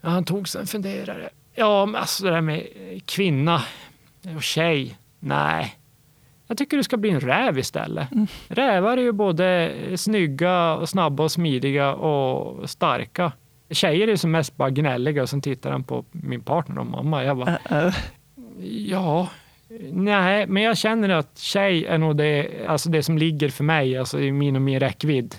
Ja, 0.00 0.08
han 0.08 0.24
tog 0.24 0.48
sig 0.48 0.60
en 0.60 0.66
funderare. 0.66 1.28
Ja, 1.54 1.86
men 1.86 2.00
alltså 2.00 2.24
det 2.24 2.30
där 2.30 2.40
med 2.40 2.66
kvinna 3.06 3.62
och 4.36 4.42
tjej. 4.42 4.98
Nej, 5.20 5.78
jag 6.46 6.58
tycker 6.58 6.76
du 6.76 6.82
ska 6.82 6.96
bli 6.96 7.10
en 7.10 7.20
räv 7.20 7.58
istället. 7.58 8.12
Mm. 8.12 8.26
Rävar 8.48 8.96
är 8.96 9.02
ju 9.02 9.12
både 9.12 9.74
snygga, 9.96 10.74
och 10.74 10.88
snabba 10.88 11.22
och 11.24 11.32
smidiga 11.32 11.94
och 11.94 12.70
starka. 12.70 13.32
Tjejer 13.70 14.08
är 14.08 14.16
som 14.16 14.30
mest 14.30 14.56
bara 14.56 14.70
gnälliga 14.70 15.22
och 15.22 15.28
sen 15.28 15.40
tittar 15.40 15.70
han 15.70 15.84
på 15.84 16.04
min 16.10 16.40
partner 16.40 16.78
och 16.78 16.86
mamma. 16.86 17.24
Jag 17.24 17.36
bara, 17.36 17.50
uh 17.50 17.58
-uh. 17.64 17.94
ja, 18.88 19.28
nej, 19.92 20.46
men 20.46 20.62
jag 20.62 20.78
känner 20.78 21.08
att 21.08 21.38
tjej 21.38 21.86
är 21.86 21.98
nog 21.98 22.16
det, 22.16 22.48
alltså 22.66 22.90
det 22.90 23.02
som 23.02 23.18
ligger 23.18 23.48
för 23.48 23.64
mig, 23.64 23.98
alltså 23.98 24.20
i 24.20 24.32
min 24.32 24.56
och 24.56 24.62
min 24.62 24.80
räckvidd. 24.80 25.34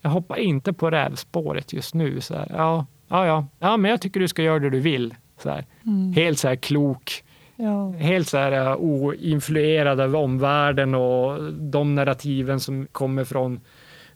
Jag 0.00 0.10
hoppar 0.10 0.36
inte 0.36 0.72
på 0.72 0.90
rävspåret 0.90 1.72
just 1.72 1.94
nu. 1.94 2.20
Så 2.20 2.34
här, 2.34 2.46
ja, 2.50 2.86
ja, 3.08 3.26
ja, 3.26 3.46
ja, 3.58 3.76
men 3.76 3.90
jag 3.90 4.00
tycker 4.00 4.20
du 4.20 4.28
ska 4.28 4.42
göra 4.42 4.58
det 4.58 4.70
du 4.70 4.80
vill. 4.80 5.14
Så 5.42 5.50
här. 5.50 5.64
Mm. 5.86 6.12
Helt 6.12 6.38
så 6.38 6.48
här 6.48 6.56
klok 6.56 7.24
Ja. 7.60 7.90
Helt 7.90 8.28
så 8.28 8.38
här 8.38 8.70
uh, 8.70 8.76
oinfluerad 8.76 10.00
av 10.00 10.16
omvärlden 10.16 10.94
och 10.94 11.52
de 11.52 11.94
narrativen 11.94 12.60
som 12.60 12.86
kommer 12.86 13.24
från 13.24 13.60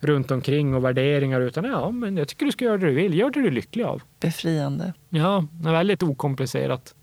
runt 0.05 0.31
omkring 0.31 0.75
och 0.75 0.85
värderingar 0.85 1.41
utan 1.41 1.65
ja, 1.65 1.91
men 1.91 2.17
jag 2.17 2.29
tycker 2.29 2.47
du 2.47 2.53
ska 2.53 2.65
göra 2.65 2.79
det 2.79 2.87
du 2.87 2.93
vill. 2.93 3.15
Gör 3.15 3.31
det 3.31 3.41
du 3.41 3.47
är 3.47 3.51
lycklig 3.51 3.85
av. 3.85 4.03
Befriande. 4.21 4.93
Ja, 5.09 5.47
väldigt 5.63 6.03
okomplicerat. 6.03 6.95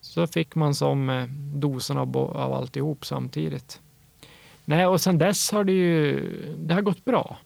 Så 0.00 0.26
fick 0.26 0.54
man 0.54 0.74
som 0.74 1.10
eh, 1.10 1.24
dosen 1.54 1.98
av, 1.98 2.16
av 2.16 2.52
alltihop 2.52 3.06
samtidigt. 3.06 3.80
Nej, 4.64 4.86
och 4.86 5.00
sen 5.00 5.18
dess 5.18 5.52
har 5.52 5.64
det 5.64 5.72
ju 5.72 6.28
det 6.58 6.74
har 6.74 6.82
gått 6.82 7.04
bra. 7.04 7.36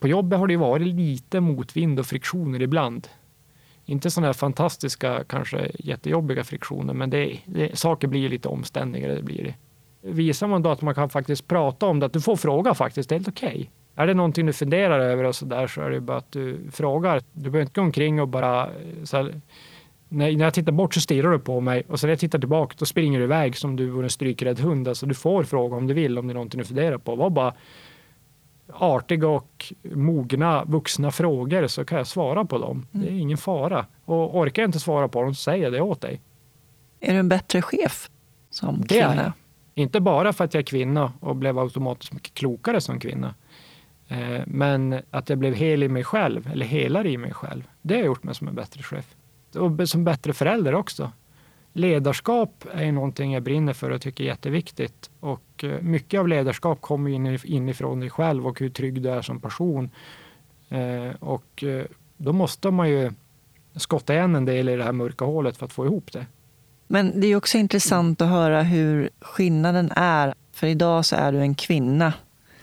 På 0.00 0.08
jobbet 0.08 0.38
har 0.38 0.46
det 0.46 0.56
varit 0.56 0.94
lite 0.94 1.40
motvind 1.40 1.98
och 1.98 2.06
friktioner 2.06 2.62
ibland. 2.62 3.08
Inte 3.84 4.10
sådana 4.10 4.26
här 4.28 4.32
fantastiska, 4.32 5.24
kanske 5.24 5.70
jättejobbiga 5.78 6.44
friktioner, 6.44 6.94
men 6.94 7.10
det, 7.10 7.38
det, 7.46 7.78
saker 7.78 8.08
blir 8.08 8.28
lite 8.28 8.48
omständigare. 8.48 9.14
Det 9.14 9.22
blir 9.22 9.44
det. 9.44 9.54
Visar 10.10 10.46
man 10.46 10.62
då 10.62 10.70
att 10.70 10.82
man 10.82 10.94
kan 10.94 11.10
faktiskt 11.10 11.48
prata 11.48 11.86
om 11.86 12.00
det, 12.00 12.06
att 12.06 12.12
du 12.12 12.20
får 12.20 12.36
fråga 12.36 12.74
faktiskt, 12.74 13.08
det 13.08 13.14
är 13.14 13.18
helt 13.18 13.28
okej. 13.28 13.48
Okay. 13.48 13.66
Är 13.98 14.06
det 14.06 14.14
någonting 14.14 14.46
du 14.46 14.52
funderar 14.52 15.00
över 15.00 15.24
och 15.24 15.36
så 15.36 15.44
där 15.44 15.66
så 15.66 15.80
är 15.80 15.90
det 15.90 16.00
bara 16.00 16.16
att 16.16 16.32
du 16.32 16.58
frågar. 16.72 17.22
Du 17.32 17.50
behöver 17.50 17.60
inte 17.60 17.80
gå 17.80 17.80
omkring 17.80 18.20
och 18.20 18.28
bara 18.28 18.70
här, 19.12 19.40
när, 20.08 20.28
jag 20.28 20.54
tittar 20.54 20.72
bort 20.72 20.94
så 20.94 21.00
stirrar 21.00 21.30
du 21.30 21.38
på 21.38 21.60
mig 21.60 21.82
och 21.88 22.00
sen 22.00 22.08
när 22.08 22.12
jag 22.12 22.20
tittar 22.20 22.38
tillbaka 22.38 22.74
då 22.78 22.84
springer 22.84 23.18
du 23.18 23.24
iväg 23.24 23.56
som 23.56 23.76
du 23.76 23.90
vore 23.90 24.06
en 24.06 24.10
strykrädd 24.10 24.60
hund. 24.60 24.88
Alltså 24.88 25.06
du 25.06 25.14
får 25.14 25.44
fråga 25.44 25.76
om 25.76 25.86
du 25.86 25.94
vill 25.94 26.18
om 26.18 26.26
det 26.26 26.32
är 26.32 26.34
någonting 26.34 26.58
du 26.58 26.64
funderar 26.64 26.98
på. 26.98 27.16
Var 27.16 27.30
bara 27.30 27.54
artiga 28.72 29.28
och 29.28 29.72
mogna 29.82 30.64
vuxna 30.64 31.10
frågor 31.10 31.66
så 31.66 31.84
kan 31.84 31.98
jag 31.98 32.06
svara 32.06 32.44
på 32.44 32.58
dem. 32.58 32.86
Mm. 32.92 33.06
Det 33.06 33.12
är 33.12 33.18
ingen 33.18 33.38
fara. 33.38 33.86
Och 34.04 34.38
orkar 34.38 34.62
jag 34.62 34.68
inte 34.68 34.80
svara 34.80 35.08
på 35.08 35.22
dem 35.22 35.34
så 35.34 35.42
säger 35.42 35.64
jag 35.64 35.72
det 35.72 35.80
åt 35.80 36.00
dig. 36.00 36.20
Är 37.00 37.12
du 37.12 37.18
en 37.18 37.28
bättre 37.28 37.62
chef 37.62 38.10
som 38.50 38.80
det 38.80 38.88
kvinna? 38.88 39.22
Är 39.22 39.32
Inte 39.74 40.00
bara 40.00 40.32
för 40.32 40.44
att 40.44 40.54
jag 40.54 40.60
är 40.60 40.66
kvinna 40.66 41.12
och 41.20 41.36
blev 41.36 41.58
automatiskt 41.58 42.12
mycket 42.12 42.34
klokare 42.34 42.80
som 42.80 43.00
kvinna. 43.00 43.34
Eh, 44.08 44.42
men 44.46 45.00
att 45.10 45.28
jag 45.28 45.38
blev 45.38 45.54
hel 45.54 45.82
i 45.82 45.88
mig 45.88 46.04
själv, 46.04 46.50
eller 46.52 46.66
helare 46.66 47.10
i 47.10 47.18
mig 47.18 47.34
själv. 47.34 47.62
Det 47.82 47.96
har 47.96 48.04
gjort 48.04 48.22
mig 48.22 48.34
som 48.34 48.48
en 48.48 48.54
bättre 48.54 48.82
chef. 48.82 49.14
Och 49.54 49.88
som 49.88 50.04
bättre 50.04 50.32
förälder 50.32 50.74
också 50.74 51.12
ledarskap 51.72 52.64
är 52.72 52.92
någonting 52.92 53.32
jag 53.32 53.42
brinner 53.42 53.72
för 53.72 53.90
och 53.90 54.00
tycker 54.00 54.24
är 54.24 54.28
jätteviktigt. 54.28 55.10
Och 55.20 55.64
eh, 55.64 55.80
mycket 55.80 56.20
av 56.20 56.28
ledarskap 56.28 56.80
kommer 56.80 57.46
inifrån 57.46 58.00
dig 58.00 58.10
själv 58.10 58.46
och 58.46 58.60
hur 58.60 58.68
trygg 58.68 59.02
du 59.02 59.10
är 59.10 59.22
som 59.22 59.40
person. 59.40 59.90
Eh, 60.68 61.14
och 61.20 61.64
då 62.16 62.32
måste 62.32 62.70
man 62.70 62.90
ju 62.90 63.10
skotta 63.76 64.14
igen 64.14 64.36
en 64.36 64.44
del 64.44 64.68
i 64.68 64.76
det 64.76 64.84
här 64.84 64.92
mörka 64.92 65.24
hålet 65.24 65.56
för 65.56 65.66
att 65.66 65.72
få 65.72 65.86
ihop 65.86 66.12
det. 66.12 66.26
Men 66.86 67.20
det 67.20 67.26
är 67.26 67.36
också 67.36 67.58
intressant 67.58 68.22
att 68.22 68.28
höra 68.28 68.62
hur 68.62 69.10
skillnaden 69.20 69.90
är. 69.96 70.34
För 70.52 70.66
idag 70.66 71.04
så 71.04 71.16
är 71.16 71.32
du 71.32 71.38
en 71.38 71.54
kvinna 71.54 72.12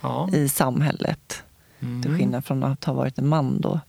ja. 0.06 0.38
i 0.38 0.50
samhället. 0.50 1.44
Mm. 1.80 2.02
Till 2.02 2.18
skillnad 2.18 2.46
från 2.46 2.64
att 2.64 2.84
ha 2.84 2.94
varit 2.94 3.18
en 3.18 3.28
man 3.28 3.62
då. 3.62 3.80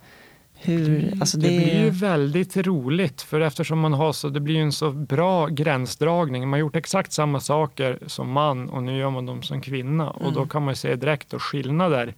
Hur, 0.59 1.01
det, 1.01 1.21
alltså 1.21 1.39
det, 1.39 1.49
det 1.49 1.57
blir 1.57 1.85
ju 1.85 1.91
väldigt 1.91 2.57
roligt, 2.57 3.23
för 3.23 3.41
eftersom 3.41 3.79
man 3.79 3.93
har 3.93 4.13
så, 4.13 4.29
det 4.29 4.41
blir 4.41 4.61
en 4.61 4.73
så 4.73 4.91
bra 4.91 5.47
gränsdragning. 5.47 6.43
Man 6.43 6.53
har 6.53 6.59
gjort 6.59 6.77
exakt 6.77 7.13
samma 7.13 7.41
saker 7.41 7.99
som 8.07 8.33
man 8.33 8.69
och 8.69 8.83
nu 8.83 8.99
gör 8.99 9.11
man 9.11 9.27
dem 9.27 9.43
som 9.43 9.61
kvinna. 9.61 10.11
Mm. 10.11 10.27
Och 10.27 10.33
då 10.33 10.41
mm. 10.41 10.49
kan 10.49 10.65
man 10.65 10.77
se 10.77 10.97
direkt 10.97 11.35
och 11.35 11.43
skillnader. 11.43 12.15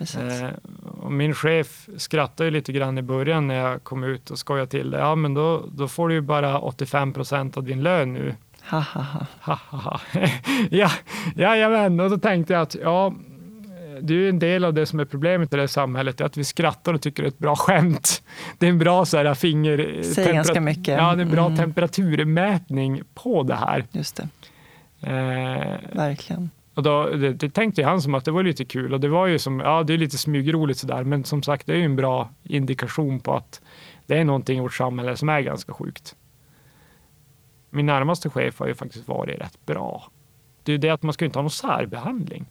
Eh, 0.00 0.50
och 1.00 1.12
min 1.12 1.34
chef 1.34 1.88
skrattade 1.96 2.44
ju 2.44 2.50
lite 2.50 2.72
grann 2.72 2.98
i 2.98 3.02
början 3.02 3.46
när 3.46 3.54
jag 3.54 3.84
kom 3.84 4.04
ut 4.04 4.30
och 4.30 4.38
skojade 4.38 4.70
till 4.70 4.90
det. 4.90 4.98
Ja, 4.98 5.14
men 5.14 5.34
då, 5.34 5.64
då 5.72 5.88
får 5.88 6.08
du 6.08 6.14
ju 6.14 6.20
bara 6.20 6.58
85 6.58 7.12
procent 7.12 7.56
av 7.56 7.64
din 7.64 7.82
lön 7.82 8.14
nu. 8.14 8.34
Ha, 8.70 8.78
ha, 8.78 9.02
ha. 9.40 9.58
ha, 9.70 9.78
ha. 9.78 10.00
ja, 10.70 10.90
jajamän, 11.36 12.00
och 12.00 12.10
då 12.10 12.18
tänkte 12.18 12.52
jag 12.52 12.62
att 12.62 12.74
ja, 12.82 13.14
det 14.00 14.14
är 14.14 14.28
en 14.28 14.38
del 14.38 14.64
av 14.64 14.74
det 14.74 14.86
som 14.86 15.00
är 15.00 15.04
problemet 15.04 15.52
i 15.52 15.56
det 15.56 15.62
här 15.62 15.66
samhället, 15.66 16.20
att 16.20 16.36
vi 16.36 16.44
skrattar 16.44 16.94
och 16.94 17.02
tycker 17.02 17.22
det 17.22 17.26
är 17.26 17.30
ett 17.30 17.38
bra 17.38 17.56
skämt. 17.56 18.22
Det 18.58 18.66
är 18.66 18.70
en 18.70 18.78
bra 18.78 19.04
så 19.04 19.16
här, 19.16 19.34
finger... 19.34 20.02
Säger 20.02 20.32
ganska 20.32 20.60
mycket. 20.60 20.98
Ja, 20.98 21.14
det 21.14 21.22
är 21.22 21.26
en 21.26 21.30
bra 21.30 21.46
mm. 21.46 21.56
temperaturmätning 21.56 23.02
på 23.14 23.42
det 23.42 23.54
här. 23.54 23.84
Just 23.92 24.16
det. 24.16 24.28
Eh, 25.00 25.96
Verkligen. 25.96 26.50
Och 26.74 26.82
då, 26.82 27.08
det, 27.08 27.32
det, 27.32 27.50
tänkte 27.50 27.84
han 27.84 28.02
som 28.02 28.14
att 28.14 28.24
det 28.24 28.30
var 28.30 28.42
lite 28.42 28.64
kul 28.64 28.94
och 28.94 29.00
det 29.00 29.08
var 29.08 29.26
ju 29.26 29.38
som, 29.38 29.60
ja 29.60 29.82
det 29.82 29.94
är 29.94 29.98
lite 29.98 30.18
smygroligt 30.18 30.78
sådär, 30.78 31.04
men 31.04 31.24
som 31.24 31.42
sagt 31.42 31.66
det 31.66 31.72
är 31.72 31.76
ju 31.76 31.84
en 31.84 31.96
bra 31.96 32.30
indikation 32.44 33.20
på 33.20 33.34
att 33.34 33.60
det 34.06 34.18
är 34.18 34.24
någonting 34.24 34.58
i 34.58 34.60
vårt 34.60 34.74
samhälle 34.74 35.16
som 35.16 35.28
är 35.28 35.40
ganska 35.40 35.72
sjukt. 35.72 36.14
Min 37.78 37.86
närmaste 37.86 38.30
chef 38.30 38.58
har 38.58 38.66
ju 38.66 38.74
faktiskt 38.74 39.08
varit 39.08 39.40
rätt 39.40 39.66
bra. 39.66 40.10
Det 40.62 40.72
är 40.72 40.74
ju 40.74 40.78
det 40.78 40.90
att 40.90 41.02
man 41.02 41.12
ska 41.12 41.24
inte 41.24 41.38
ha 41.38 41.42
någon 41.42 41.50
särbehandling. 41.50 42.46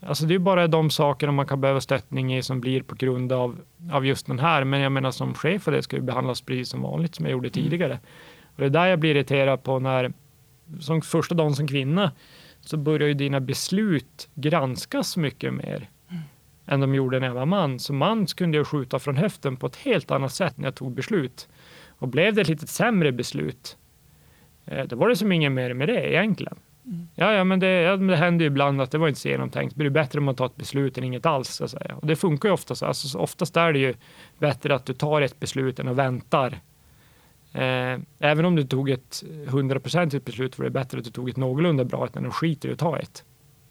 Alltså 0.00 0.26
det 0.26 0.34
är 0.34 0.38
bara 0.38 0.66
de 0.66 0.90
sakerna 0.90 1.32
man 1.32 1.46
kan 1.46 1.60
behöva 1.60 1.80
stöttning 1.80 2.36
i 2.36 2.42
som 2.42 2.60
blir 2.60 2.82
på 2.82 2.94
grund 2.94 3.32
av, 3.32 3.58
av 3.92 4.06
just 4.06 4.26
den 4.26 4.38
här. 4.38 4.64
Men 4.64 4.80
jag 4.80 4.92
menar 4.92 5.10
som 5.10 5.34
chef 5.34 5.62
för 5.62 5.72
det 5.72 5.82
ska 5.82 5.96
ju 5.96 6.02
behandlas 6.02 6.40
precis 6.40 6.68
som 6.68 6.82
vanligt 6.82 7.14
som 7.14 7.24
jag 7.24 7.32
gjorde 7.32 7.48
mm. 7.48 7.52
tidigare. 7.52 7.98
Och 8.44 8.60
det 8.60 8.64
är 8.64 8.70
där 8.70 8.86
jag 8.86 8.98
blir 8.98 9.10
irriterad 9.10 9.62
på 9.62 9.78
när, 9.78 10.12
som 10.80 11.02
första 11.02 11.34
dagen 11.34 11.54
som 11.54 11.68
kvinna, 11.68 12.12
så 12.60 12.76
börjar 12.76 13.08
ju 13.08 13.14
dina 13.14 13.40
beslut 13.40 14.28
granskas 14.34 15.16
mycket 15.16 15.54
mer 15.54 15.88
mm. 16.08 16.22
än 16.66 16.80
de 16.80 16.94
gjorde 16.94 17.20
när 17.20 17.26
jag 17.26 17.34
var 17.34 17.46
man. 17.46 17.78
Som 17.78 17.96
man 17.96 18.26
kunde 18.26 18.56
jag 18.56 18.66
skjuta 18.66 18.98
från 18.98 19.16
höften 19.16 19.56
på 19.56 19.66
ett 19.66 19.76
helt 19.76 20.10
annat 20.10 20.32
sätt 20.32 20.58
när 20.58 20.64
jag 20.64 20.74
tog 20.74 20.92
beslut. 20.92 21.48
Och 21.98 22.08
blev 22.08 22.34
det 22.34 22.40
ett 22.40 22.48
lite 22.48 22.66
sämre 22.66 23.12
beslut, 23.12 23.76
då 24.86 24.96
var 24.96 25.08
det 25.08 25.16
som 25.16 25.32
inget 25.32 25.52
mer 25.52 25.74
med 25.74 25.88
det 25.88 26.12
egentligen. 26.12 26.56
Mm. 26.86 27.08
Ja, 27.14 27.32
ja, 27.32 27.44
men 27.44 27.60
det, 27.60 27.66
ja, 27.66 27.96
det 27.96 28.16
händer 28.16 28.44
ju 28.44 28.46
ibland 28.46 28.80
att 28.80 28.90
det 28.90 28.98
var 28.98 29.08
inte 29.08 29.20
så 29.20 29.28
genomtänkt. 29.28 29.76
Det 29.76 29.86
är 29.86 29.90
bättre 29.90 30.18
om 30.18 30.24
man 30.24 30.34
tar 30.34 30.46
ett 30.46 30.56
beslut 30.56 30.98
än 30.98 31.04
inget 31.04 31.26
alls. 31.26 31.48
Så 31.48 31.64
att 31.64 31.70
säga. 31.70 31.96
Och 31.96 32.06
det 32.06 32.16
funkar 32.16 32.48
ju 32.48 32.52
oftast. 32.52 32.82
Alltså, 32.82 33.18
oftast 33.18 33.56
är 33.56 33.72
det 33.72 33.78
ju 33.78 33.94
bättre 34.38 34.74
att 34.74 34.86
du 34.86 34.94
tar 34.94 35.22
ett 35.22 35.40
beslut 35.40 35.78
än 35.78 35.88
att 35.88 35.96
väntar. 35.96 36.58
Eh, 37.52 38.00
även 38.18 38.44
om 38.44 38.56
du 38.56 38.64
tog 38.64 38.90
ett 38.90 39.24
hundraprocentigt 39.48 40.24
beslut 40.24 40.58
var 40.58 40.64
det 40.64 40.70
bättre 40.70 40.98
att 40.98 41.04
du 41.04 41.10
tog 41.10 41.28
ett 41.28 41.36
någorlunda 41.36 41.84
bra 41.84 42.08
än 42.16 42.26
att 42.26 42.34
skiter 42.34 42.68
i 42.68 42.72
att 42.72 42.78
ta 42.78 42.98
ett. 42.98 43.24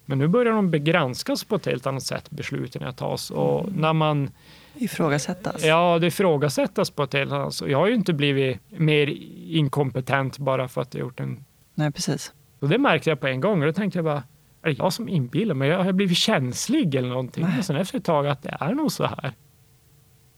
Men 0.06 0.18
nu 0.18 0.28
börjar 0.28 0.54
de 0.54 0.72
begranskas 0.72 1.44
på 1.44 1.56
ett 1.56 1.66
helt 1.66 1.88
annat 1.88 2.04
sätt, 2.04 2.30
besluten 2.30 2.82
jag 2.82 2.96
tas. 2.96 3.32
Och 3.32 3.64
mm. 3.64 3.82
när 3.82 3.94
man 3.94 4.30
Ifrågasättas? 4.78 5.64
Ja, 5.64 6.00
det 6.00 6.08
ifrågasättas 6.08 6.90
på 6.90 7.04
ett 7.04 7.14
helt 7.14 7.32
annat 7.32 7.54
sätt. 7.54 7.70
Jag 7.70 7.78
har 7.78 7.88
ju 7.88 7.94
inte 7.94 8.14
blivit 8.14 8.60
mer 8.70 9.08
inkompetent 9.48 10.38
bara 10.38 10.68
för 10.68 10.82
att 10.82 10.94
jag 10.94 11.02
gjort 11.02 11.20
en 11.20 11.46
Nej, 11.76 11.92
precis. 11.92 12.34
Och 12.60 12.70
det 12.70 12.78
märkte 12.78 13.10
jag 13.10 13.20
på 13.20 13.28
en 13.28 13.42
gång 13.42 13.62
och 13.62 13.66
då 13.66 13.74
tänkte 13.74 13.98
jag 13.98 14.06
bara, 14.06 14.24
är 14.62 14.70
det 14.70 14.72
jag 14.72 14.94
som 14.94 15.10
inbillar 15.10 15.56
mig? 15.56 15.70
Jag 15.70 15.84
har 15.84 15.92
blivit 15.92 16.18
känslig 16.18 16.96
eller 16.96 17.10
någonting. 17.10 17.44
Nej. 17.44 17.60
Och 17.60 17.66
sen 17.66 17.76
efter 17.76 17.98
ett 17.98 18.04
tag 18.04 18.28
att 18.28 18.44
det 18.44 18.58
är 18.60 18.74
nog 18.74 18.92
så 18.92 19.06
här. 19.06 19.34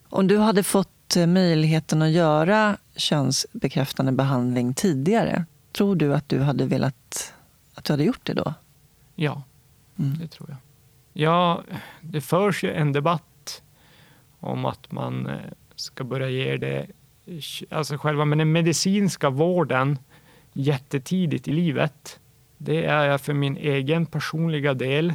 Om 0.09 0.27
du 0.27 0.37
hade 0.37 0.63
fått 0.63 1.15
eh, 1.15 1.27
möjligheten 1.27 2.01
att 2.01 2.11
göra 2.11 2.77
könsbekräftande 2.95 4.11
behandling 4.11 4.73
tidigare, 4.73 5.45
tror 5.73 5.95
du 5.95 6.13
att 6.13 6.29
du 6.29 6.39
hade 6.39 6.65
velat 6.65 7.33
att 7.73 7.83
du 7.83 7.93
hade 7.93 8.03
gjort 8.03 8.25
det 8.25 8.33
då? 8.33 8.53
Ja, 9.15 9.43
mm. 9.99 10.17
det 10.19 10.27
tror 10.27 10.49
jag. 10.49 10.57
Ja, 11.13 11.63
det 12.01 12.21
förs 12.21 12.63
ju 12.63 12.71
en 12.71 12.91
debatt 12.91 13.63
om 14.39 14.65
att 14.65 14.91
man 14.91 15.27
eh, 15.27 15.35
ska 15.75 16.03
börja 16.03 16.29
ge 16.29 16.57
det, 16.57 16.87
alltså 17.69 17.97
själva 17.97 18.25
med 18.25 18.37
den 18.37 18.51
medicinska 18.51 19.29
vården 19.29 19.99
jättetidigt 20.53 21.47
i 21.47 21.51
livet. 21.51 22.19
Det 22.57 22.85
är 22.85 23.05
jag 23.05 23.21
för 23.21 23.33
min 23.33 23.57
egen 23.57 24.05
personliga 24.05 24.73
del 24.73 25.13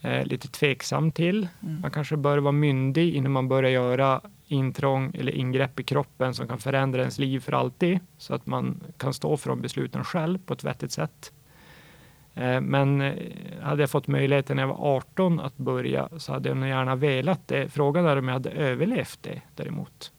eh, 0.00 0.26
lite 0.26 0.48
tveksam 0.48 1.12
till. 1.12 1.48
Mm. 1.62 1.80
Man 1.80 1.90
kanske 1.90 2.16
bör 2.16 2.38
vara 2.38 2.52
myndig 2.52 3.14
innan 3.14 3.32
man 3.32 3.48
börjar 3.48 3.70
göra 3.70 4.20
intrång 4.46 5.14
eller 5.14 5.32
ingrepp 5.32 5.80
i 5.80 5.82
kroppen 5.84 6.34
som 6.34 6.48
kan 6.48 6.58
förändra 6.58 7.00
ens 7.00 7.18
liv 7.18 7.40
för 7.40 7.52
alltid 7.52 7.98
så 8.18 8.34
att 8.34 8.46
man 8.46 8.80
kan 8.96 9.14
stå 9.14 9.36
för 9.36 9.50
de 9.50 9.60
besluten 9.60 10.04
själv 10.04 10.38
på 10.38 10.54
ett 10.54 10.64
vettigt 10.64 10.92
sätt. 10.92 11.32
Eh, 12.34 12.60
men 12.60 13.00
eh, 13.00 13.14
hade 13.62 13.82
jag 13.82 13.90
fått 13.90 14.06
möjligheten 14.06 14.56
när 14.56 14.62
jag 14.62 14.68
var 14.68 14.96
18 14.96 15.40
att 15.40 15.56
börja 15.56 16.08
så 16.16 16.32
hade 16.32 16.48
jag 16.48 16.58
nog 16.58 16.68
gärna 16.68 16.94
velat 16.94 17.48
det. 17.48 17.68
Frågan 17.68 18.06
är 18.06 18.16
om 18.16 18.28
jag 18.28 18.32
hade 18.32 18.50
överlevt 18.50 19.18
det 19.22 19.42
däremot. 19.54 20.12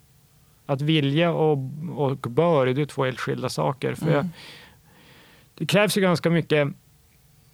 Att 0.65 0.81
vilja 0.81 1.31
och, 1.31 1.57
och 1.95 2.17
bör 2.17 2.67
är 2.67 2.85
två 2.85 3.05
helt 3.05 3.19
skilda 3.19 3.49
saker. 3.49 3.93
För 3.95 4.07
mm. 4.07 4.15
jag, 4.15 4.27
det 5.55 5.65
krävs 5.65 5.97
ju 5.97 6.01
ganska 6.01 6.29
mycket 6.29 6.67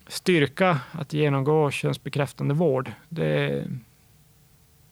styrka 0.08 0.80
att 0.92 1.14
genomgå 1.14 1.72
könsbekräftande 1.72 2.54
vård. 2.54 2.92
Det, 3.10 3.64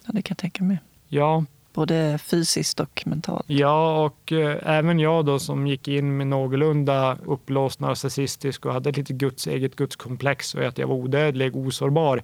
ja, 0.05 0.11
det 0.13 0.21
kan 0.21 0.33
jag 0.33 0.37
tänka 0.37 0.63
mig. 0.63 0.79
Ja. 1.07 1.45
Både 1.77 2.17
fysiskt 2.17 2.79
och 2.79 3.03
mentalt. 3.05 3.45
Ja, 3.47 4.05
och 4.05 4.31
eh, 4.31 4.57
även 4.63 4.99
jag 4.99 5.25
då 5.25 5.39
som 5.39 5.67
gick 5.67 5.87
in 5.87 6.17
med 6.17 6.27
någorlunda 6.27 7.17
upplåst 7.25 7.79
narcissistisk 7.79 8.65
och 8.65 8.73
hade 8.73 8.91
lite 8.91 9.13
Guds, 9.13 9.47
eget 9.47 9.75
gudskomplex 9.75 10.55
och 10.55 10.63
att 10.63 10.77
jag 10.77 10.87
var 10.87 10.95
odödlig, 10.95 11.55
osårbar. 11.55 12.23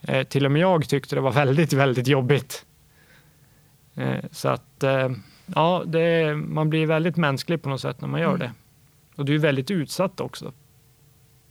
Eh, 0.00 0.26
till 0.26 0.46
och 0.46 0.52
med 0.52 0.62
jag 0.62 0.88
tyckte 0.88 1.14
det 1.14 1.20
var 1.20 1.32
väldigt, 1.44 1.72
väldigt 1.72 2.06
jobbigt. 2.06 2.66
Eh, 3.94 4.24
så 4.30 4.48
att 4.48 4.82
eh, 4.82 5.10
ja, 5.46 5.82
det, 5.86 6.34
man 6.34 6.70
blir 6.70 6.86
väldigt 6.86 7.16
mänsklig 7.16 7.62
på 7.62 7.68
något 7.68 7.80
sätt 7.80 8.00
när 8.00 8.08
man 8.08 8.20
gör 8.20 8.34
mm. 8.34 8.38
det. 8.38 8.52
Och 9.16 9.24
du 9.24 9.34
är 9.34 9.38
väldigt 9.38 9.70
utsatt 9.70 10.20
också. 10.20 10.52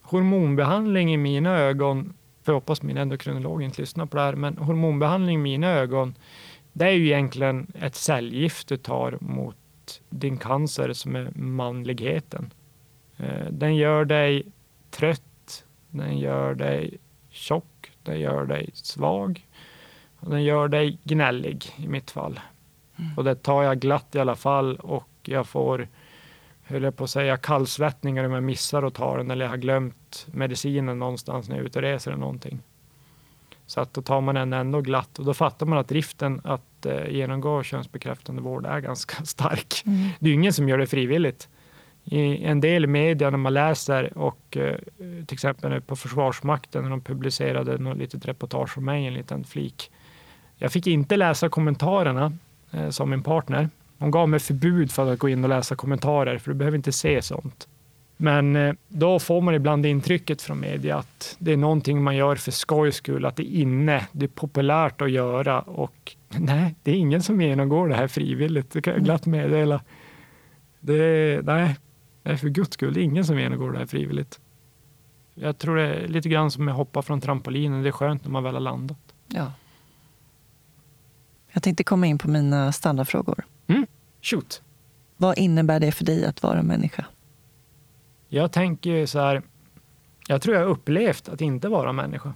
Hormonbehandling 0.01 1.13
i 1.13 1.17
mina 1.17 1.57
ögon, 1.57 2.13
för 2.43 2.51
jag 2.51 2.57
hoppas 2.57 2.81
min 2.81 2.97
endokrinolog 2.97 3.61
inte 3.61 3.81
lyssnar 3.81 4.05
på 4.05 4.17
det 4.17 4.23
här, 4.23 4.35
men 4.35 4.57
hormonbehandling 4.57 5.35
i 5.35 5.43
mina 5.43 5.67
ögon, 5.67 6.15
det 6.73 6.85
är 6.85 6.91
ju 6.91 7.05
egentligen 7.05 7.71
ett 7.81 7.95
cellgift 7.95 8.67
du 8.67 8.77
tar 8.77 9.17
mot 9.21 9.55
din 10.09 10.37
cancer 10.37 10.93
som 10.93 11.15
är 11.15 11.31
manligheten. 11.35 12.53
Eh, 13.17 13.47
den 13.49 13.75
gör 13.75 14.05
dig 14.05 14.45
trött, 14.91 15.65
den 15.89 16.17
gör 16.17 16.55
dig 16.55 16.97
tjock, 17.29 17.91
den 18.03 18.19
gör 18.19 18.45
dig 18.45 18.69
svag, 18.73 19.47
och 20.15 20.29
den 20.29 20.43
gör 20.43 20.67
dig 20.67 20.99
gnällig 21.03 21.65
i 21.77 21.87
mitt 21.87 22.11
fall. 22.11 22.39
Mm. 22.95 23.17
Och 23.17 23.23
det 23.23 23.35
tar 23.35 23.63
jag 23.63 23.79
glatt 23.79 24.15
i 24.15 24.19
alla 24.19 24.35
fall 24.35 24.75
och 24.75 25.09
jag 25.23 25.47
får, 25.47 25.87
höll 26.63 26.83
jag 26.83 26.95
på 26.95 27.03
att 27.03 27.09
säga, 27.09 27.37
kallsvettningar 27.37 28.23
om 28.23 28.31
jag 28.31 28.43
missar 28.43 28.83
att 28.83 28.93
ta 28.93 29.17
den 29.17 29.31
eller 29.31 29.45
jag 29.45 29.49
har 29.49 29.57
glömt 29.57 30.27
medicinen 30.31 30.99
någonstans 30.99 31.49
när 31.49 31.55
jag 31.55 31.63
är 31.63 31.67
ute 31.67 31.79
och 31.79 31.83
reser 31.83 32.11
eller 32.11 32.19
någonting. 32.19 32.59
Så 33.65 33.81
att 33.81 33.93
då 33.93 34.01
tar 34.01 34.21
man 34.21 34.35
den 34.35 34.53
ändå 34.53 34.81
glatt 34.81 35.19
och 35.19 35.25
då 35.25 35.33
fattar 35.33 35.65
man 35.65 35.77
att 35.77 35.87
driften 35.87 36.41
att 36.43 36.85
eh, 36.85 37.09
genomgå 37.09 37.63
könsbekräftande 37.63 38.41
vård 38.41 38.65
är 38.65 38.79
ganska 38.89 39.25
stark. 39.25 39.83
Mm. 39.85 40.09
Det 40.19 40.29
är 40.29 40.33
ingen 40.33 40.53
som 40.53 40.69
gör 40.69 40.77
det 40.77 40.87
frivilligt. 40.87 41.49
I 42.05 42.43
en 42.43 42.61
del 42.61 42.87
media 42.87 43.29
när 43.29 43.37
man 43.37 43.53
läser 43.53 44.17
och 44.17 44.57
eh, 44.57 44.77
till 44.97 45.33
exempel 45.33 45.81
på 45.81 45.95
Försvarsmakten 45.95 46.83
när 46.83 46.89
de 46.89 47.01
publicerade 47.01 47.77
något 47.77 47.97
litet 47.97 48.25
reportage 48.25 48.77
om 48.77 48.85
mig, 48.85 49.07
en 49.07 49.13
liten 49.13 49.43
flik 49.43 49.91
jag 50.63 50.71
fick 50.71 50.87
inte 50.87 51.17
läsa 51.17 51.49
kommentarerna 51.49 52.33
eh, 52.71 52.89
som 52.89 53.09
min 53.09 53.23
partner. 53.23 53.69
Hon 53.97 54.11
gav 54.11 54.29
mig 54.29 54.39
förbud 54.39 54.91
för 54.91 55.13
att 55.13 55.19
gå 55.19 55.29
in 55.29 55.43
och 55.43 55.49
läsa 55.49 55.75
kommentarer, 55.75 56.37
för 56.37 56.51
du 56.51 56.57
behöver 56.57 56.77
inte 56.77 56.91
se 56.91 57.21
sånt. 57.21 57.67
Men 58.17 58.55
eh, 58.55 58.73
då 58.87 59.19
får 59.19 59.41
man 59.41 59.55
ibland 59.55 59.85
intrycket 59.85 60.41
från 60.41 60.59
media 60.59 60.97
att 60.97 61.35
det 61.39 61.53
är 61.53 61.57
någonting 61.57 62.03
man 62.03 62.15
gör 62.15 62.35
för 62.35 62.51
skojs 62.51 62.95
skull, 62.95 63.25
att 63.25 63.35
det 63.35 63.43
är 63.43 63.61
inne, 63.61 64.07
det 64.11 64.25
är 64.25 64.29
populärt 64.29 65.01
att 65.01 65.11
göra 65.11 65.61
och 65.61 66.15
nej, 66.29 66.75
det 66.83 66.91
är 66.91 66.95
ingen 66.95 67.23
som 67.23 67.41
genomgår 67.41 67.87
det 67.87 67.95
här 67.95 68.07
frivilligt. 68.07 68.71
Det 68.71 68.81
kan 68.81 68.93
jag 68.93 69.03
glatt 69.03 69.25
meddela. 69.25 69.81
Det, 70.79 71.41
nej, 71.45 71.75
nej, 72.23 72.37
för 72.37 72.49
guds 72.49 72.73
skull, 72.73 72.93
det 72.93 72.99
är 72.99 73.03
ingen 73.03 73.25
som 73.25 73.39
genomgår 73.39 73.71
det 73.71 73.77
här 73.77 73.85
frivilligt. 73.85 74.39
Jag 75.35 75.57
tror 75.57 75.75
det 75.75 75.83
är 75.83 76.07
lite 76.07 76.29
grann 76.29 76.51
som 76.51 76.67
att 76.67 76.75
hoppa 76.75 77.01
från 77.01 77.21
trampolinen. 77.21 77.83
Det 77.83 77.89
är 77.89 77.91
skönt 77.91 78.23
när 78.23 78.31
man 78.31 78.43
väl 78.43 78.53
har 78.53 78.61
landat. 78.61 78.97
Ja. 79.27 79.51
Jag 81.51 81.63
tänkte 81.63 81.83
komma 81.83 82.07
in 82.07 82.17
på 82.17 82.29
mina 82.29 82.71
standardfrågor. 82.71 83.45
Mm. 83.67 83.87
Shoot. 84.21 84.61
Vad 85.17 85.37
innebär 85.37 85.79
det 85.79 85.91
för 85.91 86.05
dig 86.05 86.25
att 86.25 86.43
vara 86.43 86.63
människa? 86.63 87.05
Jag 88.33 88.51
tänker 88.51 89.05
så 89.05 89.19
här. 89.19 89.41
Jag 90.27 90.41
tror 90.41 90.55
jag 90.55 90.63
har 90.63 90.69
upplevt 90.69 91.29
att 91.29 91.41
inte 91.41 91.69
vara 91.69 91.91
människa. 91.93 92.33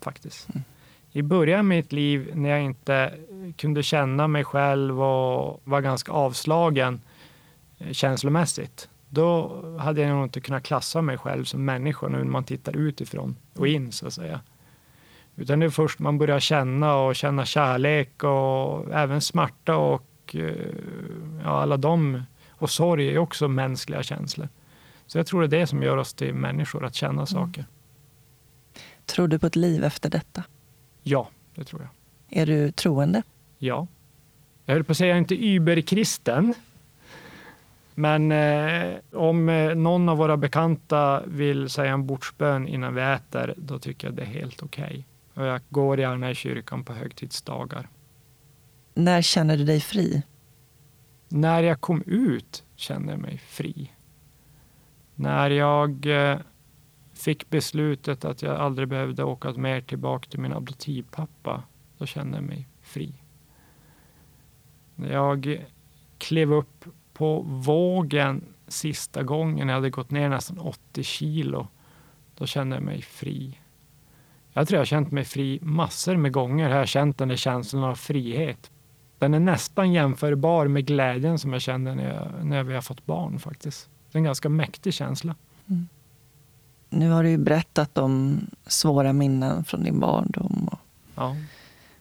faktiskt. 0.00 0.48
I 1.12 1.22
början 1.22 1.58
av 1.58 1.64
mitt 1.64 1.92
liv 1.92 2.30
när 2.34 2.48
jag 2.48 2.62
inte 2.62 3.14
kunde 3.56 3.82
känna 3.82 4.28
mig 4.28 4.44
själv 4.44 5.02
och 5.02 5.60
var 5.64 5.80
ganska 5.80 6.12
avslagen 6.12 7.00
eh, 7.78 7.92
känslomässigt, 7.92 8.88
då 9.08 9.62
hade 9.78 10.00
jag 10.00 10.10
nog 10.10 10.24
inte 10.24 10.40
kunnat 10.40 10.62
klassa 10.62 11.02
mig 11.02 11.18
själv 11.18 11.44
som 11.44 11.64
människa 11.64 12.08
nu 12.08 12.18
när 12.18 12.24
man 12.24 12.44
tittar 12.44 12.76
utifrån 12.76 13.36
och 13.54 13.68
in 13.68 13.92
så 13.92 14.06
att 14.06 14.14
säga. 14.14 14.40
Utan 15.36 15.60
det 15.60 15.66
är 15.66 15.70
först 15.70 15.98
man 15.98 16.18
börjar 16.18 16.40
känna 16.40 16.96
och 16.96 17.16
känna 17.16 17.44
kärlek 17.44 18.24
och 18.24 18.94
även 18.94 19.20
smärta 19.20 19.76
och 19.76 20.34
eh, 20.34 20.74
ja, 21.44 21.50
alla 21.50 21.76
de 21.76 22.22
och 22.50 22.70
sorg 22.70 23.08
är 23.08 23.18
också 23.18 23.48
mänskliga 23.48 24.02
känslor. 24.02 24.48
Så 25.08 25.18
jag 25.18 25.26
tror 25.26 25.40
det 25.40 25.56
är 25.56 25.60
det 25.60 25.66
som 25.66 25.82
gör 25.82 25.96
oss 25.96 26.14
till 26.14 26.34
människor, 26.34 26.84
att 26.84 26.94
känna 26.94 27.26
saker. 27.26 27.64
Tror 29.06 29.28
du 29.28 29.38
på 29.38 29.46
ett 29.46 29.56
liv 29.56 29.84
efter 29.84 30.10
detta? 30.10 30.44
Ja, 31.02 31.28
det 31.54 31.64
tror 31.64 31.82
jag. 31.82 31.90
Är 32.42 32.46
du 32.46 32.72
troende? 32.72 33.22
Ja. 33.58 33.86
Jag 34.64 34.74
höll 34.74 34.84
på 34.84 34.92
att 34.92 34.98
säga, 34.98 35.08
jag 35.08 35.14
är 35.14 35.18
inte 35.18 35.34
überkristen. 35.34 36.54
Men 37.94 38.32
eh, 38.32 38.96
om 39.12 39.48
eh, 39.48 39.74
någon 39.74 40.08
av 40.08 40.16
våra 40.16 40.36
bekanta 40.36 41.22
vill 41.26 41.68
säga 41.68 41.92
en 41.92 42.06
bordsbön 42.06 42.68
innan 42.68 42.94
vi 42.94 43.02
äter, 43.02 43.54
då 43.56 43.78
tycker 43.78 44.06
jag 44.06 44.14
det 44.14 44.22
är 44.22 44.26
helt 44.26 44.62
okej. 44.62 44.84
Okay. 44.84 45.04
Och 45.34 45.46
jag 45.46 45.60
går 45.68 46.00
gärna 46.00 46.30
i 46.30 46.34
kyrkan 46.34 46.84
på 46.84 46.92
högtidsdagar. 46.92 47.88
När 48.94 49.22
känner 49.22 49.56
du 49.56 49.64
dig 49.64 49.80
fri? 49.80 50.22
När 51.28 51.62
jag 51.62 51.80
kom 51.80 52.02
ut 52.06 52.64
kände 52.76 53.12
jag 53.12 53.20
mig 53.20 53.38
fri. 53.38 53.90
När 55.20 55.50
jag 55.50 56.06
eh, 56.06 56.38
fick 57.12 57.50
beslutet 57.50 58.24
att 58.24 58.42
jag 58.42 58.56
aldrig 58.56 58.88
behövde 58.88 59.24
åka 59.24 59.52
mer 59.52 59.80
tillbaka 59.80 60.30
till 60.30 60.40
min 60.40 60.52
adoptivpappa, 60.52 61.62
då 61.98 62.06
kände 62.06 62.36
jag 62.36 62.44
mig 62.44 62.68
fri. 62.82 63.14
När 64.94 65.12
jag 65.12 65.64
klev 66.18 66.52
upp 66.52 66.84
på 67.12 67.40
vågen 67.40 68.44
sista 68.68 69.22
gången, 69.22 69.68
jag 69.68 69.74
hade 69.74 69.90
gått 69.90 70.10
ner 70.10 70.28
nästan 70.28 70.58
80 70.58 71.02
kilo, 71.02 71.68
då 72.34 72.46
kände 72.46 72.76
jag 72.76 72.82
mig 72.82 73.02
fri. 73.02 73.58
Jag 74.52 74.68
tror 74.68 74.76
jag 74.76 74.80
har 74.80 74.86
känt 74.86 75.10
mig 75.10 75.24
fri 75.24 75.58
massor 75.62 76.16
med 76.16 76.32
gånger. 76.32 76.70
Har 76.70 76.78
jag 76.78 76.88
känt 76.88 77.18
den 77.18 77.28
där 77.28 77.36
känslan 77.36 77.84
av 77.84 77.94
frihet. 77.94 78.70
Den 79.18 79.34
är 79.34 79.40
nästan 79.40 79.92
jämförbar 79.92 80.68
med 80.68 80.86
glädjen 80.86 81.38
som 81.38 81.52
jag 81.52 81.62
kände 81.62 81.94
när, 81.94 82.14
jag, 82.14 82.46
när 82.46 82.62
vi 82.62 82.74
har 82.74 82.80
fått 82.80 83.06
barn 83.06 83.38
faktiskt. 83.38 83.90
Det 84.10 84.16
är 84.16 84.18
en 84.18 84.24
ganska 84.24 84.48
mäktig 84.48 84.94
känsla. 84.94 85.34
Mm. 85.66 85.88
Nu 86.90 87.10
har 87.10 87.22
du 87.22 87.30
ju 87.30 87.38
berättat 87.38 87.98
om 87.98 88.40
svåra 88.66 89.12
minnen 89.12 89.64
från 89.64 89.84
din 89.84 90.00
barndom 90.00 90.68
och 90.72 90.78
ja. 91.14 91.36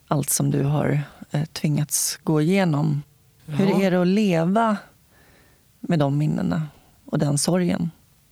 allt 0.07 0.29
som 0.29 0.51
du 0.51 0.63
har 0.63 1.01
eh, 1.31 1.45
tvingats 1.45 2.19
gå 2.23 2.41
igenom. 2.41 3.03
Ja. 3.45 3.53
Hur 3.53 3.81
är 3.81 3.91
det 3.91 4.01
att 4.01 4.07
leva 4.07 4.77
med 5.79 5.99
de 5.99 6.17
minnena 6.17 6.67
och 7.05 7.19
den 7.19 7.37
sorgen? 7.37 7.91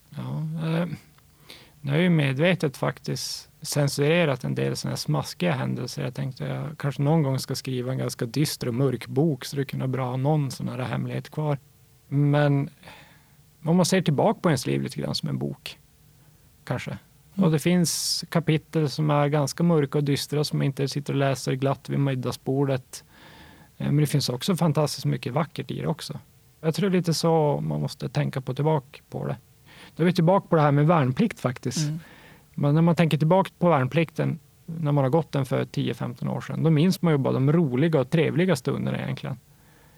Ja, 0.09 0.47
eh, 0.63 0.87
jag 1.81 1.91
har 1.91 1.99
ju 1.99 2.09
medvetet 2.09 2.77
faktiskt 2.77 3.49
censurerat 3.61 4.43
en 4.43 4.55
del 4.55 4.75
sådana 4.75 4.97
smaskiga 4.97 5.51
händelser. 5.51 6.03
Jag 6.03 6.15
tänkte 6.15 6.43
att 6.43 6.49
jag 6.49 6.77
kanske 6.77 7.01
någon 7.01 7.23
gång 7.23 7.39
ska 7.39 7.55
skriva 7.55 7.91
en 7.91 7.97
ganska 7.97 8.25
dyster 8.25 8.67
och 8.67 8.73
mörk 8.73 9.07
bok 9.07 9.45
så 9.45 9.55
det 9.55 9.65
kunde 9.65 9.87
bra 9.87 10.09
ha 10.09 10.17
någon 10.17 10.51
sån 10.51 10.67
här 10.67 10.77
hemlighet 10.77 11.29
kvar. 11.29 11.57
Men 12.07 12.69
om 13.65 13.75
man 13.75 13.85
ser 13.85 14.01
tillbaka 14.01 14.39
på 14.39 14.49
ens 14.49 14.67
liv 14.67 14.81
lite 14.81 15.01
grann 15.01 15.15
som 15.15 15.29
en 15.29 15.37
bok, 15.37 15.79
kanske. 16.63 16.91
Mm. 16.91 17.45
Och 17.45 17.51
det 17.51 17.59
finns 17.59 18.23
kapitel 18.29 18.89
som 18.89 19.09
är 19.09 19.27
ganska 19.27 19.63
mörka 19.63 19.97
och 19.97 20.03
dystra 20.03 20.43
som 20.43 20.57
man 20.57 20.65
inte 20.65 20.87
sitter 20.87 21.13
och 21.13 21.19
läser 21.19 21.53
glatt 21.53 21.89
vid 21.89 21.99
middagsbordet. 21.99 23.03
Eh, 23.77 23.85
men 23.85 23.97
det 23.97 24.05
finns 24.05 24.29
också 24.29 24.55
fantastiskt 24.55 25.05
mycket 25.05 25.33
vackert 25.33 25.71
i 25.71 25.81
det 25.81 25.87
också. 25.87 26.19
Jag 26.61 26.75
tror 26.75 26.89
lite 26.89 27.13
så 27.13 27.59
man 27.61 27.81
måste 27.81 28.09
tänka 28.09 28.41
på 28.41 28.53
tillbaka 28.53 28.99
på 29.09 29.27
det. 29.27 29.37
Då 29.95 30.03
är 30.03 30.05
vi 30.05 30.13
tillbaka 30.13 30.47
på 30.47 30.55
det 30.55 30.61
här 30.61 30.71
med 30.71 30.87
värnplikt 30.87 31.39
faktiskt. 31.39 31.87
Mm. 31.87 31.99
Men 32.53 32.75
när 32.75 32.81
man 32.81 32.95
tänker 32.95 33.17
tillbaka 33.17 33.51
på 33.59 33.69
värnplikten 33.69 34.39
när 34.65 34.91
man 34.91 35.03
har 35.03 35.11
gått 35.11 35.31
den 35.31 35.45
för 35.45 35.65
10-15 35.65 36.29
år 36.29 36.41
sedan, 36.41 36.63
då 36.63 36.69
minns 36.69 37.01
man 37.01 37.13
ju 37.13 37.17
bara 37.17 37.33
de 37.33 37.51
roliga 37.51 37.99
och 37.99 38.09
trevliga 38.09 38.55
stunderna 38.55 39.01
egentligen. 39.01 39.37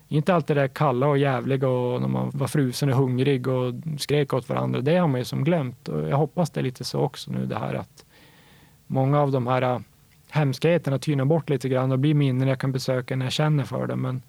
Inte 0.07 0.33
allt 0.33 0.47
det 0.47 0.53
där 0.53 0.67
kalla 0.67 1.07
och 1.07 1.17
jävliga 1.17 1.69
och 1.69 2.01
när 2.01 2.07
man 2.07 2.31
var 2.33 2.47
frusen 2.47 2.89
och 2.89 2.95
hungrig 2.95 3.47
och 3.47 3.73
skrek 3.97 4.33
åt 4.33 4.49
varandra. 4.49 4.81
Det 4.81 4.97
har 4.97 5.07
man 5.07 5.19
ju 5.19 5.25
som 5.25 5.43
glömt. 5.43 5.87
Och 5.87 6.09
jag 6.09 6.17
hoppas 6.17 6.49
det 6.49 6.61
är 6.61 6.63
lite 6.63 6.83
så 6.83 6.99
också 6.99 7.31
nu 7.31 7.45
det 7.45 7.59
här 7.59 7.73
att 7.73 8.05
många 8.87 9.19
av 9.19 9.31
de 9.31 9.47
här 9.47 9.61
äh, 9.61 9.79
hemskheterna 10.29 10.99
tynar 10.99 11.25
bort 11.25 11.49
lite 11.49 11.69
grann 11.69 11.91
och 11.91 11.99
blir 11.99 12.13
minnen 12.13 12.47
jag 12.47 12.59
kan 12.59 12.71
besöka 12.71 13.15
när 13.15 13.25
jag 13.25 13.33
känner 13.33 13.63
för 13.63 13.87
det. 13.87 13.95
Men 13.95 14.21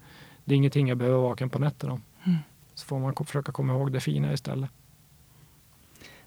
det 0.45 0.53
är 0.53 0.57
ingenting 0.57 0.87
jag 0.87 0.97
behöver 0.97 1.17
vara 1.17 1.29
vaken 1.29 1.49
på 1.49 1.59
nätterna 1.59 1.93
om. 1.93 2.01
Mm. 2.23 2.37
Så 2.73 2.85
får 2.85 2.99
man 2.99 3.15
försöka 3.15 3.51
komma 3.51 3.73
ihåg 3.73 3.91
det 3.91 3.99
fina 3.99 4.33
istället. 4.33 4.69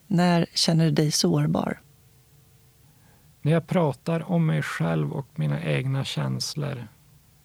När 0.07 0.47
känner 0.55 0.85
du 0.85 0.91
dig 0.91 1.11
sårbar? 1.11 1.81
När 3.43 3.53
jag 3.53 3.66
pratar 3.66 4.31
om 4.31 4.47
mig 4.47 4.62
själv 4.62 5.12
och 5.12 5.27
mina 5.35 5.62
egna 5.62 6.05
känslor 6.05 6.89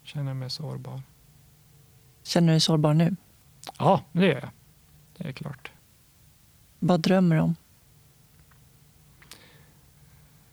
känner 0.04 0.28
jag 0.28 0.38
mig 0.38 0.50
sårbar. 0.50 1.02
Känner 2.28 2.48
du 2.48 2.54
dig 2.54 2.60
sårbar 2.60 2.94
nu? 2.94 3.16
Ja, 3.80 4.02
det 4.12 4.26
gör 4.26 4.34
jag. 4.34 4.50
Det 5.18 5.28
är 5.28 5.32
klart. 5.32 5.72
Vad 6.80 7.00
drömmer 7.00 7.36
du 7.36 7.42
om? 7.42 7.56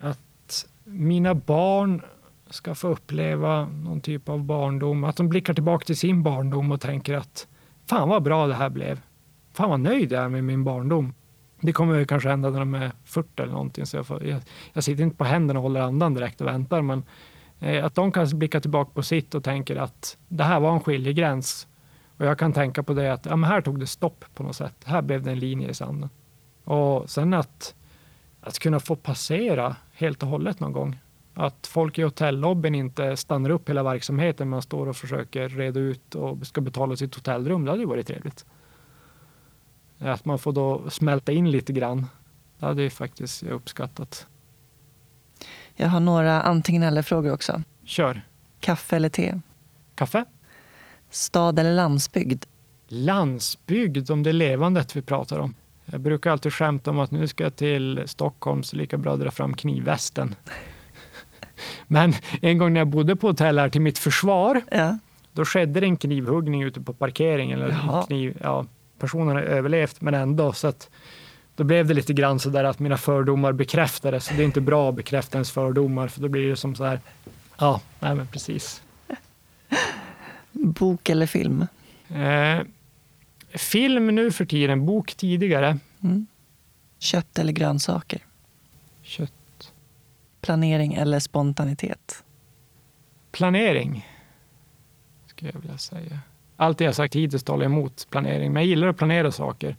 Att 0.01 0.66
mina 0.84 1.34
barn 1.34 2.02
ska 2.51 2.74
få 2.74 2.88
uppleva 2.88 3.66
någon 3.66 4.01
typ 4.01 4.28
av 4.28 4.44
barndom. 4.44 5.05
Att 5.05 5.16
de 5.16 5.28
blickar 5.28 5.55
tillbaka 5.55 5.84
till 5.84 5.96
sin 5.96 6.22
barndom 6.22 6.72
och 6.72 6.80
tänker 6.80 7.14
att 7.14 7.46
fan 7.86 8.09
vad 8.09 8.22
bra 8.22 8.46
det 8.46 8.55
här 8.55 8.70
blev. 8.70 9.01
Fan 9.52 9.70
vad 9.70 9.80
nöjd 9.80 10.12
jag 10.12 10.24
är 10.24 10.28
med 10.28 10.44
min 10.44 10.64
barndom. 10.64 11.14
Det 11.60 11.72
kommer 11.72 12.05
kanske 12.05 12.28
hända 12.28 12.51
när 12.51 12.59
de 12.59 12.74
är 12.74 12.92
40 13.05 13.42
eller 13.42 13.52
någonting. 13.52 13.86
Så 13.86 13.96
jag, 13.96 14.06
får, 14.06 14.24
jag, 14.24 14.40
jag 14.72 14.84
sitter 14.84 15.02
inte 15.02 15.16
på 15.16 15.24
händerna 15.24 15.59
och 15.59 15.62
håller 15.62 15.80
andan 15.80 16.14
direkt 16.14 16.40
och 16.40 16.46
väntar. 16.46 16.82
Men 16.82 17.02
Eh, 17.64 17.84
att 17.84 17.94
de 17.94 18.12
kan 18.12 18.26
blicka 18.34 18.60
tillbaka 18.60 18.90
på 18.94 19.02
sitt 19.02 19.34
och 19.34 19.44
tänker 19.44 19.76
att 19.76 20.16
det 20.28 20.44
här 20.44 20.60
var 20.60 20.72
en 20.72 20.80
skiljegräns. 20.80 21.68
Och 22.16 22.26
jag 22.26 22.38
kan 22.38 22.52
tänka 22.52 22.82
på 22.82 22.94
det 22.94 23.12
att 23.12 23.26
ja, 23.26 23.36
men 23.36 23.50
här 23.50 23.60
tog 23.60 23.80
det 23.80 23.86
stopp 23.86 24.24
på 24.34 24.42
något 24.42 24.56
sätt. 24.56 24.74
Här 24.84 25.02
blev 25.02 25.22
det 25.22 25.30
en 25.30 25.38
linje 25.38 25.68
i 25.68 25.74
sanden. 25.74 26.10
Och 26.64 27.10
sen 27.10 27.34
att, 27.34 27.74
att 28.40 28.58
kunna 28.58 28.80
få 28.80 28.96
passera 28.96 29.76
helt 29.92 30.22
och 30.22 30.28
hållet 30.28 30.60
någon 30.60 30.72
gång. 30.72 30.98
Att 31.34 31.66
folk 31.66 31.98
i 31.98 32.02
hotellobbyn 32.02 32.74
inte 32.74 33.16
stannar 33.16 33.50
upp 33.50 33.68
hela 33.68 33.82
verksamheten. 33.82 34.48
Man 34.48 34.62
står 34.62 34.88
och 34.88 34.96
försöker 34.96 35.48
reda 35.48 35.80
ut 35.80 36.14
och 36.14 36.46
ska 36.46 36.60
betala 36.60 36.96
sitt 36.96 37.14
hotellrum. 37.14 37.64
Det 37.64 37.70
hade 37.70 37.82
ju 37.82 37.88
varit 37.88 38.06
trevligt. 38.06 38.44
Att 39.98 40.24
man 40.24 40.38
får 40.38 40.52
då 40.52 40.90
smälta 40.90 41.32
in 41.32 41.50
lite 41.50 41.72
grann. 41.72 42.06
Det 42.58 42.66
hade 42.66 42.82
ju 42.82 42.90
faktiskt 42.90 43.42
jag 43.42 43.52
uppskattat. 43.52 44.26
Jag 45.76 45.88
har 45.88 46.01
några 46.01 46.42
antingen 46.42 46.82
eller-frågor 46.82 47.32
också. 47.32 47.62
Kör. 47.84 48.22
Kaffe 48.60 48.96
eller 48.96 49.09
te? 49.09 49.40
Kaffe. 49.94 50.24
Stad 51.10 51.59
eller 51.59 51.74
landsbygd? 51.74 52.44
Landsbygd, 52.88 54.10
om 54.10 54.22
det 54.22 54.30
är 54.30 54.34
levandet 54.34 54.96
vi 54.96 55.02
pratar 55.02 55.38
om. 55.38 55.55
Jag 55.84 56.01
brukar 56.01 56.30
alltid 56.30 56.52
skämta 56.52 56.90
om 56.90 56.98
att 56.98 57.10
nu 57.10 57.28
ska 57.28 57.44
jag 57.44 57.56
till 57.56 58.02
Stockholm 58.06 58.62
så 58.62 58.76
lika 58.76 58.98
bra 58.98 59.16
dra 59.16 59.30
fram 59.30 59.55
knivvästen. 59.55 60.34
Men 61.86 62.14
en 62.42 62.59
gång 62.59 62.72
när 62.72 62.80
jag 62.80 62.88
bodde 62.88 63.16
på 63.16 63.26
hotell 63.26 63.59
här 63.59 63.68
till 63.68 63.80
mitt 63.80 63.98
försvar, 63.98 64.62
ja. 64.70 64.98
då 65.32 65.44
skedde 65.44 65.80
det 65.80 65.86
en 65.86 65.96
knivhuggning 65.96 66.62
ute 66.62 66.80
på 66.80 66.92
parkeringen. 66.92 67.62
Eller 67.62 68.06
kniv, 68.06 68.38
ja, 68.42 68.66
personen 68.98 69.36
har 69.36 69.42
överlevt, 69.42 70.01
men 70.01 70.14
ändå. 70.14 70.52
Så 70.52 70.66
att, 70.66 70.90
då 71.56 71.64
blev 71.64 71.86
det 71.86 71.94
lite 71.94 72.12
grann 72.12 72.40
så 72.40 72.51
där 72.51 72.64
att 72.64 72.78
mina 72.78 72.97
fördomar 72.97 73.52
bekräftades. 73.52 74.28
Det 74.28 74.43
är 74.43 74.44
inte 74.44 74.60
bra 74.60 74.89
att 74.89 74.94
bekräfta 74.94 75.39
ens 75.39 75.51
fördomar, 75.51 76.09
för 76.09 76.20
då 76.20 76.28
blir 76.28 76.48
det 76.48 76.56
som 76.56 76.74
så 76.74 76.85
här, 76.85 77.01
ja, 77.59 77.81
nej 78.01 78.14
men 78.14 78.26
precis. 78.26 78.82
Bok 80.52 81.09
eller 81.09 81.26
film? 81.26 81.66
Eh, 82.09 82.60
film 83.55 84.06
nu 84.06 84.32
för 84.32 84.44
tiden, 84.44 84.86
bok 84.86 85.14
tidigare. 85.14 85.78
Mm. 86.02 86.26
Kött 86.98 87.39
eller 87.39 87.52
grönsaker? 87.52 88.20
Kött. 89.02 89.72
Planering 90.40 90.94
eller 90.94 91.20
spontanitet? 91.20 92.24
Planering, 93.32 94.09
skulle 95.26 95.51
jag 95.55 95.60
vilja 95.60 95.78
säga 95.78 96.20
allt 96.56 96.78
det 96.78 96.85
jag 96.85 96.94
sagt 96.94 97.14
hittills 97.14 97.43
talar 97.43 97.64
emot 97.64 98.06
planering, 98.10 98.52
men 98.52 98.62
jag 98.62 98.68
gillar 98.68 98.89
att 98.89 98.97
planera 98.97 99.32
saker. 99.32 99.76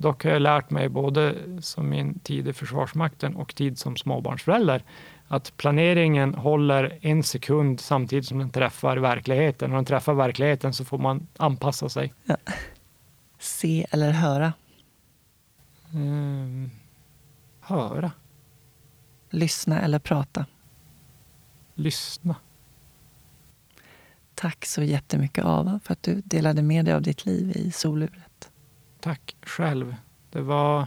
Dock 0.00 0.24
har 0.24 0.30
jag 0.30 0.42
lärt 0.42 0.70
mig 0.70 0.88
både 0.88 1.34
som 1.60 1.88
min 1.88 2.18
tid 2.18 2.48
i 2.48 2.52
Försvarsmakten 2.52 3.36
och 3.36 3.54
tid 3.54 3.78
som 3.78 3.96
småbarnsförälder 3.96 4.82
att 5.28 5.56
planeringen 5.56 6.34
håller 6.34 6.98
en 7.00 7.22
sekund 7.22 7.80
samtidigt 7.80 8.26
som 8.26 8.38
den 8.38 8.50
träffar 8.50 8.96
verkligheten. 8.96 9.70
När 9.70 9.76
den 9.76 9.84
träffar 9.84 10.14
verkligheten 10.14 10.72
så 10.72 10.84
får 10.84 10.98
man 10.98 11.26
anpassa 11.36 11.88
sig. 11.88 12.14
Ja. 12.24 12.36
Se 13.38 13.86
eller 13.90 14.10
höra? 14.10 14.52
Mm, 15.92 16.70
höra. 17.60 18.12
Lyssna 19.30 19.80
eller 19.80 19.98
prata? 19.98 20.46
lyssna. 21.80 22.36
Tack 24.34 24.66
så 24.66 24.82
jättemycket 24.82 25.44
Ava 25.44 25.80
för 25.84 25.92
att 25.92 26.02
du 26.02 26.20
delade 26.24 26.62
med 26.62 26.84
dig 26.84 26.94
av 26.94 27.02
ditt 27.02 27.26
liv 27.26 27.52
i 27.56 27.70
soluret. 27.70 28.29
Tack 29.00 29.36
själv. 29.42 29.94
Det 30.30 30.40
var 30.40 30.86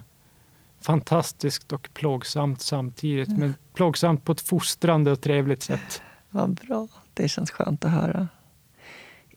fantastiskt 0.81 1.73
och 1.73 1.89
plågsamt 1.93 2.61
samtidigt. 2.61 3.29
Ja. 3.29 3.35
Men 3.37 3.55
plågsamt 3.73 4.25
på 4.25 4.31
ett 4.31 4.41
fostrande 4.41 5.11
och 5.11 5.21
trevligt 5.21 5.63
sätt. 5.63 6.01
Vad 6.29 6.53
bra. 6.53 6.87
Det 7.13 7.27
känns 7.27 7.51
skönt 7.51 7.85
att 7.85 7.91
höra. 7.91 8.27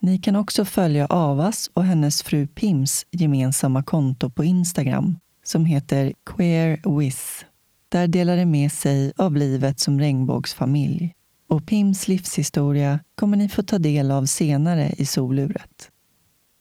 Ni 0.00 0.18
kan 0.18 0.36
också 0.36 0.64
följa 0.64 1.06
Avas 1.06 1.70
och 1.74 1.84
hennes 1.84 2.22
fru 2.22 2.46
Pims 2.46 3.06
gemensamma 3.10 3.82
konto 3.82 4.30
på 4.30 4.44
Instagram 4.44 5.18
som 5.44 5.64
heter 5.64 6.12
QueerWiz. 6.26 7.44
Där 7.88 8.08
delar 8.08 8.36
de 8.36 8.46
med 8.46 8.72
sig 8.72 9.12
av 9.16 9.36
livet 9.36 9.80
som 9.80 10.00
regnbågsfamilj. 10.00 11.14
Och 11.50 11.66
Pims 11.66 12.08
livshistoria 12.08 13.00
kommer 13.14 13.36
ni 13.36 13.48
få 13.48 13.62
ta 13.62 13.78
del 13.78 14.10
av 14.10 14.26
senare 14.26 14.92
i 14.96 15.06
soluret. 15.06 15.90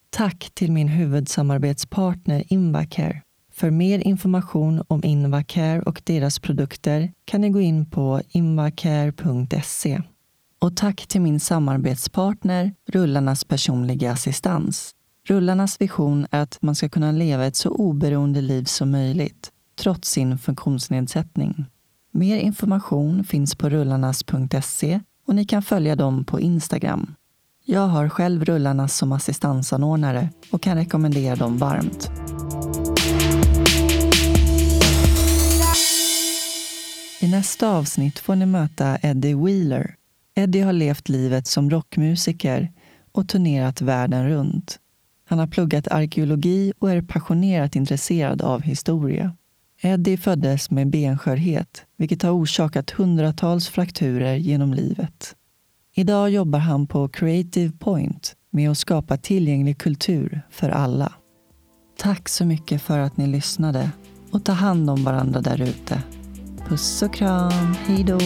Tack 0.10 0.52
till 0.54 0.72
min 0.72 0.88
huvudsamarbetspartner 0.88 2.44
Invacare 2.48 3.22
för 3.52 3.72
mer 3.72 4.00
information 4.00 4.84
om 4.88 5.04
Invacare 5.04 5.82
och 5.82 6.02
deras 6.06 6.40
produkter 6.40 7.14
kan 7.26 7.42
ni 7.42 7.50
gå 7.50 7.62
in 7.62 7.86
på 7.86 8.22
invacare.se. 8.30 10.02
Och 10.60 10.78
tack 10.78 11.08
till 11.08 11.22
min 11.22 11.40
samarbetspartner 11.40 12.74
Rullarnas 12.88 13.44
personliga 13.44 14.12
assistans. 14.12 14.96
Rullarnas 15.28 15.82
vision 15.82 16.28
är 16.32 16.42
att 16.42 16.58
man 16.62 16.76
ska 16.76 16.90
kunna 16.90 17.12
leva 17.12 17.46
ett 17.46 17.56
så 17.56 17.70
oberoende 17.70 18.42
liv 18.42 18.64
som 18.64 18.92
möjligt, 18.92 19.52
trots 19.80 20.10
sin 20.10 20.38
funktionsnedsättning. 20.38 21.66
Mer 22.12 22.38
information 22.38 23.24
finns 23.24 23.56
på 23.56 23.70
rullarnas.se 23.70 25.00
och 25.26 25.36
ni 25.36 25.46
kan 25.46 25.62
följa 25.62 25.96
dem 25.96 26.24
på 26.24 26.40
Instagram. 26.40 27.16
Jag 27.66 27.88
har 27.88 28.10
själv 28.10 28.46
Rullarnas 28.46 28.98
som 28.98 29.12
assistansanordnare 29.12 30.30
och 30.52 30.62
kan 30.62 30.78
rekommendera 30.78 31.36
dem 31.36 31.58
varmt. 31.58 32.12
I 37.22 37.28
nästa 37.28 37.70
avsnitt 37.70 38.20
får 38.20 38.36
ni 38.36 38.46
möta 38.46 38.98
Eddie 39.02 39.34
Wheeler. 39.34 39.96
Eddie 40.36 40.62
har 40.62 40.74
levt 40.74 41.10
livet 41.10 41.48
som 41.48 41.70
rockmusiker 41.70 42.72
och 43.12 43.28
turnerat 43.28 43.82
världen 43.82 44.30
runt. 44.30 44.80
Han 45.26 45.40
har 45.40 45.48
pluggat 45.48 45.88
arkeologi 45.88 46.74
och 46.80 46.92
är 46.92 47.02
passionerat 47.02 47.76
intresserad 47.76 48.42
av 48.42 48.62
historia. 48.62 49.36
Eddie 49.82 50.18
föddes 50.18 50.72
med 50.72 50.90
benskörhet, 50.90 51.86
vilket 51.98 52.24
har 52.24 52.32
orsakat 52.32 52.92
hundratals 52.92 53.68
frakturer 53.68 54.36
genom 54.36 54.74
livet. 54.74 55.36
Idag 55.96 56.30
jobbar 56.30 56.60
han 56.60 56.88
på 56.88 57.10
Creative 57.10 57.72
Point 57.72 58.36
med 58.52 58.72
att 58.72 58.78
skapa 58.78 59.18
tillgänglig 59.18 59.78
kultur 59.78 60.42
för 60.50 60.70
alla. 60.70 61.14
Tack 61.98 62.30
så 62.30 62.46
mycket 62.46 62.82
för 62.82 63.00
att 63.00 63.18
ni 63.18 63.28
lyssnade 63.28 63.90
och 64.32 64.46
ta 64.46 64.52
hand 64.52 64.90
om 64.90 65.04
varandra 65.04 65.42
där 65.42 65.62
ute. 65.62 66.04
Puss 66.68 67.02
och 67.02 67.14
kram. 67.14 67.76
Hej 67.88 68.04
då. 68.04 68.20